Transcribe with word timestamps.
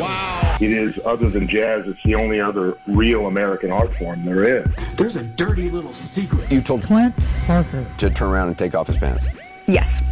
Wow. 0.00 0.58
It 0.60 0.70
is, 0.70 0.98
other 1.04 1.28
than 1.30 1.48
jazz, 1.48 1.86
it's 1.86 2.02
the 2.02 2.14
only 2.14 2.40
other 2.40 2.76
real 2.86 3.26
American 3.26 3.70
art 3.70 3.94
form 3.96 4.24
there 4.24 4.44
is. 4.44 4.66
There's 4.96 5.16
a 5.16 5.22
dirty 5.22 5.70
little 5.70 5.92
secret. 5.92 6.50
You 6.50 6.60
told 6.60 6.82
Clint 6.82 7.14
Parker 7.46 7.86
to 7.98 8.10
turn 8.10 8.28
around 8.28 8.48
and 8.48 8.58
take 8.58 8.74
off 8.74 8.86
his 8.86 8.98
pants. 8.98 9.26
Yes. 9.66 10.02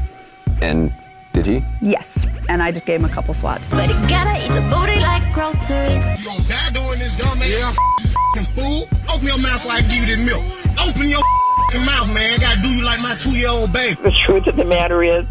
And 0.62 0.92
did 1.32 1.46
he? 1.46 1.64
Yes. 1.82 2.26
And 2.48 2.62
I 2.62 2.72
just 2.72 2.86
gave 2.86 3.00
him 3.00 3.04
a 3.04 3.10
couple 3.10 3.34
swats. 3.34 3.68
But 3.68 3.90
he 3.90 3.94
gotta 4.08 4.42
eat 4.44 4.52
the 4.54 4.62
booty 4.74 5.00
like 5.00 5.32
groceries. 5.34 6.00
You 6.18 6.24
gonna 6.24 6.48
die 6.48 6.70
doing 6.70 6.98
this, 6.98 7.16
dumb 7.18 7.42
ass 7.42 7.76
yeah. 8.36 8.44
fool? 8.54 8.88
Open 9.08 9.26
your 9.26 9.38
mouth 9.38 9.60
so 9.60 9.68
I 9.68 9.80
can 9.82 9.90
give 9.90 10.08
you 10.08 10.16
this 10.16 10.26
milk. 10.26 10.44
Open 10.88 11.08
your 11.08 11.20
mouth, 11.84 12.08
man. 12.08 12.34
I 12.34 12.38
gotta 12.38 12.62
do 12.62 12.68
you 12.68 12.82
like 12.82 13.00
my 13.00 13.16
two-year-old 13.16 13.72
baby. 13.72 14.00
The 14.02 14.12
truth 14.12 14.46
of 14.46 14.56
the 14.56 14.64
matter 14.64 15.02
is, 15.02 15.26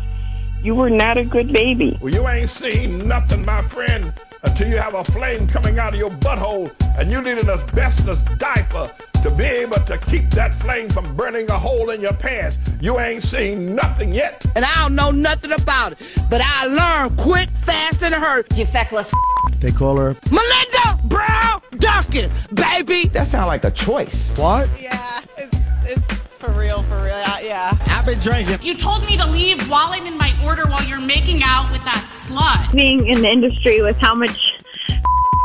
you 0.62 0.76
were 0.76 0.90
not 0.90 1.18
a 1.18 1.24
good 1.24 1.54
baby. 1.54 1.98
Well, 2.02 2.14
you 2.14 2.28
ain't 2.28 2.50
seen 2.50 3.08
nothing, 3.08 3.46
my 3.46 3.62
friend, 3.64 4.12
until 4.46 4.70
you 4.70 4.77
have 4.77 4.93
a 4.93 5.04
flame 5.04 5.48
coming 5.48 5.80
out 5.80 5.93
of 5.93 6.00
your 6.00 6.12
butthole 6.12 6.72
and 6.98 7.12
you 7.12 7.22
need 7.22 7.38
an 7.38 7.49
asbestos 7.49 8.22
diaper 8.38 8.91
to 9.23 9.31
be 9.31 9.44
able 9.44 9.80
to 9.85 9.98
keep 9.98 10.30
that 10.31 10.54
flame 10.54 10.88
from 10.90 11.16
burning 11.16 11.49
a 11.49 11.58
hole 11.58 11.90
in 11.90 11.99
your 11.99 12.13
pants. 12.13 12.58
You 12.80 12.99
ain't 12.99 13.23
seen 13.23 13.73
nothing 13.73 14.13
yet. 14.13 14.45
And 14.55 14.63
I 14.63 14.81
don't 14.81 14.95
know 14.95 15.12
nothing 15.12 15.52
about 15.52 15.94
it, 15.94 15.98
but 16.30 16.41
I 16.41 16.66
learned 16.66 17.18
quick, 17.18 17.49
fast, 17.63 18.04
and 18.04 18.13
hurt. 18.13 18.58
You 18.58 18.66
feckless. 18.66 19.12
They 19.59 19.71
call 19.71 19.95
her 19.98 20.16
Melinda 20.30 20.99
Brown 21.05 21.62
Duncan, 21.77 22.30
baby. 22.54 23.07
That 23.07 23.27
sounds 23.27 23.48
like 23.48 23.63
a 23.63 23.71
choice. 23.71 24.32
What? 24.38 24.70
Yeah, 24.80 25.21
it's 25.38 25.70
it's 25.85 26.24
for 26.45 26.59
real, 26.59 26.84
for 26.84 26.98
real. 26.98 27.23
Yeah. 27.41 27.77
I've 27.88 28.05
been 28.05 28.20
drinking. 28.20 28.59
You 28.62 28.76
told 28.76 29.05
me 29.08 29.17
to 29.17 29.26
leave 29.26 29.70
while 29.70 29.91
I'm 29.91 30.05
in 30.05 30.17
my 30.17 30.34
order 30.44 30.66
while 30.68 30.84
you're 30.84 30.99
making 30.99 31.41
out 31.44 31.71
with 31.71 31.84
that 31.85 32.08
slut. 32.27 32.71
Being 32.73 33.08
in 33.08 33.21
the 33.21 33.30
industry 33.30 33.81
with 33.81 33.98
how 33.98 34.13
much 34.16 34.54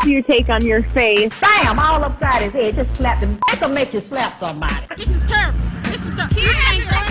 you 0.04 0.22
take 0.22 0.48
on 0.48 0.64
your 0.64 0.82
face. 0.82 1.32
Bam! 1.40 1.78
All 1.78 2.02
upside 2.04 2.42
his 2.42 2.52
head. 2.52 2.74
Just 2.74 2.96
slap 2.96 3.18
him. 3.18 3.38
That 3.46 3.58
can 3.58 3.74
make 3.74 3.92
you 3.92 4.00
slap 4.00 4.38
somebody. 4.40 4.86
This 4.96 5.08
is 5.08 5.22
terrible. 5.22 5.58
This 5.84 6.04
is 6.04 6.14
terrible. 6.14 6.36
I, 6.38 7.09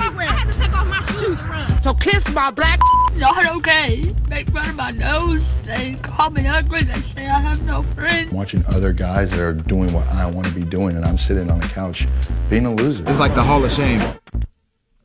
ain't 0.61 0.71
go 0.71 0.79
anywhere. 0.79 0.99
I 0.99 1.01
to 1.01 1.07
take 1.09 1.21
off 1.21 1.57
my 1.57 1.75
shoes. 1.75 1.83
So 1.83 1.93
kiss 1.93 2.27
my 2.33 2.51
black. 2.51 2.79
Not 3.15 3.45
okay. 3.57 4.13
Make 4.29 4.49
fun 4.49 4.69
of 4.69 4.75
my 4.75 4.91
nose. 4.91 5.41
They 5.65 5.95
call 6.01 6.29
me 6.29 6.47
ugly. 6.47 6.83
They 6.83 7.01
say 7.01 7.27
I 7.27 7.39
have 7.39 7.63
no 7.63 7.83
friends. 7.83 8.31
Watching 8.31 8.65
other 8.67 8.93
guys 8.93 9.31
that 9.31 9.39
are 9.39 9.53
doing 9.53 9.91
what 9.93 10.07
I 10.07 10.25
want 10.29 10.47
to 10.47 10.53
be 10.53 10.63
doing, 10.63 10.95
and 10.95 11.05
I'm 11.05 11.17
sitting 11.17 11.49
on 11.49 11.59
the 11.59 11.67
couch 11.67 12.07
being 12.49 12.65
a 12.65 12.73
loser. 12.73 13.03
It's 13.07 13.19
like 13.19 13.35
the 13.35 13.43
Hall 13.43 13.63
of 13.63 13.71
Shame. 13.71 14.01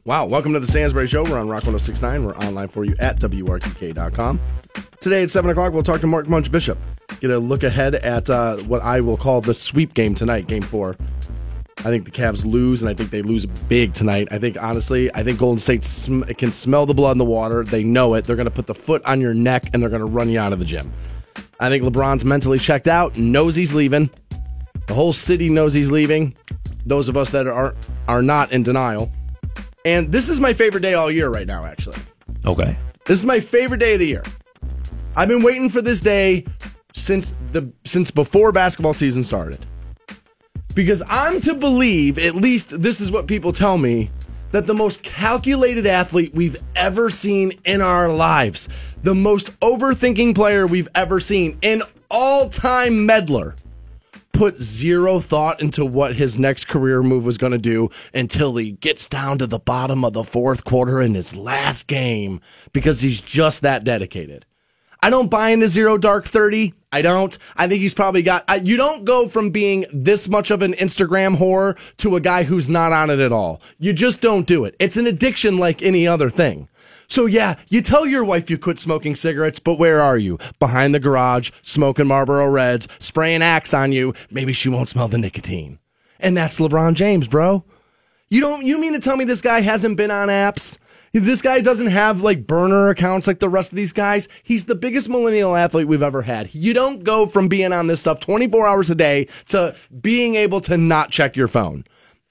Wow, 0.07 0.27
welcome 0.27 0.53
to 0.53 0.61
the 0.61 0.67
Stansbury 0.67 1.07
Show. 1.07 1.25
We're 1.25 1.39
on 1.39 1.49
Rock 1.49 1.63
1069. 1.63 2.25
We're 2.25 2.37
online 2.37 2.69
for 2.69 2.85
you 2.85 2.95
at 2.99 3.19
WRQK.com. 3.21 4.39
Today 5.01 5.23
at 5.23 5.31
7 5.31 5.51
o'clock, 5.51 5.73
we'll 5.73 5.83
talk 5.83 6.03
to 6.03 6.07
Mark 6.07 6.29
Munch 6.29 6.53
Bishop. 6.53 6.79
Get 7.21 7.31
a 7.31 7.39
look 7.39 7.63
ahead 7.63 7.95
at 7.95 8.29
uh, 8.29 8.57
what 8.59 8.83
I 8.83 9.01
will 9.01 9.17
call 9.17 9.41
the 9.41 9.55
sweep 9.55 9.95
game 9.95 10.15
tonight, 10.15 10.47
game 10.47 10.63
four. 10.63 10.97
I 11.79 11.83
think 11.91 12.05
the 12.05 12.11
Cavs 12.11 12.45
lose, 12.45 12.83
and 12.83 12.89
I 12.89 12.95
think 12.95 13.11
they 13.11 13.23
lose 13.23 13.47
big 13.47 13.95
tonight. 13.95 14.29
I 14.31 14.39
think, 14.39 14.57
honestly, 14.63 15.13
I 15.15 15.23
think 15.23 15.39
Golden 15.39 15.59
State 15.59 15.85
sm- 15.85 16.23
can 16.23 16.51
smell 16.53 16.87
the 16.87 16.95
blood 16.95 17.13
in 17.13 17.19
the 17.19 17.25
water. 17.25 17.65
They 17.65 17.85
know 17.85 18.15
it. 18.15 18.25
They're 18.25 18.37
going 18.37 18.47
to 18.47 18.51
put 18.51 18.67
the 18.67 18.75
foot 18.75 19.05
on 19.05 19.21
your 19.21 19.35
neck, 19.35 19.71
and 19.73 19.83
they're 19.83 19.91
going 19.91 20.01
to 20.01 20.07
run 20.07 20.29
you 20.29 20.39
out 20.39 20.53
of 20.53 20.59
the 20.59 20.65
gym. 20.65 20.93
I 21.61 21.69
think 21.69 21.83
LeBron's 21.85 22.25
mentally 22.25 22.59
checked 22.59 22.89
out, 22.89 23.17
knows 23.17 23.55
he's 23.57 23.75
leaving. 23.75 24.11
The 24.87 24.95
whole 24.95 25.13
city 25.13 25.49
knows 25.49 25.73
he's 25.73 25.91
leaving. 25.91 26.37
Those 26.87 27.09
of 27.09 27.17
us 27.17 27.31
that 27.31 27.47
are 27.47 27.75
are 28.07 28.23
not 28.23 28.53
in 28.53 28.63
denial. 28.63 29.11
And 29.85 30.13
this 30.13 30.29
is 30.29 30.41
my 30.41 30.53
favorite 30.53 30.81
day 30.81 30.95
all 30.95 31.11
year 31.11 31.29
right 31.29 31.47
now, 31.47 31.65
actually. 31.65 31.99
Okay. 32.45 32.77
This 33.07 33.19
is 33.19 33.25
my 33.25 33.41
favorite 33.41 33.79
day 33.79 33.95
of 33.95 34.01
the 34.01 34.07
year. 34.07 34.25
I've 35.17 35.29
been 35.29 35.43
waiting 35.43 35.69
for 35.71 35.81
this 35.81 36.01
day 36.01 36.45
since 36.93 37.35
the 37.53 37.71
since 37.85 38.11
before 38.11 38.53
basketball 38.53 38.95
season 38.95 39.25
started. 39.25 39.65
Because 40.75 41.03
I'm 41.09 41.41
to 41.43 41.55
believe, 41.55 42.19
at 42.19 42.35
least 42.35 42.83
this 42.83 43.01
is 43.01 43.13
what 43.13 43.29
people 43.29 43.53
tell 43.53 43.79
me, 43.79 44.11
that 44.51 44.67
the 44.67 44.75
most 44.75 45.03
calculated 45.03 45.87
athlete 45.87 46.35
we've 46.35 46.57
ever 46.77 47.11
seen 47.11 47.53
in 47.65 47.81
our 47.81 48.09
lives, 48.09 48.69
the 49.03 49.15
most 49.15 49.59
overthinking 49.61 50.35
player 50.35 50.67
we've 50.67 50.89
ever 50.95 51.21
seen, 51.21 51.59
an 51.63 51.83
all-time 52.11 53.07
meddler, 53.07 53.57
put 54.33 54.57
zero 54.59 55.21
thought 55.21 55.61
into 55.61 55.85
what 55.85 56.17
his 56.17 56.39
next 56.39 56.67
career 56.67 57.03
move 57.03 57.25
was 57.25 57.39
going 57.39 57.53
to 57.53 57.59
do 57.59 57.89
until 58.13 58.57
he 58.57 58.73
gets 58.73 59.09
down 59.09 59.39
to 59.39 59.47
the 59.47 59.61
bottom 59.61 60.05
of 60.05 60.13
the 60.13 60.25
fourth 60.25 60.65
quarter 60.65 61.01
in 61.01 61.15
his 61.15 61.37
last 61.37 61.87
game 61.87 62.41
because 62.73 63.01
he's 63.01 63.21
just 63.21 63.63
that 63.63 63.85
dedicated. 63.85 64.45
I 65.01 65.11
don't 65.11 65.31
buy 65.31 65.51
into 65.51 65.69
zero 65.69 65.99
dark 65.99 66.27
30. 66.27 66.75
I 66.95 67.03
don't. 67.03 67.37
I 67.57 67.67
think 67.67 67.81
he's 67.83 67.93
probably 67.93 68.23
got. 68.23 68.45
I, 68.47 68.57
you 68.57 68.77
don't 68.77 69.05
go 69.05 69.29
from 69.29 69.51
being 69.51 69.85
this 69.93 70.29
much 70.29 70.53
of 70.53 70.63
an 70.63 70.75
Instagram 70.75 71.37
whore 71.37 71.77
to 71.97 72.15
a 72.15 72.21
guy 72.21 72.45
who's 72.45 72.71
not 72.71 72.93
on 72.93 73.11
it 73.11 73.19
at 73.19 73.33
all. 73.33 73.61
You 73.81 73.93
just 73.93 74.21
don't 74.21 74.47
do 74.47 74.65
it. 74.65 74.77
It's 74.79 74.97
an 74.97 75.09
addiction 75.09 75.59
like 75.59 75.83
any 75.83 76.07
other 76.07 76.31
thing. 76.31 76.69
So 77.09 77.27
yeah, 77.27 77.57
you 77.69 77.83
tell 77.83 78.07
your 78.07 78.25
wife 78.25 78.49
you 78.49 78.59
quit 78.59 78.79
smoking 78.79 79.17
cigarettes, 79.17 79.59
but 79.59 79.77
where 79.77 80.01
are 80.01 80.17
you? 80.17 80.39
Behind 80.61 80.95
the 80.95 81.01
garage, 81.01 81.51
smoking 81.63 82.07
Marlboro 82.07 82.49
Reds, 82.49 82.87
spraying 83.01 83.43
Axe 83.43 83.75
on 83.75 83.91
you. 83.91 84.15
Maybe 84.31 84.53
she 84.53 84.69
won't 84.69 84.89
smell 84.89 85.09
the 85.09 85.19
nicotine. 85.19 85.81
And 86.21 86.37
that's 86.37 86.61
LeBron 86.61 86.95
James, 86.95 87.27
bro. 87.27 87.65
You 88.31 88.41
don't. 88.41 88.65
You 88.65 88.79
mean 88.79 88.93
to 88.93 89.01
tell 89.01 89.17
me 89.17 89.25
this 89.25 89.43
guy 89.43 89.63
hasn't 89.63 89.97
been 89.97 90.13
on 90.13 90.29
apps? 90.29 90.79
This 91.15 91.43
guy 91.43 91.61
doesn't 91.61 91.87
have 91.87 92.23
like 92.23 92.45
burner 92.45 92.89
accounts 92.89 93.29
like 93.29 93.39
the 93.39 93.49
rest 93.49 93.71
of 93.71 93.77
these 93.77 93.93
guys. 93.93 94.29
He's 94.43 94.65
the 94.65 94.75
biggest 94.75 95.09
millennial 95.09 95.55
athlete 95.55 95.87
we've 95.87 96.03
ever 96.03 96.23
had. 96.23 96.53
You 96.53 96.75
don't 96.75 97.05
go 97.05 97.27
from 97.27 97.47
being 97.47 97.73
on 97.73 97.87
this 97.87 98.01
stuff 98.01 98.19
24 98.19 98.67
hours 98.67 98.91
a 98.91 98.97
day 98.97 99.29
to 99.47 99.77
being 100.01 100.35
able 100.35 100.61
to 100.63 100.77
not 100.77 101.13
check 101.13 101.37
your 101.37 101.47
phone. 101.47 101.85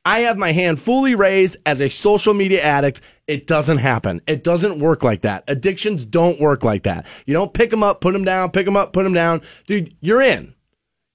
I 0.03 0.19
have 0.19 0.37
my 0.37 0.51
hand 0.51 0.81
fully 0.81 1.15
raised 1.15 1.55
as 1.65 1.79
a 1.79 1.89
social 1.89 2.33
media 2.33 2.61
addict. 2.61 2.99
It 3.25 3.47
doesn't 3.47 3.77
happen. 3.77 4.19
It 4.27 4.43
doesn't 4.43 4.79
work 4.79 5.01
like 5.01 5.21
that. 5.21 5.45
Addictions 5.47 6.05
don't 6.05 6.41
work 6.41 6.65
like 6.65 6.83
that. 6.83 7.07
You 7.25 7.33
don't 7.33 7.53
pick 7.53 7.69
them 7.69 7.83
up, 7.83 8.01
put 8.01 8.11
them 8.11 8.25
down, 8.25 8.51
pick 8.51 8.65
them 8.65 8.75
up, 8.75 8.91
put 8.91 9.03
them 9.03 9.13
down. 9.13 9.43
Dude, 9.65 9.95
you're 10.01 10.21
in. 10.21 10.55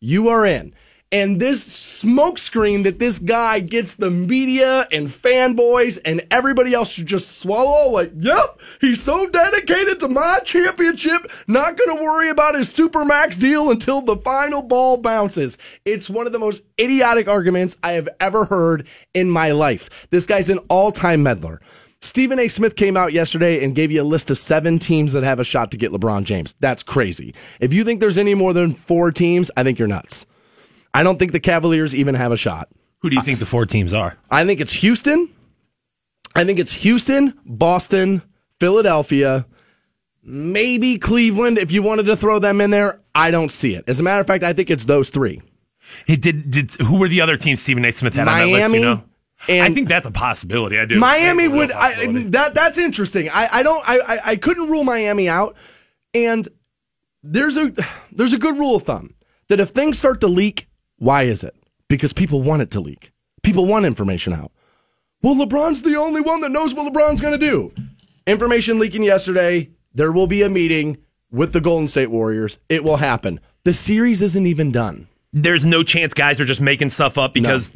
You 0.00 0.30
are 0.30 0.46
in. 0.46 0.72
And 1.10 1.40
this 1.40 1.66
smokescreen 2.04 2.84
that 2.84 2.98
this 2.98 3.18
guy 3.18 3.60
gets 3.60 3.94
the 3.94 4.10
media 4.10 4.86
and 4.92 5.08
fanboys 5.08 5.98
and 6.04 6.22
everybody 6.30 6.74
else 6.74 6.96
to 6.96 7.04
just 7.04 7.38
swallow, 7.38 7.90
like, 7.90 8.12
yep, 8.18 8.60
he's 8.82 9.02
so 9.02 9.26
dedicated 9.26 10.00
to 10.00 10.08
my 10.08 10.40
championship, 10.44 11.30
not 11.46 11.78
going 11.78 11.96
to 11.96 12.02
worry 12.04 12.28
about 12.28 12.56
his 12.56 12.68
Supermax 12.68 13.38
deal 13.38 13.70
until 13.70 14.02
the 14.02 14.18
final 14.18 14.60
ball 14.60 14.98
bounces. 14.98 15.56
It's 15.86 16.10
one 16.10 16.26
of 16.26 16.32
the 16.34 16.38
most 16.38 16.60
idiotic 16.78 17.26
arguments 17.26 17.74
I 17.82 17.92
have 17.92 18.10
ever 18.20 18.44
heard 18.44 18.86
in 19.14 19.30
my 19.30 19.52
life. 19.52 20.08
This 20.10 20.26
guy's 20.26 20.50
an 20.50 20.58
all 20.68 20.92
time 20.92 21.22
meddler. 21.22 21.62
Stephen 22.00 22.38
A. 22.38 22.48
Smith 22.48 22.76
came 22.76 22.98
out 22.98 23.14
yesterday 23.14 23.64
and 23.64 23.74
gave 23.74 23.90
you 23.90 24.02
a 24.02 24.04
list 24.04 24.30
of 24.30 24.38
seven 24.38 24.78
teams 24.78 25.14
that 25.14 25.24
have 25.24 25.40
a 25.40 25.44
shot 25.44 25.70
to 25.70 25.78
get 25.78 25.90
LeBron 25.90 26.24
James. 26.24 26.54
That's 26.60 26.82
crazy. 26.82 27.34
If 27.60 27.72
you 27.72 27.82
think 27.82 28.00
there's 28.00 28.18
any 28.18 28.34
more 28.34 28.52
than 28.52 28.74
four 28.74 29.10
teams, 29.10 29.50
I 29.56 29.64
think 29.64 29.78
you're 29.78 29.88
nuts. 29.88 30.26
I 30.98 31.04
don't 31.04 31.16
think 31.16 31.30
the 31.30 31.38
Cavaliers 31.38 31.94
even 31.94 32.16
have 32.16 32.32
a 32.32 32.36
shot. 32.36 32.70
Who 33.02 33.10
do 33.10 33.14
you 33.14 33.22
think 33.22 33.38
the 33.38 33.46
four 33.46 33.66
teams 33.66 33.94
are? 33.94 34.18
I 34.32 34.44
think 34.44 34.58
it's 34.58 34.72
Houston. 34.72 35.32
I 36.34 36.44
think 36.44 36.58
it's 36.58 36.72
Houston, 36.72 37.38
Boston, 37.46 38.20
Philadelphia, 38.58 39.46
maybe 40.24 40.98
Cleveland. 40.98 41.56
If 41.56 41.70
you 41.70 41.84
wanted 41.84 42.06
to 42.06 42.16
throw 42.16 42.40
them 42.40 42.60
in 42.60 42.72
there, 42.72 43.00
I 43.14 43.30
don't 43.30 43.52
see 43.52 43.76
it. 43.76 43.84
As 43.86 44.00
a 44.00 44.02
matter 44.02 44.20
of 44.20 44.26
fact, 44.26 44.42
I 44.42 44.52
think 44.52 44.70
it's 44.70 44.86
those 44.86 45.10
three. 45.10 45.40
He 46.04 46.16
did. 46.16 46.50
Did 46.50 46.72
who 46.72 46.98
were 46.98 47.06
the 47.06 47.20
other 47.20 47.36
teams 47.36 47.62
Stephen 47.62 47.84
A. 47.84 47.92
Smith 47.92 48.14
had 48.14 48.24
Miami, 48.24 48.54
on 48.54 48.58
that 48.58 48.70
list? 48.70 48.74
You 48.74 48.84
know, 48.84 49.04
and 49.48 49.72
I 49.72 49.74
think 49.76 49.86
that's 49.86 50.06
a 50.08 50.10
possibility. 50.10 50.80
I 50.80 50.84
do. 50.84 50.98
Miami 50.98 51.46
would. 51.46 51.70
I, 51.70 52.06
that 52.30 52.56
that's 52.56 52.76
interesting. 52.76 53.30
I, 53.30 53.48
I 53.52 53.62
don't. 53.62 53.88
I 53.88 54.18
I 54.26 54.36
couldn't 54.36 54.68
rule 54.68 54.82
Miami 54.82 55.28
out. 55.28 55.56
And 56.12 56.48
there's 57.22 57.56
a 57.56 57.72
there's 58.10 58.32
a 58.32 58.38
good 58.38 58.58
rule 58.58 58.74
of 58.74 58.82
thumb 58.82 59.14
that 59.46 59.60
if 59.60 59.68
things 59.68 59.96
start 59.96 60.20
to 60.22 60.26
leak, 60.26 60.67
why 60.98 61.22
is 61.24 61.42
it? 61.42 61.54
Because 61.88 62.12
people 62.12 62.42
want 62.42 62.62
it 62.62 62.70
to 62.72 62.80
leak. 62.80 63.12
People 63.42 63.66
want 63.66 63.86
information 63.86 64.32
out. 64.32 64.52
Well, 65.22 65.34
LeBron's 65.34 65.82
the 65.82 65.96
only 65.96 66.20
one 66.20 66.40
that 66.42 66.52
knows 66.52 66.74
what 66.74 66.92
LeBron's 66.92 67.20
going 67.20 67.38
to 67.38 67.46
do. 67.46 67.72
Information 68.26 68.78
leaking 68.78 69.02
yesterday. 69.02 69.70
There 69.94 70.12
will 70.12 70.26
be 70.26 70.42
a 70.42 70.48
meeting 70.48 70.98
with 71.30 71.52
the 71.52 71.60
Golden 71.60 71.88
State 71.88 72.10
Warriors. 72.10 72.58
It 72.68 72.84
will 72.84 72.98
happen. 72.98 73.40
The 73.64 73.74
series 73.74 74.22
isn't 74.22 74.46
even 74.46 74.70
done. 74.70 75.08
There's 75.32 75.64
no 75.64 75.82
chance 75.82 76.14
guys 76.14 76.40
are 76.40 76.44
just 76.44 76.60
making 76.60 76.90
stuff 76.90 77.18
up 77.18 77.34
because 77.34 77.72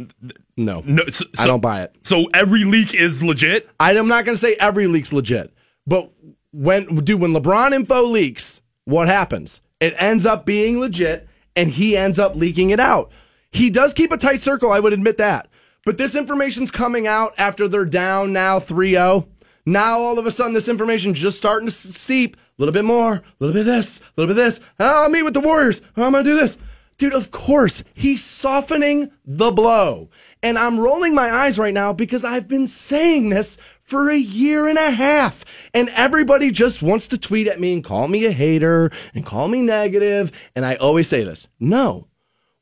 no, 0.57 0.83
no 0.87 1.07
so, 1.09 1.27
I 1.39 1.47
don't 1.47 1.61
buy 1.61 1.83
it. 1.83 1.95
So 2.03 2.27
every 2.33 2.65
leak 2.65 2.95
is 2.95 3.23
legit. 3.23 3.69
I'm 3.79 4.09
not 4.09 4.25
going 4.25 4.35
to 4.35 4.41
say 4.41 4.55
every 4.55 4.87
leak's 4.87 5.13
legit, 5.13 5.53
but 5.87 6.11
when 6.53 6.87
dude, 7.05 7.21
when 7.21 7.33
LeBron 7.33 7.73
info 7.73 8.05
leaks, 8.05 8.63
what 8.85 9.09
happens? 9.09 9.61
It 9.81 9.95
ends 9.99 10.25
up 10.25 10.47
being 10.47 10.81
legit, 10.81 11.29
and 11.57 11.71
he 11.71 11.97
ends 11.97 12.19
up 12.19 12.35
leaking 12.35 12.71
it 12.71 12.81
out. 12.81 13.11
He 13.51 13.71
does 13.71 13.93
keep 13.93 14.13
a 14.13 14.17
tight 14.17 14.41
circle, 14.41 14.73
I 14.73 14.81
would 14.81 14.93
admit 14.93 15.19
that. 15.19 15.49
But 15.85 15.99
this 15.99 16.15
information's 16.15 16.71
coming 16.71 17.07
out 17.07 17.35
after 17.39 17.69
they're 17.69 17.85
down 17.85 18.33
now 18.33 18.61
3 18.61 18.93
0. 18.93 19.29
Now 19.65 19.99
all 19.99 20.19
of 20.19 20.27
a 20.27 20.31
sudden 20.31 20.55
this 20.55 20.69
information 20.69 21.15
just 21.15 21.39
starting 21.39 21.69
to 21.69 21.75
seep. 21.75 22.37
A 22.37 22.41
little 22.59 22.73
bit 22.73 22.85
more, 22.85 23.15
a 23.15 23.23
little 23.41 23.55
bit 23.55 23.65
this, 23.65 23.99
a 23.99 24.03
little 24.17 24.35
bit 24.35 24.41
this. 24.41 24.61
I'll 24.79 25.09
meet 25.09 25.23
with 25.23 25.35
the 25.35 25.41
Warriors. 25.41 25.81
I'm 25.97 26.13
gonna 26.13 26.23
do 26.23 26.37
this. 26.37 26.59
Dude, 26.99 27.15
of 27.15 27.31
course, 27.31 27.83
he's 27.95 28.23
softening 28.23 29.11
the 29.25 29.51
blow. 29.51 30.09
And 30.43 30.59
I'm 30.59 30.79
rolling 30.79 31.15
my 31.15 31.31
eyes 31.33 31.59
right 31.59 31.75
now 31.75 31.93
because 31.93 32.25
I've 32.25 32.47
been 32.47 32.67
saying 32.67 33.31
this 33.31 33.57
for 33.93 34.11
a 34.11 34.17
year 34.17 34.69
and 34.69 34.79
a 34.79 34.91
half. 34.91 35.45
And 35.75 35.91
everybody 35.91 36.51
just 36.51 36.81
wants 36.81 37.09
to 37.09 37.19
tweet 37.19 37.47
at 37.47 37.61
me 37.61 37.75
and 37.75 37.85
call 37.85 38.09
me 38.09 38.25
a 38.25 38.33
hater 38.33 38.91
and 39.15 39.27
call 39.27 39.49
me 39.49 39.61
negative. 39.61 40.33
And 40.57 40.65
I 40.65 40.77
always 40.77 41.09
say 41.09 41.25
this 41.25 41.47
no. 41.61 42.09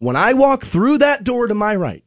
When 0.01 0.17
I 0.17 0.33
walk 0.33 0.65
through 0.65 0.99
that 0.99 1.23
door 1.23 1.47
to 1.47 1.55
my 1.55 1.77
right 1.77 2.03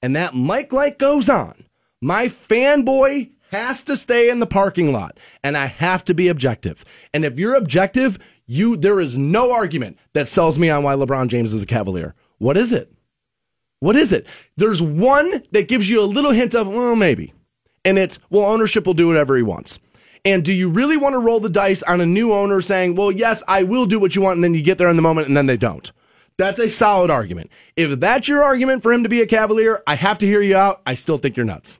and 0.00 0.14
that 0.14 0.36
mic 0.36 0.72
light 0.72 0.96
goes 0.96 1.28
on, 1.28 1.64
my 2.00 2.26
fanboy 2.26 3.32
has 3.50 3.82
to 3.82 3.96
stay 3.96 4.30
in 4.30 4.38
the 4.38 4.46
parking 4.46 4.92
lot 4.92 5.18
and 5.42 5.56
I 5.56 5.66
have 5.66 6.04
to 6.04 6.14
be 6.14 6.28
objective. 6.28 6.84
And 7.12 7.24
if 7.24 7.36
you're 7.36 7.56
objective, 7.56 8.16
you 8.46 8.76
there 8.76 9.00
is 9.00 9.18
no 9.18 9.50
argument 9.50 9.98
that 10.12 10.28
sells 10.28 10.56
me 10.56 10.70
on 10.70 10.84
why 10.84 10.94
LeBron 10.94 11.26
James 11.26 11.52
is 11.52 11.64
a 11.64 11.66
Cavalier. 11.66 12.14
What 12.38 12.56
is 12.56 12.72
it? 12.72 12.92
What 13.80 13.96
is 13.96 14.12
it? 14.12 14.24
There's 14.56 14.80
one 14.80 15.42
that 15.50 15.66
gives 15.66 15.90
you 15.90 16.00
a 16.00 16.02
little 16.02 16.30
hint 16.30 16.54
of, 16.54 16.68
well, 16.68 16.94
maybe. 16.94 17.32
And 17.84 17.98
it's, 17.98 18.18
well, 18.30 18.44
ownership 18.44 18.86
will 18.86 18.94
do 18.94 19.08
whatever 19.08 19.36
he 19.36 19.42
wants. 19.42 19.78
And 20.24 20.44
do 20.44 20.52
you 20.52 20.68
really 20.68 20.96
want 20.96 21.14
to 21.14 21.18
roll 21.18 21.40
the 21.40 21.48
dice 21.48 21.82
on 21.84 22.00
a 22.00 22.06
new 22.06 22.32
owner 22.32 22.60
saying, 22.60 22.96
well, 22.96 23.12
yes, 23.12 23.42
I 23.48 23.62
will 23.62 23.86
do 23.86 23.98
what 23.98 24.14
you 24.16 24.22
want, 24.22 24.36
and 24.36 24.44
then 24.44 24.54
you 24.54 24.62
get 24.62 24.78
there 24.78 24.90
in 24.90 24.96
the 24.96 25.02
moment 25.02 25.28
and 25.28 25.36
then 25.36 25.46
they 25.46 25.56
don't? 25.56 25.90
That's 26.36 26.58
a 26.58 26.70
solid 26.70 27.10
argument. 27.10 27.50
If 27.76 27.98
that's 27.98 28.28
your 28.28 28.42
argument 28.42 28.82
for 28.82 28.92
him 28.92 29.02
to 29.02 29.08
be 29.08 29.20
a 29.20 29.26
Cavalier, 29.26 29.82
I 29.86 29.96
have 29.96 30.18
to 30.18 30.26
hear 30.26 30.40
you 30.42 30.56
out. 30.56 30.82
I 30.86 30.94
still 30.94 31.18
think 31.18 31.36
you're 31.36 31.46
nuts. 31.46 31.78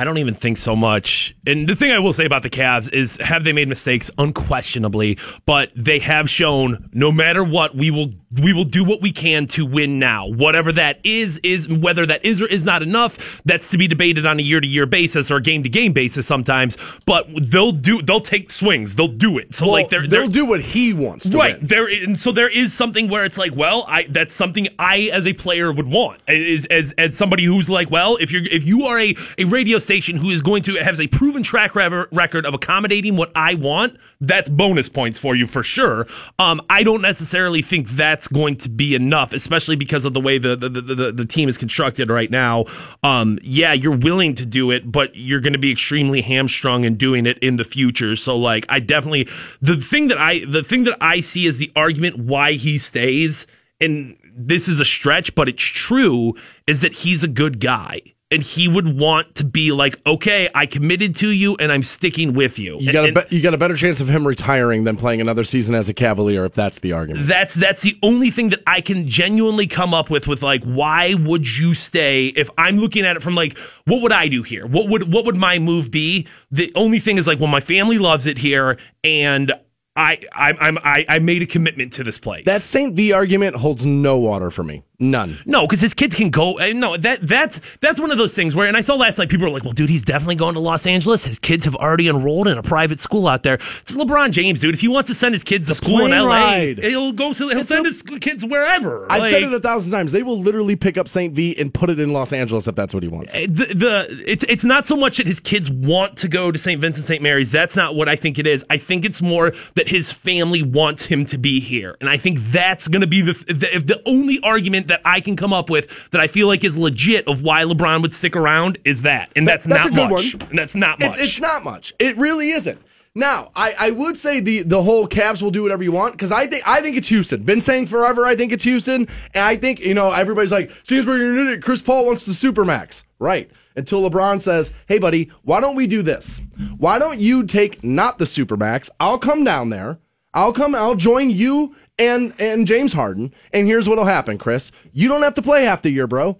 I 0.00 0.04
don't 0.04 0.16
even 0.16 0.32
think 0.32 0.56
so 0.56 0.74
much. 0.74 1.34
And 1.46 1.68
the 1.68 1.76
thing 1.76 1.92
I 1.92 1.98
will 1.98 2.14
say 2.14 2.24
about 2.24 2.42
the 2.42 2.48
Cavs 2.48 2.90
is 2.90 3.18
have 3.18 3.44
they 3.44 3.52
made 3.52 3.68
mistakes? 3.68 4.10
Unquestionably. 4.16 5.18
But 5.44 5.72
they 5.76 5.98
have 5.98 6.30
shown 6.30 6.88
no 6.94 7.12
matter 7.12 7.44
what, 7.44 7.76
we 7.76 7.90
will 7.90 8.14
we 8.40 8.54
will 8.54 8.64
do 8.64 8.82
what 8.82 9.02
we 9.02 9.12
can 9.12 9.46
to 9.48 9.66
win 9.66 9.98
now. 9.98 10.26
Whatever 10.26 10.72
that 10.72 11.00
is, 11.04 11.38
is 11.42 11.68
whether 11.68 12.06
that 12.06 12.24
is 12.24 12.40
or 12.40 12.46
is 12.46 12.64
not 12.64 12.80
enough, 12.82 13.42
that's 13.44 13.68
to 13.70 13.78
be 13.78 13.88
debated 13.88 14.24
on 14.24 14.38
a 14.38 14.42
year 14.42 14.60
to 14.60 14.66
year 14.66 14.86
basis 14.86 15.30
or 15.30 15.38
game 15.40 15.64
to 15.64 15.68
game 15.68 15.92
basis 15.92 16.26
sometimes. 16.26 16.78
But 17.04 17.26
they'll 17.50 17.72
do 17.72 18.00
they'll 18.00 18.20
take 18.20 18.50
swings. 18.50 18.96
They'll 18.96 19.08
do 19.08 19.36
it. 19.36 19.54
So 19.54 19.66
Well, 19.66 19.74
like 19.74 19.90
they're, 19.90 20.06
they'll 20.06 20.22
they're 20.22 20.28
do 20.28 20.46
what 20.46 20.62
he 20.62 20.94
wants 20.94 21.28
to 21.28 21.36
right 21.36 21.58
win. 21.58 21.66
there 21.66 21.86
and 21.88 22.18
so 22.18 22.32
there 22.32 22.48
is 22.48 22.72
something 22.72 23.08
where 23.08 23.24
it's 23.26 23.36
like 23.36 23.54
well 23.54 23.84
i 23.88 24.04
that's 24.08 24.34
something 24.34 24.68
i 24.78 25.10
as 25.12 25.26
a 25.26 25.32
player 25.32 25.70
would 25.72 25.86
want 25.88 26.20
is 26.28 26.66
as 26.66 26.92
as 26.96 27.16
somebody 27.16 27.44
who's 27.44 27.68
like 27.68 27.90
well 27.90 28.16
if 28.16 28.30
you're 28.32 28.44
if 28.44 28.64
you 28.64 28.86
are 28.86 28.98
a, 28.98 29.14
a 29.38 29.44
radio 29.44 29.78
station 29.90 30.16
who 30.16 30.30
is 30.30 30.40
going 30.40 30.62
to 30.62 30.76
have 30.76 31.00
a 31.00 31.08
proven 31.08 31.42
track 31.42 31.74
record 31.74 32.46
of 32.46 32.54
accommodating 32.54 33.16
what 33.16 33.32
i 33.34 33.54
want 33.54 33.98
that's 34.20 34.48
bonus 34.48 34.88
points 34.88 35.18
for 35.18 35.34
you 35.34 35.48
for 35.48 35.64
sure. 35.64 36.06
Um 36.38 36.60
i 36.70 36.84
don't 36.84 37.02
necessarily 37.02 37.60
think 37.60 37.88
that's 37.88 38.28
going 38.28 38.54
to 38.58 38.68
be 38.68 38.94
enough 38.94 39.32
especially 39.32 39.74
because 39.74 40.04
of 40.04 40.14
the 40.14 40.20
way 40.20 40.38
the 40.38 40.54
the, 40.54 40.68
the, 40.68 40.80
the, 40.80 41.12
the 41.12 41.24
team 41.24 41.48
is 41.48 41.58
constructed 41.58 42.08
right 42.08 42.30
now. 42.30 42.66
Um 43.02 43.40
yeah 43.42 43.72
you're 43.72 43.96
willing 43.96 44.34
to 44.34 44.46
do 44.46 44.70
it 44.70 44.92
but 44.92 45.10
you're 45.14 45.40
going 45.40 45.54
to 45.54 45.58
be 45.58 45.72
extremely 45.72 46.22
hamstrung 46.22 46.84
in 46.84 46.94
doing 46.94 47.26
it 47.26 47.36
in 47.38 47.56
the 47.56 47.64
future. 47.64 48.14
So 48.14 48.36
like 48.36 48.66
i 48.68 48.78
definitely 48.78 49.28
the 49.60 49.76
thing 49.76 50.06
that 50.06 50.18
i 50.18 50.44
the 50.46 50.62
thing 50.62 50.84
that 50.84 50.98
i 51.00 51.20
see 51.20 51.46
is 51.46 51.58
the 51.58 51.72
argument 51.74 52.16
why 52.16 52.52
he 52.52 52.78
stays 52.78 53.44
and 53.80 54.16
this 54.36 54.68
is 54.68 54.78
a 54.78 54.84
stretch 54.84 55.34
but 55.34 55.48
it's 55.48 55.64
true 55.64 56.34
is 56.68 56.82
that 56.82 56.94
he's 56.94 57.24
a 57.24 57.28
good 57.28 57.58
guy 57.58 58.00
and 58.30 58.42
he 58.42 58.68
would 58.68 58.96
want 58.98 59.34
to 59.34 59.44
be 59.44 59.72
like 59.72 60.00
okay 60.06 60.48
i 60.54 60.64
committed 60.66 61.14
to 61.16 61.28
you 61.30 61.56
and 61.56 61.72
i'm 61.72 61.82
sticking 61.82 62.32
with 62.32 62.58
you 62.58 62.78
You 62.80 62.88
And- 62.90 62.92
got 62.92 63.08
a 63.24 63.26
be- 63.28 63.36
you 63.36 63.42
got 63.42 63.54
a 63.54 63.58
better 63.58 63.74
chance 63.76 64.00
of 64.00 64.08
him 64.08 64.26
retiring 64.26 64.84
than 64.84 64.96
playing 64.96 65.20
another 65.20 65.44
season 65.44 65.74
as 65.74 65.88
a 65.88 65.94
Cavalier 65.94 66.44
if 66.44 66.52
that's 66.54 66.78
the 66.78 66.92
argument. 66.92 67.26
That's 67.26 67.54
that's 67.54 67.82
the 67.82 67.98
only 68.02 68.30
thing 68.30 68.50
that 68.50 68.62
I 68.66 68.80
can 68.80 69.08
genuinely 69.08 69.66
come 69.66 69.92
up 69.94 70.10
with 70.10 70.26
with 70.28 70.42
like 70.42 70.62
why 70.64 71.14
would 71.14 71.46
you 71.58 71.74
stay 71.74 72.26
if 72.28 72.48
I'm 72.56 72.78
looking 72.78 73.04
at 73.04 73.16
it 73.16 73.22
from 73.22 73.34
like 73.34 73.58
what 73.86 74.00
would 74.02 74.12
I 74.12 74.28
do 74.28 74.42
here? 74.42 74.66
What 74.66 74.88
would 74.88 75.12
what 75.12 75.24
would 75.24 75.36
my 75.36 75.58
move 75.58 75.90
be? 75.90 76.26
The 76.50 76.72
only 76.74 77.00
thing 77.00 77.18
is 77.18 77.26
like 77.26 77.38
well 77.40 77.48
my 77.48 77.60
family 77.60 77.98
loves 77.98 78.26
it 78.26 78.38
here 78.38 78.78
and 79.04 79.52
I 79.96 80.20
I 80.32 80.52
I'm 80.60 80.78
I, 80.78 81.04
I 81.08 81.18
made 81.18 81.42
a 81.42 81.46
commitment 81.46 81.92
to 81.94 82.04
this 82.04 82.18
place. 82.18 82.44
That 82.46 82.62
St. 82.62 82.94
V 82.94 83.12
argument 83.12 83.56
holds 83.56 83.84
no 83.84 84.18
water 84.18 84.50
for 84.50 84.62
me. 84.62 84.84
None. 85.02 85.38
No, 85.46 85.66
because 85.66 85.80
his 85.80 85.94
kids 85.94 86.14
can 86.14 86.28
go. 86.28 86.60
uh, 86.60 86.72
No, 86.74 86.94
that 86.98 87.26
that's 87.26 87.60
that's 87.80 87.98
one 87.98 88.10
of 88.12 88.18
those 88.18 88.34
things 88.34 88.54
where, 88.54 88.68
and 88.68 88.76
I 88.76 88.82
saw 88.82 88.94
last 88.96 89.18
night 89.18 89.30
people 89.30 89.46
were 89.46 89.52
like, 89.52 89.64
"Well, 89.64 89.72
dude, 89.72 89.88
he's 89.88 90.02
definitely 90.02 90.34
going 90.36 90.54
to 90.54 90.60
Los 90.60 90.86
Angeles. 90.86 91.24
His 91.24 91.38
kids 91.38 91.64
have 91.64 91.74
already 91.74 92.06
enrolled 92.08 92.46
in 92.48 92.58
a 92.58 92.62
private 92.62 93.00
school 93.00 93.26
out 93.26 93.42
there. 93.42 93.54
It's 93.54 93.92
LeBron 93.92 94.30
James, 94.32 94.60
dude. 94.60 94.74
If 94.74 94.82
he 94.82 94.88
wants 94.88 95.08
to 95.08 95.14
send 95.14 95.34
his 95.34 95.42
kids 95.42 95.68
to 95.68 95.74
school 95.74 96.04
in 96.04 96.12
L.A., 96.12 96.28
ride. 96.28 96.78
he'll 96.80 97.12
go 97.12 97.32
to 97.32 97.48
he'll 97.48 97.58
It's 97.60 97.68
send 97.70 97.86
a- 97.86 97.88
his 97.88 98.02
kids 98.02 98.44
wherever. 98.44 99.10
I've 99.10 99.26
said 99.26 99.42
it 99.42 99.52
a 99.52 99.58
thousand 99.60 99.90
times. 99.90 100.12
They 100.12 100.22
will 100.22 100.38
literally 100.38 100.76
pick 100.76 100.98
up 100.98 101.08
St. 101.08 101.32
V 101.34 101.58
and 101.58 101.72
put 101.72 101.88
it 101.88 101.98
in 101.98 102.12
Los 102.12 102.32
Angeles 102.32 102.68
if 102.68 102.74
that's 102.74 102.92
what 102.92 103.02
he 103.02 103.08
wants. 103.08 103.32
the, 103.32 103.46
the 103.74 104.22
it's 104.26 104.44
it's 104.50 104.64
not 104.64 104.86
so 104.86 104.96
much 104.96 105.16
that 105.16 105.26
his 105.26 105.40
kids 105.40 105.70
want 105.70 106.18
to 106.18 106.28
go 106.28 106.52
to 106.52 106.58
St. 106.58 106.78
Vincent 106.80 107.06
St. 107.06 107.22
Mary's. 107.22 107.50
That's 107.50 107.74
not 107.74 107.94
what 107.96 108.06
I 108.08 108.16
think 108.16 108.38
it 108.38 108.46
is. 108.46 108.66
I 108.68 108.76
think 108.76 109.06
it's 109.06 109.22
more 109.22 109.52
that 109.80 109.88
his 109.88 110.12
family 110.12 110.62
wants 110.62 111.06
him 111.06 111.24
to 111.24 111.38
be 111.38 111.58
here, 111.58 111.96
and 112.02 112.10
I 112.10 112.18
think 112.18 112.38
that's 112.52 112.86
going 112.86 113.00
to 113.00 113.06
be 113.06 113.22
the, 113.22 113.32
the 113.32 113.82
the 113.82 114.02
only 114.04 114.38
argument 114.42 114.88
that 114.88 115.00
I 115.06 115.22
can 115.22 115.36
come 115.36 115.54
up 115.54 115.70
with 115.70 116.10
that 116.10 116.20
I 116.20 116.26
feel 116.26 116.48
like 116.48 116.64
is 116.64 116.76
legit 116.76 117.26
of 117.26 117.40
why 117.40 117.62
LeBron 117.62 118.02
would 118.02 118.12
stick 118.12 118.36
around 118.36 118.76
is 118.84 119.00
that, 119.02 119.30
and 119.34 119.48
that's, 119.48 119.66
That's 119.66 119.86
not 119.86 119.92
a 119.92 119.94
good 119.94 120.10
much. 120.10 120.34
one. 120.34 120.50
And 120.50 120.58
that's 120.58 120.74
not 120.74 121.00
much. 121.00 121.08
It's, 121.12 121.18
it's 121.30 121.40
not 121.40 121.64
much. 121.64 121.94
It 121.98 122.18
really 122.18 122.50
isn't. 122.50 122.78
Now, 123.14 123.52
I, 123.56 123.74
I 123.78 123.90
would 123.90 124.18
say 124.18 124.40
the 124.40 124.64
the 124.64 124.82
whole 124.82 125.08
Cavs 125.08 125.40
will 125.40 125.50
do 125.50 125.62
whatever 125.62 125.82
you 125.82 125.92
want 125.92 126.12
because 126.12 126.30
I 126.30 126.46
think 126.46 126.62
I 126.68 126.82
think 126.82 126.98
it's 126.98 127.08
Houston. 127.08 127.42
Been 127.44 127.62
saying 127.62 127.86
forever. 127.86 128.26
I 128.26 128.36
think 128.36 128.52
it's 128.52 128.64
Houston, 128.64 129.08
and 129.32 129.44
I 129.44 129.56
think 129.56 129.80
you 129.80 129.94
know 129.94 130.12
everybody's 130.12 130.52
like, 130.52 130.70
seems 130.82 131.06
where 131.06 131.16
you're 131.16 131.32
an 131.32 131.46
idiot. 131.46 131.62
Chris 131.62 131.80
Paul 131.80 132.04
wants 132.04 132.26
the 132.26 132.32
supermax, 132.32 133.02
right? 133.18 133.50
Until 133.76 134.08
LeBron 134.08 134.40
says, 134.40 134.72
"Hey, 134.86 134.98
buddy, 134.98 135.30
why 135.42 135.60
don't 135.60 135.76
we 135.76 135.86
do 135.86 136.02
this? 136.02 136.40
Why 136.76 136.98
don't 136.98 137.20
you 137.20 137.44
take 137.44 137.82
not 137.84 138.18
the 138.18 138.24
supermax? 138.24 138.90
I'll 138.98 139.18
come 139.18 139.44
down 139.44 139.70
there. 139.70 139.98
I'll 140.34 140.52
come. 140.52 140.74
I'll 140.74 140.96
join 140.96 141.30
you 141.30 141.74
and 141.98 142.34
and 142.38 142.66
James 142.66 142.92
Harden. 142.92 143.32
And 143.52 143.66
here's 143.66 143.88
what'll 143.88 144.04
happen, 144.04 144.38
Chris. 144.38 144.72
You 144.92 145.08
don't 145.08 145.22
have 145.22 145.34
to 145.34 145.42
play 145.42 145.64
half 145.64 145.82
the 145.82 145.90
year, 145.90 146.06
bro. 146.06 146.36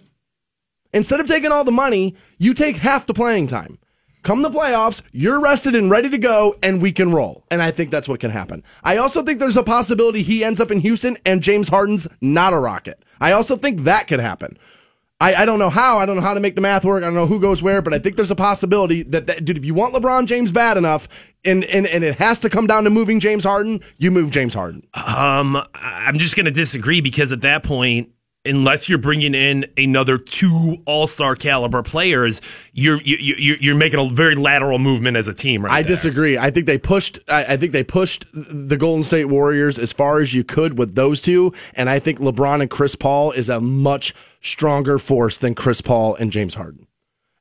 Instead 0.93 1.19
of 1.21 1.27
taking 1.27 1.51
all 1.51 1.63
the 1.63 1.71
money, 1.71 2.15
you 2.37 2.53
take 2.53 2.77
half 2.77 3.05
the 3.05 3.13
playing 3.13 3.47
time. 3.47 3.77
Come 4.23 4.43
the 4.43 4.51
playoffs, 4.51 5.01
you're 5.11 5.41
rested 5.41 5.75
and 5.75 5.89
ready 5.89 6.07
to 6.09 6.17
go, 6.17 6.55
and 6.61 6.79
we 6.79 6.91
can 6.91 7.11
roll. 7.11 7.43
And 7.49 7.59
I 7.59 7.71
think 7.71 7.89
that's 7.89 8.07
what 8.07 8.19
can 8.19 8.29
happen. 8.29 8.63
I 8.83 8.97
also 8.97 9.23
think 9.23 9.39
there's 9.39 9.57
a 9.57 9.63
possibility 9.63 10.21
he 10.21 10.43
ends 10.43 10.59
up 10.59 10.69
in 10.69 10.81
Houston 10.81 11.17
and 11.25 11.41
James 11.41 11.69
Harden's 11.69 12.07
not 12.19 12.53
a 12.53 12.59
rocket. 12.59 13.03
I 13.19 13.31
also 13.31 13.55
think 13.55 13.81
that 13.81 14.07
could 14.07 14.19
happen. 14.19 14.59
I, 15.21 15.43
I 15.43 15.45
don't 15.45 15.59
know 15.59 15.69
how. 15.69 15.99
I 15.99 16.07
don't 16.07 16.15
know 16.15 16.21
how 16.23 16.33
to 16.33 16.39
make 16.39 16.55
the 16.55 16.61
math 16.61 16.83
work. 16.83 17.03
I 17.03 17.05
don't 17.05 17.13
know 17.13 17.27
who 17.27 17.39
goes 17.39 17.61
where, 17.61 17.83
but 17.83 17.93
I 17.93 17.99
think 17.99 18.15
there's 18.15 18.31
a 18.31 18.35
possibility 18.35 19.03
that, 19.03 19.27
that 19.27 19.45
dude, 19.45 19.55
if 19.55 19.63
you 19.63 19.75
want 19.75 19.93
LeBron 19.93 20.25
James 20.25 20.51
bad 20.51 20.77
enough, 20.77 21.07
and, 21.45 21.63
and 21.65 21.85
and 21.85 22.03
it 22.03 22.15
has 22.15 22.39
to 22.39 22.49
come 22.49 22.65
down 22.65 22.85
to 22.85 22.89
moving 22.89 23.19
James 23.19 23.43
Harden, 23.43 23.81
you 23.99 24.09
move 24.09 24.31
James 24.31 24.55
Harden. 24.55 24.85
Um, 24.95 25.63
I'm 25.75 26.17
just 26.17 26.35
going 26.35 26.45
to 26.47 26.51
disagree 26.51 27.01
because 27.01 27.31
at 27.31 27.41
that 27.41 27.63
point, 27.63 28.09
unless 28.45 28.89
you're 28.89 28.97
bringing 28.97 29.35
in 29.35 29.65
another 29.77 30.17
two 30.17 30.77
All 30.85 31.07
Star 31.07 31.35
caliber 31.35 31.83
players, 31.83 32.41
you're 32.73 33.01
you, 33.01 33.17
you, 33.17 33.57
you're 33.59 33.75
making 33.75 33.99
a 33.99 34.09
very 34.09 34.35
lateral 34.35 34.79
movement 34.79 35.17
as 35.17 35.27
a 35.27 35.33
team, 35.33 35.65
right? 35.65 35.73
I 35.73 35.81
there. 35.81 35.89
disagree. 35.89 36.37
I 36.37 36.51
think 36.51 36.65
they 36.65 36.77
pushed. 36.77 37.19
I, 37.27 37.53
I 37.53 37.57
think 37.57 37.71
they 37.71 37.83
pushed 37.83 38.25
the 38.33 38.77
Golden 38.77 39.03
State 39.03 39.25
Warriors 39.25 39.77
as 39.77 39.93
far 39.93 40.19
as 40.19 40.33
you 40.33 40.43
could 40.43 40.77
with 40.77 40.95
those 40.95 41.21
two, 41.21 41.53
and 41.73 41.89
I 41.89 41.99
think 41.99 42.19
LeBron 42.19 42.61
and 42.61 42.69
Chris 42.69 42.95
Paul 42.95 43.31
is 43.31 43.49
a 43.49 43.59
much 43.59 44.13
stronger 44.41 44.97
force 44.97 45.37
than 45.37 45.55
Chris 45.55 45.81
Paul 45.81 46.15
and 46.15 46.31
James 46.31 46.55
Harden. 46.55 46.87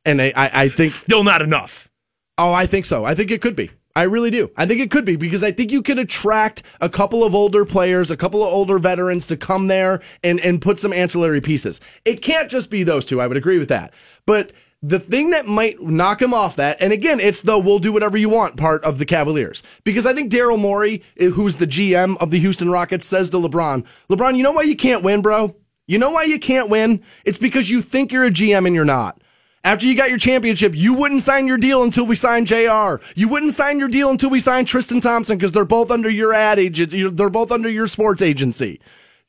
And 0.04 0.20
I, 0.20 0.32
I, 0.36 0.50
I 0.62 0.68
think 0.68 0.90
still 0.90 1.24
not 1.24 1.42
enough. 1.42 1.90
Oh, 2.38 2.52
I 2.52 2.66
think 2.66 2.86
so. 2.86 3.04
I 3.04 3.14
think 3.14 3.30
it 3.30 3.42
could 3.42 3.56
be. 3.56 3.70
I 3.96 4.04
really 4.04 4.30
do. 4.30 4.50
I 4.56 4.66
think 4.66 4.80
it 4.80 4.90
could 4.90 5.04
be 5.04 5.16
because 5.16 5.42
I 5.42 5.50
think 5.50 5.72
you 5.72 5.82
could 5.82 5.98
attract 5.98 6.62
a 6.80 6.88
couple 6.88 7.24
of 7.24 7.34
older 7.34 7.64
players, 7.64 8.10
a 8.10 8.16
couple 8.16 8.42
of 8.42 8.52
older 8.52 8.78
veterans 8.78 9.26
to 9.28 9.36
come 9.36 9.66
there 9.66 10.00
and, 10.22 10.38
and 10.40 10.62
put 10.62 10.78
some 10.78 10.92
ancillary 10.92 11.40
pieces. 11.40 11.80
It 12.04 12.22
can't 12.22 12.50
just 12.50 12.70
be 12.70 12.84
those 12.84 13.04
two. 13.04 13.20
I 13.20 13.26
would 13.26 13.36
agree 13.36 13.58
with 13.58 13.68
that. 13.68 13.92
But 14.26 14.52
the 14.82 15.00
thing 15.00 15.30
that 15.30 15.46
might 15.46 15.82
knock 15.82 16.22
him 16.22 16.32
off 16.32 16.56
that, 16.56 16.80
and 16.80 16.92
again, 16.92 17.20
it's 17.20 17.42
the 17.42 17.58
we'll 17.58 17.78
do 17.78 17.92
whatever 17.92 18.16
you 18.16 18.28
want 18.28 18.56
part 18.56 18.82
of 18.84 18.98
the 18.98 19.04
Cavaliers. 19.04 19.62
Because 19.84 20.06
I 20.06 20.14
think 20.14 20.32
Daryl 20.32 20.58
Morey, 20.58 21.02
eh, 21.18 21.28
who's 21.28 21.56
the 21.56 21.66
GM 21.66 22.16
of 22.18 22.30
the 22.30 22.38
Houston 22.38 22.70
Rockets, 22.70 23.04
says 23.04 23.28
to 23.30 23.36
LeBron, 23.36 23.84
LeBron, 24.08 24.36
you 24.36 24.42
know 24.42 24.52
why 24.52 24.62
you 24.62 24.76
can't 24.76 25.02
win, 25.02 25.20
bro? 25.20 25.54
You 25.86 25.98
know 25.98 26.12
why 26.12 26.22
you 26.22 26.38
can't 26.38 26.70
win? 26.70 27.02
It's 27.24 27.38
because 27.38 27.68
you 27.68 27.82
think 27.82 28.12
you're 28.12 28.24
a 28.24 28.30
GM 28.30 28.66
and 28.66 28.74
you're 28.74 28.84
not. 28.84 29.20
After 29.62 29.84
you 29.84 29.94
got 29.94 30.08
your 30.08 30.18
championship, 30.18 30.74
you 30.74 30.94
wouldn't 30.94 31.20
sign 31.20 31.46
your 31.46 31.58
deal 31.58 31.82
until 31.82 32.06
we 32.06 32.16
signed 32.16 32.46
JR. 32.46 32.94
You 33.14 33.28
wouldn't 33.28 33.52
sign 33.52 33.78
your 33.78 33.90
deal 33.90 34.08
until 34.08 34.30
we 34.30 34.40
signed 34.40 34.66
Tristan 34.66 35.02
Thompson 35.02 35.36
because 35.36 35.52
they're 35.52 35.66
both 35.66 35.90
under 35.90 36.08
your 36.08 36.32
ad 36.32 36.58
agency. 36.58 37.06
They're 37.06 37.28
both 37.28 37.52
under 37.52 37.68
your 37.68 37.86
sports 37.86 38.22
agency. 38.22 38.80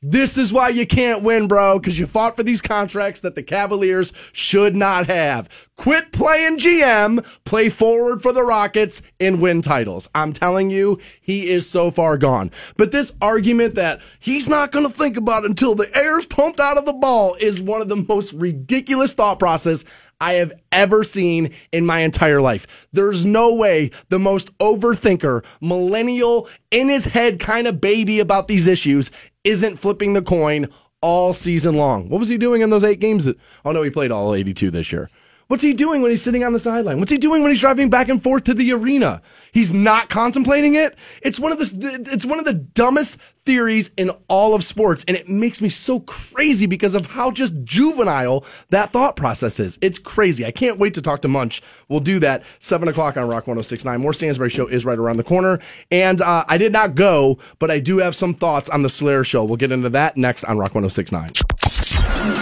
This 0.04 0.36
is 0.36 0.52
why 0.52 0.70
you 0.70 0.84
can't 0.84 1.22
win, 1.22 1.46
bro, 1.46 1.78
because 1.78 1.96
you 1.96 2.08
fought 2.08 2.34
for 2.34 2.42
these 2.42 2.60
contracts 2.60 3.20
that 3.20 3.36
the 3.36 3.42
Cavaliers 3.42 4.12
should 4.32 4.74
not 4.74 5.06
have. 5.06 5.48
quit 5.76 6.12
playing 6.12 6.58
GM, 6.58 7.24
play 7.44 7.68
forward 7.68 8.20
for 8.22 8.32
the 8.32 8.42
Rockets, 8.42 9.02
and 9.20 9.40
win 9.40 9.62
titles. 9.62 10.08
I'm 10.14 10.32
telling 10.32 10.70
you, 10.70 11.00
he 11.20 11.50
is 11.50 11.68
so 11.68 11.90
far 11.90 12.18
gone. 12.18 12.50
But 12.76 12.90
this 12.90 13.12
argument 13.20 13.76
that 13.76 14.00
he's 14.18 14.48
not 14.48 14.72
going 14.72 14.86
to 14.86 14.92
think 14.92 15.16
about 15.16 15.44
until 15.44 15.74
the 15.76 15.96
air's 15.96 16.26
pumped 16.26 16.58
out 16.58 16.78
of 16.78 16.86
the 16.86 16.92
ball 16.92 17.36
is 17.40 17.60
one 17.60 17.80
of 17.80 17.88
the 17.88 17.96
most 17.96 18.32
ridiculous 18.32 19.12
thought 19.14 19.38
process 19.38 19.84
I 20.20 20.34
have 20.34 20.52
ever 20.70 21.02
seen 21.02 21.50
in 21.72 21.84
my 21.84 22.00
entire 22.00 22.40
life. 22.40 22.86
There's 22.92 23.24
no 23.24 23.54
way 23.54 23.90
the 24.08 24.20
most 24.20 24.56
overthinker, 24.58 25.44
millennial, 25.60 26.48
in 26.70 26.88
his 26.88 27.06
head 27.06 27.40
kind 27.40 27.66
of 27.66 27.80
baby 27.80 28.20
about 28.20 28.46
these 28.46 28.68
issues 28.68 29.10
isn't 29.44 29.76
flipping 29.76 30.14
the 30.14 30.22
coin 30.22 30.68
all 31.00 31.32
season 31.32 31.76
long. 31.76 32.08
What 32.08 32.20
was 32.20 32.28
he 32.28 32.38
doing 32.38 32.62
in 32.62 32.70
those 32.70 32.84
eight 32.84 33.00
games? 33.00 33.28
Oh 33.64 33.72
no, 33.72 33.82
he 33.82 33.90
played 33.90 34.10
all 34.10 34.34
82 34.34 34.70
this 34.70 34.92
year. 34.92 35.10
What's 35.52 35.62
he 35.62 35.74
doing 35.74 36.00
when 36.00 36.10
he's 36.10 36.22
sitting 36.22 36.44
on 36.44 36.54
the 36.54 36.58
sideline? 36.58 36.98
What's 36.98 37.12
he 37.12 37.18
doing 37.18 37.42
when 37.42 37.52
he's 37.52 37.60
driving 37.60 37.90
back 37.90 38.08
and 38.08 38.22
forth 38.22 38.44
to 38.44 38.54
the 38.54 38.72
arena? 38.72 39.20
He's 39.52 39.70
not 39.74 40.08
contemplating 40.08 40.76
it. 40.76 40.96
It's 41.20 41.38
one 41.38 41.52
of 41.52 41.58
the 41.58 42.08
it's 42.10 42.24
one 42.24 42.38
of 42.38 42.46
the 42.46 42.54
dumbest 42.54 43.20
theories 43.44 43.90
in 43.98 44.08
all 44.28 44.54
of 44.54 44.64
sports, 44.64 45.04
and 45.06 45.14
it 45.14 45.28
makes 45.28 45.60
me 45.60 45.68
so 45.68 46.00
crazy 46.00 46.64
because 46.64 46.94
of 46.94 47.04
how 47.04 47.30
just 47.30 47.52
juvenile 47.64 48.46
that 48.70 48.88
thought 48.88 49.14
process 49.14 49.60
is. 49.60 49.78
It's 49.82 49.98
crazy. 49.98 50.46
I 50.46 50.52
can't 50.52 50.78
wait 50.78 50.94
to 50.94 51.02
talk 51.02 51.20
to 51.20 51.28
Munch. 51.28 51.60
We'll 51.86 52.00
do 52.00 52.18
that 52.20 52.44
seven 52.58 52.88
o'clock 52.88 53.18
on 53.18 53.28
Rock 53.28 53.44
106.9. 53.44 54.00
More 54.00 54.14
Stansbury 54.14 54.48
Show 54.48 54.68
is 54.68 54.86
right 54.86 54.98
around 54.98 55.18
the 55.18 55.24
corner, 55.24 55.60
and 55.90 56.22
uh, 56.22 56.46
I 56.48 56.56
did 56.56 56.72
not 56.72 56.94
go, 56.94 57.36
but 57.58 57.70
I 57.70 57.78
do 57.78 57.98
have 57.98 58.16
some 58.16 58.32
thoughts 58.32 58.70
on 58.70 58.80
the 58.80 58.88
Slayer 58.88 59.22
Show. 59.22 59.44
We'll 59.44 59.58
get 59.58 59.70
into 59.70 59.90
that 59.90 60.16
next 60.16 60.44
on 60.44 60.56
Rock 60.56 60.72
106.9. 60.72 61.52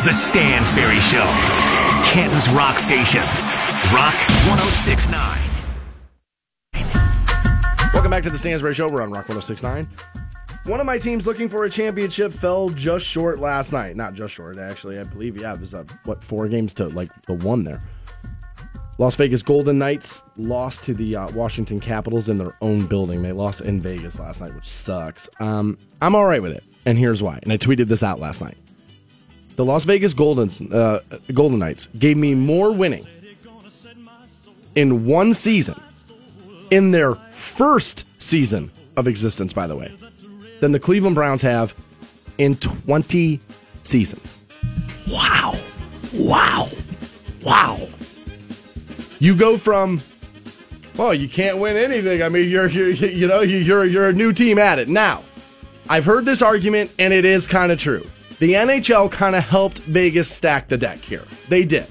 The 0.05 0.13
Stansbury 0.13 1.01
Show, 1.01 1.27
Canton's 2.11 2.49
Rock 2.49 2.81
Station, 2.81 3.23
Rock 3.95 4.17
1069. 4.49 5.39
Welcome 7.95 8.11
back 8.11 8.25
to 8.25 8.31
the 8.31 8.37
Stansbury 8.37 8.75
Show. 8.75 8.89
We're 8.89 9.03
on 9.03 9.13
Rock 9.13 9.29
1069. 9.29 9.89
One 10.65 10.81
of 10.81 10.87
my 10.87 10.99
teams 10.99 11.25
looking 11.25 11.49
for 11.49 11.67
a 11.67 11.71
championship 11.71 12.33
fell 12.33 12.69
just 12.71 13.07
short 13.07 13.39
last 13.39 13.73
night. 13.73 13.95
Not 13.95 14.15
just 14.15 14.35
short, 14.35 14.59
actually. 14.59 14.99
I 14.99 15.05
believe, 15.05 15.37
yeah, 15.37 15.55
it 15.55 15.61
was, 15.61 15.73
uh, 15.73 15.85
what, 16.03 16.25
four 16.25 16.49
games 16.49 16.75
to 16.75 16.89
like 16.89 17.13
the 17.27 17.35
one 17.35 17.63
there. 17.63 17.81
Las 18.99 19.15
Vegas 19.15 19.45
Golden 19.45 19.79
Knights 19.79 20.25
lost 20.37 20.83
to 20.83 20.95
the 20.95 21.15
uh, 21.15 21.31
Washington 21.31 21.79
Capitals 21.79 22.29
in 22.29 22.39
their 22.39 22.57
own 22.61 22.87
building. 22.87 23.23
They 23.23 23.31
lost 23.31 23.61
in 23.61 23.81
Vegas 23.81 24.19
last 24.19 24.41
night, 24.41 24.53
which 24.57 24.69
sucks. 24.69 25.29
Um, 25.39 25.79
I'm 26.03 26.17
all 26.17 26.27
right 26.27 26.43
with 26.43 26.55
it, 26.55 26.65
and 26.85 26.99
here's 26.99 27.23
why. 27.23 27.39
And 27.45 27.53
I 27.53 27.57
tweeted 27.57 27.87
this 27.87 28.03
out 28.03 28.19
last 28.19 28.41
night. 28.41 28.57
The 29.61 29.67
Las 29.67 29.85
Vegas 29.85 30.15
Golden, 30.15 30.73
uh, 30.73 31.01
Golden 31.35 31.59
Knights 31.59 31.91
gave 31.99 32.17
me 32.17 32.35
more 32.35 32.73
winning 32.73 33.07
in 34.75 35.05
one 35.05 35.35
season, 35.35 35.79
in 36.71 36.93
their 36.93 37.17
first 37.31 38.07
season 38.19 38.71
of 38.97 39.07
existence, 39.07 39.53
by 39.53 39.67
the 39.67 39.77
way, 39.77 39.95
than 40.61 40.73
the 40.73 40.81
Cleveland 40.81 41.15
Browns 41.15 41.43
have 41.43 41.75
in 42.39 42.57
20 42.57 43.39
seasons. 43.83 44.39
Wow. 45.07 45.59
Wow. 46.15 46.71
Wow. 47.43 47.87
You 49.19 49.37
go 49.37 49.59
from, 49.59 50.01
well, 50.97 51.13
you 51.13 51.29
can't 51.29 51.59
win 51.59 51.77
anything. 51.77 52.23
I 52.23 52.31
mean, 52.31 52.49
you're, 52.49 52.71
you're 52.71 52.93
you 52.93 53.29
know, 53.29 53.43
you're 53.43 53.85
you're 53.85 54.09
a 54.09 54.15
new 54.15 54.33
team 54.33 54.59
at 54.59 54.79
it. 54.79 54.89
Now, 54.89 55.23
I've 55.87 56.07
heard 56.07 56.25
this 56.25 56.41
argument, 56.41 56.93
and 56.99 57.13
it 57.13 57.27
is 57.27 57.47
kind 57.47 57.71
of 57.71 57.79
true. 57.79 58.09
The 58.41 58.55
NHL 58.55 59.11
kind 59.13 59.37
of 59.37 59.45
helped 59.49 59.79
Vegas 59.81 60.29
stack 60.29 60.69
the 60.69 60.77
deck 60.77 60.99
here. 61.03 61.25
They 61.49 61.65
did. 61.65 61.87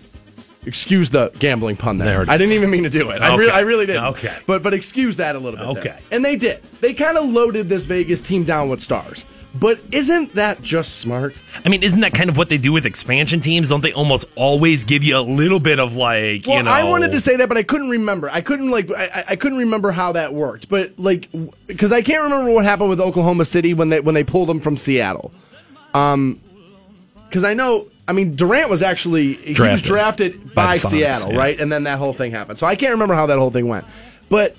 Excuse 0.65 1.09
the 1.09 1.31
gambling 1.39 1.77
pun 1.77 1.97
there. 1.99 2.25
There 2.25 2.33
I 2.33 2.37
didn't 2.37 2.53
even 2.53 2.69
mean 2.69 2.83
to 2.83 2.89
do 2.89 3.09
it. 3.11 3.21
I, 3.21 3.29
Okay. 3.29 3.37
really, 3.37 3.51
I 3.51 3.59
really 3.61 3.85
didn't. 3.85 4.03
Okay. 4.05 4.35
But 4.45 4.61
but 4.61 4.73
excuse 4.73 5.15
that 5.17 5.35
a 5.35 5.39
little 5.39 5.57
bit. 5.73 5.83
there. 5.83 5.93
Okay. 5.93 5.99
And 6.11 6.23
they 6.25 6.35
did. 6.35 6.61
They 6.81 6.93
kind 6.93 7.17
of 7.17 7.25
loaded 7.29 7.69
this 7.69 7.85
Vegas 7.85 8.19
team 8.21 8.43
down 8.43 8.67
with 8.69 8.81
stars. 8.81 9.23
But 9.55 9.79
isn't 9.91 10.35
that 10.35 10.61
just 10.61 10.97
smart? 10.97 11.41
I 11.65 11.69
mean, 11.69 11.81
isn't 11.81 12.01
that 12.01 12.13
kind 12.13 12.29
of 12.29 12.37
what 12.37 12.49
they 12.49 12.57
do 12.59 12.71
with 12.71 12.85
expansion 12.85 13.39
teams? 13.39 13.69
Don't 13.69 13.81
they 13.81 13.93
almost 13.93 14.25
always 14.35 14.83
give 14.83 15.03
you 15.03 15.17
a 15.17 15.21
little 15.21 15.59
bit 15.59 15.79
of 15.79 15.95
like, 15.95 16.45
Well, 16.45 16.57
you 16.57 16.63
know? 16.63 16.69
I 16.71 16.83
wanted 16.83 17.13
to 17.13 17.19
say 17.19 17.35
that, 17.37 17.47
but 17.49 17.57
I 17.57 17.63
couldn't 17.63 17.89
remember. 17.89 18.29
I 18.29 18.41
couldn't 18.41 18.69
like 18.69 18.91
I, 18.91 19.05
I- 19.15 19.23
I 19.29 19.35
couldn't 19.37 19.57
remember 19.59 19.91
how 19.91 20.11
that 20.11 20.33
worked. 20.33 20.67
But 20.69 20.99
like 20.99 21.29
because 21.67 21.91
I 21.91 22.01
can't 22.01 22.23
remember 22.23 22.51
what 22.51 22.65
happened 22.65 22.89
with 22.89 22.99
Oklahoma 22.99 23.45
City 23.45 23.73
when 23.73 23.89
they 23.89 24.01
when 24.01 24.13
they 24.13 24.23
pulled 24.25 24.49
them 24.49 24.59
from 24.59 24.75
Seattle. 24.77 25.31
Um, 25.93 26.39
because 27.27 27.43
I 27.43 27.53
know. 27.53 27.87
I 28.07 28.11
mean, 28.11 28.35
Durant 28.35 28.71
was 28.71 28.81
actually 28.81 29.33
he 29.33 29.49
was 29.49 29.55
Drafted. 29.57 29.87
drafted 29.87 30.55
By 30.55 30.65
by, 30.65 30.77
Suns, 30.77 30.91
Seattle, 30.93 31.31
yeah. 31.31 31.37
right? 31.37 31.59
And 31.59 31.71
then 31.71 31.83
that 31.83 31.99
whole 31.99 32.13
thing 32.13 32.31
happened. 32.31 32.57
So 32.57 32.65
I 32.65 32.75
can't 32.75 32.91
remember 32.93 33.13
how 33.13 33.27
that 33.27 33.37
whole 33.37 33.51
thing 33.51 33.67
went. 33.67 33.85
But 34.29 34.55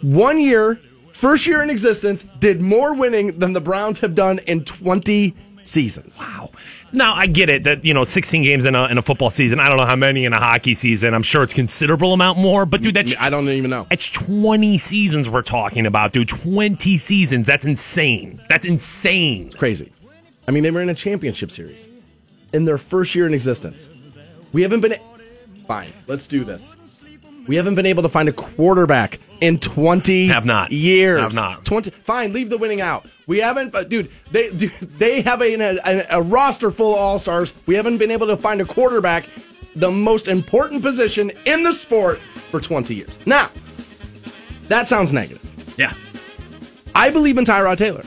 one 0.00 0.40
year, 0.40 0.80
first 1.12 1.46
year 1.46 1.62
in 1.62 1.68
existence, 1.68 2.24
did 2.38 2.62
more 2.62 2.94
winning 2.94 3.38
than 3.38 3.52
the 3.52 3.60
Browns 3.60 3.98
have 4.00 4.14
done 4.14 4.38
in 4.46 4.64
twenty 4.64 5.34
seasons. 5.62 6.18
Wow. 6.18 6.50
Now 6.92 7.14
I 7.14 7.26
get 7.26 7.50
it 7.50 7.64
that 7.64 7.84
you 7.84 7.94
know 7.94 8.04
16 8.04 8.42
games 8.42 8.64
in 8.64 8.74
a, 8.74 8.86
in 8.86 8.98
a 8.98 9.02
football 9.02 9.30
season. 9.30 9.60
I 9.60 9.68
don't 9.68 9.76
know 9.76 9.86
how 9.86 9.96
many 9.96 10.24
in 10.24 10.32
a 10.32 10.40
hockey 10.40 10.74
season. 10.74 11.14
I'm 11.14 11.22
sure 11.22 11.42
it's 11.42 11.52
considerable 11.52 12.12
amount 12.12 12.38
more. 12.38 12.66
But 12.66 12.82
dude, 12.82 12.94
that's 12.94 13.14
I 13.20 13.30
don't 13.30 13.48
even 13.48 13.70
know. 13.70 13.86
It's 13.90 14.10
20 14.10 14.78
seasons 14.78 15.28
we're 15.28 15.42
talking 15.42 15.86
about, 15.86 16.12
dude. 16.12 16.28
20 16.28 16.96
seasons. 16.96 17.46
That's 17.46 17.64
insane. 17.64 18.42
That's 18.48 18.64
insane. 18.64 19.46
It's 19.46 19.54
crazy. 19.54 19.92
I 20.50 20.52
mean, 20.52 20.64
they 20.64 20.72
were 20.72 20.82
in 20.82 20.88
a 20.88 20.94
championship 20.94 21.52
series 21.52 21.88
in 22.52 22.64
their 22.64 22.76
first 22.76 23.14
year 23.14 23.24
in 23.24 23.34
existence. 23.34 23.88
We 24.52 24.62
haven't 24.62 24.80
been. 24.80 24.96
Fine, 25.68 25.92
let's 26.08 26.26
do 26.26 26.42
this. 26.42 26.74
We 27.46 27.54
haven't 27.54 27.76
been 27.76 27.86
able 27.86 28.02
to 28.02 28.08
find 28.08 28.28
a 28.28 28.32
quarterback 28.32 29.20
in 29.40 29.60
20 29.60 30.26
Have 30.26 30.44
not. 30.44 30.72
years. 30.72 31.20
Have 31.20 31.34
not. 31.34 31.64
20 31.64 31.90
Fine, 31.90 32.32
leave 32.32 32.50
the 32.50 32.58
winning 32.58 32.80
out. 32.80 33.06
We 33.28 33.38
haven't 33.38 33.72
uh, 33.76 33.84
dude, 33.84 34.10
they 34.32 34.50
dude, 34.56 34.72
they 34.98 35.20
have 35.20 35.40
a, 35.40 35.54
a, 35.54 36.18
a 36.18 36.20
roster 36.20 36.72
full 36.72 36.94
of 36.94 37.00
all-stars. 37.00 37.54
We 37.66 37.76
haven't 37.76 37.98
been 37.98 38.10
able 38.10 38.26
to 38.26 38.36
find 38.36 38.60
a 38.60 38.64
quarterback, 38.64 39.28
the 39.76 39.92
most 39.92 40.26
important 40.26 40.82
position 40.82 41.30
in 41.46 41.62
the 41.62 41.72
sport 41.72 42.18
for 42.50 42.60
20 42.60 42.92
years. 42.92 43.16
Now, 43.24 43.50
that 44.66 44.88
sounds 44.88 45.12
negative. 45.12 45.46
Yeah. 45.78 45.94
I 46.92 47.10
believe 47.10 47.38
in 47.38 47.44
Tyrod 47.44 47.76
Taylor. 47.76 48.02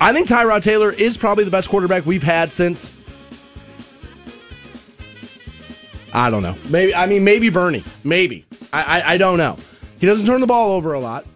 I 0.00 0.12
think 0.12 0.28
Tyrod 0.28 0.62
Taylor 0.62 0.92
is 0.92 1.16
probably 1.16 1.44
the 1.44 1.50
best 1.50 1.68
quarterback 1.68 2.04
we've 2.04 2.22
had 2.22 2.50
since. 2.50 2.90
I 6.12 6.30
don't 6.30 6.42
know. 6.42 6.56
Maybe 6.68 6.94
I 6.94 7.06
mean 7.06 7.24
maybe 7.24 7.48
Bernie. 7.50 7.84
Maybe 8.04 8.44
I 8.72 9.00
I, 9.00 9.12
I 9.12 9.16
don't 9.16 9.38
know. 9.38 9.56
He 9.98 10.06
doesn't 10.06 10.26
turn 10.26 10.40
the 10.40 10.46
ball 10.46 10.72
over 10.72 10.92
a 10.92 11.00
lot. 11.00 11.26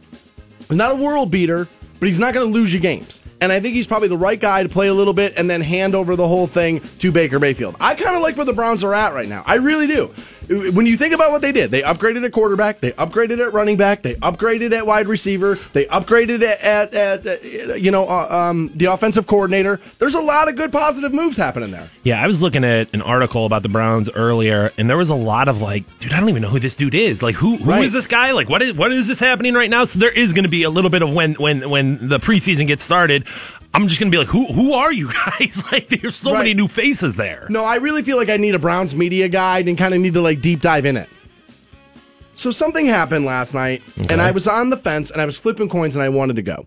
He's 0.69 0.76
not 0.76 0.93
a 0.93 0.95
world 0.95 1.31
beater, 1.31 1.69
but 1.99 2.07
he's 2.07 2.21
not 2.21 2.35
going 2.35 2.47
to 2.47 2.52
lose 2.52 2.73
you 2.73 2.81
games. 2.81 3.21
And 3.40 3.50
I 3.50 3.59
think 3.61 3.75
he's 3.75 3.87
probably 3.87 4.09
the 4.09 4.19
right 4.19 4.38
guy 4.38 4.62
to 4.62 4.69
play 4.69 4.88
a 4.88 4.95
little 4.95 5.14
bit 5.14 5.35
and 5.37 5.49
then 5.49 5.62
hand 5.62 5.95
over 5.95 6.14
the 6.14 6.29
whole 6.29 6.47
thing 6.47 6.81
to 6.99 7.11
Baker 7.11 7.38
Mayfield. 7.38 7.76
I 7.81 7.95
kind 7.95 8.14
of 8.14 8.23
like 8.23 8.37
where 8.37 8.45
the 8.45 8.52
Browns 8.52 8.85
are 8.85 8.95
at 8.95 9.14
right 9.14 9.29
now. 9.29 9.43
I 9.47 9.55
really 9.57 9.87
do. 9.87 10.14
When 10.50 10.85
you 10.85 10.97
think 10.97 11.14
about 11.14 11.30
what 11.30 11.42
they 11.42 11.52
did, 11.52 11.71
they 11.71 11.83
upgraded 11.83 12.25
at 12.25 12.33
quarterback, 12.33 12.80
they 12.80 12.90
upgraded 12.92 13.38
at 13.38 13.52
running 13.52 13.76
back, 13.76 14.02
they 14.02 14.16
upgraded 14.16 14.73
at 14.73 14.85
wide 14.85 15.07
receiver, 15.07 15.54
they 15.75 15.85
upgraded 15.87 16.42
at, 16.42 16.92
at, 16.92 16.95
at, 16.97 17.71
uh, 17.71 17.75
you 17.75 17.92
know 17.92 18.09
uh, 18.09 18.26
um, 18.50 18.73
the 18.75 18.87
offensive 18.87 19.28
coordinator. 19.28 19.78
There's 20.00 20.16
a 20.16 20.21
lot 20.21 20.49
of 20.49 20.57
good 20.57 20.73
positive 20.73 21.12
moves 21.14 21.37
happening 21.37 21.71
there. 21.71 21.88
Yeah, 22.02 22.21
I 22.21 22.26
was 22.26 22.42
looking 22.42 22.64
at 22.64 22.92
an 22.92 23.00
article 23.00 23.47
about 23.47 23.62
the 23.62 23.69
Browns 23.69 24.11
earlier, 24.11 24.73
and 24.76 24.90
there 24.90 24.97
was 24.97 25.09
a 25.11 25.14
lot 25.14 25.47
of 25.47 25.62
like, 25.62 25.85
dude, 26.00 26.12
I 26.12 26.19
don't 26.19 26.28
even 26.28 26.42
know 26.42 26.49
who 26.49 26.59
this 26.59 26.75
dude 26.75 26.97
is. 26.97 27.23
Like, 27.23 27.37
who 27.37 27.57
who 27.57 27.71
is 27.75 27.78
Right. 27.78 27.92
this 27.92 28.09
guy? 28.09 28.33
Like, 28.33 28.49
what 28.49 28.61
is 28.61 28.73
what 28.75 28.90
is 28.90 29.07
this 29.07 29.21
happening 29.21 29.54
right 29.54 29.71
now? 29.71 29.85
So 29.85 30.00
there 30.00 30.11
is 30.11 30.33
going 30.33 30.45
to 30.45 30.50
be 30.50 30.64
a 30.64 30.71
little 30.71 30.90
bit 30.90 31.02
of 31.02 31.12
when 31.12 31.35
when 31.35 31.71
when 31.71 32.09
the 32.09 32.19
preseason 32.19 32.66
gets 32.66 32.83
started. 32.83 33.25
I'm 33.73 33.87
just 33.87 34.00
to 34.00 34.11
be 34.11 34.19
like, 34.19 34.27
who 34.29 34.47
who 34.47 34.73
are 34.75 34.93
you 34.93 35.11
guys? 35.39 35.65
like, 35.73 35.89
there's 35.89 36.17
so 36.17 36.35
many 36.35 36.55
new 36.55 36.69
faces 36.69 37.17
there. 37.17 37.47
No, 37.50 37.65
I 37.65 37.77
really 37.77 38.03
feel 38.03 38.17
like 38.17 38.29
I 38.29 38.37
need 38.37 38.55
a 38.55 38.59
Browns 38.59 38.95
media 38.95 39.29
guide 39.29 39.69
and 39.69 39.79
kind 39.79 39.95
of 39.95 40.00
need 40.00 40.15
to 40.15 40.21
like 40.21 40.41
deep 40.41 40.61
dive 40.61 40.85
in 40.85 40.97
it. 40.97 41.09
So 42.35 42.50
something 42.50 42.87
happened 42.87 43.27
last 43.27 43.53
night, 43.55 43.83
and 44.09 44.23
I 44.23 44.31
was 44.31 44.47
on 44.47 44.71
the 44.71 44.77
fence 44.77 45.11
and 45.11 45.21
I 45.21 45.27
was 45.27 45.39
flipping 45.39 45.69
coins 45.69 45.95
and 45.95 46.03
I 46.03 46.09
wanted 46.09 46.37
to 46.37 46.43
go. 46.43 46.67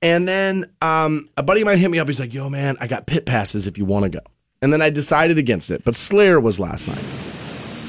And 0.00 0.26
then 0.26 0.64
um, 0.80 1.28
a 1.36 1.42
buddy 1.42 1.60
of 1.60 1.66
mine 1.66 1.78
hit 1.78 1.90
me 1.90 1.98
up. 1.98 2.08
He's 2.08 2.18
like, 2.18 2.34
"Yo, 2.34 2.48
man, 2.48 2.76
I 2.80 2.86
got 2.86 3.06
pit 3.06 3.26
passes 3.26 3.66
if 3.66 3.78
you 3.78 3.84
want 3.84 4.04
to 4.04 4.08
go." 4.10 4.20
And 4.62 4.72
then 4.72 4.80
I 4.80 4.90
decided 4.90 5.38
against 5.38 5.70
it. 5.70 5.84
But 5.84 5.96
Slayer 5.96 6.40
was 6.40 6.58
last 6.58 6.88
night, 6.88 7.04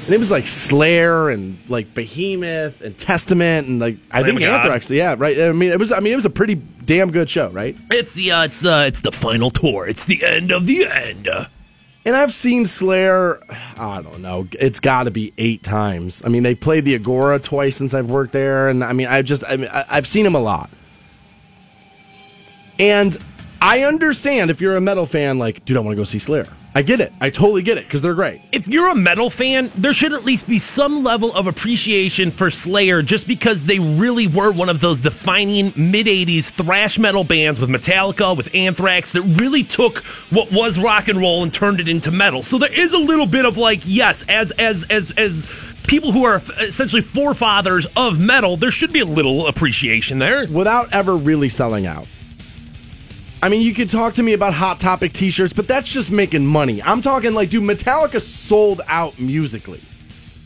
and 0.04 0.14
it 0.14 0.18
was 0.18 0.30
like 0.30 0.46
Slayer 0.46 1.30
and 1.30 1.58
like 1.68 1.94
Behemoth 1.94 2.80
and 2.80 2.96
Testament 2.96 3.68
and 3.68 3.80
like 3.80 3.96
I 4.10 4.22
Lamb 4.22 4.36
think. 4.36 4.42
Anthrax. 4.42 4.90
Yeah, 4.90 5.14
right. 5.16 5.40
I 5.40 5.52
mean, 5.52 5.70
it 5.70 5.78
was. 5.78 5.92
I 5.92 6.00
mean, 6.00 6.12
it 6.12 6.16
was 6.16 6.24
a 6.24 6.30
pretty 6.30 6.54
damn 6.54 7.10
good 7.10 7.28
show, 7.30 7.50
right? 7.50 7.76
It's 7.90 8.14
the 8.14 8.32
uh, 8.32 8.44
it's 8.44 8.60
the 8.60 8.86
it's 8.86 9.00
the 9.00 9.12
final 9.12 9.50
tour. 9.50 9.86
It's 9.86 10.04
the 10.04 10.24
end 10.24 10.52
of 10.52 10.66
the 10.66 10.86
end. 10.86 11.28
And 12.06 12.14
I've 12.14 12.34
seen 12.34 12.66
Slayer, 12.66 13.42
I 13.78 14.02
don't 14.02 14.20
know, 14.20 14.46
it's 14.52 14.78
got 14.78 15.04
to 15.04 15.10
be 15.10 15.32
eight 15.38 15.62
times. 15.62 16.22
I 16.22 16.28
mean, 16.28 16.42
they 16.42 16.54
played 16.54 16.84
the 16.84 16.94
Agora 16.94 17.38
twice 17.38 17.76
since 17.76 17.94
I've 17.94 18.10
worked 18.10 18.32
there, 18.32 18.68
and 18.68 18.84
I 18.84 18.92
mean, 18.92 19.06
I've 19.06 19.24
just, 19.24 19.42
I 19.48 19.56
mean, 19.56 19.70
I've 19.72 20.06
seen 20.06 20.24
them 20.24 20.34
a 20.34 20.40
lot. 20.40 20.68
And 22.78 23.16
I 23.64 23.84
understand 23.84 24.50
if 24.50 24.60
you're 24.60 24.76
a 24.76 24.80
metal 24.82 25.06
fan, 25.06 25.38
like, 25.38 25.64
dude, 25.64 25.78
I 25.78 25.80
want 25.80 25.92
to 25.92 25.96
go 25.96 26.04
see 26.04 26.18
Slayer. 26.18 26.46
I 26.74 26.82
get 26.82 27.00
it. 27.00 27.14
I 27.18 27.30
totally 27.30 27.62
get 27.62 27.78
it 27.78 27.84
because 27.84 28.02
they're 28.02 28.12
great. 28.12 28.42
If 28.52 28.68
you're 28.68 28.90
a 28.90 28.94
metal 28.94 29.30
fan, 29.30 29.72
there 29.74 29.94
should 29.94 30.12
at 30.12 30.22
least 30.22 30.46
be 30.46 30.58
some 30.58 31.02
level 31.02 31.32
of 31.32 31.46
appreciation 31.46 32.30
for 32.30 32.50
Slayer 32.50 33.00
just 33.00 33.26
because 33.26 33.64
they 33.64 33.78
really 33.78 34.26
were 34.26 34.52
one 34.52 34.68
of 34.68 34.80
those 34.80 35.00
defining 35.00 35.72
mid 35.76 36.08
80s 36.08 36.50
thrash 36.50 36.98
metal 36.98 37.24
bands 37.24 37.58
with 37.58 37.70
Metallica, 37.70 38.36
with 38.36 38.54
Anthrax 38.54 39.12
that 39.12 39.22
really 39.22 39.64
took 39.64 40.00
what 40.28 40.52
was 40.52 40.78
rock 40.78 41.08
and 41.08 41.18
roll 41.18 41.42
and 41.42 41.50
turned 41.50 41.80
it 41.80 41.88
into 41.88 42.10
metal. 42.10 42.42
So 42.42 42.58
there 42.58 42.70
is 42.70 42.92
a 42.92 42.98
little 42.98 43.26
bit 43.26 43.46
of 43.46 43.56
like, 43.56 43.80
yes, 43.86 44.26
as 44.28 44.50
as 44.50 44.84
as 44.90 45.10
as 45.12 45.74
people 45.86 46.12
who 46.12 46.24
are 46.24 46.42
essentially 46.60 47.00
forefathers 47.00 47.86
of 47.96 48.20
metal, 48.20 48.58
there 48.58 48.70
should 48.70 48.92
be 48.92 49.00
a 49.00 49.06
little 49.06 49.46
appreciation 49.46 50.18
there. 50.18 50.46
Without 50.48 50.92
ever 50.92 51.16
really 51.16 51.48
selling 51.48 51.86
out. 51.86 52.06
I 53.44 53.50
mean, 53.50 53.60
you 53.60 53.74
could 53.74 53.90
talk 53.90 54.14
to 54.14 54.22
me 54.22 54.32
about 54.32 54.54
Hot 54.54 54.80
Topic 54.80 55.12
t 55.12 55.28
shirts, 55.28 55.52
but 55.52 55.68
that's 55.68 55.86
just 55.86 56.10
making 56.10 56.46
money. 56.46 56.82
I'm 56.82 57.02
talking 57.02 57.34
like, 57.34 57.50
dude, 57.50 57.62
Metallica 57.62 58.18
sold 58.18 58.80
out 58.86 59.18
musically. 59.18 59.82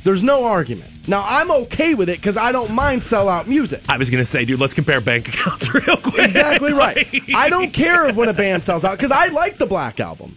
There's 0.02 0.24
no 0.24 0.42
argument. 0.42 1.06
Now, 1.06 1.24
I'm 1.24 1.48
okay 1.62 1.94
with 1.94 2.08
it 2.08 2.18
because 2.18 2.36
I 2.36 2.50
don't 2.50 2.72
mind 2.72 3.00
sellout 3.00 3.46
music. 3.46 3.84
I 3.88 3.98
was 3.98 4.10
going 4.10 4.20
to 4.20 4.24
say, 4.24 4.44
dude, 4.44 4.58
let's 4.58 4.74
compare 4.74 5.00
bank 5.00 5.28
accounts 5.28 5.72
real 5.86 5.96
quick. 5.96 6.24
Exactly 6.24 6.72
right. 6.72 7.06
I 7.36 7.48
don't 7.48 7.72
care 7.72 8.12
when 8.12 8.30
a 8.30 8.32
band 8.32 8.64
sells 8.64 8.84
out 8.84 8.98
because 8.98 9.12
I 9.12 9.28
like 9.28 9.58
the 9.58 9.66
Black 9.66 10.00
Album. 10.00 10.36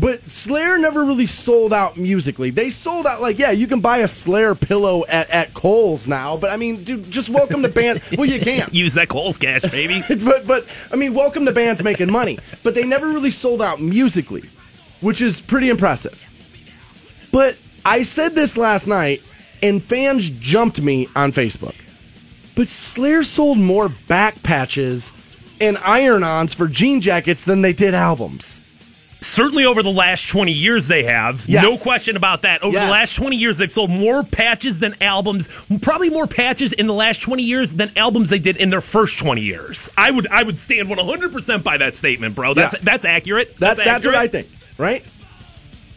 But 0.00 0.30
Slayer 0.30 0.78
never 0.78 1.04
really 1.04 1.26
sold 1.26 1.74
out 1.74 1.98
musically. 1.98 2.48
They 2.48 2.70
sold 2.70 3.06
out 3.06 3.20
like, 3.20 3.38
yeah, 3.38 3.50
you 3.50 3.66
can 3.66 3.82
buy 3.82 3.98
a 3.98 4.08
Slayer 4.08 4.54
pillow 4.54 5.04
at, 5.06 5.28
at 5.28 5.52
Kohl's 5.52 6.08
now, 6.08 6.38
but 6.38 6.50
I 6.50 6.56
mean, 6.56 6.84
dude, 6.84 7.10
just 7.10 7.28
welcome 7.28 7.60
to 7.60 7.68
band. 7.68 8.00
well, 8.16 8.24
you 8.24 8.40
can't 8.40 8.72
use 8.74 8.94
that 8.94 9.10
Kohl's 9.10 9.36
cash, 9.36 9.60
baby. 9.70 10.02
but 10.24 10.46
but 10.46 10.66
I 10.90 10.96
mean, 10.96 11.12
welcome 11.12 11.44
to 11.44 11.52
bands 11.52 11.84
making 11.84 12.10
money. 12.10 12.38
But 12.62 12.74
they 12.74 12.84
never 12.84 13.08
really 13.08 13.30
sold 13.30 13.60
out 13.60 13.78
musically, 13.82 14.48
which 15.02 15.20
is 15.20 15.42
pretty 15.42 15.68
impressive. 15.68 16.26
But 17.30 17.58
I 17.84 18.00
said 18.02 18.34
this 18.34 18.56
last 18.56 18.86
night, 18.86 19.22
and 19.62 19.84
fans 19.84 20.30
jumped 20.30 20.80
me 20.80 21.08
on 21.14 21.32
Facebook. 21.32 21.74
But 22.54 22.68
Slayer 22.68 23.22
sold 23.22 23.58
more 23.58 23.90
back 24.08 24.42
patches 24.42 25.12
and 25.60 25.76
iron-ons 25.76 26.54
for 26.54 26.68
jean 26.68 27.02
jackets 27.02 27.44
than 27.44 27.60
they 27.60 27.74
did 27.74 27.92
albums 27.92 28.59
certainly 29.30 29.64
over 29.64 29.82
the 29.82 29.90
last 29.90 30.28
20 30.28 30.52
years 30.52 30.88
they 30.88 31.04
have. 31.04 31.48
Yes. 31.48 31.64
No 31.64 31.76
question 31.78 32.16
about 32.16 32.42
that. 32.42 32.62
Over 32.62 32.74
Yes. 32.74 32.86
the 32.86 32.90
last 32.90 33.14
20 33.14 33.36
years 33.36 33.58
they've 33.58 33.72
sold 33.72 33.90
more 33.90 34.22
patches 34.22 34.78
than 34.78 34.94
albums, 35.00 35.48
probably 35.80 36.10
more 36.10 36.26
patches 36.26 36.72
in 36.72 36.86
the 36.86 36.94
last 36.94 37.20
20 37.22 37.42
years 37.42 37.74
than 37.74 37.90
albums 37.96 38.30
they 38.30 38.38
did 38.38 38.56
in 38.56 38.70
their 38.70 38.80
first 38.80 39.18
20 39.18 39.40
years. 39.40 39.88
I 39.96 40.10
would 40.10 40.26
I 40.30 40.42
would 40.42 40.58
stand 40.58 40.88
100% 40.88 41.62
by 41.62 41.78
that 41.78 41.96
statement, 41.96 42.34
bro. 42.34 42.54
That's 42.54 42.74
Yeah. 42.74 42.80
that's 42.82 43.04
accurate. 43.04 43.56
That's, 43.58 43.76
That's, 43.76 43.88
that's 43.88 44.06
what 44.06 44.14
I 44.14 44.26
think, 44.26 44.48
right? 44.78 45.04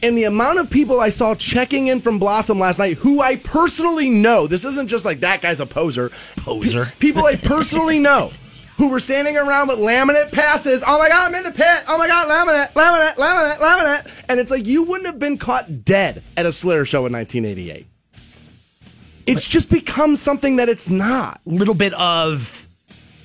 And 0.01 0.17
the 0.17 0.25
amount 0.25 0.59
of 0.59 0.69
people 0.69 0.99
I 0.99 1.07
saw 1.09 1.33
checking 1.33 1.87
in 1.87 2.01
from 2.01 2.19
Blossom 2.19 2.59
last 2.59 2.77
night, 2.77 2.97
who 2.97 3.21
I 3.21 3.37
personally 3.37 4.09
know, 4.09 4.47
this 4.47 4.65
isn't 4.65 4.89
just 4.89 5.05
like 5.05 5.21
that 5.21 5.41
guy's 5.41 5.61
a 5.61 5.65
poser. 5.65 6.11
Poser. 6.35 6.85
Pe- 6.85 6.91
people 6.99 7.25
I 7.25 7.37
personally 7.37 7.99
know 8.09 8.33
who 8.77 8.87
were 8.89 8.99
standing 8.99 9.37
around 9.37 9.67
with 9.67 9.79
laminate 9.79 10.31
passes. 10.31 10.83
Oh 10.85 10.97
my 10.99 11.07
God, 11.09 11.27
I'm 11.27 11.35
in 11.35 11.43
the 11.43 11.51
pit. 11.51 11.83
Oh 11.87 11.97
my 11.97 12.07
God, 12.07 12.27
laminate, 12.27 12.73
laminate, 12.73 13.15
laminate, 13.15 13.57
laminate. 13.57 14.23
And 14.29 14.39
it's 14.39 14.51
like 14.51 14.65
you 14.65 14.83
wouldn't 14.83 15.05
have 15.05 15.19
been 15.19 15.37
caught 15.37 15.83
dead 15.85 16.23
at 16.37 16.45
a 16.45 16.51
Slayer 16.51 16.85
show 16.85 17.05
in 17.05 17.13
1988. 17.13 17.85
It's 19.25 19.47
just 19.47 19.69
become 19.69 20.15
something 20.15 20.57
that 20.57 20.67
it's 20.69 20.89
not. 20.89 21.39
little 21.45 21.73
bit 21.75 21.93
of 21.93 22.67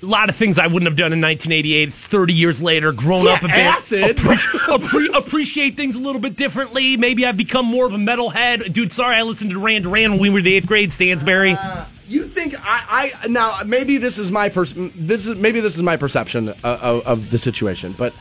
a 0.00 0.06
lot 0.06 0.28
of 0.28 0.36
things 0.36 0.56
I 0.60 0.68
wouldn't 0.68 0.86
have 0.88 0.96
done 0.96 1.12
in 1.12 1.20
1988. 1.20 1.88
It's 1.88 2.06
30 2.06 2.32
years 2.32 2.62
later, 2.62 2.92
grown 2.92 3.24
Yeah, 3.24 3.32
up 3.32 3.42
a 3.42 3.46
bit. 3.48 3.56
acid. 3.56 4.16
appre- 4.18 4.36
appre- 4.78 5.16
appreciate 5.18 5.76
things 5.76 5.96
a 5.96 5.98
little 5.98 6.20
bit 6.20 6.36
differently. 6.36 6.96
Maybe 6.96 7.26
I've 7.26 7.36
become 7.36 7.66
more 7.66 7.84
of 7.84 7.92
a 7.92 7.96
metalhead. 7.96 8.72
Dude, 8.72 8.92
sorry 8.92 9.16
I 9.16 9.22
listened 9.22 9.50
to 9.50 9.54
Duran 9.58 9.82
Duran 9.82 10.12
when 10.12 10.20
we 10.20 10.30
were 10.30 10.40
the 10.40 10.54
eighth 10.54 10.66
grade, 10.68 10.90
Stansberry. 10.90 11.56
Ah. 11.58 11.88
You 12.08 12.24
think 12.24 12.54
I, 12.58 13.12
I 13.22 13.28
now 13.28 13.60
maybe 13.66 13.98
this 13.98 14.18
is 14.18 14.32
my 14.32 14.48
pers- 14.48 14.72
this 14.74 15.26
is 15.26 15.36
maybe 15.36 15.60
this 15.60 15.76
is 15.76 15.82
my 15.82 15.96
perception 15.98 16.48
of, 16.48 16.64
of, 16.64 17.06
of 17.06 17.30
the 17.30 17.38
situation, 17.38 17.94
but 17.96 18.14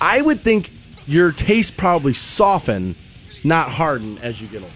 I 0.00 0.22
would 0.22 0.42
think 0.42 0.72
your 1.06 1.32
taste 1.32 1.76
probably 1.76 2.14
soften, 2.14 2.94
not 3.42 3.68
harden 3.70 4.18
as 4.18 4.40
you 4.40 4.46
get 4.46 4.62
older. 4.62 4.74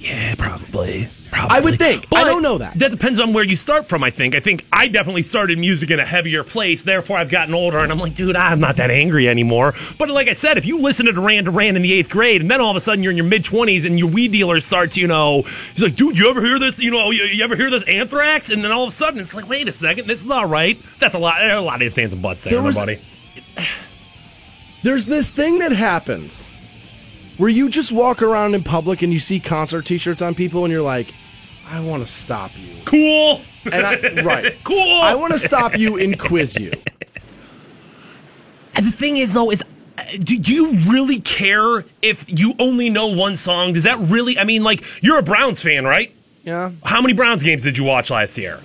Yeah, 0.00 0.34
probably. 0.36 1.08
I 1.32 1.60
would 1.60 1.78
think. 1.78 2.08
But 2.08 2.20
I 2.20 2.24
don't 2.24 2.42
know 2.42 2.58
that. 2.58 2.78
That 2.78 2.90
depends 2.90 3.18
on 3.18 3.32
where 3.32 3.44
you 3.44 3.56
start 3.56 3.88
from, 3.88 4.02
I 4.04 4.10
think. 4.10 4.34
I 4.34 4.40
think 4.40 4.64
I 4.72 4.86
definitely 4.88 5.22
started 5.22 5.58
music 5.58 5.90
in 5.90 5.98
a 6.00 6.06
heavier 6.06 6.44
place, 6.44 6.82
therefore 6.84 7.18
I've 7.18 7.28
gotten 7.28 7.52
older 7.52 7.78
and 7.78 7.90
I'm 7.90 7.98
like, 7.98 8.14
dude, 8.14 8.36
I'm 8.36 8.60
not 8.60 8.76
that 8.76 8.90
angry 8.90 9.28
anymore. 9.28 9.74
But 9.98 10.08
like 10.08 10.28
I 10.28 10.32
said, 10.32 10.56
if 10.56 10.64
you 10.66 10.78
listen 10.78 11.06
to 11.06 11.12
Duran 11.12 11.44
Duran 11.44 11.76
in 11.76 11.82
the 11.82 11.92
eighth 11.92 12.10
grade 12.10 12.40
and 12.40 12.50
then 12.50 12.60
all 12.60 12.70
of 12.70 12.76
a 12.76 12.80
sudden 12.80 13.02
you're 13.02 13.10
in 13.10 13.16
your 13.16 13.26
mid 13.26 13.44
20s 13.44 13.84
and 13.84 13.98
your 13.98 14.08
weed 14.08 14.32
dealer 14.32 14.60
starts, 14.60 14.96
you 14.96 15.06
know, 15.06 15.42
he's 15.74 15.82
like, 15.82 15.96
dude, 15.96 16.16
you 16.18 16.30
ever 16.30 16.40
hear 16.40 16.58
this? 16.58 16.78
You 16.78 16.90
know, 16.92 17.10
you, 17.10 17.24
you 17.24 17.42
ever 17.44 17.56
hear 17.56 17.70
this 17.70 17.82
anthrax? 17.84 18.50
And 18.50 18.64
then 18.64 18.72
all 18.72 18.84
of 18.84 18.88
a 18.88 18.92
sudden 18.92 19.20
it's 19.20 19.34
like, 19.34 19.48
wait 19.48 19.68
a 19.68 19.72
second, 19.72 20.06
this 20.06 20.24
is 20.24 20.30
all 20.30 20.46
right. 20.46 20.80
That's 21.00 21.14
a 21.14 21.18
lot, 21.18 21.42
a 21.44 21.60
lot 21.60 21.82
of 21.82 21.86
ifs, 21.88 21.98
ands, 21.98 22.14
and 22.14 22.22
buts 22.22 22.44
there, 22.44 22.54
There 22.54 22.62
was- 22.62 22.76
buddy. 22.76 23.00
There's 24.82 25.06
this 25.06 25.30
thing 25.30 25.58
that 25.58 25.72
happens 25.72 26.48
where 27.38 27.48
you 27.48 27.68
just 27.68 27.90
walk 27.90 28.20
around 28.20 28.54
in 28.54 28.62
public 28.62 29.02
and 29.02 29.12
you 29.12 29.18
see 29.18 29.40
concert 29.40 29.86
T-shirts 29.86 30.20
on 30.20 30.34
people, 30.34 30.64
and 30.64 30.72
you're 30.72 30.82
like, 30.82 31.14
I 31.70 31.80
want 31.80 32.04
to 32.04 32.10
stop 32.10 32.50
you. 32.58 32.74
Cool. 32.84 33.40
And 33.64 33.86
I, 33.86 34.22
right. 34.22 34.54
Cool. 34.64 35.00
I 35.00 35.14
want 35.14 35.32
to 35.32 35.38
stop 35.38 35.76
you 35.76 35.98
and 35.98 36.18
quiz 36.18 36.56
you. 36.56 36.72
And 38.74 38.86
the 38.86 38.92
thing 38.92 39.16
is, 39.16 39.34
though, 39.34 39.50
is 39.50 39.62
uh, 39.98 40.02
do, 40.20 40.38
do 40.38 40.54
you 40.54 40.72
really 40.90 41.20
care 41.20 41.84
if 42.00 42.26
you 42.28 42.54
only 42.58 42.90
know 42.90 43.08
one 43.08 43.36
song? 43.36 43.72
Does 43.72 43.84
that 43.84 43.98
really? 43.98 44.38
I 44.38 44.44
mean, 44.44 44.62
like 44.62 44.84
you're 45.02 45.18
a 45.18 45.22
Browns 45.22 45.60
fan, 45.60 45.84
right? 45.84 46.14
Yeah. 46.44 46.70
How 46.84 47.00
many 47.00 47.12
Browns 47.12 47.42
games 47.42 47.64
did 47.64 47.76
you 47.76 47.84
watch 47.84 48.10
last 48.10 48.38
year? 48.38 48.60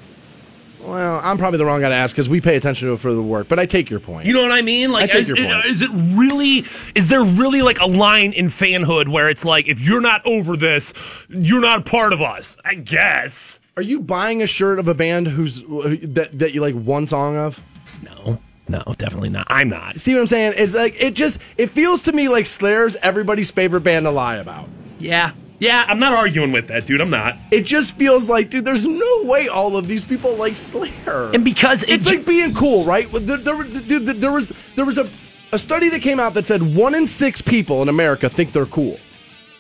Well, 0.83 1.21
I'm 1.23 1.37
probably 1.37 1.57
the 1.57 1.65
wrong 1.65 1.81
guy 1.81 1.89
to 1.89 1.95
ask 1.95 2.15
because 2.15 2.27
we 2.27 2.41
pay 2.41 2.55
attention 2.55 2.87
to 2.87 2.93
it 2.93 2.99
for 2.99 3.13
the 3.13 3.21
work, 3.21 3.47
but 3.47 3.57
I 3.57 3.65
take 3.65 3.89
your 3.89 3.99
point. 3.99 4.27
You 4.27 4.33
know 4.33 4.41
what 4.41 4.51
I 4.51 4.61
mean? 4.61 4.91
Like, 4.91 5.03
I 5.03 5.07
take 5.07 5.21
is, 5.23 5.27
your 5.29 5.37
point. 5.37 5.65
is 5.65 5.81
it 5.81 5.89
really? 5.93 6.65
Is 6.95 7.09
there 7.09 7.23
really 7.23 7.61
like 7.61 7.79
a 7.79 7.85
line 7.85 8.33
in 8.33 8.47
fanhood 8.47 9.07
where 9.07 9.29
it's 9.29 9.45
like, 9.45 9.67
if 9.67 9.79
you're 9.79 10.01
not 10.01 10.25
over 10.25 10.57
this, 10.57 10.93
you're 11.29 11.61
not 11.61 11.79
a 11.79 11.83
part 11.83 12.11
of 12.13 12.21
us? 12.21 12.57
I 12.65 12.75
guess. 12.75 13.59
Are 13.75 13.81
you 13.81 14.01
buying 14.01 14.41
a 14.41 14.47
shirt 14.47 14.77
of 14.77 14.87
a 14.87 14.93
band 14.93 15.27
who's 15.27 15.61
that 15.61 16.29
that 16.33 16.53
you 16.53 16.61
like 16.61 16.75
one 16.75 17.07
song 17.07 17.37
of? 17.37 17.61
No, 18.03 18.39
no, 18.67 18.83
definitely 18.97 19.29
not. 19.29 19.47
I'm 19.49 19.69
not. 19.69 19.99
See 19.99 20.13
what 20.13 20.21
I'm 20.21 20.27
saying? 20.27 20.53
It's 20.57 20.75
like 20.75 21.01
it 21.01 21.15
just 21.15 21.39
it 21.57 21.67
feels 21.67 22.03
to 22.03 22.11
me 22.11 22.29
like 22.29 22.45
Slayer's 22.45 22.95
everybody's 22.97 23.51
favorite 23.51 23.81
band 23.81 24.05
to 24.05 24.11
lie 24.11 24.35
about. 24.35 24.69
Yeah, 24.99 25.31
yeah. 25.59 25.85
I'm 25.87 25.99
not 25.99 26.13
arguing 26.13 26.51
with 26.51 26.67
that, 26.67 26.85
dude. 26.85 27.01
I'm 27.01 27.09
not. 27.09 27.37
It 27.51 27.61
just 27.61 27.95
feels 27.95 28.29
like, 28.29 28.49
dude, 28.49 28.65
there's 28.65 28.85
no 28.85 29.23
way 29.23 29.47
all 29.47 29.77
of 29.77 29.87
these 29.87 30.05
people 30.05 30.35
like 30.35 30.57
Slayer. 30.57 31.31
And 31.33 31.43
because 31.43 31.83
it 31.83 31.89
it's 31.89 32.05
like 32.05 32.25
being 32.25 32.53
cool, 32.53 32.85
right? 32.85 33.09
There, 33.11 33.37
there, 33.37 33.63
dude, 33.63 34.05
there 34.21 34.31
was 34.31 34.51
there 34.75 34.85
was 34.85 34.97
a 34.97 35.09
a 35.53 35.59
study 35.59 35.87
that 35.89 36.01
came 36.01 36.19
out 36.19 36.33
that 36.33 36.47
said 36.47 36.75
one 36.75 36.95
in 36.95 37.05
six 37.05 37.39
people 37.39 37.83
in 37.83 37.89
America 37.89 38.27
think 38.27 38.51
they're 38.51 38.65
cool. 38.65 38.97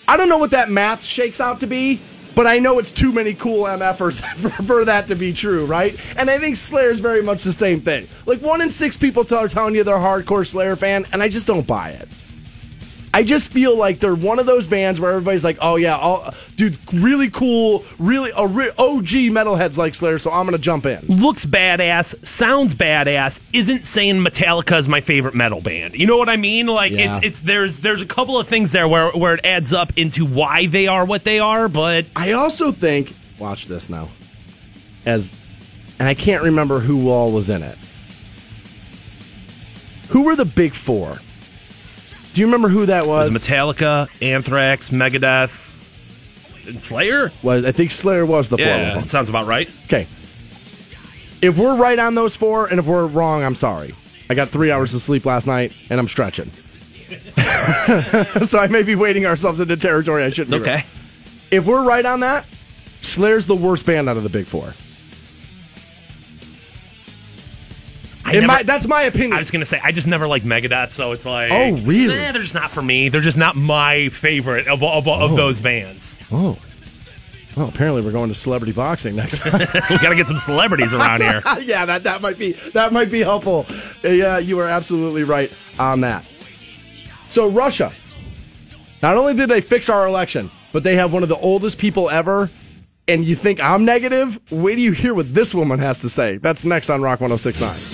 I 0.07 0.17
don't 0.17 0.27
know 0.27 0.39
what 0.39 0.51
that 0.51 0.71
math 0.71 1.03
shakes 1.03 1.39
out 1.39 1.59
to 1.59 1.67
be, 1.67 2.01
but 2.35 2.47
I 2.47 2.57
know 2.57 2.79
it's 2.79 2.91
too 2.91 3.11
many 3.11 3.35
cool 3.35 3.65
MFers 3.65 4.21
for, 4.37 4.49
for 4.49 4.85
that 4.85 5.07
to 5.07 5.15
be 5.15 5.33
true, 5.33 5.65
right? 5.65 5.95
And 6.17 6.29
I 6.29 6.39
think 6.39 6.57
Slayer's 6.57 6.99
very 6.99 7.21
much 7.21 7.43
the 7.43 7.53
same 7.53 7.79
thing. 7.79 8.07
Like 8.25 8.41
one 8.41 8.61
in 8.61 8.71
six 8.71 8.97
people 8.97 9.23
tell, 9.23 9.39
are 9.39 9.47
telling 9.47 9.75
you 9.75 9.83
they're 9.83 9.95
a 9.95 9.99
hardcore 9.99 10.47
Slayer 10.47 10.75
fan, 10.75 11.05
and 11.13 11.21
I 11.21 11.29
just 11.29 11.45
don't 11.45 11.65
buy 11.65 11.91
it. 11.91 12.09
I 13.15 13.21
just 13.23 13.51
feel 13.51 13.77
like 13.77 13.99
they're 13.99 14.15
one 14.15 14.39
of 14.39 14.47
those 14.47 14.65
bands 14.65 14.99
where 14.99 15.11
everybody's 15.11 15.43
like, 15.43 15.57
"Oh 15.61 15.75
yeah, 15.75 15.95
all, 15.95 16.33
dude, 16.55 16.77
really 16.91 17.29
cool, 17.29 17.85
really 17.99 18.31
a 18.35 18.47
re- 18.47 18.71
OG 18.77 19.29
metalheads 19.29 19.77
like 19.77 19.93
Slayer, 19.93 20.17
so 20.17 20.31
I'm 20.31 20.45
gonna 20.45 20.57
jump 20.57 20.85
in." 20.87 21.05
looks 21.07 21.45
badass, 21.45 22.25
sounds 22.25 22.73
badass, 22.73 23.39
isn't 23.53 23.85
saying 23.85 24.15
Metallica 24.23 24.79
is 24.79 24.87
my 24.87 24.99
favorite 24.99 25.35
metal 25.35 25.61
band. 25.61 25.93
You 25.93 26.07
know 26.07 26.17
what 26.17 26.27
I 26.29 26.37
mean? 26.37 26.65
Like 26.65 26.91
Yeah. 26.91 27.17
it's 27.17 27.25
it's 27.25 27.41
there's 27.41 27.79
there's 27.81 28.01
a 28.01 28.05
couple 28.07 28.39
of 28.39 28.47
things 28.47 28.71
there 28.71 28.87
where 28.87 29.11
where 29.11 29.35
it 29.35 29.45
adds 29.45 29.73
up 29.73 29.93
into 29.95 30.25
why 30.25 30.65
they 30.65 30.87
are 30.87 31.05
what 31.05 31.23
they 31.23 31.39
are, 31.39 31.67
but 31.69 32.05
I 32.15 32.31
also 32.31 32.71
think, 32.71 33.13
watch 33.37 33.67
this 33.67 33.89
now, 33.89 34.09
as, 35.05 35.31
and 35.99 36.07
I 36.07 36.15
can't 36.15 36.41
remember 36.43 36.79
who 36.79 37.09
all 37.09 37.31
was 37.31 37.49
in 37.51 37.61
it. 37.61 37.77
Who 40.09 40.23
were 40.23 40.35
the 40.35 40.45
big 40.45 40.73
four? 40.73 41.19
Do 42.33 42.41
you 42.41 42.47
remember 42.47 42.67
who 42.69 42.87
that 42.87 43.05
was? 43.07 43.27
it 43.29 43.33
was? 43.33 43.41
Metallica, 43.43 44.09
Anthrax, 44.21 44.89
Megadeth, 44.89 45.69
and 46.67 46.81
Slayer. 46.81 47.31
Was 47.43 47.63
I 47.65 47.71
think 47.71 47.91
Slayer 47.91 48.25
was 48.25 48.49
the 48.49 48.57
four 48.57 48.65
Yeah, 48.65 48.95
them. 48.95 49.07
sounds 49.07 49.29
about 49.29 49.47
right. 49.47 49.69
Okay. 49.85 50.07
If 51.41 51.57
we're 51.57 51.75
right 51.75 51.99
on 51.99 52.15
those 52.15 52.35
four, 52.35 52.67
and 52.67 52.79
if 52.79 52.85
we're 52.85 53.05
wrong, 53.05 53.43
I'm 53.43 53.55
sorry. 53.55 53.93
I 54.29 54.33
got 54.33 54.49
three 54.49 54.71
hours 54.71 54.93
of 54.93 55.01
sleep 55.01 55.25
last 55.25 55.45
night, 55.45 55.73
and 55.89 55.99
I'm 55.99 56.07
stretching. 56.07 56.49
so 58.43 58.57
I 58.59 58.67
may 58.71 58.81
be 58.81 58.95
wading 58.95 59.25
ourselves 59.25 59.59
into 59.59 59.75
territory 59.77 60.23
I 60.23 60.29
shouldn't. 60.29 60.53
It's 60.55 60.61
okay. 60.67 60.75
right. 60.77 60.85
If 61.51 61.67
we're 61.67 61.83
right 61.83 62.05
on 62.05 62.21
that, 62.21 62.45
Slayer's 63.01 63.45
the 63.45 63.55
worst 63.55 63.85
band 63.85 64.09
out 64.09 64.17
of 64.17 64.23
the 64.23 64.29
big 64.29 64.45
four. 64.47 64.73
Never- 68.41 68.47
my- 68.47 68.63
that's 68.63 68.87
my 68.87 69.03
opinion. 69.03 69.33
I 69.33 69.39
was 69.39 69.51
gonna 69.51 69.65
say 69.65 69.79
I 69.83 69.91
just 69.91 70.07
never 70.07 70.27
liked 70.27 70.45
Megadeth, 70.45 70.91
so 70.91 71.11
it's 71.11 71.25
like, 71.25 71.51
Oh, 71.51 71.73
really? 71.83 72.17
eh, 72.17 72.31
they're 72.31 72.41
just 72.41 72.55
not 72.55 72.71
for 72.71 72.81
me. 72.81 73.09
They're 73.09 73.21
just 73.21 73.37
not 73.37 73.55
my 73.55 74.09
favorite 74.09 74.67
of 74.67 74.81
of, 74.83 75.07
of 75.07 75.31
Oh. 75.31 75.35
those 75.35 75.59
bands. 75.59 76.17
Oh. 76.31 76.57
Well, 77.55 77.67
apparently 77.69 78.01
we're 78.01 78.11
going 78.11 78.29
to 78.29 78.35
celebrity 78.35 78.71
boxing 78.73 79.15
next 79.15 79.37
time. 79.43 79.59
we 79.89 79.97
gotta 79.99 80.15
get 80.15 80.27
some 80.27 80.39
celebrities 80.39 80.91
around 80.93 81.21
here. 81.21 81.43
yeah, 81.61 81.85
that, 81.85 82.03
that 82.05 82.21
might 82.21 82.37
be 82.39 82.53
that 82.73 82.91
might 82.91 83.11
be 83.11 83.19
helpful. 83.19 83.65
Yeah, 84.03 84.39
you 84.39 84.57
are 84.59 84.67
absolutely 84.67 85.23
right 85.23 85.51
on 85.77 86.01
that. 86.01 86.25
So 87.27 87.47
Russia, 87.47 87.93
not 89.03 89.17
only 89.17 89.33
did 89.35 89.49
they 89.49 89.61
fix 89.61 89.87
our 89.89 90.07
election, 90.07 90.49
but 90.71 90.83
they 90.83 90.95
have 90.95 91.13
one 91.13 91.21
of 91.23 91.29
the 91.29 91.37
oldest 91.37 91.77
people 91.77 92.09
ever. 92.09 92.49
And 93.07 93.25
you 93.25 93.35
think 93.35 93.61
I'm 93.61 93.83
negative? 93.83 94.39
Wait 94.49 94.75
till 94.75 94.83
you 94.85 94.91
hear 94.93 95.13
what 95.13 95.33
this 95.33 95.53
woman 95.53 95.77
has 95.79 95.99
to 95.99 96.09
say. 96.09 96.37
That's 96.37 96.63
next 96.63 96.89
on 96.89 97.01
Rock 97.01 97.19
1069. 97.19 97.92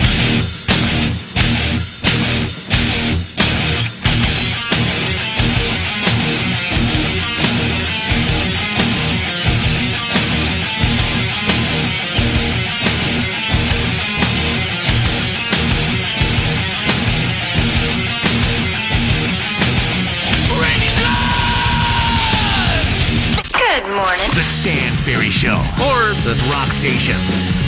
Stansberry 25.10 25.30
Show, 25.30 25.56
or 25.82 26.14
the 26.22 26.40
Rock 26.52 26.72
Station. 26.72 27.16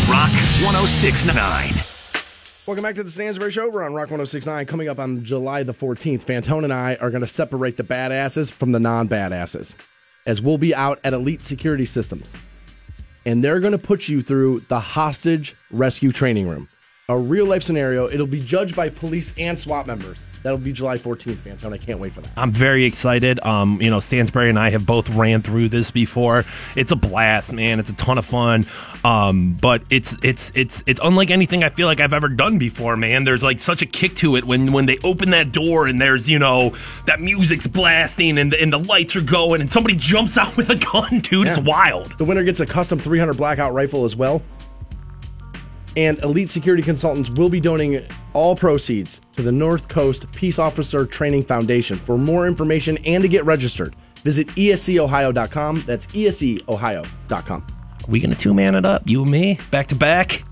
Rock 0.08 0.30
1069. 0.62 1.74
Welcome 2.66 2.82
back 2.84 2.94
to 2.94 3.02
the 3.02 3.10
Stansbury 3.10 3.50
Show. 3.50 3.68
We're 3.68 3.82
on 3.82 3.94
Rock 3.94 4.10
1069. 4.10 4.66
Coming 4.66 4.88
up 4.88 5.00
on 5.00 5.24
July 5.24 5.64
the 5.64 5.74
14th, 5.74 6.24
Fantone 6.24 6.62
and 6.62 6.72
I 6.72 6.94
are 7.00 7.10
going 7.10 7.22
to 7.22 7.26
separate 7.26 7.76
the 7.76 7.82
badasses 7.82 8.52
from 8.52 8.70
the 8.70 8.78
non 8.78 9.08
badasses 9.08 9.74
as 10.24 10.40
we'll 10.40 10.56
be 10.56 10.72
out 10.72 11.00
at 11.02 11.14
Elite 11.14 11.42
Security 11.42 11.84
Systems. 11.84 12.36
And 13.26 13.42
they're 13.42 13.58
going 13.58 13.72
to 13.72 13.78
put 13.78 14.08
you 14.08 14.22
through 14.22 14.60
the 14.68 14.78
hostage 14.78 15.56
rescue 15.72 16.12
training 16.12 16.48
room. 16.48 16.68
A 17.12 17.18
real 17.18 17.44
life 17.44 17.62
scenario. 17.62 18.08
It'll 18.08 18.26
be 18.26 18.40
judged 18.40 18.74
by 18.74 18.88
police 18.88 19.34
and 19.36 19.58
SWAT 19.58 19.86
members. 19.86 20.24
That'll 20.42 20.56
be 20.56 20.72
July 20.72 20.96
14th, 20.96 21.36
Fantone. 21.36 21.74
I 21.74 21.76
can't 21.76 21.98
wait 22.00 22.14
for 22.14 22.22
that. 22.22 22.30
I'm 22.38 22.50
very 22.50 22.86
excited. 22.86 23.38
Um, 23.44 23.82
you 23.82 23.90
know, 23.90 23.98
Stansberry 23.98 24.48
and 24.48 24.58
I 24.58 24.70
have 24.70 24.86
both 24.86 25.10
ran 25.10 25.42
through 25.42 25.68
this 25.68 25.90
before. 25.90 26.46
It's 26.74 26.90
a 26.90 26.96
blast, 26.96 27.52
man. 27.52 27.80
It's 27.80 27.90
a 27.90 27.94
ton 27.96 28.16
of 28.16 28.24
fun. 28.24 28.64
Um, 29.04 29.58
but 29.60 29.82
it's 29.90 30.16
it's 30.22 30.52
it's 30.54 30.82
it's 30.86 31.00
unlike 31.04 31.30
anything 31.30 31.62
I 31.62 31.68
feel 31.68 31.86
like 31.86 32.00
I've 32.00 32.14
ever 32.14 32.30
done 32.30 32.56
before, 32.56 32.96
man. 32.96 33.24
There's 33.24 33.42
like 33.42 33.60
such 33.60 33.82
a 33.82 33.86
kick 33.86 34.16
to 34.16 34.36
it 34.36 34.44
when 34.44 34.72
when 34.72 34.86
they 34.86 34.96
open 35.04 35.28
that 35.32 35.52
door 35.52 35.86
and 35.86 36.00
there's 36.00 36.30
you 36.30 36.38
know 36.38 36.74
that 37.04 37.20
music's 37.20 37.66
blasting 37.66 38.38
and 38.38 38.54
the, 38.54 38.62
and 38.62 38.72
the 38.72 38.78
lights 38.78 39.16
are 39.16 39.20
going 39.20 39.60
and 39.60 39.70
somebody 39.70 39.96
jumps 39.96 40.38
out 40.38 40.56
with 40.56 40.70
a 40.70 40.76
gun, 40.76 41.20
dude. 41.20 41.46
It's 41.46 41.58
wild. 41.58 42.16
The 42.16 42.24
winner 42.24 42.42
gets 42.42 42.60
a 42.60 42.66
custom 42.66 42.98
300 42.98 43.34
blackout 43.34 43.74
rifle 43.74 44.06
as 44.06 44.16
well. 44.16 44.40
And 45.96 46.18
Elite 46.20 46.48
Security 46.50 46.82
Consultants 46.82 47.30
will 47.30 47.50
be 47.50 47.60
donating 47.60 48.06
all 48.32 48.56
proceeds 48.56 49.20
to 49.34 49.42
the 49.42 49.52
North 49.52 49.88
Coast 49.88 50.30
Peace 50.32 50.58
Officer 50.58 51.04
Training 51.04 51.42
Foundation. 51.42 51.98
For 51.98 52.16
more 52.16 52.46
information 52.46 52.98
and 53.04 53.22
to 53.22 53.28
get 53.28 53.44
registered, 53.44 53.94
visit 54.24 54.46
escohio.com. 54.48 55.84
That's 55.86 56.06
escohio.com. 56.06 57.60
Are 57.62 58.10
we 58.10 58.20
gonna 58.20 58.34
two 58.34 58.54
man 58.54 58.74
it 58.74 58.84
up? 58.84 59.02
You 59.06 59.22
and 59.22 59.30
me, 59.30 59.58
back 59.70 59.88
to 59.88 59.94
back. 59.94 60.44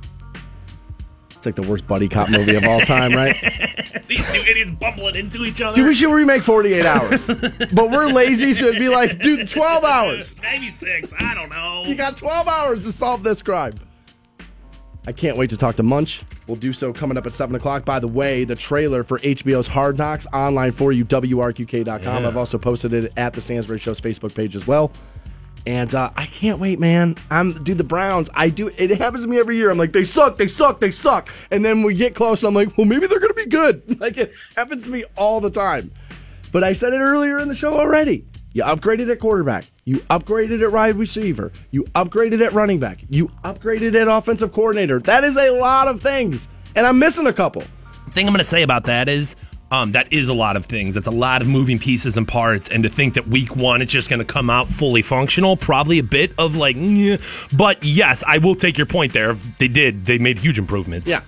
It's 1.40 1.46
like 1.46 1.57
the 1.57 1.62
worst 1.62 1.87
buddy 1.87 2.07
cop 2.07 2.29
movie 2.29 2.55
of 2.55 2.64
all 2.64 2.81
time, 2.83 3.14
right? 3.14 3.35
These 4.09 4.31
two 4.31 4.42
idiots 4.42 4.72
bumbling 4.72 5.14
into 5.16 5.44
each 5.44 5.62
other. 5.62 5.74
Dude, 5.74 5.87
we 5.87 5.94
should 5.94 6.12
remake 6.12 6.42
48 6.42 6.85
hours. 6.85 7.26
but 7.29 7.90
we're 7.90 8.09
lazy, 8.09 8.53
so 8.53 8.66
it'd 8.66 8.79
be 8.79 8.90
like, 8.90 9.20
dude, 9.20 9.48
12 9.48 9.83
hours. 9.83 10.37
Maybe 10.42 10.68
six. 10.68 11.14
I 11.18 11.35
don't 11.35 11.48
know. 11.48 11.85
You 11.87 11.94
got 11.94 12.18
12 12.18 12.46
hours 12.46 12.85
to 12.85 12.92
solve 12.92 13.22
this 13.22 13.40
crime. 13.40 13.72
I 15.06 15.12
can't 15.12 15.36
wait 15.36 15.50
to 15.50 15.56
talk 15.56 15.76
to 15.76 15.82
Munch. 15.82 16.22
We'll 16.46 16.56
do 16.56 16.72
so 16.72 16.92
coming 16.92 17.16
up 17.16 17.26
at 17.26 17.32
7 17.34 17.54
o'clock. 17.56 17.84
By 17.84 18.00
the 18.00 18.08
way, 18.08 18.44
the 18.44 18.54
trailer 18.54 19.02
for 19.02 19.18
HBO's 19.20 19.66
Hard 19.66 19.96
Knocks 19.96 20.26
online 20.32 20.72
for 20.72 20.92
you, 20.92 21.04
WRQK.com. 21.04 22.22
Yeah. 22.22 22.28
I've 22.28 22.36
also 22.36 22.58
posted 22.58 22.92
it 22.92 23.12
at 23.16 23.32
the 23.32 23.40
Stansbury 23.40 23.78
Show's 23.78 24.00
Facebook 24.00 24.34
page 24.34 24.54
as 24.54 24.66
well. 24.66 24.92
And 25.66 25.94
uh, 25.94 26.10
I 26.16 26.26
can't 26.26 26.58
wait, 26.58 26.78
man. 26.78 27.16
I'm 27.30 27.62
dude. 27.62 27.76
The 27.78 27.84
Browns. 27.84 28.30
I 28.34 28.48
do. 28.48 28.68
It 28.78 28.90
happens 28.98 29.24
to 29.24 29.28
me 29.28 29.38
every 29.38 29.56
year. 29.56 29.70
I'm 29.70 29.76
like, 29.76 29.92
they 29.92 30.04
suck, 30.04 30.38
they 30.38 30.48
suck, 30.48 30.80
they 30.80 30.90
suck. 30.90 31.28
And 31.50 31.62
then 31.62 31.82
we 31.82 31.94
get 31.94 32.14
close, 32.14 32.42
and 32.42 32.48
I'm 32.48 32.54
like, 32.54 32.76
well, 32.78 32.86
maybe 32.86 33.06
they're 33.06 33.20
gonna 33.20 33.34
be 33.34 33.46
good. 33.46 33.82
Like 34.00 34.16
it 34.16 34.32
happens 34.56 34.84
to 34.84 34.90
me 34.90 35.04
all 35.16 35.40
the 35.42 35.50
time. 35.50 35.92
But 36.52 36.64
I 36.64 36.72
said 36.72 36.94
it 36.94 36.98
earlier 36.98 37.38
in 37.38 37.48
the 37.48 37.54
show 37.54 37.78
already. 37.78 38.24
You 38.52 38.64
upgraded 38.64 39.10
at 39.10 39.20
quarterback. 39.20 39.64
You 39.84 39.98
upgraded 40.10 40.62
at 40.62 40.72
wide 40.72 40.96
receiver. 40.96 41.52
You 41.70 41.84
upgraded 41.94 42.44
at 42.44 42.52
running 42.52 42.80
back. 42.80 42.98
You 43.08 43.28
upgraded 43.44 43.94
at 43.94 44.08
offensive 44.08 44.52
coordinator. 44.52 44.98
That 44.98 45.22
is 45.22 45.36
a 45.36 45.50
lot 45.50 45.86
of 45.86 46.00
things, 46.00 46.48
and 46.74 46.84
I'm 46.86 46.98
missing 46.98 47.26
a 47.26 47.32
couple. 47.32 47.62
thing 48.12 48.26
I'm 48.26 48.32
going 48.32 48.38
to 48.38 48.44
say 48.44 48.62
about 48.62 48.84
that 48.86 49.08
is 49.08 49.36
um, 49.70 49.92
that 49.92 50.12
is 50.12 50.28
a 50.28 50.34
lot 50.34 50.56
of 50.56 50.66
things. 50.66 50.96
It's 50.96 51.06
a 51.06 51.12
lot 51.12 51.42
of 51.42 51.48
moving 51.48 51.78
pieces 51.78 52.16
and 52.16 52.26
parts. 52.26 52.68
And 52.68 52.82
to 52.82 52.88
think 52.88 53.14
that 53.14 53.28
week 53.28 53.54
one 53.54 53.82
it's 53.82 53.92
just 53.92 54.10
going 54.10 54.18
to 54.18 54.24
come 54.24 54.50
out 54.50 54.68
fully 54.68 55.02
functional, 55.02 55.56
probably 55.56 56.00
a 56.00 56.02
bit 56.02 56.32
of 56.38 56.56
like, 56.56 56.76
"Nyeh." 56.76 57.56
but 57.56 57.82
yes, 57.84 58.24
I 58.26 58.38
will 58.38 58.56
take 58.56 58.76
your 58.76 58.86
point 58.86 59.12
there. 59.12 59.34
They 59.58 59.68
did. 59.68 60.06
They 60.06 60.18
made 60.18 60.38
huge 60.38 60.58
improvements. 60.58 61.08
Yeah. 61.08 61.20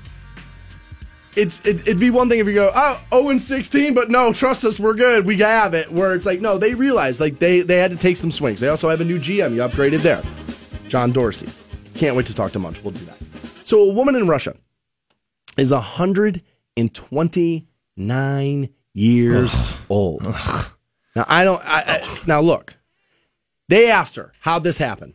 It's 1.35 1.61
it, 1.61 1.81
it'd 1.83 1.99
be 1.99 2.11
one 2.11 2.29
thing 2.29 2.41
if 2.41 2.47
you 2.47 2.53
go 2.55 2.71
oh 2.75 3.03
0 3.11 3.31
and 3.31 3.41
16, 3.41 3.95
but 3.95 4.11
no, 4.11 4.35
trust 4.35 4.65
us, 4.65 4.79
we're 4.79 4.93
good, 4.95 5.25
we 5.25 5.39
have 5.39 5.73
it. 5.73 5.91
Where 5.91 6.15
it's 6.15 6.27
like 6.27 6.43
no, 6.43 6.59
they 6.59 6.75
realized 6.75 7.21
like 7.21 7.39
they 7.39 7.63
they 7.63 7.79
had 7.79 7.91
to 7.91 7.97
take 7.97 8.19
some 8.19 8.31
swings. 8.31 8.61
They 8.61 8.69
also 8.69 8.91
have 8.91 9.01
a 9.01 9.05
new 9.05 9.19
GM. 9.19 9.55
You 9.55 9.63
upgraded 9.63 10.03
there, 10.03 10.23
John 10.89 11.11
Dorsey. 11.11 11.49
Can't 11.95 12.17
wait 12.17 12.27
to 12.27 12.35
talk 12.35 12.53
to 12.53 12.59
Munch. 12.59 12.83
We'll 12.83 12.93
do 12.93 13.05
that. 13.07 13.17
So 13.65 13.81
a 13.81 13.91
woman 13.93 14.15
in 14.15 14.29
Russia 14.29 14.55
is 15.57 15.73
129 15.73 18.69
years 18.95 19.55
old. 19.89 20.23
Now 21.15 21.27
I 21.29 21.45
don't. 21.45 21.63
I, 21.65 21.83
I, 21.87 22.03
now 22.27 22.41
look, 22.41 22.77
they 23.69 23.91
asked 23.91 24.17
her 24.17 24.33
how'd 24.41 24.65
this 24.65 24.79
happen, 24.79 25.15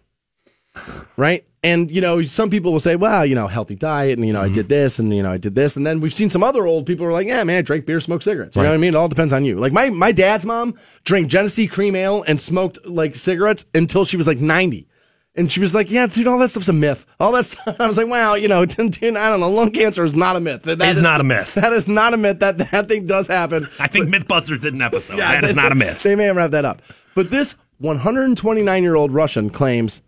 right? 1.18 1.46
And 1.64 1.92
you 1.92 2.02
know, 2.02 2.22
some 2.24 2.50
people 2.50 2.72
will 2.72 2.80
say, 2.80 2.96
"Well, 2.96 3.26
you 3.26 3.36
know, 3.36 3.48
healthy 3.48 3.76
diet, 3.76 4.18
and 4.18 4.26
you 4.26 4.34
know, 4.34 4.42
I 4.42 4.48
did 4.50 4.66
mm-hmm. 4.66 4.70
this, 4.70 5.00
and 5.00 5.14
you 5.14 5.24
know, 5.24 5.32
I 5.32 5.38
did 5.38 5.56
this," 5.56 5.76
and 5.76 5.86
then 5.86 6.00
we've 6.00 6.14
seen 6.14 6.30
some 6.30 6.44
other 6.44 6.66
old 6.66 6.86
people 6.86 7.06
who 7.06 7.10
are 7.10 7.14
like, 7.14 7.28
"Yeah, 7.28 7.44
man, 7.44 7.58
I 7.58 7.62
drank 7.62 7.86
beer, 7.86 8.00
smoked 8.00 8.24
cigarettes." 8.24 8.56
You 8.56 8.64
know 8.64 8.70
what 8.70 8.76
I 8.76 8.78
mean? 8.78 8.94
It 8.94 8.98
all 8.98 9.10
depends 9.10 9.34
on 9.34 9.44
you. 9.44 9.58
Like 9.58 9.74
my 9.74 9.90
my 9.90 10.12
dad's 10.12 10.46
mom 10.46 10.76
drank 11.04 11.28
Genesee 11.28 11.68
cream 11.68 11.96
ale 11.96 12.24
and 12.28 12.40
smoked 12.40 12.86
like 12.86 13.16
cigarettes 13.16 13.66
until 13.74 14.06
she 14.06 14.18
was 14.18 14.28
like 14.28 14.40
ninety. 14.40 14.88
And 15.36 15.52
she 15.52 15.60
was 15.60 15.76
like, 15.76 15.92
"Yeah, 15.92 16.08
dude, 16.08 16.26
all 16.26 16.40
that 16.40 16.50
stuff's 16.50 16.68
a 16.68 16.74
myth. 16.74 17.06
All 17.20 17.32
that." 17.34 17.46
Stuff. 17.46 17.76
I 17.80 17.86
was 17.86 17.98
like, 17.98 18.08
"Wow, 18.08 18.34
you 18.34 18.48
know, 18.48 18.66
dude, 18.66 19.04
I 19.04 19.30
don't 19.30 19.40
know. 19.40 19.50
Lung 19.50 19.72
cancer 19.72 20.04
is 20.04 20.16
not 20.16 20.36
a 20.36 20.40
myth. 20.40 20.64
That 20.64 20.82
It's 20.82 20.98
is- 20.98 21.04
not 21.04 21.22
a 21.22 21.24
myth. 21.24 21.54
That 21.54 21.74
is 21.74 21.88
not 21.88 22.14
a 22.14 22.18
myth. 22.18 22.40
That 22.40 22.58
that 22.72 22.90
thing 22.90 23.06
does 23.06 23.28
happen. 23.28 23.70
I 23.80 23.88
think 23.88 24.08
Mythbusters 24.10 24.62
did 24.62 24.74
an 24.74 24.82
episode. 24.82 25.18
Yeah, 25.18 25.34
that 25.34 25.44
is 25.44 25.50
they- 25.52 25.62
not 25.62 25.72
a 25.72 25.76
myth. 25.76 26.02
They 26.02 26.16
may 26.16 26.26
have 26.26 26.36
wrapped 26.36 26.54
that 26.54 26.66
up. 26.66 26.82
But 27.14 27.30
this 27.30 27.56
129 27.80 28.84
year 28.84 28.96
old 28.96 29.14
Russian 29.14 29.50
claims 29.50 30.02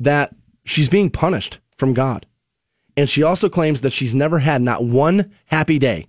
that 0.00 0.34
she's 0.64 0.88
being 0.88 1.10
punished 1.10 1.60
from 1.76 1.94
God. 1.94 2.26
And 2.96 3.08
she 3.08 3.22
also 3.22 3.48
claims 3.48 3.80
that 3.80 3.92
she's 3.92 4.14
never 4.14 4.38
had 4.38 4.62
not 4.62 4.84
one 4.84 5.32
happy 5.46 5.78
day 5.78 6.06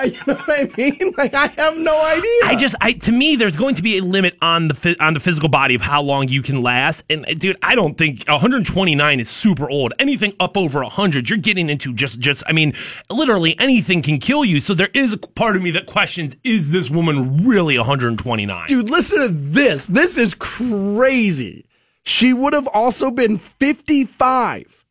You 0.12 0.20
know 0.28 0.36
what 0.36 0.50
I 0.50 0.70
mean? 0.78 1.14
Like 1.18 1.34
I 1.34 1.48
have 1.48 1.78
no 1.78 2.02
idea. 2.04 2.40
I 2.46 2.56
just, 2.58 2.76
I 2.82 2.94
to 2.94 3.12
me, 3.12 3.36
there's 3.36 3.56
going 3.56 3.76
to 3.76 3.84
be 3.84 3.98
a 3.98 4.02
limit 4.02 4.38
on 4.42 4.70
the 4.70 4.96
on 5.00 5.14
the 5.14 5.20
physical 5.20 5.50
body 5.50 5.76
of 5.76 5.82
how 5.82 6.02
long 6.02 6.28
you 6.28 6.42
can 6.42 6.64
last. 6.64 7.04
And 7.10 7.26
uh, 7.26 7.34
dude, 7.34 7.58
I 7.62 7.76
don't 7.76 7.98
think 7.98 8.26
129 8.28 9.20
is 9.20 9.30
super 9.30 9.70
old. 9.70 9.94
Anything 10.00 10.34
up 10.40 10.58
over 10.58 10.82
100, 10.82 11.30
you're 11.30 11.38
getting 11.38 11.70
into 11.70 11.94
just, 11.94 12.20
just. 12.20 12.44
I 12.48 12.54
mean, 12.54 12.74
literally 13.10 13.60
anything 13.60 14.02
can 14.02 14.20
kill 14.20 14.44
you. 14.46 14.60
So 14.60 14.74
there 14.74 14.90
is 14.94 15.14
a 15.14 15.18
part 15.18 15.56
of 15.56 15.62
me 15.62 15.72
that 15.72 15.86
questions: 15.86 16.36
Is 16.44 16.72
this 16.72 16.90
woman 16.90 17.46
really 17.46 17.78
129? 17.78 18.68
Dude, 18.68 18.90
listen 18.90 19.20
to 19.20 19.28
this. 19.30 19.88
This 19.88 20.18
is 20.18 20.34
crazy. 20.34 21.66
She 22.04 22.34
would 22.34 22.54
have 22.54 22.68
also 22.68 23.12
been 23.12 23.38
55 23.38 24.86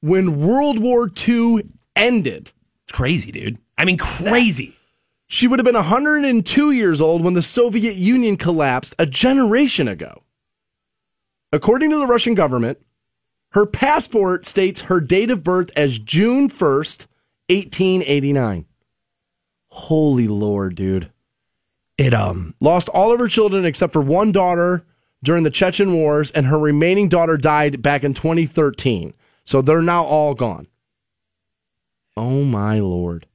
when 0.00 0.40
World 0.40 0.78
War 0.78 1.10
II 1.26 1.62
ended. 1.96 2.52
It's 2.84 2.92
crazy, 2.92 3.32
dude. 3.32 3.58
I 3.76 3.84
mean, 3.84 3.98
crazy. 3.98 4.76
She 5.26 5.48
would 5.48 5.58
have 5.58 5.64
been 5.64 5.74
102 5.74 6.70
years 6.70 7.00
old 7.00 7.24
when 7.24 7.34
the 7.34 7.42
Soviet 7.42 7.96
Union 7.96 8.36
collapsed 8.36 8.94
a 8.98 9.06
generation 9.06 9.88
ago. 9.88 10.22
According 11.52 11.90
to 11.90 11.98
the 11.98 12.06
Russian 12.06 12.34
government, 12.34 12.78
her 13.50 13.66
passport 13.66 14.46
states 14.46 14.82
her 14.82 15.00
date 15.00 15.30
of 15.30 15.42
birth 15.44 15.70
as 15.76 15.98
June 15.98 16.50
1st, 16.50 17.06
1889. 17.48 18.66
Holy 19.68 20.26
Lord, 20.26 20.74
dude. 20.74 21.10
It 21.96 22.12
um 22.12 22.54
lost 22.60 22.88
all 22.88 23.12
of 23.12 23.20
her 23.20 23.28
children 23.28 23.64
except 23.64 23.92
for 23.92 24.02
one 24.02 24.32
daughter 24.32 24.84
during 25.22 25.44
the 25.44 25.50
Chechen 25.50 25.94
wars, 25.94 26.30
and 26.32 26.46
her 26.46 26.58
remaining 26.58 27.08
daughter 27.08 27.36
died 27.36 27.80
back 27.80 28.04
in 28.04 28.12
2013. 28.14 29.14
So 29.44 29.62
they're 29.62 29.82
now 29.82 30.04
all 30.04 30.34
gone. 30.34 30.66
Oh 32.16 32.44
my 32.44 32.78
lord. 32.80 33.26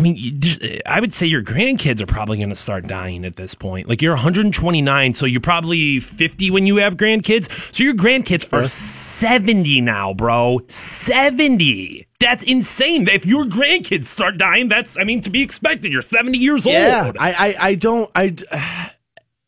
I 0.00 0.02
mean, 0.02 0.40
uh, 0.62 0.78
I 0.86 0.98
would 0.98 1.12
say 1.12 1.26
your 1.26 1.42
grandkids 1.42 2.00
are 2.00 2.06
probably 2.06 2.38
going 2.38 2.48
to 2.48 2.56
start 2.56 2.86
dying 2.86 3.26
at 3.26 3.36
this 3.36 3.54
point. 3.54 3.86
Like 3.86 4.00
you're 4.00 4.14
129, 4.14 5.12
so 5.12 5.26
you're 5.26 5.42
probably 5.42 6.00
50 6.00 6.50
when 6.50 6.64
you 6.64 6.76
have 6.76 6.96
grandkids. 6.96 7.50
So 7.74 7.84
your 7.84 7.92
grandkids 7.92 8.50
are 8.50 8.66
70 8.66 9.82
now, 9.82 10.14
bro. 10.14 10.62
70. 10.68 12.06
That's 12.18 12.42
insane. 12.44 13.08
If 13.08 13.26
your 13.26 13.44
grandkids 13.44 14.04
start 14.04 14.38
dying, 14.38 14.70
that's 14.70 14.96
I 14.96 15.04
mean 15.04 15.20
to 15.20 15.30
be 15.30 15.42
expected. 15.42 15.92
You're 15.92 16.00
70 16.00 16.38
years 16.38 16.64
Yeah, 16.64 17.04
old. 17.08 17.18
I, 17.18 17.32
I, 17.32 17.56
I 17.60 17.74
don't. 17.74 18.10
I. 18.14 18.90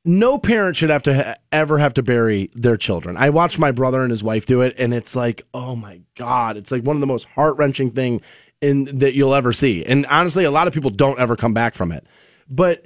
No 0.04 0.36
parent 0.36 0.74
should 0.74 0.90
have 0.90 1.04
to 1.04 1.14
ha- 1.14 1.34
ever 1.52 1.78
have 1.78 1.94
to 1.94 2.02
bury 2.02 2.50
their 2.54 2.76
children. 2.76 3.16
I 3.16 3.30
watched 3.30 3.60
my 3.60 3.70
brother 3.70 4.02
and 4.02 4.10
his 4.10 4.20
wife 4.20 4.46
do 4.46 4.60
it, 4.60 4.74
and 4.76 4.92
it's 4.92 5.14
like, 5.14 5.46
oh 5.54 5.76
my 5.76 6.00
god, 6.16 6.56
it's 6.56 6.72
like 6.72 6.82
one 6.82 6.96
of 6.96 7.00
the 7.00 7.06
most 7.06 7.24
heart 7.26 7.56
wrenching 7.56 7.92
thing 7.92 8.20
in 8.62 8.84
that 9.00 9.14
you'll 9.14 9.34
ever 9.34 9.52
see. 9.52 9.84
And 9.84 10.06
honestly, 10.06 10.44
a 10.44 10.50
lot 10.50 10.68
of 10.68 10.72
people 10.72 10.90
don't 10.90 11.18
ever 11.18 11.36
come 11.36 11.52
back 11.52 11.74
from 11.74 11.92
it. 11.92 12.06
But 12.48 12.84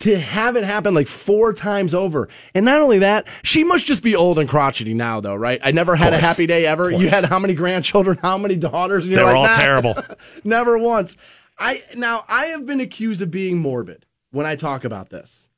to 0.00 0.18
have 0.18 0.56
it 0.56 0.64
happen 0.64 0.94
like 0.94 1.06
four 1.06 1.52
times 1.52 1.94
over, 1.94 2.28
and 2.54 2.64
not 2.64 2.80
only 2.80 2.98
that, 3.00 3.26
she 3.42 3.64
must 3.64 3.86
just 3.86 4.02
be 4.02 4.16
old 4.16 4.38
and 4.38 4.48
crotchety 4.48 4.94
now, 4.94 5.20
though, 5.20 5.34
right? 5.34 5.60
I 5.62 5.70
never 5.72 5.94
had 5.94 6.12
a 6.12 6.18
happy 6.18 6.46
day 6.46 6.66
ever. 6.66 6.90
You 6.90 7.08
had 7.08 7.24
how 7.24 7.38
many 7.38 7.54
grandchildren? 7.54 8.18
How 8.20 8.38
many 8.38 8.56
daughters? 8.56 9.06
They're 9.06 9.24
like, 9.24 9.36
all 9.36 9.44
"Nah." 9.44 9.58
terrible. 9.58 9.96
Never 10.44 10.78
once. 10.78 11.16
I 11.58 11.82
now 11.96 12.24
I 12.28 12.46
have 12.46 12.66
been 12.66 12.80
accused 12.80 13.20
of 13.20 13.30
being 13.30 13.58
morbid 13.58 14.06
when 14.30 14.46
I 14.46 14.56
talk 14.56 14.84
about 14.84 15.10
this. 15.10 15.48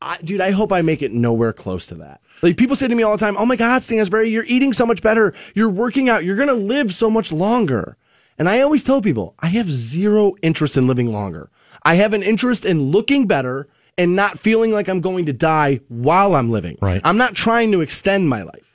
I, 0.00 0.16
dude, 0.18 0.40
I 0.40 0.52
hope 0.52 0.72
I 0.72 0.80
make 0.80 1.02
it 1.02 1.10
nowhere 1.10 1.52
close 1.52 1.88
to 1.88 1.96
that. 1.96 2.20
Like 2.40 2.56
people 2.56 2.76
say 2.76 2.88
to 2.88 2.94
me 2.94 3.02
all 3.02 3.12
the 3.12 3.18
time, 3.18 3.36
"Oh 3.36 3.44
my 3.44 3.56
God, 3.56 3.82
Stansberry, 3.82 4.30
you're 4.30 4.44
eating 4.46 4.72
so 4.72 4.86
much 4.86 5.02
better. 5.02 5.34
You're 5.54 5.68
working 5.68 6.08
out. 6.08 6.24
You're 6.24 6.36
gonna 6.36 6.54
live 6.54 6.94
so 6.94 7.10
much 7.10 7.30
longer." 7.32 7.96
And 8.38 8.48
I 8.48 8.60
always 8.60 8.84
tell 8.84 9.02
people, 9.02 9.34
I 9.40 9.48
have 9.48 9.70
zero 9.70 10.34
interest 10.42 10.76
in 10.76 10.86
living 10.86 11.12
longer. 11.12 11.50
I 11.82 11.94
have 11.96 12.12
an 12.12 12.22
interest 12.22 12.64
in 12.64 12.90
looking 12.90 13.26
better 13.26 13.68
and 13.96 14.14
not 14.14 14.38
feeling 14.38 14.72
like 14.72 14.88
I'm 14.88 15.00
going 15.00 15.26
to 15.26 15.32
die 15.32 15.80
while 15.88 16.34
I'm 16.36 16.50
living. 16.50 16.78
Right. 16.80 17.00
I'm 17.04 17.16
not 17.16 17.34
trying 17.34 17.72
to 17.72 17.80
extend 17.80 18.28
my 18.28 18.42
life. 18.42 18.67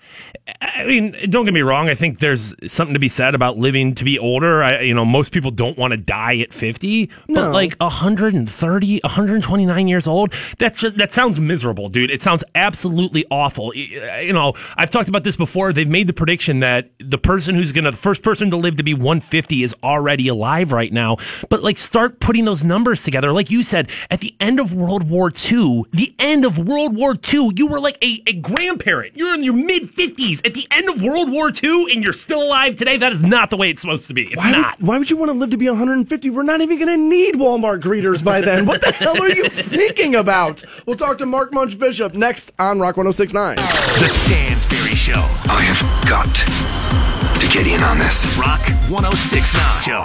I 0.61 0.85
mean, 0.85 1.15
don't 1.29 1.45
get 1.45 1.53
me 1.53 1.61
wrong. 1.61 1.89
I 1.89 1.95
think 1.95 2.19
there's 2.19 2.53
something 2.71 2.93
to 2.93 2.99
be 2.99 3.09
said 3.09 3.35
about 3.35 3.57
living 3.57 3.95
to 3.95 4.03
be 4.03 4.17
older. 4.19 4.63
I, 4.63 4.81
you 4.81 4.93
know, 4.93 5.05
most 5.05 5.31
people 5.31 5.51
don't 5.51 5.77
want 5.77 5.91
to 5.91 5.97
die 5.97 6.39
at 6.39 6.51
50, 6.53 7.09
No. 7.29 7.35
but 7.45 7.51
like 7.53 7.75
130, 7.77 8.99
129 9.03 9.87
years 9.87 10.07
old, 10.07 10.33
that's 10.57 10.81
that 10.81 11.11
sounds 11.11 11.39
miserable, 11.39 11.89
dude. 11.89 12.11
It 12.11 12.21
sounds 12.21 12.43
absolutely 12.55 13.25
awful. 13.29 13.69
Uh, 13.69 14.17
you 14.19 14.33
know, 14.33 14.53
I've 14.77 14.89
talked 14.89 15.09
about 15.09 15.23
this 15.23 15.35
before. 15.35 15.71
They've 15.73 15.87
made 15.87 16.07
the 16.07 16.13
prediction 16.13 16.59
that 16.59 16.89
the 16.99 17.17
person 17.17 17.55
who's 17.55 17.71
going 17.71 17.85
to, 17.85 17.91
the 17.91 17.97
first 17.97 18.21
person 18.21 18.49
to 18.51 18.57
live 18.57 18.77
to 18.77 18.83
be 18.83 18.93
150 18.93 19.63
is 19.63 19.75
already 19.83 20.27
alive 20.27 20.71
right 20.71 20.91
now. 20.91 21.17
But 21.49 21.63
like, 21.63 21.77
start 21.77 22.19
putting 22.19 22.45
those 22.45 22.63
numbers 22.63 23.03
together. 23.03 23.31
Like 23.31 23.49
you 23.49 23.63
said, 23.63 23.89
at 24.11 24.19
the 24.19 24.35
end 24.39 24.59
of 24.59 24.73
World 24.73 25.09
War 25.09 25.29
II, 25.29 25.83
the 25.91 26.13
end 26.19 26.45
of 26.45 26.57
World 26.57 26.95
War 26.95 27.15
II, 27.33 27.51
you 27.55 27.67
were 27.67 27.79
like 27.79 27.97
a, 28.03 28.21
a 28.27 28.33
grandparent. 28.33 29.15
You're 29.15 29.33
in 29.35 29.43
your 29.43 29.53
mid 29.53 29.83
50s 29.83 30.02
at 30.03 30.53
the 30.53 30.67
end 30.71 30.89
of 30.89 31.01
World 31.01 31.31
War 31.31 31.49
II 31.51 31.91
and 31.93 32.03
you're 32.03 32.13
still 32.13 32.43
alive 32.43 32.75
today. 32.75 32.97
That 32.97 33.13
is 33.13 33.21
not 33.23 33.49
the 33.49 33.57
way 33.57 33.69
it's 33.69 33.81
supposed 33.81 34.07
to 34.07 34.13
be. 34.13 34.23
It's 34.27 34.35
Why 34.35 34.51
not. 34.51 34.79
would, 34.79 34.87
why 34.87 34.97
would 34.97 35.09
you 35.09 35.17
want 35.17 35.31
to 35.31 35.37
live 35.37 35.51
to 35.51 35.57
be 35.57 35.69
150? 35.69 36.29
We're 36.29 36.43
not 36.43 36.61
even 36.61 36.77
going 36.77 36.89
to 36.89 36.97
need 36.97 37.35
Walmart 37.35 37.79
greeters 37.81 38.23
by 38.23 38.41
then. 38.41 38.65
What 38.65 38.81
the 38.81 38.91
hell 38.91 39.21
are 39.21 39.31
you 39.31 39.47
thinking 39.49 40.15
about? 40.15 40.63
We'll 40.85 40.97
talk 40.97 41.17
to 41.19 41.25
Mark 41.25 41.53
Munch 41.53 41.79
Bishop 41.79 42.13
next 42.15 42.51
on 42.59 42.79
Rock 42.79 42.97
1069. 42.97 43.55
The 43.55 43.61
Stansberry 44.07 44.95
Show. 44.95 45.13
I 45.51 45.61
have 45.61 46.09
got 46.09 47.39
to 47.39 47.47
get 47.47 47.67
in 47.67 47.81
on 47.83 47.97
this. 47.97 48.25
Rock 48.37 48.61
1069. 48.89 49.83
Show. 49.83 50.01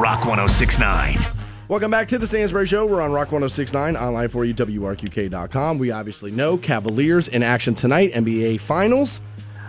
Rock 0.00 0.24
1069. 0.26 1.18
Welcome 1.68 1.90
back 1.92 2.08
to 2.08 2.18
the 2.18 2.26
Stansbury 2.26 2.66
Show. 2.66 2.84
We're 2.84 3.00
on 3.00 3.12
Rock 3.12 3.30
1069, 3.30 3.96
online 3.96 4.28
for 4.28 4.44
you, 4.44 4.52
WRQK.com. 4.52 5.78
We 5.78 5.92
obviously 5.92 6.32
know 6.32 6.56
Cavaliers 6.56 7.28
in 7.28 7.44
action 7.44 7.76
tonight, 7.76 8.12
NBA 8.12 8.58
Finals. 8.60 9.20